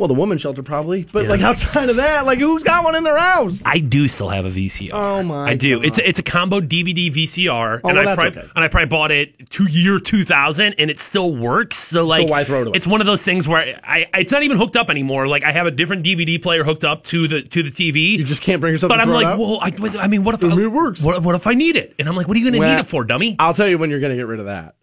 Well, 0.00 0.08
the 0.08 0.14
woman 0.14 0.38
shelter 0.38 0.62
probably, 0.62 1.02
but 1.12 1.26
like 1.26 1.42
outside 1.42 1.90
of 1.90 1.96
that, 1.96 2.24
like 2.24 2.38
who's 2.38 2.62
got 2.62 2.84
one 2.84 2.96
in 2.96 3.04
their 3.04 3.18
house? 3.18 3.62
I 3.66 3.80
do 3.80 4.08
still 4.08 4.30
have 4.30 4.46
a 4.46 4.50
VCR. 4.50 4.88
Oh 4.94 5.22
my! 5.22 5.50
I 5.50 5.56
do. 5.56 5.76
God. 5.76 5.84
It's 5.84 5.98
a, 5.98 6.08
it's 6.08 6.18
a 6.18 6.22
combo 6.22 6.60
DVD 6.62 7.12
VCR, 7.12 7.82
Oh, 7.84 7.88
and 7.90 7.98
well, 7.98 8.08
I 8.08 8.14
probably, 8.14 8.40
okay. 8.40 8.50
and 8.56 8.64
I 8.64 8.68
probably 8.68 8.86
bought 8.86 9.10
it 9.10 9.50
to 9.50 9.64
year 9.64 10.00
two 10.00 10.24
thousand, 10.24 10.76
and 10.78 10.90
it 10.90 10.98
still 11.00 11.36
works. 11.36 11.76
So 11.76 12.06
like, 12.06 12.26
so 12.26 12.32
why 12.32 12.44
throw 12.44 12.62
it 12.62 12.68
away? 12.68 12.76
It's 12.76 12.86
one 12.86 13.02
of 13.02 13.06
those 13.06 13.22
things 13.22 13.46
where 13.46 13.78
I, 13.84 14.06
it's 14.14 14.32
not 14.32 14.42
even 14.42 14.56
hooked 14.56 14.76
up 14.76 14.88
anymore. 14.88 15.28
Like 15.28 15.44
I 15.44 15.52
have 15.52 15.66
a 15.66 15.70
different 15.70 16.02
DVD 16.02 16.42
player 16.42 16.64
hooked 16.64 16.82
up 16.84 17.04
to 17.04 17.28
the 17.28 17.42
to 17.42 17.62
the 17.62 17.70
TV. 17.70 18.12
You 18.16 18.24
just 18.24 18.40
can't 18.40 18.58
bring 18.62 18.72
yourself. 18.72 18.88
But 18.88 18.96
to 18.96 19.02
I'm 19.02 19.08
throw 19.08 19.18
it 19.18 19.24
like, 19.24 19.38
well, 19.38 19.58
I, 19.60 20.02
I 20.04 20.08
mean, 20.08 20.24
what 20.24 20.34
if 20.34 20.42
I 20.42 20.48
I, 20.48 20.60
it 20.62 20.72
works? 20.72 21.02
What, 21.04 21.22
what 21.22 21.34
if 21.34 21.46
I 21.46 21.52
need 21.52 21.76
it? 21.76 21.94
And 21.98 22.08
I'm 22.08 22.16
like, 22.16 22.26
what 22.26 22.38
are 22.38 22.40
you 22.40 22.46
going 22.46 22.54
to 22.54 22.58
Well, 22.60 22.74
need 22.74 22.80
it 22.80 22.86
for, 22.88 23.04
dummy? 23.04 23.36
I'll 23.38 23.52
tell 23.52 23.68
you 23.68 23.76
when 23.76 23.90
you're 23.90 24.00
going 24.00 24.12
to 24.12 24.16
get 24.16 24.26
rid 24.26 24.40
of 24.40 24.46
that. 24.46 24.76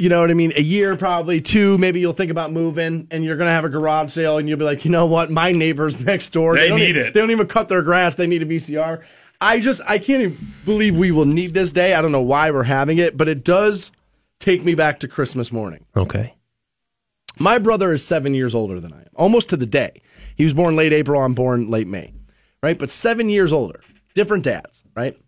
You 0.00 0.08
know 0.08 0.22
what 0.22 0.30
I 0.30 0.34
mean? 0.34 0.52
A 0.56 0.62
year, 0.62 0.96
probably 0.96 1.42
two. 1.42 1.76
Maybe 1.76 2.00
you'll 2.00 2.14
think 2.14 2.30
about 2.30 2.52
moving, 2.52 3.06
and 3.10 3.22
you're 3.22 3.36
going 3.36 3.48
to 3.48 3.52
have 3.52 3.66
a 3.66 3.68
garage 3.68 4.12
sale, 4.12 4.38
and 4.38 4.48
you'll 4.48 4.58
be 4.58 4.64
like, 4.64 4.86
you 4.86 4.90
know 4.90 5.04
what? 5.04 5.30
My 5.30 5.52
neighbors 5.52 6.00
next 6.04 6.30
door, 6.30 6.54
They 6.56 6.68
don't 6.68 6.78
need 6.78 6.96
e- 6.96 7.00
it. 7.00 7.12
They 7.14 7.20
don't 7.20 7.30
even 7.30 7.46
cut 7.46 7.68
their 7.68 7.82
grass. 7.82 8.14
They 8.14 8.26
need 8.26 8.42
a 8.42 8.46
VCR. 8.46 9.02
I 9.42 9.60
just, 9.60 9.82
I 9.86 9.98
can't 9.98 10.22
even 10.22 10.54
believe 10.64 10.96
we 10.96 11.10
will 11.10 11.26
need 11.26 11.52
this 11.52 11.70
day. 11.70 11.92
I 11.92 12.00
don't 12.00 12.12
know 12.12 12.22
why 12.22 12.50
we're 12.50 12.62
having 12.62 12.96
it, 12.96 13.16
but 13.18 13.28
it 13.28 13.44
does 13.44 13.92
take 14.38 14.64
me 14.64 14.74
back 14.74 15.00
to 15.00 15.08
Christmas 15.08 15.52
morning. 15.52 15.84
Okay. 15.94 16.34
My 17.38 17.58
brother 17.58 17.92
is 17.92 18.02
seven 18.02 18.32
years 18.32 18.54
older 18.54 18.80
than 18.80 18.94
I 18.94 19.00
am, 19.00 19.08
almost 19.14 19.50
to 19.50 19.56
the 19.58 19.66
day. 19.66 20.00
He 20.34 20.44
was 20.44 20.54
born 20.54 20.76
late 20.76 20.94
April. 20.94 21.20
I'm 21.22 21.34
born 21.34 21.68
late 21.68 21.86
May, 21.86 22.14
right? 22.62 22.78
But 22.78 22.88
seven 22.88 23.28
years 23.28 23.52
older, 23.52 23.82
different 24.14 24.44
dads, 24.44 24.82
right? 24.96 25.18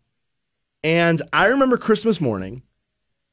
And 0.82 1.20
I 1.30 1.48
remember 1.48 1.76
Christmas 1.76 2.22
morning, 2.22 2.62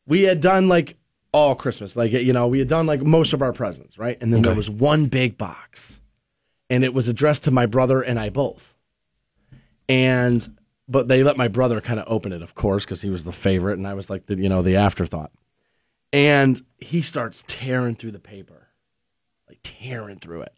we 0.05 0.23
had 0.23 0.41
done 0.41 0.67
like 0.67 0.97
all 1.31 1.55
Christmas, 1.55 1.95
like 1.95 2.11
you 2.11 2.33
know, 2.33 2.47
we 2.47 2.59
had 2.59 2.67
done 2.67 2.85
like 2.85 3.01
most 3.01 3.33
of 3.33 3.41
our 3.41 3.53
presents, 3.53 3.97
right? 3.97 4.17
And 4.21 4.33
then 4.33 4.41
there 4.41 4.55
was 4.55 4.69
one 4.69 5.05
big 5.05 5.37
box, 5.37 5.99
and 6.69 6.83
it 6.83 6.93
was 6.93 7.07
addressed 7.07 7.43
to 7.45 7.51
my 7.51 7.65
brother 7.65 8.01
and 8.01 8.19
I 8.19 8.29
both. 8.29 8.75
And 9.87 10.47
but 10.87 11.07
they 11.07 11.23
let 11.23 11.37
my 11.37 11.47
brother 11.47 11.81
kind 11.81 11.99
of 11.99 12.05
open 12.07 12.31
it, 12.31 12.41
of 12.41 12.55
course, 12.55 12.83
because 12.83 13.01
he 13.01 13.09
was 13.09 13.23
the 13.23 13.31
favorite, 13.31 13.77
and 13.77 13.87
I 13.87 13.93
was 13.93 14.09
like 14.09 14.25
the 14.25 14.35
you 14.35 14.49
know 14.49 14.61
the 14.61 14.77
afterthought. 14.77 15.31
And 16.11 16.59
he 16.79 17.03
starts 17.03 17.43
tearing 17.45 17.95
through 17.95 18.11
the 18.11 18.19
paper, 18.19 18.67
like 19.47 19.59
tearing 19.61 20.17
through 20.17 20.41
it. 20.41 20.53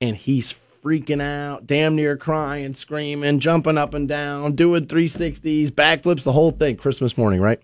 And 0.00 0.16
he's 0.16 0.52
freaking 0.52 1.22
out, 1.22 1.66
damn 1.66 1.94
near 1.94 2.16
crying, 2.16 2.72
screaming, 2.72 3.38
jumping 3.38 3.78
up 3.78 3.94
and 3.94 4.08
down, 4.08 4.54
doing 4.54 4.86
360s, 4.86 5.70
backflips, 5.70 6.24
the 6.24 6.32
whole 6.32 6.50
thing. 6.50 6.76
Christmas 6.76 7.16
morning, 7.16 7.40
right? 7.40 7.60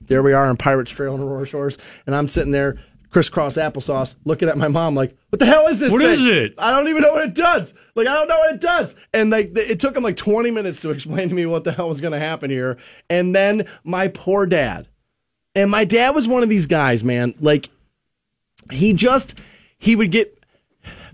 There 0.00 0.22
we 0.22 0.32
are 0.32 0.46
on 0.46 0.56
Pirates 0.56 0.90
Trail 0.90 1.14
in 1.14 1.20
Aurora 1.20 1.46
Shores. 1.46 1.78
And 2.06 2.14
I'm 2.14 2.28
sitting 2.28 2.52
there, 2.52 2.78
crisscross 3.10 3.56
applesauce, 3.56 4.14
looking 4.24 4.48
at 4.48 4.56
my 4.58 4.68
mom 4.68 4.94
like, 4.94 5.16
what 5.30 5.38
the 5.38 5.46
hell 5.46 5.66
is 5.68 5.78
this 5.78 5.92
What 5.92 6.02
thing? 6.02 6.12
is 6.12 6.24
it? 6.24 6.54
I 6.58 6.70
don't 6.70 6.88
even 6.88 7.02
know 7.02 7.12
what 7.12 7.24
it 7.24 7.34
does. 7.34 7.74
Like, 7.94 8.06
I 8.06 8.14
don't 8.14 8.28
know 8.28 8.38
what 8.38 8.54
it 8.54 8.60
does. 8.60 8.94
And 9.12 9.30
like, 9.30 9.52
it 9.56 9.80
took 9.80 9.96
him 9.96 10.02
like 10.02 10.16
20 10.16 10.50
minutes 10.50 10.80
to 10.82 10.90
explain 10.90 11.28
to 11.28 11.34
me 11.34 11.46
what 11.46 11.64
the 11.64 11.72
hell 11.72 11.88
was 11.88 12.00
going 12.00 12.12
to 12.12 12.18
happen 12.18 12.50
here. 12.50 12.78
And 13.08 13.34
then 13.34 13.66
my 13.84 14.08
poor 14.08 14.46
dad. 14.46 14.88
And 15.54 15.70
my 15.70 15.84
dad 15.84 16.14
was 16.14 16.28
one 16.28 16.42
of 16.42 16.48
these 16.48 16.66
guys, 16.66 17.02
man. 17.02 17.34
Like, 17.40 17.68
he 18.70 18.92
just, 18.92 19.38
he 19.78 19.96
would 19.96 20.10
get 20.12 20.39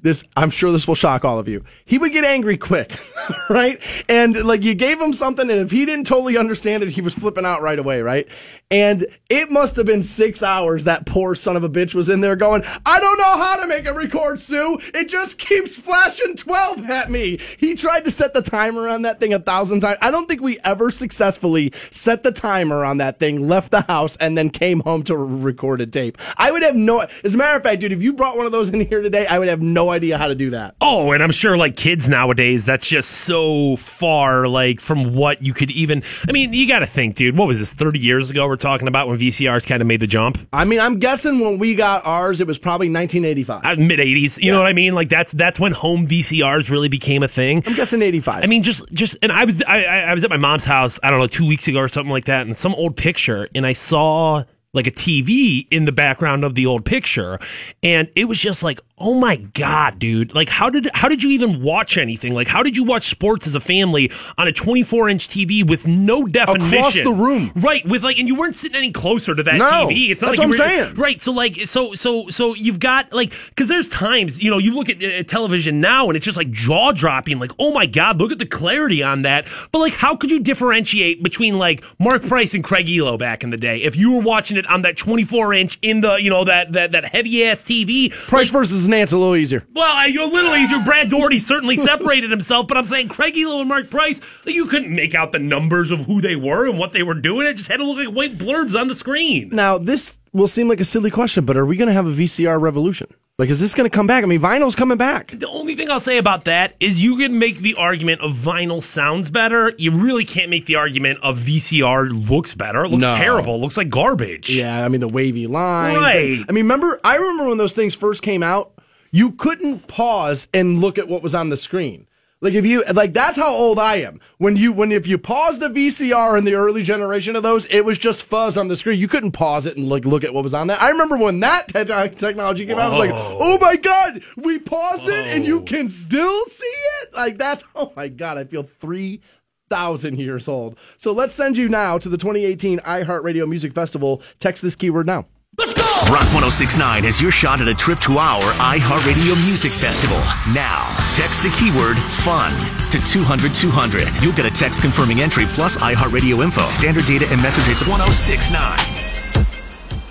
this. 0.06 0.24
I'm 0.36 0.50
sure 0.50 0.72
this 0.72 0.88
will 0.88 0.94
shock 0.94 1.24
all 1.24 1.38
of 1.38 1.48
you. 1.48 1.64
He 1.84 1.98
would 1.98 2.12
get 2.12 2.24
angry 2.24 2.56
quick, 2.56 2.98
right? 3.50 3.80
And 4.08 4.36
like, 4.44 4.62
you 4.62 4.74
gave 4.74 5.00
him 5.00 5.12
something, 5.12 5.50
and 5.50 5.60
if 5.60 5.70
he 5.70 5.84
didn't 5.84 6.06
totally 6.06 6.38
understand 6.38 6.82
it, 6.82 6.90
he 6.90 7.02
was 7.02 7.14
flipping 7.14 7.44
out 7.44 7.60
right 7.60 7.78
away, 7.78 8.00
right? 8.00 8.26
And 8.70 9.06
it 9.30 9.50
must 9.50 9.76
have 9.76 9.86
been 9.86 10.02
six 10.02 10.42
hours 10.42 10.84
that 10.84 11.06
poor 11.06 11.34
son 11.34 11.56
of 11.56 11.62
a 11.62 11.68
bitch 11.68 11.94
was 11.94 12.08
in 12.08 12.20
there 12.20 12.34
going, 12.34 12.64
I 12.84 12.98
don't 12.98 13.18
know 13.18 13.36
how 13.36 13.56
to 13.56 13.66
make 13.66 13.86
a 13.86 13.92
record, 13.92 14.40
Sue. 14.40 14.78
It 14.92 15.08
just 15.08 15.38
keeps 15.38 15.76
flashing 15.76 16.34
12 16.34 16.90
at 16.90 17.10
me. 17.10 17.38
He 17.58 17.74
tried 17.74 18.04
to 18.06 18.10
set 18.10 18.34
the 18.34 18.42
timer 18.42 18.88
on 18.88 19.02
that 19.02 19.20
thing 19.20 19.32
a 19.32 19.38
thousand 19.38 19.80
times. 19.80 19.98
I 20.00 20.10
don't 20.10 20.26
think 20.26 20.40
we 20.40 20.58
ever 20.64 20.90
successfully 20.90 21.72
set 21.92 22.24
the 22.24 22.32
timer 22.32 22.84
on 22.84 22.98
that 22.98 23.20
thing, 23.20 23.46
left 23.46 23.70
the 23.70 23.82
house, 23.82 24.16
and 24.16 24.36
then 24.36 24.50
came 24.50 24.80
home 24.80 25.02
to 25.04 25.16
recorded 25.16 25.92
tape. 25.92 26.18
I 26.36 26.50
would 26.50 26.62
have 26.62 26.74
no, 26.74 27.06
as 27.22 27.34
a 27.34 27.38
matter 27.38 27.56
of 27.56 27.62
fact, 27.62 27.80
dude, 27.80 27.92
if 27.92 28.02
you 28.02 28.14
brought 28.14 28.36
one 28.36 28.46
of 28.46 28.52
those 28.52 28.68
in 28.68 28.80
here 28.86 29.02
today, 29.02 29.26
I 29.26 29.38
would 29.38 29.48
have 29.48 29.62
no 29.62 29.90
idea 29.90 29.95
how 30.16 30.28
to 30.28 30.34
do 30.34 30.50
that. 30.50 30.76
Oh, 30.80 31.12
and 31.12 31.22
I'm 31.22 31.32
sure 31.32 31.56
like 31.56 31.76
kids 31.76 32.08
nowadays, 32.08 32.64
that's 32.64 32.86
just 32.86 33.10
so 33.10 33.76
far 33.76 34.48
like 34.48 34.80
from 34.80 35.14
what 35.14 35.42
you 35.42 35.54
could 35.54 35.70
even. 35.70 36.02
I 36.28 36.32
mean, 36.32 36.52
you 36.52 36.66
got 36.68 36.80
to 36.80 36.86
think, 36.86 37.16
dude. 37.16 37.36
What 37.36 37.48
was 37.48 37.58
this? 37.58 37.72
30 37.72 37.98
years 37.98 38.30
ago? 38.30 38.46
We're 38.46 38.56
talking 38.56 38.88
about 38.88 39.08
when 39.08 39.18
VCRs 39.18 39.66
kind 39.66 39.80
of 39.80 39.88
made 39.88 40.00
the 40.00 40.06
jump. 40.06 40.38
I 40.52 40.64
mean, 40.64 40.80
I'm 40.80 40.98
guessing 40.98 41.40
when 41.40 41.58
we 41.58 41.74
got 41.74 42.04
ours, 42.06 42.40
it 42.40 42.46
was 42.46 42.58
probably 42.58 42.88
1985. 42.88 43.64
Uh, 43.64 43.82
Mid 43.82 43.98
80s, 43.98 44.42
you 44.42 44.52
know 44.52 44.60
what 44.60 44.66
I 44.66 44.72
mean? 44.72 44.94
Like 44.94 45.08
that's 45.08 45.32
that's 45.32 45.60
when 45.60 45.72
home 45.72 46.06
VCRs 46.06 46.70
really 46.70 46.88
became 46.88 47.22
a 47.22 47.28
thing. 47.28 47.62
I'm 47.66 47.74
guessing 47.74 48.02
85. 48.02 48.44
I 48.44 48.46
mean, 48.46 48.62
just 48.62 48.84
just 48.92 49.16
and 49.22 49.32
I 49.32 49.44
was 49.44 49.62
I 49.62 49.84
I 49.84 50.14
was 50.14 50.24
at 50.24 50.30
my 50.30 50.36
mom's 50.36 50.64
house. 50.64 50.98
I 51.02 51.10
don't 51.10 51.18
know 51.18 51.26
two 51.26 51.46
weeks 51.46 51.68
ago 51.68 51.78
or 51.78 51.88
something 51.88 52.10
like 52.10 52.26
that, 52.26 52.46
and 52.46 52.56
some 52.56 52.74
old 52.74 52.96
picture, 52.96 53.48
and 53.54 53.66
I 53.66 53.72
saw 53.72 54.44
like 54.72 54.86
a 54.86 54.90
TV 54.90 55.66
in 55.70 55.84
the 55.86 55.92
background 55.92 56.44
of 56.44 56.54
the 56.54 56.66
old 56.66 56.84
picture, 56.84 57.38
and 57.82 58.08
it 58.14 58.26
was 58.26 58.38
just 58.38 58.62
like, 58.62 58.80
oh 58.98 59.14
my 59.14 59.36
god, 59.36 59.98
dude! 59.98 60.34
Like 60.34 60.48
how 60.48 60.70
did 60.70 60.88
how 60.94 61.08
did 61.08 61.22
you 61.22 61.30
even 61.30 61.62
watch 61.62 61.96
anything? 61.96 62.34
Like 62.34 62.46
how 62.46 62.62
did 62.62 62.76
you 62.76 62.84
watch 62.84 63.08
sports 63.08 63.46
as 63.46 63.54
a 63.54 63.60
family 63.60 64.10
on 64.38 64.46
a 64.48 64.52
24 64.52 65.08
inch 65.08 65.28
TV 65.28 65.66
with 65.66 65.86
no 65.86 66.24
definition 66.26 66.78
Across 66.78 66.94
the 66.94 67.12
room. 67.12 67.52
Right, 67.56 67.86
with 67.86 68.04
like, 68.04 68.18
and 68.18 68.28
you 68.28 68.34
weren't 68.34 68.54
sitting 68.54 68.76
any 68.76 68.92
closer 68.92 69.34
to 69.34 69.42
that 69.42 69.56
No, 69.56 69.64
TV. 69.86 70.10
It's 70.10 70.22
not 70.22 70.28
that's 70.28 70.38
like 70.38 70.48
what 70.48 70.60
I'm 70.60 70.68
saying. 70.68 70.94
Right, 70.94 71.20
so 71.20 71.32
like, 71.32 71.56
so 71.66 71.94
so 71.94 72.28
so 72.28 72.54
you've 72.54 72.80
got 72.80 73.12
like, 73.12 73.32
because 73.48 73.68
there's 73.68 73.88
times 73.88 74.42
you 74.42 74.50
know 74.50 74.58
you 74.58 74.74
look 74.74 74.88
at 74.88 75.02
uh, 75.02 75.22
television 75.22 75.80
now 75.80 76.08
and 76.08 76.16
it's 76.16 76.24
just 76.24 76.36
like 76.36 76.50
jaw 76.50 76.92
dropping, 76.92 77.38
like, 77.38 77.52
oh 77.58 77.72
my 77.72 77.86
god, 77.86 78.18
look 78.18 78.32
at 78.32 78.38
the 78.38 78.46
clarity 78.46 79.02
on 79.02 79.22
that. 79.22 79.46
But 79.72 79.78
like, 79.78 79.94
how 79.94 80.16
could 80.16 80.30
you 80.30 80.40
differentiate 80.40 81.22
between 81.22 81.58
like 81.58 81.82
Mark 81.98 82.26
Price 82.26 82.54
and 82.54 82.62
Craig 82.62 82.86
Ehlo 82.86 83.18
back 83.18 83.42
in 83.42 83.50
the 83.50 83.56
day 83.56 83.82
if 83.82 83.96
you 83.96 84.12
were 84.12 84.20
watching 84.20 84.56
it 84.56 84.65
on 84.68 84.82
that 84.82 84.96
24 84.96 85.54
inch 85.54 85.78
in 85.82 86.00
the 86.00 86.16
you 86.16 86.30
know 86.30 86.44
that 86.44 86.72
that 86.72 86.92
that 86.92 87.04
heavy 87.06 87.44
ass 87.44 87.64
TV? 87.64 88.10
Price 88.10 88.50
versus 88.50 88.86
Nance 88.88 89.12
a 89.12 89.18
little 89.18 89.36
easier. 89.36 89.66
Well, 89.72 89.84
I, 89.84 90.06
a 90.06 90.24
little 90.24 90.54
easier. 90.54 90.80
Brad 90.84 91.10
Daugherty 91.10 91.38
certainly 91.38 91.76
separated 91.76 92.30
himself, 92.30 92.66
but 92.68 92.76
I'm 92.76 92.86
saying 92.86 93.08
Craig 93.08 93.34
Ehlo 93.34 93.60
and 93.60 93.68
Mark 93.68 93.90
Price, 93.90 94.20
you 94.46 94.66
couldn't 94.66 94.94
make 94.94 95.14
out 95.14 95.32
the 95.32 95.38
numbers 95.38 95.90
of 95.90 96.06
who 96.06 96.20
they 96.20 96.36
were 96.36 96.68
and 96.68 96.78
what 96.78 96.92
they 96.92 97.02
were 97.02 97.14
doing. 97.14 97.46
It 97.46 97.56
just 97.56 97.68
had 97.68 97.78
to 97.78 97.84
look 97.84 98.04
like 98.04 98.14
white 98.14 98.38
blurbs 98.38 98.78
on 98.78 98.88
the 98.88 98.94
screen. 98.94 99.50
Now, 99.52 99.78
this 99.78 100.18
will 100.36 100.48
seem 100.48 100.68
like 100.68 100.80
a 100.80 100.84
silly 100.84 101.10
question, 101.10 101.44
but 101.44 101.56
are 101.56 101.66
we 101.66 101.76
going 101.76 101.88
to 101.88 101.92
have 101.94 102.06
a 102.06 102.10
VCR 102.12 102.60
revolution? 102.60 103.08
Like, 103.38 103.50
is 103.50 103.60
this 103.60 103.74
going 103.74 103.88
to 103.88 103.94
come 103.94 104.06
back? 104.06 104.24
I 104.24 104.26
mean, 104.26 104.40
vinyl's 104.40 104.74
coming 104.74 104.96
back. 104.96 105.30
The 105.32 105.48
only 105.48 105.74
thing 105.74 105.90
I'll 105.90 106.00
say 106.00 106.16
about 106.16 106.44
that 106.46 106.74
is 106.80 107.02
you 107.02 107.18
can 107.18 107.38
make 107.38 107.58
the 107.58 107.74
argument 107.74 108.22
of 108.22 108.32
vinyl 108.32 108.82
sounds 108.82 109.28
better. 109.30 109.74
You 109.76 109.90
really 109.90 110.24
can't 110.24 110.48
make 110.48 110.64
the 110.64 110.76
argument 110.76 111.18
of 111.22 111.38
VCR 111.40 112.28
looks 112.30 112.54
better. 112.54 112.84
It 112.84 112.88
looks 112.90 113.02
No. 113.02 113.16
terrible. 113.16 113.56
It 113.56 113.58
looks 113.58 113.76
like 113.76 113.90
garbage. 113.90 114.48
Yeah, 114.50 114.82
I 114.84 114.88
mean, 114.88 115.00
the 115.00 115.08
wavy 115.08 115.46
lines. 115.46 115.98
Right. 115.98 116.44
I 116.48 116.52
mean, 116.52 116.64
remember, 116.64 116.98
I 117.04 117.16
remember 117.16 117.48
when 117.48 117.58
those 117.58 117.74
things 117.74 117.94
first 117.94 118.22
came 118.22 118.42
out, 118.42 118.72
you 119.12 119.32
couldn't 119.32 119.86
pause 119.86 120.48
and 120.54 120.80
look 120.80 120.96
at 120.96 121.06
what 121.08 121.22
was 121.22 121.34
on 121.34 121.50
the 121.50 121.56
screen. 121.58 122.06
Like 122.42 122.52
if 122.52 122.66
you 122.66 122.84
like 122.92 123.14
that's 123.14 123.38
how 123.38 123.50
old 123.50 123.78
I 123.78 123.96
am. 123.96 124.20
When 124.36 124.56
you 124.56 124.70
when 124.70 124.92
if 124.92 125.06
you 125.06 125.16
paused 125.16 125.62
a 125.62 125.70
VCR 125.70 126.36
in 126.36 126.44
the 126.44 126.54
early 126.54 126.82
generation 126.82 127.34
of 127.34 127.42
those, 127.42 127.64
it 127.66 127.80
was 127.84 127.96
just 127.96 128.24
fuzz 128.24 128.58
on 128.58 128.68
the 128.68 128.76
screen. 128.76 129.00
You 129.00 129.08
couldn't 129.08 129.32
pause 129.32 129.64
it 129.64 129.78
and 129.78 129.88
like 129.88 130.04
look 130.04 130.22
at 130.22 130.34
what 130.34 130.44
was 130.44 130.52
on 130.52 130.66
there. 130.66 130.76
I 130.78 130.90
remember 130.90 131.16
when 131.16 131.40
that 131.40 131.68
te- 131.68 131.90
uh, 131.90 132.08
technology 132.08 132.66
came 132.66 132.78
out, 132.78 132.92
I 132.92 132.98
was 132.98 132.98
like, 132.98 133.12
"Oh 133.14 133.58
my 133.58 133.76
god, 133.76 134.22
we 134.36 134.58
paused 134.58 135.08
it 135.08 135.26
and 135.28 135.46
you 135.46 135.62
can 135.62 135.88
still 135.88 136.44
see 136.46 136.66
it." 137.02 137.14
Like 137.14 137.38
that's 137.38 137.64
oh 137.74 137.92
my 137.96 138.08
god, 138.08 138.36
I 138.36 138.44
feel 138.44 138.64
3000 138.64 140.18
years 140.18 140.46
old. 140.46 140.78
So 140.98 141.12
let's 141.12 141.34
send 141.34 141.56
you 141.56 141.70
now 141.70 141.96
to 141.96 142.08
the 142.08 142.18
2018 142.18 142.80
iHeartRadio 142.80 143.48
Music 143.48 143.72
Festival. 143.72 144.20
Text 144.40 144.62
this 144.62 144.76
keyword 144.76 145.06
now. 145.06 145.26
Let's 145.58 145.72
go! 145.72 145.86
Rock 146.12 146.28
1069 146.36 147.04
has 147.04 147.22
your 147.22 147.30
shot 147.30 147.62
at 147.62 147.68
a 147.68 147.74
trip 147.74 147.98
to 148.00 148.18
our 148.18 148.42
iHeartRadio 148.60 149.34
Music 149.46 149.72
Festival. 149.72 150.18
Now, 150.52 150.84
text 151.14 151.42
the 151.42 151.48
keyword 151.56 151.96
FUN 151.96 152.52
to 152.90 153.00
200 153.00 153.54
200. 153.54 154.08
You'll 154.22 154.34
get 154.34 154.44
a 154.44 154.50
text 154.50 154.82
confirming 154.82 155.20
entry 155.20 155.46
plus 155.48 155.78
iHeartRadio 155.78 156.44
info, 156.44 156.68
standard 156.68 157.06
data, 157.06 157.26
and 157.30 157.40
messages 157.40 157.80
1069. 157.88 158.52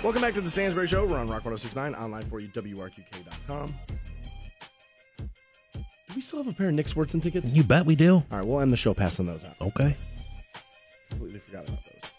Welcome 0.02 0.20
back 0.20 0.34
to 0.34 0.40
the 0.40 0.50
Stansbury 0.50 0.88
Show. 0.88 1.06
We're 1.06 1.18
on 1.18 1.28
Rock 1.28 1.44
1069, 1.44 1.94
online 1.94 2.24
for 2.24 2.40
you, 2.40 2.48
WRQK.com. 2.48 3.74
Do 5.76 6.14
we 6.14 6.20
still 6.22 6.42
have 6.42 6.52
a 6.52 6.56
pair 6.56 6.68
of 6.68 6.74
Nick 6.74 6.88
Swardson 6.88 7.22
tickets? 7.22 7.52
You 7.52 7.62
bet 7.62 7.86
we 7.86 7.94
do. 7.94 8.16
All 8.16 8.24
right, 8.32 8.44
we'll 8.44 8.60
end 8.60 8.72
the 8.72 8.76
show 8.76 8.94
passing 8.94 9.26
those 9.26 9.44
out. 9.44 9.54
Okay. 9.60 9.96
Completely 11.10 11.38
forgot 11.38 11.68
about 11.68 11.84
those. 11.84 12.10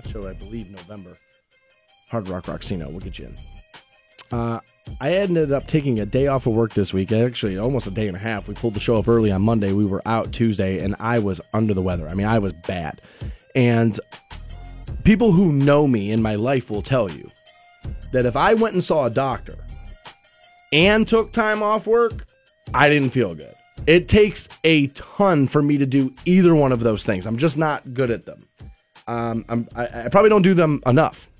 That 0.00 0.10
show, 0.10 0.26
I 0.26 0.32
believe, 0.32 0.70
November. 0.70 1.18
Hard 2.12 2.28
Rock 2.28 2.44
Rocksino. 2.44 2.90
We'll 2.90 3.00
get 3.00 3.18
you 3.18 3.24
in. 3.24 3.38
Uh, 4.38 4.60
I 5.00 5.14
ended 5.14 5.50
up 5.50 5.66
taking 5.66 5.98
a 5.98 6.04
day 6.04 6.26
off 6.26 6.46
of 6.46 6.52
work 6.52 6.74
this 6.74 6.92
week. 6.92 7.10
Actually, 7.10 7.56
almost 7.56 7.86
a 7.86 7.90
day 7.90 8.06
and 8.06 8.14
a 8.14 8.20
half. 8.20 8.46
We 8.48 8.54
pulled 8.54 8.74
the 8.74 8.80
show 8.80 8.96
up 8.96 9.08
early 9.08 9.32
on 9.32 9.40
Monday. 9.40 9.72
We 9.72 9.86
were 9.86 10.02
out 10.04 10.30
Tuesday, 10.30 10.84
and 10.84 10.94
I 11.00 11.18
was 11.20 11.40
under 11.54 11.72
the 11.72 11.80
weather. 11.80 12.06
I 12.06 12.12
mean, 12.12 12.26
I 12.26 12.38
was 12.38 12.52
bad. 12.66 13.00
And 13.54 13.98
people 15.04 15.32
who 15.32 15.52
know 15.52 15.88
me 15.88 16.10
in 16.10 16.20
my 16.20 16.34
life 16.34 16.70
will 16.70 16.82
tell 16.82 17.10
you 17.10 17.30
that 18.12 18.26
if 18.26 18.36
I 18.36 18.52
went 18.52 18.74
and 18.74 18.84
saw 18.84 19.06
a 19.06 19.10
doctor 19.10 19.56
and 20.70 21.08
took 21.08 21.32
time 21.32 21.62
off 21.62 21.86
work, 21.86 22.26
I 22.74 22.90
didn't 22.90 23.10
feel 23.10 23.34
good. 23.34 23.54
It 23.86 24.06
takes 24.06 24.50
a 24.64 24.88
ton 24.88 25.46
for 25.46 25.62
me 25.62 25.78
to 25.78 25.86
do 25.86 26.14
either 26.26 26.54
one 26.54 26.72
of 26.72 26.80
those 26.80 27.04
things. 27.04 27.24
I'm 27.24 27.38
just 27.38 27.56
not 27.56 27.94
good 27.94 28.10
at 28.10 28.26
them. 28.26 28.46
Um, 29.06 29.66
I, 29.74 30.04
I 30.04 30.08
probably 30.10 30.28
don't 30.28 30.42
do 30.42 30.52
them 30.52 30.82
enough. 30.84 31.30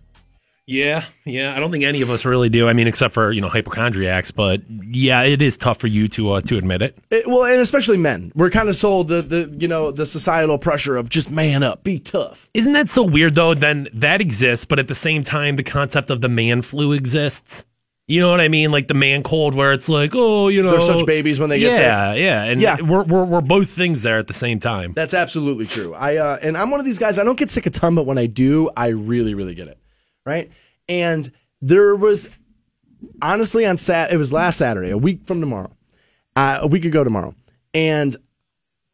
Yeah, 0.66 1.06
yeah. 1.24 1.56
I 1.56 1.60
don't 1.60 1.72
think 1.72 1.82
any 1.82 2.02
of 2.02 2.10
us 2.10 2.24
really 2.24 2.48
do. 2.48 2.68
I 2.68 2.72
mean, 2.72 2.86
except 2.86 3.12
for 3.14 3.32
you 3.32 3.40
know 3.40 3.48
hypochondriacs. 3.48 4.30
But 4.30 4.60
yeah, 4.70 5.22
it 5.22 5.43
is 5.43 5.56
tough 5.56 5.78
for 5.78 5.89
you 5.89 6.06
to 6.09 6.32
uh, 6.32 6.40
to 6.43 6.56
admit 6.56 6.82
it. 6.82 6.97
It, 7.10 7.26
well, 7.26 7.44
and 7.44 7.60
especially 7.60 7.97
men, 7.97 8.30
we're 8.36 8.51
kind 8.51 8.68
of 8.68 8.76
sold 8.76 9.09
the 9.09 9.22
the 9.22 9.55
you 9.59 9.66
know 9.66 9.90
the 9.90 10.06
societal 10.06 10.59
pressure 10.59 10.97
of 10.97 11.09
just 11.09 11.30
man 11.30 11.62
up, 11.64 11.82
be 11.82 11.98
tough. 11.98 12.48
Isn't 12.55 12.74
that 12.74 12.89
so 12.89 13.02
weird 13.02 13.34
though? 13.34 13.55
Then 13.55 13.89
that 13.93 14.20
exists, 14.20 14.64
but 14.64 14.78
at 14.78 14.86
the 14.86 14.94
same 14.94 15.24
time, 15.24 15.56
the 15.56 15.64
concept 15.64 16.10
of 16.10 16.20
the 16.20 16.28
man 16.28 16.62
flu 16.62 16.93
exists. 16.93 17.64
You 18.06 18.20
know 18.20 18.30
what 18.30 18.40
I 18.40 18.48
mean? 18.48 18.70
Like 18.72 18.89
the 18.89 18.94
man 18.94 19.22
cold, 19.22 19.55
where 19.55 19.72
it's 19.72 19.89
like, 19.89 20.10
oh, 20.14 20.48
you 20.48 20.62
know, 20.62 20.72
They're 20.72 20.80
such 20.80 21.06
babies 21.06 21.39
when 21.40 21.48
they 21.51 21.60
get 21.60 21.74
sick. 21.74 21.82
yeah, 21.82 22.12
sick. 22.12 22.20
yeah, 22.20 22.43
and 22.44 22.60
Yeah. 22.60 22.80
we're, 22.82 23.05
we're 23.05 23.24
we're 23.24 23.40
both 23.40 23.70
things 23.70 24.02
there 24.02 24.18
at 24.18 24.26
the 24.28 24.34
same 24.34 24.60
time. 24.60 24.93
That's 24.93 25.14
absolutely 25.14 25.66
true. 25.66 25.94
I 25.94 26.16
uh, 26.16 26.39
and 26.43 26.56
I'm 26.56 26.70
one 26.70 26.78
of 26.80 26.86
these 26.86 26.98
guys. 26.98 27.18
I 27.18 27.24
don't 27.24 27.39
get 27.39 27.51
sick 27.51 27.66
a 27.66 27.70
ton, 27.70 27.94
but 27.97 28.06
when 28.06 28.18
I 28.18 28.26
do, 28.26 28.70
I 28.76 28.89
really, 28.89 29.34
really 29.34 29.55
get 29.55 29.66
it. 29.68 29.78
Right. 30.24 30.51
And 30.89 31.31
there 31.61 31.97
was 31.97 32.28
honestly 33.20 33.66
on 33.66 33.77
Sat. 33.77 34.12
It 34.12 34.16
was 34.16 34.32
last 34.32 34.59
Saturday, 34.59 34.90
a 34.90 34.99
week 34.99 35.27
from 35.27 35.40
tomorrow, 35.40 35.74
uh, 36.36 36.59
a 36.62 36.66
week 36.66 36.85
ago 36.85 37.05
tomorrow, 37.05 37.35
and 37.74 38.16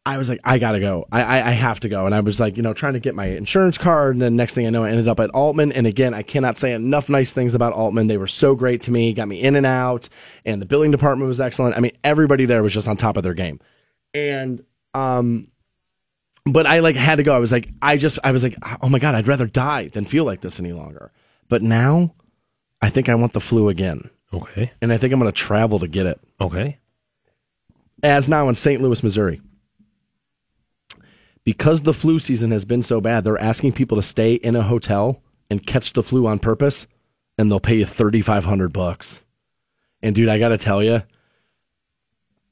I 0.05 0.17
was 0.17 0.29
like, 0.29 0.39
I 0.43 0.57
gotta 0.57 0.79
go. 0.79 1.05
I, 1.11 1.21
I 1.21 1.47
I 1.49 1.51
have 1.51 1.81
to 1.81 1.89
go. 1.89 2.05
And 2.05 2.15
I 2.15 2.21
was 2.21 2.39
like, 2.39 2.57
you 2.57 2.63
know, 2.63 2.73
trying 2.73 2.93
to 2.93 2.99
get 2.99 3.13
my 3.13 3.25
insurance 3.25 3.77
card. 3.77 4.15
And 4.15 4.21
then 4.21 4.35
next 4.35 4.55
thing 4.55 4.65
I 4.65 4.69
know, 4.71 4.83
I 4.83 4.89
ended 4.89 5.07
up 5.07 5.19
at 5.19 5.29
Aultman. 5.31 5.71
And 5.75 5.85
again, 5.85 6.13
I 6.13 6.23
cannot 6.23 6.57
say 6.57 6.73
enough 6.73 7.09
nice 7.09 7.31
things 7.31 7.53
about 7.53 7.75
Aultman. 7.75 8.07
They 8.07 8.17
were 8.17 8.27
so 8.27 8.55
great 8.55 8.81
to 8.83 8.91
me, 8.91 9.13
got 9.13 9.27
me 9.27 9.41
in 9.41 9.55
and 9.55 9.65
out, 9.65 10.09
and 10.45 10.61
the 10.61 10.65
billing 10.65 10.91
department 10.91 11.27
was 11.27 11.39
excellent. 11.39 11.75
I 11.75 11.79
mean, 11.79 11.91
everybody 12.03 12.45
there 12.45 12.63
was 12.63 12.73
just 12.73 12.87
on 12.87 12.97
top 12.97 13.17
of 13.17 13.23
their 13.23 13.35
game. 13.35 13.59
And 14.13 14.63
um, 14.95 15.51
but 16.45 16.65
I 16.65 16.79
like 16.79 16.95
had 16.95 17.15
to 17.15 17.23
go. 17.23 17.35
I 17.35 17.39
was 17.39 17.51
like, 17.51 17.69
I 17.81 17.97
just, 17.97 18.17
I 18.23 18.31
was 18.31 18.41
like, 18.41 18.55
oh 18.81 18.89
my 18.89 18.99
god, 18.99 19.13
I'd 19.13 19.27
rather 19.27 19.45
die 19.45 19.89
than 19.89 20.05
feel 20.05 20.23
like 20.23 20.41
this 20.41 20.59
any 20.59 20.73
longer. 20.73 21.11
But 21.49 21.61
now, 21.61 22.15
I 22.81 22.89
think 22.89 23.09
I 23.09 23.15
want 23.15 23.33
the 23.33 23.39
flu 23.39 23.69
again. 23.69 24.09
Okay. 24.33 24.71
And 24.81 24.93
I 24.93 24.97
think 24.97 25.11
I'm 25.11 25.19
going 25.19 25.31
to 25.31 25.37
travel 25.37 25.79
to 25.79 25.87
get 25.87 26.05
it. 26.05 26.19
Okay. 26.39 26.77
As 28.01 28.29
now 28.29 28.47
in 28.47 28.55
St. 28.55 28.81
Louis, 28.81 29.03
Missouri. 29.03 29.41
Because 31.43 31.81
the 31.81 31.93
flu 31.93 32.19
season 32.19 32.51
has 32.51 32.63
been 32.63 32.83
so 32.83 33.01
bad, 33.01 33.23
they're 33.23 33.37
asking 33.37 33.73
people 33.73 33.97
to 33.97 34.03
stay 34.03 34.35
in 34.35 34.55
a 34.55 34.61
hotel 34.61 35.21
and 35.49 35.65
catch 35.65 35.93
the 35.93 36.03
flu 36.03 36.27
on 36.27 36.37
purpose, 36.37 36.85
and 37.37 37.49
they'll 37.49 37.59
pay 37.59 37.77
you 37.77 37.85
thirty 37.85 38.21
five 38.21 38.45
hundred 38.45 38.71
bucks. 38.71 39.23
And 40.01 40.13
dude, 40.13 40.29
I 40.29 40.37
got 40.37 40.49
to 40.49 40.57
tell 40.57 40.83
you, 40.83 41.01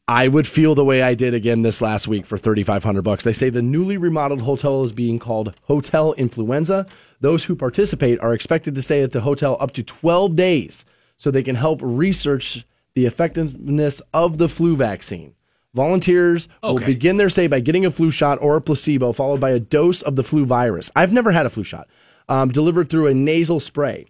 I 0.07 0.28
would 0.30 0.48
feel 0.48 0.74
the 0.74 0.86
way 0.86 1.02
I 1.02 1.15
did 1.15 1.34
again 1.34 1.64
this 1.64 1.82
last 1.82 2.07
week 2.07 2.26
for 2.26 2.38
3500 2.38 3.02
bucks. 3.02 3.26
They 3.26 3.34
say 3.34 3.49
the 3.49 3.61
newly 3.61 3.98
remodeled 3.98 4.41
hotel 4.41 4.84
is 4.84 4.94
being 4.94 5.19
called 5.19 5.53
Hotel 5.64 6.14
Influenza. 6.14 6.88
Those 7.19 7.45
who 7.45 7.56
participate 7.56 8.19
are 8.19 8.34
expected 8.34 8.76
to 8.76 8.81
stay 8.81 9.02
at 9.02 9.11
the 9.11 9.22
hotel 9.22 9.57
up 9.60 9.72
to 9.73 9.84
12 9.84 10.35
days 10.35 10.85
so 11.18 11.31
they 11.31 11.44
can 11.44 11.56
help 11.56 11.80
research 11.81 12.65
the 12.94 13.06
effectiveness 13.06 14.02
of 14.14 14.38
the 14.38 14.49
flu 14.49 14.76
vaccine. 14.76 15.34
Volunteers 15.73 16.48
will 16.64 16.80
begin 16.80 17.18
their 17.18 17.30
stay 17.30 17.45
by 17.45 17.60
getting 17.60 17.85
a 17.85 17.91
flu 17.91 18.10
shot 18.10 18.39
or 18.41 18.56
a 18.56 18.61
placebo, 18.61 19.11
followed 19.11 19.39
by 19.39 19.52
a 19.52 19.60
dose 19.60 20.02
of 20.02 20.15
the 20.15 20.23
flu 20.23 20.45
virus. 20.45 20.89
I've 20.95 21.14
never 21.14 21.31
had 21.31 21.45
a 21.45 21.52
flu 21.52 21.64
shot, 21.64 21.88
um, 22.30 22.49
delivered 22.49 22.89
through 22.89 23.07
a 23.07 23.14
nasal 23.14 23.60
spray. 23.60 24.07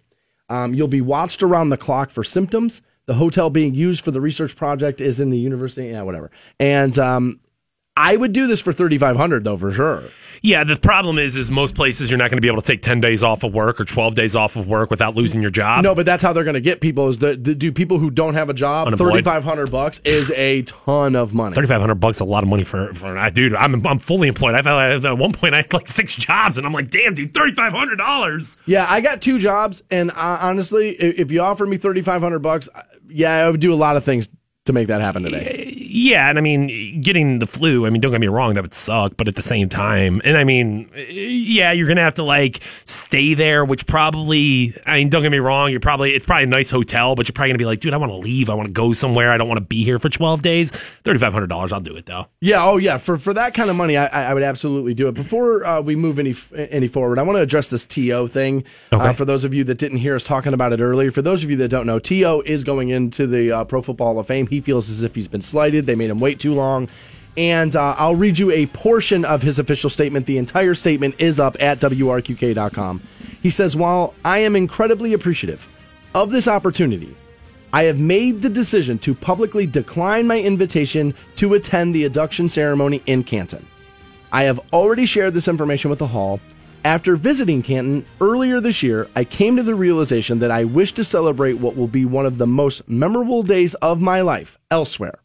Um, 0.48 0.72
you'll 0.72 0.88
be 0.88 1.02
watched 1.02 1.42
around 1.42 1.68
the 1.68 1.76
clock 1.76 2.10
for 2.10 2.24
symptoms. 2.24 2.80
The 3.04 3.14
hotel 3.14 3.50
being 3.50 3.74
used 3.74 4.02
for 4.02 4.10
the 4.10 4.20
research 4.20 4.56
project 4.56 5.00
is 5.00 5.20
in 5.20 5.30
the 5.30 5.38
university. 5.38 5.88
Yeah, 5.88 6.02
whatever. 6.02 6.30
And 6.58 6.98
um, 6.98 7.40
I 7.98 8.16
would 8.16 8.32
do 8.32 8.46
this 8.46 8.60
for 8.60 8.72
thirty 8.72 8.96
five 8.96 9.16
hundred 9.16 9.44
though 9.44 9.56
for 9.56 9.72
sure. 9.72 10.04
Yeah, 10.40 10.62
the 10.62 10.76
problem 10.76 11.18
is, 11.18 11.36
is 11.36 11.50
most 11.50 11.74
places 11.74 12.10
you're 12.10 12.18
not 12.18 12.30
going 12.30 12.36
to 12.36 12.40
be 12.40 12.46
able 12.46 12.62
to 12.62 12.66
take 12.66 12.80
ten 12.80 13.00
days 13.00 13.24
off 13.24 13.42
of 13.42 13.52
work 13.52 13.80
or 13.80 13.84
twelve 13.84 14.14
days 14.14 14.36
off 14.36 14.54
of 14.54 14.68
work 14.68 14.88
without 14.88 15.16
losing 15.16 15.40
your 15.42 15.50
job. 15.50 15.82
No, 15.82 15.96
but 15.96 16.06
that's 16.06 16.22
how 16.22 16.32
they're 16.32 16.44
going 16.44 16.54
to 16.54 16.60
get 16.60 16.80
people. 16.80 17.08
Is 17.08 17.18
the, 17.18 17.34
the 17.34 17.56
do 17.56 17.72
people 17.72 17.98
who 17.98 18.10
don't 18.10 18.34
have 18.34 18.48
a 18.48 18.54
job? 18.54 18.86
Unemployed. 18.86 19.14
Thirty 19.14 19.24
five 19.24 19.42
hundred 19.42 19.72
bucks 19.72 20.00
is 20.04 20.30
a 20.30 20.62
ton 20.62 21.16
of 21.16 21.34
money. 21.34 21.56
Thirty 21.56 21.66
five 21.66 21.80
hundred 21.80 21.96
bucks 21.96 22.20
a 22.20 22.24
lot 22.24 22.44
of 22.44 22.48
money 22.48 22.62
for 22.62 22.94
for 22.94 23.18
I 23.18 23.30
dude. 23.30 23.54
I'm 23.54 23.84
I'm 23.84 23.98
fully 23.98 24.28
employed. 24.28 24.54
I 24.54 24.62
thought 24.62 24.78
I, 24.78 24.94
at 24.94 25.18
one 25.18 25.32
point 25.32 25.54
I 25.54 25.58
had 25.58 25.72
like 25.72 25.88
six 25.88 26.14
jobs, 26.14 26.56
and 26.56 26.64
I'm 26.64 26.72
like, 26.72 26.90
damn, 26.90 27.14
dude, 27.14 27.34
thirty 27.34 27.54
five 27.54 27.72
hundred 27.72 27.96
dollars. 27.96 28.56
Yeah, 28.66 28.86
I 28.88 29.00
got 29.00 29.20
two 29.20 29.40
jobs, 29.40 29.82
and 29.90 30.12
uh, 30.12 30.38
honestly, 30.40 30.90
if 30.90 31.32
you 31.32 31.40
offer 31.40 31.66
me 31.66 31.78
thirty 31.78 32.02
five 32.02 32.22
hundred 32.22 32.40
bucks, 32.40 32.68
yeah, 33.08 33.32
I 33.32 33.50
would 33.50 33.60
do 33.60 33.72
a 33.72 33.74
lot 33.74 33.96
of 33.96 34.04
things 34.04 34.28
to 34.68 34.72
make 34.72 34.86
that 34.86 35.00
happen 35.00 35.24
today. 35.24 35.74
Yeah, 35.76 36.28
and 36.28 36.38
I 36.38 36.40
mean, 36.40 37.00
getting 37.00 37.38
the 37.38 37.46
flu. 37.46 37.86
I 37.86 37.90
mean, 37.90 38.00
don't 38.00 38.12
get 38.12 38.20
me 38.20 38.28
wrong, 38.28 38.54
that 38.54 38.62
would 38.62 38.74
suck. 38.74 39.14
But 39.16 39.26
at 39.26 39.34
the 39.34 39.42
same 39.42 39.68
time, 39.68 40.20
and 40.24 40.36
I 40.36 40.44
mean, 40.44 40.90
yeah, 41.08 41.72
you're 41.72 41.88
gonna 41.88 42.02
have 42.02 42.14
to 42.14 42.22
like 42.22 42.60
stay 42.84 43.34
there, 43.34 43.64
which 43.64 43.86
probably. 43.86 44.74
I 44.86 44.98
mean, 44.98 45.08
don't 45.08 45.22
get 45.22 45.32
me 45.32 45.38
wrong, 45.38 45.70
you're 45.70 45.80
probably 45.80 46.14
it's 46.14 46.26
probably 46.26 46.44
a 46.44 46.46
nice 46.46 46.70
hotel, 46.70 47.14
but 47.14 47.26
you're 47.26 47.32
probably 47.32 47.50
gonna 47.50 47.58
be 47.58 47.64
like, 47.64 47.80
dude, 47.80 47.94
I 47.94 47.96
want 47.96 48.12
to 48.12 48.16
leave. 48.16 48.50
I 48.50 48.54
want 48.54 48.68
to 48.68 48.72
go 48.72 48.92
somewhere. 48.92 49.32
I 49.32 49.38
don't 49.38 49.48
want 49.48 49.58
to 49.58 49.64
be 49.64 49.82
here 49.82 49.98
for 49.98 50.08
twelve 50.08 50.42
days. 50.42 50.70
Thirty 51.04 51.18
five 51.18 51.32
hundred 51.32 51.48
dollars, 51.48 51.72
I'll 51.72 51.80
do 51.80 51.96
it 51.96 52.06
though. 52.06 52.26
Yeah, 52.40 52.64
oh 52.64 52.76
yeah, 52.76 52.98
for 52.98 53.16
for 53.16 53.32
that 53.32 53.54
kind 53.54 53.70
of 53.70 53.76
money, 53.76 53.96
I, 53.96 54.30
I 54.30 54.34
would 54.34 54.42
absolutely 54.42 54.92
do 54.92 55.08
it. 55.08 55.14
Before 55.14 55.64
uh, 55.64 55.80
we 55.80 55.96
move 55.96 56.18
any 56.18 56.34
any 56.54 56.88
forward, 56.88 57.18
I 57.18 57.22
want 57.22 57.36
to 57.36 57.42
address 57.42 57.70
this 57.70 57.86
TO 57.86 58.28
thing. 58.28 58.64
Uh, 58.92 59.14
for 59.14 59.24
those 59.24 59.44
of 59.44 59.54
you 59.54 59.64
that 59.64 59.78
didn't 59.78 59.98
hear 59.98 60.14
us 60.14 60.24
talking 60.24 60.52
about 60.52 60.72
it 60.72 60.80
earlier, 60.80 61.10
for 61.10 61.22
those 61.22 61.42
of 61.42 61.50
you 61.50 61.56
that 61.56 61.68
don't 61.68 61.86
know, 61.86 61.98
TO 61.98 62.42
is 62.44 62.62
going 62.62 62.90
into 62.90 63.26
the 63.26 63.50
uh, 63.52 63.64
Pro 63.64 63.80
Football 63.80 64.08
Hall 64.08 64.18
of 64.18 64.26
Fame. 64.26 64.46
He 64.46 64.57
feels 64.60 64.90
as 64.90 65.02
if 65.02 65.14
he's 65.14 65.28
been 65.28 65.42
slighted. 65.42 65.86
They 65.86 65.94
made 65.94 66.10
him 66.10 66.20
wait 66.20 66.40
too 66.40 66.54
long. 66.54 66.88
And 67.36 67.76
uh, 67.76 67.94
I'll 67.98 68.16
read 68.16 68.38
you 68.38 68.50
a 68.50 68.66
portion 68.66 69.24
of 69.24 69.42
his 69.42 69.58
official 69.58 69.90
statement. 69.90 70.26
The 70.26 70.38
entire 70.38 70.74
statement 70.74 71.14
is 71.18 71.38
up 71.38 71.56
at 71.60 71.78
WRQK.com. 71.78 73.02
He 73.42 73.50
says, 73.50 73.76
While 73.76 74.14
I 74.24 74.38
am 74.38 74.56
incredibly 74.56 75.12
appreciative 75.12 75.68
of 76.14 76.30
this 76.30 76.48
opportunity, 76.48 77.16
I 77.72 77.84
have 77.84 78.00
made 78.00 78.42
the 78.42 78.48
decision 78.48 78.98
to 79.00 79.14
publicly 79.14 79.66
decline 79.66 80.26
my 80.26 80.40
invitation 80.40 81.14
to 81.36 81.54
attend 81.54 81.94
the 81.94 82.04
induction 82.04 82.48
ceremony 82.48 83.02
in 83.06 83.22
Canton. 83.22 83.64
I 84.32 84.44
have 84.44 84.60
already 84.72 85.06
shared 85.06 85.34
this 85.34 85.48
information 85.48 85.90
with 85.90 85.98
the 85.98 86.06
Hall. 86.06 86.40
After 86.84 87.16
visiting 87.16 87.62
Canton 87.62 88.06
earlier 88.20 88.60
this 88.60 88.82
year, 88.82 89.08
I 89.16 89.24
came 89.24 89.56
to 89.56 89.62
the 89.62 89.74
realization 89.74 90.38
that 90.38 90.52
I 90.52 90.64
wish 90.64 90.92
to 90.92 91.04
celebrate 91.04 91.54
what 91.54 91.76
will 91.76 91.88
be 91.88 92.04
one 92.04 92.24
of 92.24 92.38
the 92.38 92.46
most 92.46 92.88
memorable 92.88 93.42
days 93.42 93.74
of 93.74 94.00
my 94.00 94.20
life 94.20 94.58
elsewhere. 94.70 95.18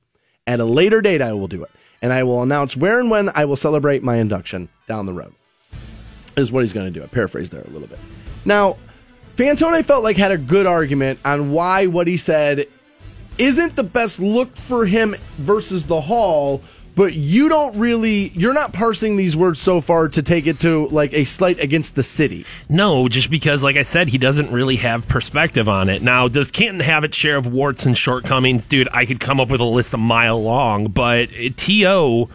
At 0.47 0.59
a 0.59 0.65
later 0.65 0.99
date, 0.99 1.21
I 1.21 1.33
will 1.33 1.47
do 1.47 1.63
it, 1.63 1.69
and 2.01 2.11
I 2.11 2.23
will 2.23 2.41
announce 2.41 2.75
where 2.75 2.99
and 2.99 3.11
when 3.11 3.29
I 3.35 3.45
will 3.45 3.55
celebrate 3.55 4.03
my 4.03 4.17
induction 4.17 4.67
down 4.87 5.05
the 5.05 5.13
road. 5.13 5.33
Is 6.35 6.51
what 6.51 6.61
he's 6.61 6.73
going 6.73 6.91
to 6.91 6.99
do. 6.99 7.03
I 7.03 7.07
paraphrase 7.07 7.51
there 7.51 7.61
a 7.61 7.69
little 7.69 7.87
bit. 7.87 7.99
Now, 8.45 8.77
Fantone 9.35 9.85
felt 9.85 10.03
like 10.03 10.17
had 10.17 10.31
a 10.31 10.37
good 10.37 10.65
argument 10.65 11.19
on 11.23 11.51
why 11.51 11.85
what 11.85 12.07
he 12.07 12.17
said 12.17 12.65
isn't 13.37 13.75
the 13.75 13.83
best 13.83 14.19
look 14.19 14.55
for 14.55 14.85
him 14.85 15.15
versus 15.37 15.85
the 15.85 16.01
Hall, 16.01 16.61
but 16.95 17.13
you 17.13 17.49
don't 17.49 17.77
really 17.77 18.29
you're 18.29 18.53
not 18.53 18.73
parsing 18.73 19.17
these 19.17 19.35
words 19.35 19.59
so 19.59 19.81
far 19.81 20.07
to 20.09 20.21
take 20.21 20.47
it 20.47 20.59
to 20.59 20.87
like 20.87 21.13
a 21.13 21.23
slight 21.23 21.59
against 21.59 21.95
the 21.95 22.03
city. 22.03 22.45
No, 22.69 23.07
just 23.07 23.29
because, 23.29 23.63
like 23.63 23.75
I 23.75 23.83
said, 23.83 24.07
he 24.07 24.17
doesn't 24.17 24.51
really 24.51 24.77
have 24.77 25.07
perspective 25.07 25.67
on 25.69 25.89
it. 25.89 26.01
Now, 26.01 26.27
does 26.27 26.51
Canton 26.51 26.81
have 26.81 27.03
its 27.03 27.17
share 27.17 27.37
of 27.37 27.47
warts 27.47 27.85
and 27.85 27.97
shortcomings? 27.97 28.65
Dude, 28.65 28.89
I 28.91 29.05
could 29.05 29.19
come 29.19 29.39
up 29.39 29.49
with 29.49 29.61
a 29.61 29.65
list 29.65 29.93
a 29.93 29.97
mile 29.97 30.41
long, 30.41 30.87
but 30.87 31.29
T.O., 31.57 32.29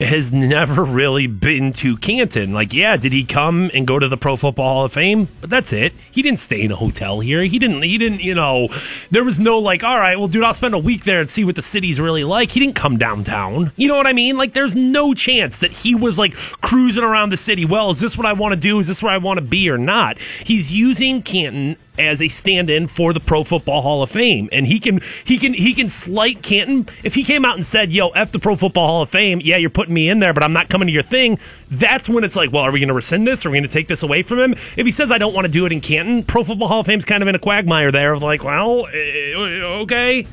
has 0.00 0.32
never 0.32 0.84
really 0.84 1.26
been 1.26 1.72
to 1.72 1.96
Canton. 1.96 2.52
Like, 2.52 2.72
yeah, 2.72 2.96
did 2.96 3.12
he 3.12 3.24
come 3.24 3.68
and 3.74 3.84
go 3.84 3.98
to 3.98 4.06
the 4.06 4.16
Pro 4.16 4.36
Football 4.36 4.72
Hall 4.72 4.84
of 4.84 4.92
Fame? 4.92 5.26
But 5.40 5.50
that's 5.50 5.72
it. 5.72 5.92
He 6.12 6.22
didn't 6.22 6.38
stay 6.38 6.62
in 6.62 6.70
a 6.70 6.76
hotel 6.76 7.18
here. 7.18 7.42
He 7.42 7.58
didn't. 7.58 7.82
He 7.82 7.98
didn't. 7.98 8.20
You 8.20 8.36
know, 8.36 8.68
there 9.10 9.24
was 9.24 9.40
no 9.40 9.58
like, 9.58 9.82
all 9.82 9.98
right, 9.98 10.16
well, 10.16 10.28
dude, 10.28 10.44
I'll 10.44 10.54
spend 10.54 10.74
a 10.74 10.78
week 10.78 11.02
there 11.02 11.18
and 11.18 11.28
see 11.28 11.44
what 11.44 11.56
the 11.56 11.62
city's 11.62 12.00
really 12.00 12.22
like. 12.22 12.50
He 12.50 12.60
didn't 12.60 12.76
come 12.76 12.96
downtown. 12.96 13.72
You 13.74 13.88
know 13.88 13.96
what 13.96 14.06
I 14.06 14.12
mean? 14.12 14.36
Like, 14.36 14.52
there's 14.52 14.76
no 14.76 15.14
chance 15.14 15.58
that 15.58 15.72
he 15.72 15.96
was 15.96 16.16
like 16.16 16.34
cruising 16.34 17.02
around 17.02 17.30
the 17.30 17.36
city. 17.36 17.64
Well, 17.64 17.90
is 17.90 17.98
this 17.98 18.16
what 18.16 18.26
I 18.26 18.34
want 18.34 18.52
to 18.52 18.60
do? 18.60 18.78
Is 18.78 18.86
this 18.86 19.02
where 19.02 19.12
I 19.12 19.18
want 19.18 19.38
to 19.38 19.44
be 19.44 19.68
or 19.68 19.78
not? 19.78 20.20
He's 20.20 20.72
using 20.72 21.22
Canton 21.22 21.76
as 21.98 22.22
a 22.22 22.28
stand-in 22.28 22.86
for 22.86 23.12
the 23.12 23.20
Pro 23.20 23.44
Football 23.44 23.82
Hall 23.82 24.02
of 24.02 24.10
Fame, 24.10 24.48
and 24.52 24.66
he 24.66 24.78
can 24.78 25.00
he 25.24 25.38
can 25.38 25.54
he 25.54 25.74
can 25.74 25.88
slight 25.88 26.42
Canton 26.42 26.88
if 27.02 27.14
he 27.14 27.24
came 27.24 27.44
out 27.44 27.56
and 27.56 27.66
said, 27.66 27.92
"Yo, 27.92 28.08
f 28.10 28.32
the 28.32 28.38
Pro 28.38 28.56
Football 28.56 28.86
Hall 28.86 29.02
of 29.02 29.08
Fame, 29.08 29.40
yeah, 29.42 29.56
you're 29.56 29.70
putting 29.70 29.94
me 29.94 30.08
in 30.08 30.20
there, 30.20 30.32
but 30.32 30.42
I'm 30.42 30.52
not 30.52 30.68
coming 30.68 30.86
to 30.86 30.92
your 30.92 31.02
thing." 31.02 31.38
That's 31.70 32.08
when 32.08 32.24
it's 32.24 32.36
like, 32.36 32.52
well, 32.52 32.62
are 32.62 32.70
we 32.70 32.80
going 32.80 32.88
to 32.88 32.94
rescind 32.94 33.26
this? 33.26 33.44
Are 33.44 33.50
we 33.50 33.58
going 33.58 33.68
to 33.68 33.72
take 33.72 33.88
this 33.88 34.02
away 34.02 34.22
from 34.22 34.38
him? 34.38 34.52
If 34.76 34.86
he 34.86 34.92
says, 34.92 35.10
"I 35.10 35.18
don't 35.18 35.34
want 35.34 35.46
to 35.46 35.52
do 35.52 35.66
it 35.66 35.72
in 35.72 35.80
Canton," 35.80 36.22
Pro 36.24 36.44
Football 36.44 36.68
Hall 36.68 36.80
of 36.80 36.86
Fame's 36.86 37.04
kind 37.04 37.22
of 37.22 37.28
in 37.28 37.34
a 37.34 37.38
quagmire 37.38 37.92
there 37.92 38.12
of 38.12 38.22
like, 38.22 38.44
well, 38.44 38.86
eh, 38.86 39.34
okay. 39.34 40.26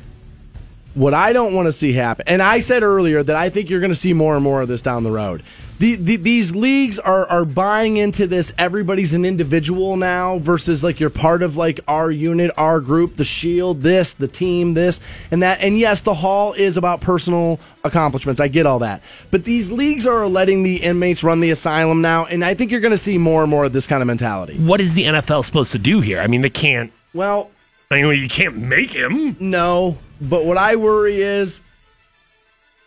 What 0.94 1.14
I 1.14 1.34
don't 1.34 1.54
want 1.54 1.66
to 1.66 1.74
see 1.74 1.92
happen, 1.92 2.24
and 2.26 2.42
I 2.42 2.60
said 2.60 2.82
earlier 2.82 3.22
that 3.22 3.36
I 3.36 3.50
think 3.50 3.70
you're 3.70 3.82
going 3.82 3.92
to 3.92 3.96
see 3.96 4.14
more 4.14 4.36
and 4.36 4.44
more 4.44 4.62
of 4.62 4.70
this 4.70 4.82
down 4.82 5.04
the 5.04 5.12
road. 5.12 5.44
The, 5.78 5.96
the, 5.96 6.16
these 6.16 6.56
leagues 6.56 6.98
are, 7.00 7.26
are 7.26 7.44
buying 7.44 7.98
into 7.98 8.28
this. 8.28 8.54
Everybody's 8.58 9.14
an 9.14 9.26
individual 9.26 9.98
now 9.98 10.40
versus 10.40 10.84
like 10.84 11.00
you're 11.00 11.10
part 11.10 11.44
of 11.44 11.58
like 11.58 11.82
our 11.88 12.10
unit, 12.10 12.52
our 12.58 12.80
group, 12.80 13.18
the 13.18 13.26
shield, 13.26 13.82
this, 13.82 14.14
the 14.14 14.28
team, 14.28 14.74
this, 14.74 15.02
and 15.32 15.44
that. 15.44 15.62
And 15.62 15.78
yes, 15.78 16.02
the 16.02 16.14
hall 16.14 16.54
is 16.54 16.78
about 16.78 17.02
personal 17.02 17.60
accomplishments. 17.84 18.40
I 18.40 18.48
get 18.48 18.66
all 18.66 18.80
that. 18.80 19.02
But 19.32 19.44
these 19.44 19.70
leagues 19.70 20.08
are 20.08 20.28
letting 20.28 20.64
the 20.64 20.78
inmates 20.78 21.24
run 21.24 21.42
the 21.42 21.52
asylum 21.52 22.02
now. 22.02 22.26
And 22.26 22.46
I 22.46 22.54
think 22.54 22.72
you're 22.72 22.82
going 22.82 22.92
to 22.92 22.98
see 22.98 23.18
more 23.18 23.42
and 23.42 23.50
more 23.50 23.66
of 23.66 23.74
this 23.74 23.86
kind 23.86 24.02
of 24.02 24.08
mentality. 24.08 24.58
What 24.58 24.80
is 24.80 24.94
the 24.94 25.04
NFL 25.04 25.44
supposed 25.44 25.74
to 25.74 25.80
do 25.80 26.00
here? 26.00 26.22
I 26.22 26.28
mean, 26.28 26.42
they 26.42 26.50
can't. 26.50 26.94
Well, 27.14 27.52
I 27.92 28.02
mean, 28.02 28.22
you 28.22 28.30
can't 28.30 28.58
make 28.58 28.92
him. 28.92 29.36
No. 29.40 29.98
But 30.22 30.46
what 30.46 30.58
I 30.58 30.78
worry 30.78 31.22
is 31.22 31.60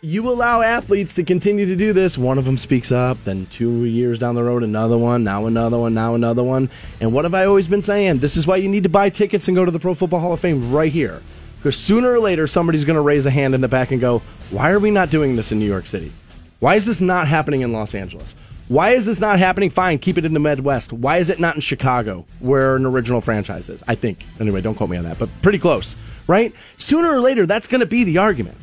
you 0.01 0.29
allow 0.29 0.61
athletes 0.61 1.15
to 1.15 1.25
continue 1.25 1.67
to 1.67 1.75
do 1.75 1.93
this. 1.93 2.17
One 2.17 2.39
of 2.39 2.45
them 2.45 2.57
speaks 2.57 2.93
up, 2.93 3.19
then 3.25 3.47
two 3.47 3.85
years 3.85 4.19
down 4.19 4.37
the 4.37 4.45
road, 4.45 4.63
another 4.63 4.97
one, 4.97 5.25
now 5.25 5.47
another 5.47 5.77
one, 5.77 5.93
now 5.93 6.15
another 6.15 6.45
one. 6.45 6.71
And 7.01 7.13
what 7.13 7.25
have 7.25 7.35
I 7.35 7.47
always 7.47 7.67
been 7.67 7.83
saying? 7.83 8.19
This 8.19 8.37
is 8.37 8.47
why 8.47 8.57
you 8.57 8.69
need 8.69 8.85
to 8.85 8.89
buy 8.89 9.11
tickets 9.11 9.49
and 9.49 9.57
go 9.57 9.65
to 9.65 9.71
the 9.71 9.81
Pro 9.81 9.95
Football 9.95 10.21
Hall 10.21 10.33
of 10.33 10.41
Fame 10.41 10.73
right 10.73 10.93
here. 10.93 11.21
Because 11.57 11.77
sooner 11.77 12.13
or 12.13 12.21
later, 12.21 12.47
somebody's 12.47 12.85
going 12.85 12.97
to 12.97 13.03
raise 13.03 13.27
a 13.27 13.31
hand 13.31 13.55
in 13.55 13.61
the 13.61 13.69
back 13.69 13.91
and 13.91 14.01
go, 14.01 14.21
Why 14.51 14.71
are 14.71 14.79
we 14.79 14.93
not 14.93 15.11
doing 15.11 15.35
this 15.35 15.51
in 15.51 15.59
New 15.59 15.67
York 15.67 15.89
City? 15.89 16.13
Why 16.61 16.77
is 16.77 16.87
this 16.87 17.01
not 17.01 17.27
happening 17.27 17.63
in 17.63 17.73
Los 17.73 17.95
Angeles? 17.95 18.37
Why 18.69 18.91
is 18.91 19.07
this 19.07 19.21
not 19.21 19.41
happening? 19.41 19.71
Fine, 19.71 19.99
keep 19.99 20.19
it 20.19 20.25
in 20.25 20.35
the 20.35 20.41
Midwest. 20.41 20.93
Why 20.93 21.17
is 21.17 21.31
it 21.31 21.41
not 21.41 21.57
in 21.57 21.61
Chicago, 21.61 22.27
where 22.39 22.77
an 22.77 22.87
original 22.87 23.21
franchise 23.21 23.69
is? 23.69 23.83
I 23.89 23.97
think. 23.97 24.25
Anyway, 24.39 24.61
don't 24.61 24.77
quote 24.77 24.91
me 24.91 24.97
on 24.97 25.05
that, 25.05 25.19
but 25.19 25.31
pretty 25.43 25.59
close, 25.59 25.97
right? 26.29 26.53
Sooner 26.77 27.09
or 27.09 27.21
later, 27.21 27.47
that's 27.47 27.67
going 27.67 27.81
to 27.81 27.87
be 27.87 28.05
the 28.05 28.19
argument. 28.19 28.57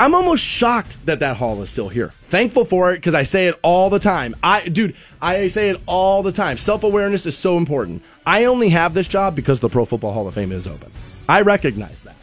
I'm 0.00 0.14
almost 0.14 0.42
shocked 0.42 1.04
that 1.06 1.20
that 1.20 1.36
hall 1.36 1.62
is 1.62 1.70
still 1.70 1.88
here. 1.88 2.08
Thankful 2.22 2.64
for 2.64 2.92
it 2.92 2.96
because 2.96 3.14
I 3.14 3.22
say 3.22 3.46
it 3.46 3.58
all 3.62 3.90
the 3.90 4.00
time. 4.00 4.34
I, 4.42 4.68
dude, 4.68 4.96
I 5.22 5.46
say 5.48 5.70
it 5.70 5.80
all 5.86 6.22
the 6.22 6.32
time. 6.32 6.58
Self 6.58 6.82
awareness 6.82 7.26
is 7.26 7.38
so 7.38 7.56
important. 7.56 8.02
I 8.26 8.46
only 8.46 8.70
have 8.70 8.94
this 8.94 9.06
job 9.06 9.36
because 9.36 9.60
the 9.60 9.68
Pro 9.68 9.84
Football 9.84 10.12
Hall 10.12 10.26
of 10.26 10.34
Fame 10.34 10.52
is 10.52 10.66
open. 10.66 10.90
I 11.28 11.42
recognize 11.42 12.02
that. 12.02 12.16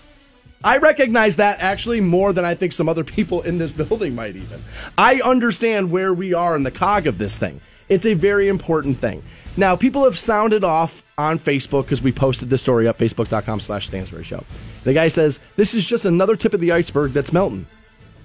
I 0.64 0.78
recognize 0.78 1.38
that 1.38 1.60
actually 1.60 2.02
more 2.02 2.34
than 2.34 2.46
I 2.46 2.56
think 2.56 2.74
some 2.74 2.90
other 2.90 3.04
people 3.06 3.42
in 3.42 3.58
this 3.58 3.72
building 3.72 4.16
might 4.16 4.36
even. 4.36 4.62
I 4.98 5.22
understand 5.22 5.92
where 5.92 6.14
we 6.14 6.34
are 6.34 6.56
in 6.56 6.64
the 6.64 6.72
cog 6.72 7.08
of 7.08 7.18
this 7.18 7.38
thing. 7.38 7.62
It's 7.92 8.06
a 8.06 8.14
very 8.14 8.48
important 8.48 8.98
thing. 8.98 9.22
Now, 9.58 9.76
people 9.76 10.06
have 10.06 10.18
sounded 10.18 10.64
off 10.64 11.04
on 11.18 11.38
Facebook 11.38 11.84
because 11.84 12.02
we 12.02 12.14
posted 12.14 12.50
this 12.50 12.62
story 12.62 12.88
up, 12.88 12.98
facebook.com 12.98 13.60
slash 13.60 13.88
Stansbury 13.88 14.24
Show. 14.24 14.46
The 14.86 14.94
guy 14.94 15.10
says, 15.10 15.42
this 15.58 15.74
is 15.74 15.84
just 15.84 16.06
another 16.06 16.38
tip 16.38 16.54
of 16.54 16.62
the 16.62 16.72
iceberg 16.72 17.12
that's 17.12 17.34
Melton. 17.34 17.68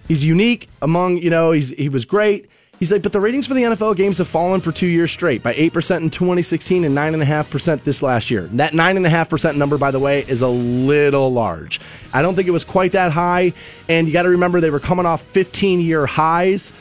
He's 0.07 0.25
unique 0.25 0.69
among, 0.83 1.19
you 1.19 1.31
know, 1.31 1.51
he's, 1.51 1.71
he 1.71 1.89
was 1.89 2.05
great. 2.05 2.49
He's 2.79 2.93
like, 2.93 3.03
but 3.03 3.13
the 3.13 3.19
ratings 3.19 3.49
for 3.49 3.55
the 3.55 3.63
NFL 3.63 3.97
games 3.97 4.19
have 4.19 4.29
fallen 4.29 4.61
for 4.61 4.71
two 4.71 4.87
years 4.87 5.11
straight 5.11 5.43
by 5.43 5.53
8% 5.55 5.97
in 5.97 6.11
2016 6.11 6.85
and 6.85 6.97
9.5% 6.97 7.83
this 7.83 8.05
last 8.05 8.31
year. 8.31 8.43
That 8.53 8.73
9.5% 8.73 9.57
number, 9.57 9.79
by 9.79 9.91
the 9.91 9.99
way, 9.99 10.21
is 10.29 10.43
a 10.43 10.49
little 10.49 11.33
large. 11.33 11.81
I 12.13 12.23
don't 12.23 12.37
think 12.37 12.47
it 12.47 12.53
was 12.53 12.65
quite 12.65 12.93
that 12.93 13.11
high. 13.11 13.53
And 13.89 14.07
you 14.07 14.13
got 14.13 14.23
to 14.23 14.29
remember, 14.29 14.61
they 14.61 14.71
were 14.71 14.79
coming 14.79 15.07
off 15.07 15.23
15 15.23 15.81
year 15.81 16.07
highs 16.07 16.73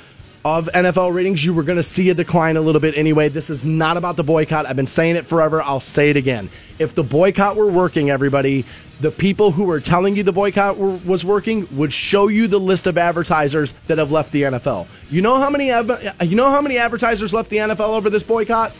of 0.45 0.69
NFL 0.75 1.11
ratings, 1.11 1.43
you 1.43 1.55
were 1.55 1.63
going 1.63 1.77
to 1.77 1.83
see 1.83 2.11
a 2.11 2.13
decline 2.13 2.55
a 2.55 2.61
little 2.61 2.79
bit 2.79 2.95
anyway. 2.95 3.29
This 3.29 3.49
is 3.49 3.65
not 3.65 3.97
about 3.97 4.15
the 4.15 4.23
boycott. 4.23 4.67
I've 4.67 4.75
been 4.75 4.85
saying 4.85 5.15
it 5.15 5.25
forever. 5.25 5.59
I'll 5.59 5.79
say 5.79 6.11
it 6.11 6.17
again. 6.17 6.51
If 6.77 6.93
the 6.93 7.03
boycott 7.03 7.55
were 7.55 7.65
working, 7.65 8.11
everybody, 8.11 8.63
the 9.01 9.09
people 9.09 9.49
who 9.49 9.63
were 9.63 9.79
telling 9.79 10.15
you 10.15 10.21
the 10.21 10.31
boycott 10.31 10.77
were, 10.77 10.97
was 10.97 11.25
working 11.25 11.67
would 11.75 11.91
show 11.91 12.27
you 12.27 12.47
the 12.47 12.59
list 12.59 12.85
of 12.85 12.95
advertisers 12.95 13.73
that 13.87 13.97
have 13.97 14.11
left 14.11 14.31
the 14.31 14.43
NFL. 14.43 14.85
You 15.09 15.23
know 15.23 15.39
how 15.39 15.49
many 15.49 15.69
you 15.69 16.35
know 16.35 16.51
how 16.51 16.61
many 16.61 16.77
advertisers 16.77 17.33
left 17.33 17.49
the 17.49 17.57
NFL 17.57 17.97
over 17.97 18.11
this 18.11 18.23
boycott? 18.23 18.71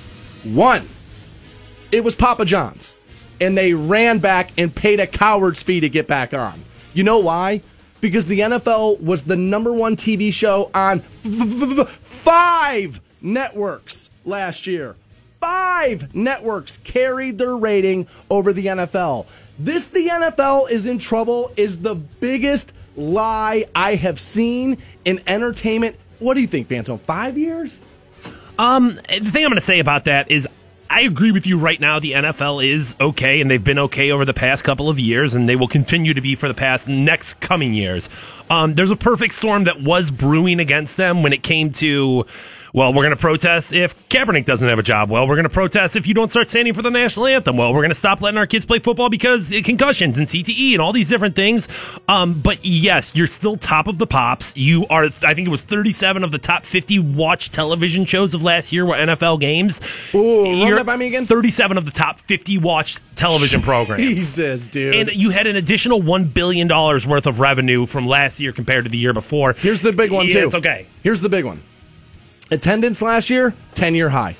One. 0.44 0.88
It 1.92 2.04
was 2.04 2.16
Papa 2.16 2.46
John's. 2.46 2.96
And 3.42 3.58
they 3.58 3.74
ran 3.74 4.20
back 4.20 4.52
and 4.56 4.74
paid 4.74 5.00
a 5.00 5.08
coward's 5.08 5.64
fee 5.64 5.80
to 5.80 5.90
get 5.90 6.08
back 6.08 6.32
on. 6.32 6.64
You 6.94 7.04
know 7.04 7.18
why? 7.18 7.62
Because 8.02 8.28
the 8.28 8.40
NFL 8.40 9.02
was 9.02 9.24
the 9.24 9.36
number 9.36 9.74
one 9.74 9.96
TV 9.96 10.32
show 10.32 10.70
on 10.74 11.00
five 11.00 13.02
networks 13.22 14.10
last 14.26 14.68
year. 14.68 14.96
Five 15.40 16.16
networks 16.16 16.78
carried 16.78 17.38
their 17.38 17.56
rating 17.56 18.08
over 18.30 18.54
the 18.54 18.66
NFL. 18.66 19.26
This, 19.60 19.88
the 19.88 20.08
NFL 20.08 20.70
is 20.70 20.86
in 20.86 20.98
trouble, 20.98 21.52
is 21.56 21.80
the 21.80 21.96
biggest 21.96 22.74
lie 22.96 23.66
I 23.76 23.96
have 23.96 24.20
seen 24.20 24.78
in 25.06 25.22
entertainment. 25.28 25.98
What 26.20 26.34
do 26.34 26.42
you 26.42 26.48
think, 26.48 26.68
Phantom? 26.68 26.98
Five 27.00 27.38
years? 27.38 27.80
Um, 28.58 28.96
the 28.96 29.32
thing 29.32 29.44
I'm 29.44 29.50
going 29.50 29.56
to 29.56 29.62
say 29.62 29.80
about 29.80 30.06
that 30.06 30.32
is 30.32 30.48
I 30.96 31.02
agree 31.02 31.34
with 31.34 31.46
you 31.46 31.58
right 31.58 31.78
now. 31.78 32.00
The 32.00 32.14
NFL 32.14 32.66
is 32.66 32.96
okay, 33.02 33.42
and 33.42 33.52
they've 33.52 33.62
been 33.62 33.80
okay 33.80 34.12
over 34.12 34.24
the 34.24 34.34
past 34.34 34.64
couple 34.64 34.88
of 34.88 34.98
years, 34.98 35.36
and 35.36 35.50
they 35.50 35.58
will 35.58 35.68
continue 35.68 36.14
to 36.14 36.22
be 36.22 36.36
for 36.36 36.48
the 36.48 36.54
past 36.54 36.88
next 36.88 37.34
coming 37.42 37.74
years. 37.74 38.08
Um, 38.50 38.76
there's 38.76 38.92
a 38.92 38.96
perfect 38.96 39.34
storm 39.34 39.66
that 39.66 39.82
was 39.82 40.10
brewing 40.10 40.62
against 40.62 40.96
them 40.96 41.22
when 41.22 41.34
it 41.34 41.44
came 41.44 41.74
to 41.74 42.26
well, 42.76 42.94
we're 42.94 43.04
going 43.04 43.12
to 43.12 43.16
protest 43.16 43.72
if 43.72 44.10
Kaepernick 44.10 44.44
doesn't 44.44 44.68
have 44.68 44.78
a 44.78 44.84
job. 44.84 45.10
Well, 45.10 45.26
we're 45.30 45.36
going 45.36 45.44
to 45.44 45.50
protest 45.50 45.96
if 45.96 46.06
you 46.06 46.14
don't 46.14 46.28
start 46.28 46.50
standing 46.50 46.74
for 46.74 46.82
the 46.82 46.92
national 46.92 47.26
anthem. 47.28 47.56
Well, 47.56 47.74
we're 47.74 47.80
going 47.80 47.88
to 47.88 47.96
stop 47.96 48.20
letting 48.20 48.38
our 48.38 48.46
kids 48.46 48.66
play 48.66 48.80
football 48.80 49.08
because 49.08 49.50
concussions 49.64 50.18
and 50.18 50.28
CTE 50.28 50.74
and 50.74 50.82
all 50.82 50.92
these 50.92 51.08
different 51.08 51.38
things. 51.38 51.70
Um, 52.10 52.42
but 52.42 52.66
yes, 52.66 53.14
you're 53.16 53.28
still 53.28 53.56
top 53.56 53.88
of 53.88 53.98
the 53.98 54.06
pops. 54.06 54.52
You 54.58 54.86
are, 54.88 55.06
I 55.06 55.34
think 55.34 55.48
it 55.48 55.52
was 55.52 55.62
37 55.62 56.26
of 56.26 56.34
the 56.34 56.38
top 56.38 56.66
50 56.66 57.00
watched 57.00 57.54
television 57.54 58.04
shows 58.04 58.34
of 58.34 58.44
last 58.44 58.74
year 58.74 58.86
were 58.86 58.96
NFL 58.96 59.40
games. 59.40 59.80
Ooh, 60.14 60.64
run 60.64 60.76
that 60.76 60.86
by 60.86 60.98
me 60.98 61.08
again. 61.08 61.26
37 61.26 61.78
of 61.78 61.86
the 61.86 61.92
top 61.92 62.20
50 62.20 62.58
watched 62.58 63.00
television 63.16 63.62
programs. 63.62 64.02
Jesus, 64.02 64.68
dude. 64.68 64.96
And 64.96 65.14
you 65.14 65.30
had 65.30 65.48
an 65.48 65.56
additional 65.56 66.02
$1 66.02 66.34
billion 66.34 66.68
worth 66.68 67.26
of 67.26 67.40
revenue 67.40 67.86
from 67.86 68.06
last 68.06 68.42
year 68.42 68.52
compared 68.52 68.84
to 68.84 68.92
the 68.92 68.98
year 68.98 69.14
before. 69.14 69.54
Here's 69.54 69.80
the 69.80 69.94
big 69.94 70.12
one, 70.12 70.28
yeah, 70.28 70.42
too. 70.42 70.46
It's 70.48 70.56
okay. 70.56 70.88
Here's 71.02 71.22
the 71.22 71.30
big 71.30 71.46
one. 71.46 71.62
Attendance 72.52 73.02
last 73.02 73.30
year, 73.30 73.56
10 73.74 73.96
year 73.96 74.10
high. 74.10 74.36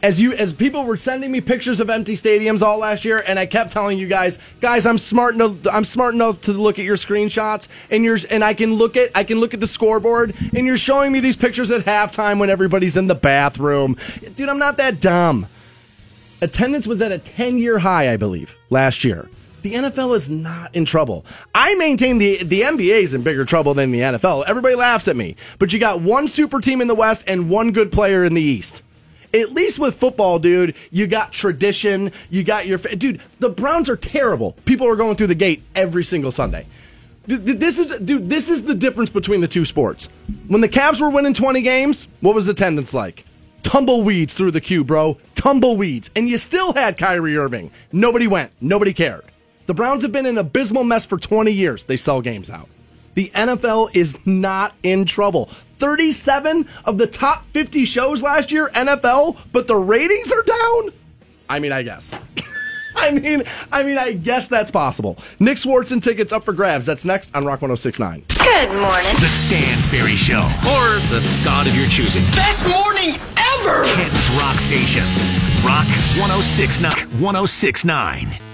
As 0.00 0.20
you 0.20 0.32
as 0.32 0.52
people 0.52 0.84
were 0.84 0.96
sending 0.96 1.32
me 1.32 1.40
pictures 1.40 1.80
of 1.80 1.90
empty 1.90 2.14
stadiums 2.14 2.62
all 2.62 2.78
last 2.78 3.04
year, 3.04 3.22
and 3.26 3.36
I 3.36 3.46
kept 3.46 3.72
telling 3.72 3.98
you 3.98 4.06
guys, 4.06 4.38
guys, 4.60 4.86
I'm 4.86 4.98
smart 4.98 5.34
enough 5.34 5.56
I'm 5.72 5.84
smart 5.84 6.14
enough 6.14 6.40
to 6.42 6.52
look 6.52 6.78
at 6.78 6.84
your 6.84 6.96
screenshots 6.96 7.66
and 7.90 8.04
yours 8.04 8.24
and 8.24 8.44
I 8.44 8.54
can 8.54 8.74
look 8.74 8.96
at 8.96 9.10
I 9.16 9.24
can 9.24 9.40
look 9.40 9.54
at 9.54 9.60
the 9.60 9.66
scoreboard 9.66 10.36
and 10.54 10.64
you're 10.66 10.78
showing 10.78 11.10
me 11.10 11.18
these 11.18 11.36
pictures 11.36 11.72
at 11.72 11.84
halftime 11.84 12.38
when 12.38 12.48
everybody's 12.48 12.96
in 12.96 13.08
the 13.08 13.16
bathroom. 13.16 13.96
Dude, 14.36 14.48
I'm 14.48 14.60
not 14.60 14.76
that 14.76 15.00
dumb. 15.00 15.48
Attendance 16.40 16.86
was 16.86 17.02
at 17.02 17.10
a 17.10 17.18
10 17.18 17.58
year 17.58 17.80
high, 17.80 18.12
I 18.12 18.16
believe, 18.16 18.56
last 18.70 19.02
year. 19.02 19.28
The 19.68 19.74
NFL 19.74 20.16
is 20.16 20.30
not 20.30 20.74
in 20.74 20.86
trouble. 20.86 21.26
I 21.54 21.74
maintain 21.74 22.16
the 22.16 22.42
the 22.42 22.62
NBA 22.62 23.02
is 23.02 23.12
in 23.12 23.22
bigger 23.22 23.44
trouble 23.44 23.74
than 23.74 23.92
the 23.92 24.00
NFL. 24.00 24.44
Everybody 24.46 24.74
laughs 24.74 25.08
at 25.08 25.14
me, 25.16 25.36
but 25.58 25.74
you 25.74 25.78
got 25.78 26.00
one 26.00 26.26
super 26.26 26.58
team 26.58 26.80
in 26.80 26.88
the 26.88 26.94
West 26.94 27.24
and 27.26 27.50
one 27.50 27.72
good 27.72 27.92
player 27.92 28.24
in 28.24 28.32
the 28.32 28.40
East. 28.40 28.82
At 29.34 29.52
least 29.52 29.78
with 29.78 29.94
football, 29.94 30.38
dude, 30.38 30.74
you 30.90 31.06
got 31.06 31.32
tradition. 31.32 32.12
You 32.30 32.44
got 32.44 32.66
your 32.66 32.78
dude. 32.78 33.20
The 33.40 33.50
Browns 33.50 33.90
are 33.90 33.96
terrible. 33.96 34.52
People 34.64 34.88
are 34.88 34.96
going 34.96 35.16
through 35.16 35.26
the 35.26 35.34
gate 35.34 35.62
every 35.74 36.02
single 36.02 36.32
Sunday. 36.32 36.66
This 37.26 37.78
is 37.78 37.88
dude. 37.98 38.30
This 38.30 38.48
is 38.48 38.62
the 38.62 38.74
difference 38.74 39.10
between 39.10 39.42
the 39.42 39.48
two 39.48 39.66
sports. 39.66 40.08
When 40.46 40.62
the 40.62 40.68
Cavs 40.70 40.98
were 40.98 41.10
winning 41.10 41.34
twenty 41.34 41.60
games, 41.60 42.08
what 42.22 42.34
was 42.34 42.48
attendance 42.48 42.94
like? 42.94 43.26
Tumbleweeds 43.60 44.32
through 44.32 44.52
the 44.52 44.62
queue, 44.62 44.82
bro. 44.82 45.18
Tumbleweeds, 45.34 46.08
and 46.16 46.26
you 46.26 46.38
still 46.38 46.72
had 46.72 46.96
Kyrie 46.96 47.36
Irving. 47.36 47.70
Nobody 47.92 48.26
went. 48.26 48.52
Nobody 48.62 48.94
cared. 48.94 49.24
The 49.68 49.74
Browns 49.74 50.00
have 50.00 50.12
been 50.12 50.24
an 50.24 50.38
abysmal 50.38 50.82
mess 50.82 51.04
for 51.04 51.18
20 51.18 51.50
years. 51.50 51.84
They 51.84 51.98
sell 51.98 52.22
games 52.22 52.48
out. 52.48 52.70
The 53.12 53.30
NFL 53.34 53.94
is 53.94 54.18
not 54.24 54.74
in 54.82 55.04
trouble. 55.04 55.44
37 55.44 56.66
of 56.86 56.96
the 56.96 57.06
top 57.06 57.44
50 57.48 57.84
shows 57.84 58.22
last 58.22 58.50
year, 58.50 58.70
NFL, 58.70 59.36
but 59.52 59.66
the 59.66 59.76
ratings 59.76 60.32
are 60.32 60.42
down? 60.42 60.88
I 61.50 61.58
mean, 61.58 61.72
I 61.72 61.82
guess. 61.82 62.16
I 62.96 63.10
mean, 63.10 63.42
I 63.70 63.82
mean, 63.82 63.98
I 63.98 64.12
guess 64.12 64.48
that's 64.48 64.70
possible. 64.70 65.18
Nick 65.38 65.58
Swardson 65.58 66.02
tickets 66.02 66.32
up 66.32 66.46
for 66.46 66.54
grabs. 66.54 66.86
That's 66.86 67.04
next 67.04 67.36
on 67.36 67.44
Rock 67.44 67.60
1069. 67.60 68.24
Good 68.38 68.70
morning. 68.70 69.14
The 69.20 69.28
Stansbury 69.28 70.16
Show. 70.16 70.40
Or 70.64 70.96
the 71.12 71.20
God 71.44 71.66
of 71.66 71.76
your 71.76 71.88
choosing. 71.88 72.24
Best 72.30 72.66
morning 72.66 73.20
ever! 73.36 73.84
Kent's 73.84 74.30
Rock 74.30 74.60
Station. 74.60 75.04
Rock 75.62 75.86
1069. 76.16 77.20
1069. 77.20 78.47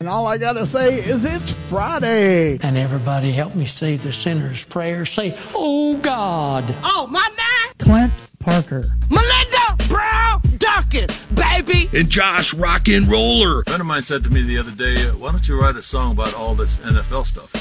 And 0.00 0.08
all 0.08 0.26
I 0.26 0.38
gotta 0.38 0.66
say 0.66 1.04
is 1.04 1.26
it's 1.26 1.52
Friday. 1.68 2.58
And 2.62 2.78
everybody 2.78 3.32
help 3.32 3.54
me 3.54 3.66
say 3.66 3.96
the 3.96 4.14
sinner's 4.14 4.64
prayer. 4.64 5.04
Say, 5.04 5.36
Oh 5.54 5.98
God. 5.98 6.74
Oh, 6.82 7.06
my 7.10 7.28
name? 7.28 7.74
Clint 7.80 8.12
Parker. 8.38 8.82
Melinda 9.10 9.76
Brown 9.88 10.40
Duncan, 10.56 11.08
baby. 11.34 11.90
And 11.92 12.08
Josh 12.08 12.54
Rock 12.54 12.88
and 12.88 13.08
Roller. 13.12 13.60
A 13.60 13.64
friend 13.64 13.82
of 13.82 13.86
mine 13.86 14.02
said 14.02 14.24
to 14.24 14.30
me 14.30 14.40
the 14.40 14.56
other 14.56 14.70
day, 14.70 15.06
uh, 15.06 15.12
why 15.18 15.32
don't 15.32 15.46
you 15.46 15.60
write 15.60 15.76
a 15.76 15.82
song 15.82 16.12
about 16.12 16.32
all 16.32 16.54
this 16.54 16.78
NFL 16.78 17.26
stuff? 17.26 17.52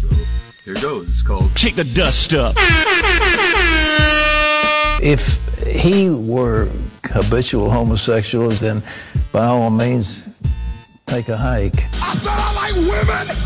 So 0.00 0.08
here 0.64 0.76
goes. 0.76 1.10
It's 1.10 1.20
called 1.20 1.54
Kick 1.54 1.74
the 1.74 1.84
Dust 1.84 2.32
Up. 2.32 2.54
If 5.02 5.38
he 5.66 6.08
were 6.08 6.70
habitual 7.04 7.70
homosexual, 7.70 8.48
then 8.48 8.82
by 9.30 9.44
all 9.44 9.68
means, 9.68 10.26
take 11.06 11.28
a 11.28 11.36
hike. 11.36 11.84
I 12.02 12.14
said 12.16 12.28
I 12.28 12.54
like 12.54 12.74
women. 12.74 13.36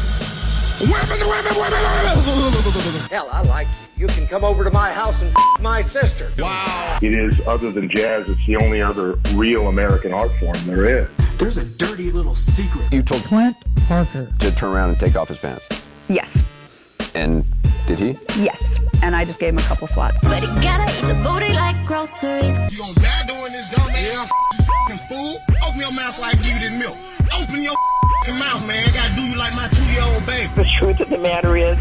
Women, 0.79 1.21
women, 1.27 1.55
women, 1.57 1.83
women. 1.83 3.09
Hell, 3.11 3.29
I 3.33 3.43
like 3.43 3.67
you. 3.97 4.03
You 4.03 4.09
can 4.09 4.27
come 4.27 4.45
over 4.45 4.63
to 4.63 4.71
my 4.71 4.93
house 4.93 5.21
and 5.23 5.35
my 5.59 5.83
sister. 5.83 6.31
Wow. 6.39 6.99
It 7.01 7.15
is, 7.15 7.41
other 7.47 7.73
than 7.73 7.89
jazz, 7.89 8.29
it's 8.29 8.45
the 8.47 8.57
only 8.57 8.83
other 8.83 9.15
real 9.35 9.69
American 9.69 10.13
art 10.13 10.31
form 10.33 10.59
there 10.67 10.85
is. 10.85 11.09
There's 11.39 11.57
a 11.57 11.65
dirty 11.65 12.11
little 12.11 12.35
secret. 12.35 12.85
You 12.93 13.03
told 13.03 13.23
Clint 13.25 13.57
Parker 13.89 14.31
to 14.39 14.55
turn 14.55 14.75
around 14.75 14.91
and 14.91 15.01
take 15.01 15.17
off 15.17 15.29
his 15.29 15.39
pants. 15.39 15.67
Yes. 16.09 16.43
And 17.17 17.45
did 17.87 17.99
he? 17.99 18.19
Yes. 18.37 18.79
And 19.03 19.17
I 19.17 19.25
just 19.25 19.41
gave 19.41 19.55
him 19.55 19.59
a 19.59 19.63
couple 19.63 19.89
swats. 19.89 20.19
But 20.23 20.43
he 20.43 20.49
gotta 20.63 20.85
eat 20.99 21.07
the 21.09 21.15
booty 21.25 21.53
like 21.55 21.77
groceries. 21.87 22.53
You 22.71 22.79
gonna 22.79 22.95
die 22.95 23.27
doing 23.27 23.53
this 23.53 23.71
dumb 23.71 23.89
ass 23.89 24.31
yeah. 24.89 25.09
fool? 25.09 25.39
Open 25.65 25.81
your 25.81 25.93
mouth 25.93 26.15
so 26.15 26.23
I 26.23 26.35
give 26.35 26.47
you 26.47 26.61
this 26.61 26.79
milk. 26.79 26.97
Open 27.41 27.63
your 27.63 27.75
mouth, 28.29 28.67
man. 28.67 28.91
I 28.91 28.93
gotta 28.93 29.15
do 29.17 29.23
you 29.23 29.37
like 29.37 29.55
my 29.55 29.69
two-year-old 29.69 30.27
baby. 30.27 30.53
The 30.57 30.69
truth 30.79 31.01
of 31.01 31.09
the 31.09 31.17
matter 31.17 31.57
is, 31.57 31.79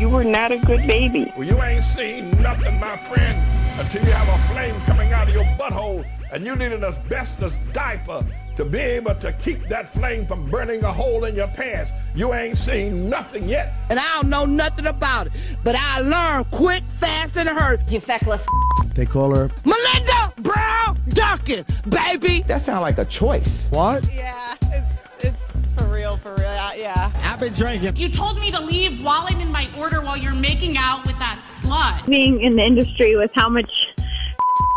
you 0.00 0.08
were 0.08 0.24
not 0.24 0.50
a 0.50 0.58
good 0.58 0.84
baby. 0.88 1.32
Well, 1.36 1.46
you 1.46 1.62
ain't 1.62 1.84
seen 1.84 2.30
nothing, 2.42 2.80
my 2.80 2.96
friend, 2.96 3.38
until 3.78 4.04
you 4.04 4.10
have 4.10 4.28
a 4.28 4.52
flame 4.52 4.74
coming 4.80 5.12
out 5.12 5.28
of 5.28 5.34
your 5.34 5.44
butthole 5.58 6.04
and 6.32 6.44
you 6.44 6.56
need 6.56 6.72
an 6.72 6.82
asbestos 6.82 7.54
diaper 7.72 8.26
to 8.56 8.64
be 8.64 8.78
able 8.78 9.14
to 9.16 9.32
keep 9.34 9.68
that 9.68 9.92
flame 9.92 10.26
from 10.26 10.48
burning 10.50 10.82
a 10.84 10.92
hole 10.92 11.24
in 11.24 11.34
your 11.34 11.48
pants. 11.48 11.90
You 12.14 12.32
ain't 12.34 12.58
seen 12.58 13.08
nothing 13.08 13.48
yet. 13.48 13.74
And 13.90 13.98
I 13.98 14.14
don't 14.14 14.30
know 14.30 14.46
nothing 14.46 14.86
about 14.86 15.26
it, 15.26 15.32
but 15.62 15.74
I 15.74 16.00
learned 16.00 16.50
quick, 16.50 16.82
fast, 16.98 17.36
and 17.36 17.48
it 17.48 17.54
hurts. 17.54 17.92
You 17.92 18.00
feckless. 18.00 18.46
They 18.94 19.04
call 19.04 19.34
her 19.34 19.50
Melinda 19.64 20.32
Brown 20.38 20.98
Duncan, 21.10 21.66
baby. 21.88 22.42
That 22.46 22.62
sounds 22.62 22.80
like 22.82 22.98
a 22.98 23.04
choice. 23.04 23.66
what? 23.70 24.10
Yeah, 24.14 24.54
it's 24.68 25.04
it's 25.20 25.52
for 25.76 25.84
real, 25.84 26.16
for 26.16 26.34
real. 26.34 26.46
Yeah. 26.76 27.12
I've 27.16 27.40
been 27.40 27.52
drinking. 27.52 27.96
You 27.96 28.08
told 28.08 28.38
me 28.40 28.50
to 28.50 28.60
leave 28.60 29.04
while 29.04 29.26
I'm 29.28 29.40
in 29.40 29.52
my 29.52 29.68
order 29.76 30.00
while 30.00 30.16
you're 30.16 30.32
making 30.32 30.78
out 30.78 31.06
with 31.06 31.18
that 31.18 31.42
slut. 31.60 32.06
Being 32.06 32.40
in 32.40 32.56
the 32.56 32.62
industry 32.62 33.16
with 33.16 33.30
how 33.34 33.50
much 33.50 33.70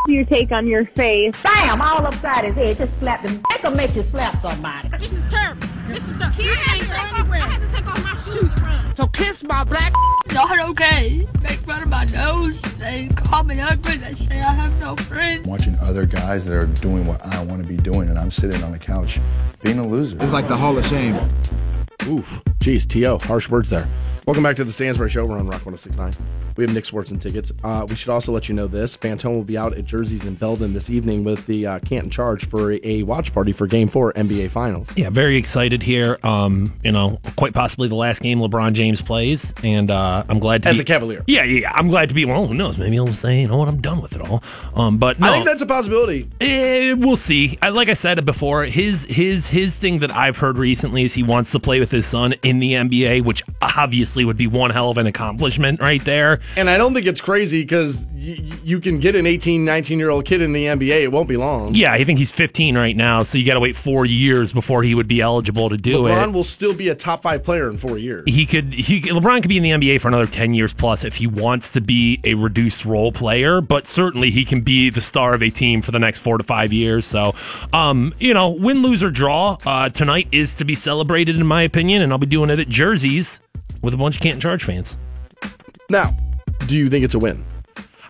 you 0.07 0.25
take 0.25 0.51
on 0.51 0.67
your 0.67 0.85
face. 0.85 1.33
Bam! 1.43 1.81
All 1.81 2.05
upside 2.05 2.45
his 2.45 2.55
head. 2.55 2.77
Just 2.77 2.97
slap 2.97 3.21
him. 3.21 3.41
That 3.49 3.61
can 3.61 3.75
make 3.75 3.95
you 3.95 4.03
slap 4.03 4.41
somebody. 4.41 4.89
This 4.97 5.13
is 5.13 5.23
terrible. 5.29 5.67
This 5.87 6.07
is 6.07 6.15
terrible. 6.17 6.43
I 6.43 6.55
had, 6.55 6.79
to 6.79 6.87
take 6.87 6.97
off, 7.13 7.29
I 7.29 7.37
had 7.37 7.61
to 7.61 7.67
take 7.75 7.87
off 7.87 8.03
my 8.03 8.15
shoes 8.15 8.53
to 8.53 8.61
run. 8.61 8.95
So 8.95 9.07
kiss 9.07 9.43
my 9.43 9.63
black. 9.63 9.93
Not 10.31 10.59
okay. 10.69 11.27
Make 11.41 11.59
fun 11.59 11.83
of 11.83 11.89
my 11.89 12.05
nose. 12.05 12.59
They 12.77 13.07
call 13.15 13.43
me 13.43 13.59
ugly. 13.59 13.97
They 13.97 14.15
say 14.15 14.39
I 14.39 14.53
have 14.53 14.79
no 14.79 14.95
friends. 14.95 15.47
Watching 15.47 15.75
other 15.79 16.05
guys 16.05 16.45
that 16.45 16.55
are 16.55 16.67
doing 16.67 17.07
what 17.07 17.23
I 17.25 17.43
want 17.43 17.61
to 17.61 17.67
be 17.67 17.77
doing, 17.77 18.09
and 18.09 18.19
I'm 18.19 18.31
sitting 18.31 18.63
on 18.63 18.71
the 18.71 18.79
couch 18.79 19.19
being 19.61 19.79
a 19.79 19.87
loser. 19.87 20.17
It's 20.21 20.33
like 20.33 20.47
the 20.47 20.57
Hall 20.57 20.77
of 20.77 20.85
Shame. 20.85 21.17
Oof. 22.07 22.41
Jeez, 22.59 22.85
T.O. 22.85 23.17
Harsh 23.19 23.49
words 23.49 23.69
there. 23.69 23.87
Welcome 24.25 24.43
back 24.43 24.57
to 24.57 24.63
the 24.63 24.71
Stansbury 24.71 25.09
Show. 25.09 25.25
We're 25.25 25.39
on 25.39 25.47
Rock 25.47 25.65
1069. 25.65 26.13
We 26.55 26.65
have 26.65 26.73
Nick 26.73 26.83
Swardson 26.83 27.19
tickets. 27.21 27.53
Uh, 27.63 27.85
we 27.87 27.95
should 27.95 28.09
also 28.09 28.33
let 28.33 28.49
you 28.49 28.53
know 28.53 28.67
this. 28.67 28.97
Fantone 28.97 29.33
will 29.33 29.45
be 29.45 29.57
out 29.57 29.73
at 29.73 29.85
Jersey's 29.85 30.25
in 30.25 30.35
Belden 30.35 30.73
this 30.73 30.89
evening 30.89 31.23
with 31.23 31.47
the 31.47 31.65
uh, 31.65 31.79
Canton 31.79 32.09
Charge 32.09 32.45
for 32.45 32.73
a, 32.73 32.79
a 32.83 33.03
watch 33.03 33.33
party 33.33 33.53
for 33.53 33.65
Game 33.65 33.87
4 33.87 34.13
NBA 34.13 34.51
Finals. 34.51 34.91
Yeah, 34.95 35.09
very 35.09 35.37
excited 35.37 35.81
here. 35.81 36.19
Um, 36.21 36.73
you 36.83 36.91
know, 36.91 37.19
quite 37.37 37.53
possibly 37.53 37.87
the 37.87 37.95
last 37.95 38.21
game 38.21 38.39
LeBron 38.39 38.73
James 38.73 39.01
plays, 39.01 39.53
and 39.63 39.89
uh, 39.89 40.25
I'm 40.27 40.39
glad 40.39 40.63
to 40.63 40.69
As 40.69 40.77
be, 40.77 40.81
a 40.81 40.85
Cavalier. 40.85 41.23
Yeah, 41.25 41.45
yeah, 41.45 41.71
I'm 41.73 41.87
glad 41.87 42.09
to 42.09 42.15
be. 42.15 42.25
Well, 42.25 42.45
who 42.45 42.53
knows? 42.53 42.77
Maybe 42.77 42.91
he'll 42.97 43.13
say, 43.13 43.41
you 43.41 43.47
know 43.47 43.57
what, 43.57 43.69
I'm 43.69 43.81
done 43.81 44.01
with 44.01 44.13
it 44.15 44.21
all. 44.21 44.43
Um, 44.75 44.97
but 44.97 45.17
no, 45.19 45.29
I 45.29 45.31
think 45.31 45.45
that's 45.45 45.61
a 45.61 45.65
possibility. 45.65 46.29
Eh, 46.41 46.93
we'll 46.93 47.17
see. 47.17 47.57
I, 47.63 47.69
like 47.69 47.87
I 47.87 47.93
said 47.93 48.23
before, 48.25 48.65
his 48.65 49.05
his 49.05 49.47
his 49.47 49.79
thing 49.79 49.99
that 49.99 50.11
I've 50.11 50.37
heard 50.37 50.57
recently 50.57 51.03
is 51.03 51.13
he 51.13 51.23
wants 51.23 51.53
to 51.53 51.59
play 51.59 51.79
with 51.79 51.89
his 51.89 52.05
son 52.05 52.35
in 52.49 52.59
the 52.59 52.73
NBA, 52.73 53.23
which 53.23 53.43
obviously 53.61 54.25
would 54.25 54.37
be 54.37 54.47
one 54.47 54.71
hell 54.71 54.89
of 54.89 54.97
an 54.97 55.07
accomplishment 55.07 55.79
right 55.79 56.03
there. 56.03 56.39
And 56.57 56.69
I 56.69 56.77
don't 56.77 56.93
think 56.93 57.05
it's 57.05 57.21
crazy 57.21 57.61
because 57.61 58.07
y- 58.13 58.41
you 58.63 58.79
can 58.79 58.99
get 58.99 59.15
an 59.15 59.25
18, 59.25 59.63
19 59.65 59.99
year 59.99 60.09
old 60.09 60.25
kid 60.25 60.41
in 60.41 60.53
the 60.53 60.65
NBA. 60.65 61.03
It 61.03 61.11
won't 61.11 61.29
be 61.29 61.37
long. 61.37 61.75
Yeah, 61.75 61.93
I 61.93 62.03
think 62.03 62.19
he's 62.19 62.31
15 62.31 62.77
right 62.77 62.95
now, 62.95 63.23
so 63.23 63.37
you 63.37 63.45
got 63.45 63.53
to 63.53 63.59
wait 63.59 63.75
four 63.75 64.05
years 64.05 64.51
before 64.51 64.83
he 64.83 64.95
would 64.95 65.07
be 65.07 65.21
eligible 65.21 65.69
to 65.69 65.77
do 65.77 65.97
LeBron 65.97 66.11
it. 66.11 66.27
LeBron 66.29 66.33
will 66.33 66.43
still 66.43 66.73
be 66.73 66.89
a 66.89 66.95
top 66.95 67.21
five 67.21 67.43
player 67.43 67.69
in 67.69 67.77
four 67.77 67.97
years. 67.97 68.23
He 68.27 68.45
could 68.45 68.73
he 68.73 69.01
LeBron 69.01 69.41
could 69.41 69.49
be 69.49 69.57
in 69.57 69.63
the 69.63 69.71
NBA 69.71 70.01
for 70.01 70.07
another 70.07 70.25
10 70.25 70.53
years 70.53 70.73
plus 70.73 71.03
if 71.03 71.15
he 71.15 71.27
wants 71.27 71.69
to 71.71 71.81
be 71.81 72.19
a 72.23 72.33
reduced 72.33 72.85
role 72.85 73.11
player, 73.11 73.61
but 73.61 73.85
certainly 73.87 74.31
he 74.31 74.45
can 74.45 74.61
be 74.61 74.89
the 74.89 75.01
star 75.01 75.33
of 75.33 75.43
a 75.43 75.49
team 75.49 75.81
for 75.81 75.91
the 75.91 75.99
next 75.99 76.19
4 76.19 76.37
to 76.37 76.43
5 76.43 76.73
years. 76.73 77.05
So, 77.05 77.35
um, 77.73 78.13
you 78.19 78.33
know, 78.33 78.49
win 78.49 78.81
lose 78.81 79.03
or 79.03 79.11
draw, 79.11 79.57
uh, 79.65 79.89
tonight 79.89 80.27
is 80.31 80.53
to 80.55 80.65
be 80.65 80.75
celebrated 80.75 81.35
in 81.37 81.45
my 81.45 81.63
opinion, 81.63 82.01
and 82.01 82.11
I'll 82.11 82.17
be 82.17 82.25
doing 82.25 82.38
it 82.49 82.59
at 82.59 82.69
Jersey's 82.69 83.39
with 83.81 83.93
a 83.93 83.97
bunch 83.97 84.15
of 84.17 84.21
Canton 84.21 84.39
Charge 84.41 84.63
fans. 84.63 84.97
Now, 85.89 86.15
do 86.67 86.75
you 86.77 86.89
think 86.89 87.03
it's 87.05 87.13
a 87.15 87.19
win? 87.19 87.43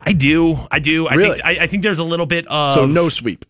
I 0.02 0.14
do. 0.14 0.68
I 0.72 0.80
do. 0.80 1.08
I 1.08 1.16
Really? 1.16 1.34
think 1.36 1.46
I, 1.46 1.64
I 1.64 1.68
think 1.68 1.84
there's 1.84 2.00
a 2.00 2.04
little 2.04 2.26
bit 2.26 2.48
of 2.48 2.74
so 2.74 2.86
no 2.86 3.10
sweep. 3.10 3.46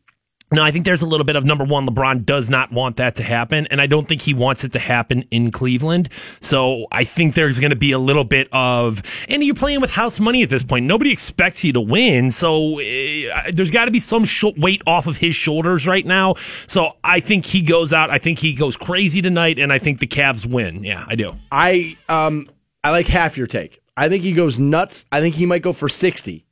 No, 0.51 0.63
I 0.63 0.71
think 0.71 0.85
there's 0.85 1.03
a 1.03 1.05
little 1.05 1.25
bit 1.25 1.35
of 1.35 1.45
number 1.45 1.63
one. 1.63 1.85
LeBron 1.87 2.25
does 2.25 2.49
not 2.49 2.71
want 2.71 2.97
that 2.97 3.15
to 3.17 3.23
happen, 3.23 3.67
and 3.69 3.79
I 3.79 3.85
don't 3.85 4.07
think 4.07 4.21
he 4.23 4.33
wants 4.33 4.63
it 4.63 4.71
to 4.71 4.79
happen 4.79 5.23
in 5.29 5.51
Cleveland. 5.51 6.09
So 6.41 6.87
I 6.91 7.03
think 7.03 7.35
there's 7.35 7.59
going 7.59 7.69
to 7.69 7.75
be 7.75 7.91
a 7.91 7.99
little 7.99 8.23
bit 8.23 8.47
of, 8.51 9.03
and 9.27 9.43
you're 9.43 9.53
playing 9.53 9.79
with 9.79 9.91
house 9.91 10.19
money 10.19 10.41
at 10.41 10.49
this 10.49 10.63
point. 10.63 10.87
Nobody 10.87 11.11
expects 11.11 11.63
you 11.63 11.71
to 11.73 11.81
win, 11.81 12.31
so 12.31 12.79
uh, 12.79 13.51
there's 13.53 13.69
got 13.69 13.85
to 13.85 13.91
be 13.91 13.99
some 13.99 14.25
sh- 14.25 14.45
weight 14.57 14.81
off 14.87 15.05
of 15.05 15.17
his 15.17 15.35
shoulders 15.35 15.85
right 15.85 16.05
now. 16.05 16.33
So 16.65 16.93
I 17.03 17.19
think 17.19 17.45
he 17.45 17.61
goes 17.61 17.93
out. 17.93 18.09
I 18.09 18.17
think 18.17 18.39
he 18.39 18.53
goes 18.53 18.75
crazy 18.75 19.21
tonight, 19.21 19.59
and 19.59 19.71
I 19.71 19.77
think 19.77 19.99
the 19.99 20.07
Cavs 20.07 20.47
win. 20.47 20.83
Yeah, 20.83 21.05
I 21.07 21.13
do. 21.13 21.35
I 21.51 21.95
um 22.09 22.47
I 22.83 22.89
like 22.89 23.05
half 23.07 23.37
your 23.37 23.47
take. 23.47 23.81
I 23.95 24.09
think 24.09 24.23
he 24.23 24.31
goes 24.31 24.57
nuts. 24.57 25.05
I 25.11 25.19
think 25.19 25.35
he 25.35 25.45
might 25.45 25.61
go 25.61 25.73
for 25.73 25.89
60, 25.89 26.45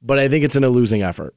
but 0.00 0.18
I 0.18 0.28
think 0.28 0.44
it's 0.44 0.56
in 0.56 0.64
a 0.64 0.68
losing 0.68 1.02
effort. 1.02 1.34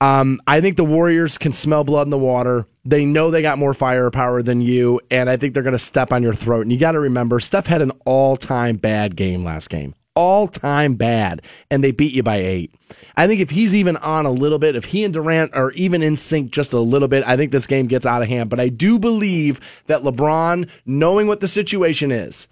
Um, 0.00 0.40
I 0.46 0.60
think 0.60 0.76
the 0.76 0.84
Warriors 0.84 1.38
can 1.38 1.52
smell 1.52 1.82
blood 1.82 2.06
in 2.06 2.10
the 2.10 2.18
water. 2.18 2.66
They 2.84 3.04
know 3.04 3.30
they 3.30 3.42
got 3.42 3.58
more 3.58 3.74
firepower 3.74 4.42
than 4.42 4.60
you, 4.60 5.00
and 5.10 5.28
I 5.28 5.36
think 5.36 5.54
they're 5.54 5.62
going 5.64 5.72
to 5.72 5.78
step 5.78 6.12
on 6.12 6.22
your 6.22 6.34
throat. 6.34 6.62
And 6.62 6.72
you 6.72 6.78
got 6.78 6.92
to 6.92 7.00
remember, 7.00 7.40
Steph 7.40 7.66
had 7.66 7.82
an 7.82 7.90
all 8.04 8.36
time 8.36 8.76
bad 8.76 9.16
game 9.16 9.42
last 9.42 9.70
game. 9.70 9.94
All 10.14 10.48
time 10.48 10.94
bad, 10.94 11.42
and 11.70 11.82
they 11.82 11.92
beat 11.92 12.12
you 12.12 12.22
by 12.22 12.36
eight. 12.36 12.74
I 13.16 13.26
think 13.26 13.40
if 13.40 13.50
he's 13.50 13.74
even 13.74 13.96
on 13.98 14.26
a 14.26 14.30
little 14.30 14.58
bit, 14.58 14.76
if 14.76 14.84
he 14.84 15.04
and 15.04 15.14
Durant 15.14 15.54
are 15.54 15.72
even 15.72 16.02
in 16.02 16.16
sync 16.16 16.50
just 16.50 16.72
a 16.72 16.80
little 16.80 17.08
bit, 17.08 17.24
I 17.26 17.36
think 17.36 17.52
this 17.52 17.66
game 17.66 17.86
gets 17.86 18.06
out 18.06 18.22
of 18.22 18.28
hand. 18.28 18.50
But 18.50 18.60
I 18.60 18.68
do 18.68 18.98
believe 18.98 19.82
that 19.86 20.02
LeBron, 20.02 20.68
knowing 20.86 21.26
what 21.26 21.40
the 21.40 21.48
situation 21.48 22.10
is, 22.10 22.48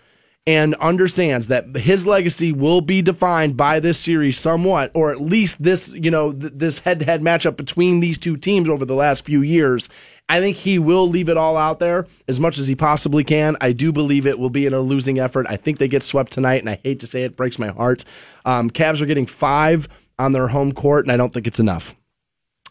and 0.46 0.76
understands 0.76 1.48
that 1.48 1.74
his 1.76 2.06
legacy 2.06 2.52
will 2.52 2.80
be 2.80 3.02
defined 3.02 3.56
by 3.56 3.80
this 3.80 3.98
series 3.98 4.38
somewhat, 4.38 4.92
or 4.94 5.10
at 5.10 5.20
least 5.20 5.62
this, 5.62 5.88
you 5.88 6.10
know, 6.10 6.32
th- 6.32 6.52
this 6.54 6.78
head-to-head 6.78 7.20
matchup 7.20 7.56
between 7.56 7.98
these 7.98 8.16
two 8.16 8.36
teams 8.36 8.68
over 8.68 8.84
the 8.84 8.94
last 8.94 9.24
few 9.26 9.42
years. 9.42 9.88
I 10.28 10.40
think 10.40 10.56
he 10.56 10.78
will 10.78 11.08
leave 11.08 11.28
it 11.28 11.36
all 11.36 11.56
out 11.56 11.80
there 11.80 12.06
as 12.28 12.38
much 12.38 12.58
as 12.58 12.68
he 12.68 12.76
possibly 12.76 13.24
can. 13.24 13.56
I 13.60 13.72
do 13.72 13.90
believe 13.92 14.26
it 14.26 14.38
will 14.38 14.50
be 14.50 14.66
in 14.66 14.74
a 14.74 14.80
losing 14.80 15.18
effort. 15.18 15.46
I 15.48 15.56
think 15.56 15.78
they 15.78 15.88
get 15.88 16.04
swept 16.04 16.30
tonight, 16.30 16.62
and 16.62 16.70
I 16.70 16.80
hate 16.82 17.00
to 17.00 17.06
say 17.06 17.24
it, 17.24 17.36
breaks 17.36 17.58
my 17.58 17.68
heart. 17.68 18.04
Um, 18.44 18.70
Cavs 18.70 19.02
are 19.02 19.06
getting 19.06 19.26
five 19.26 19.88
on 20.18 20.32
their 20.32 20.48
home 20.48 20.72
court, 20.72 21.04
and 21.04 21.12
I 21.12 21.16
don't 21.16 21.32
think 21.32 21.46
it's 21.46 21.60
enough. 21.60 21.96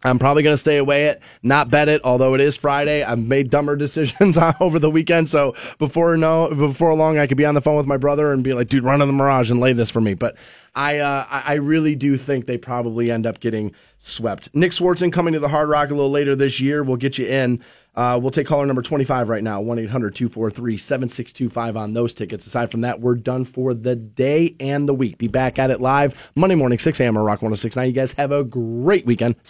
I'm 0.06 0.20
probably 0.20 0.44
going 0.44 0.54
to 0.54 0.58
stay 0.58 0.78
away 0.78 1.06
it, 1.06 1.22
not 1.42 1.70
bet 1.70 1.90
it. 1.90 2.02
Although 2.04 2.36
it 2.36 2.42
is 2.42 2.56
Friday, 2.56 3.04
I've 3.04 3.20
made 3.20 3.50
dumber 3.50 3.76
decisions 3.86 4.38
over 4.60 4.80
the 4.80 4.90
weekend. 4.90 5.30
So 5.30 5.56
before 5.80 6.16
no, 6.18 6.54
before 6.54 6.94
long, 6.94 7.18
I 7.18 7.28
could 7.28 7.38
be 7.38 7.46
on 7.46 7.56
the 7.56 7.62
phone 7.62 7.76
with 7.78 7.88
my 7.88 7.98
brother 7.98 8.32
and 8.32 8.44
be 8.44 8.54
like, 8.54 8.70
"Dude, 8.70 8.84
run 8.84 9.00
to 9.00 9.06
the 9.06 9.14
Mirage 9.14 9.52
and 9.52 9.60
lay 9.60 9.74
this 9.74 9.90
for 9.90 10.02
me." 10.02 10.14
But 10.14 10.36
I, 10.76 11.00
uh, 11.00 11.26
I 11.30 11.54
really 11.56 11.96
do 11.96 12.18
think 12.18 12.46
they 12.46 12.58
probably 12.58 13.10
end 13.10 13.26
up 13.26 13.40
getting 13.40 13.74
swept. 14.00 14.50
Nick 14.54 14.72
Swardson 14.72 15.12
coming 15.12 15.34
to 15.34 15.40
the 15.40 15.48
Hard 15.48 15.70
Rock 15.70 15.90
a 15.90 15.94
little 15.94 16.12
later 16.12 16.36
this 16.36 16.60
year. 16.60 16.84
We'll 16.84 16.98
get 16.98 17.18
you 17.18 17.26
in. 17.28 17.62
Uh, 17.96 18.20
we'll 18.22 18.32
take 18.32 18.46
caller 18.46 18.66
number 18.66 18.82
25 18.82 19.30
right 19.30 19.42
now, 19.42 19.62
1 19.62 19.80
800 19.80 20.16
243 20.16 20.78
7625 20.78 21.78
on 21.78 21.94
those 21.94 22.14
tickets. 22.14 22.46
Aside 22.46 22.70
from 22.70 22.82
that, 22.82 23.00
we're 23.00 23.16
done 23.16 23.46
for 23.46 23.74
the 23.74 23.96
day 23.96 24.56
and 24.60 24.88
the 24.88 24.94
week. 24.94 25.18
Be 25.18 25.30
back 25.30 25.58
at 25.58 25.72
it 25.72 25.80
live 25.80 26.32
Monday 26.36 26.56
morning, 26.56 26.78
6 26.78 27.00
a.m. 27.00 27.16
on 27.16 27.24
Rock 27.24 27.42
1069. 27.42 27.88
You 27.88 27.94
guys 27.94 28.12
have 28.14 28.32
a 28.34 28.44
great 28.44 29.06
weekend. 29.06 29.36
See 29.36 29.44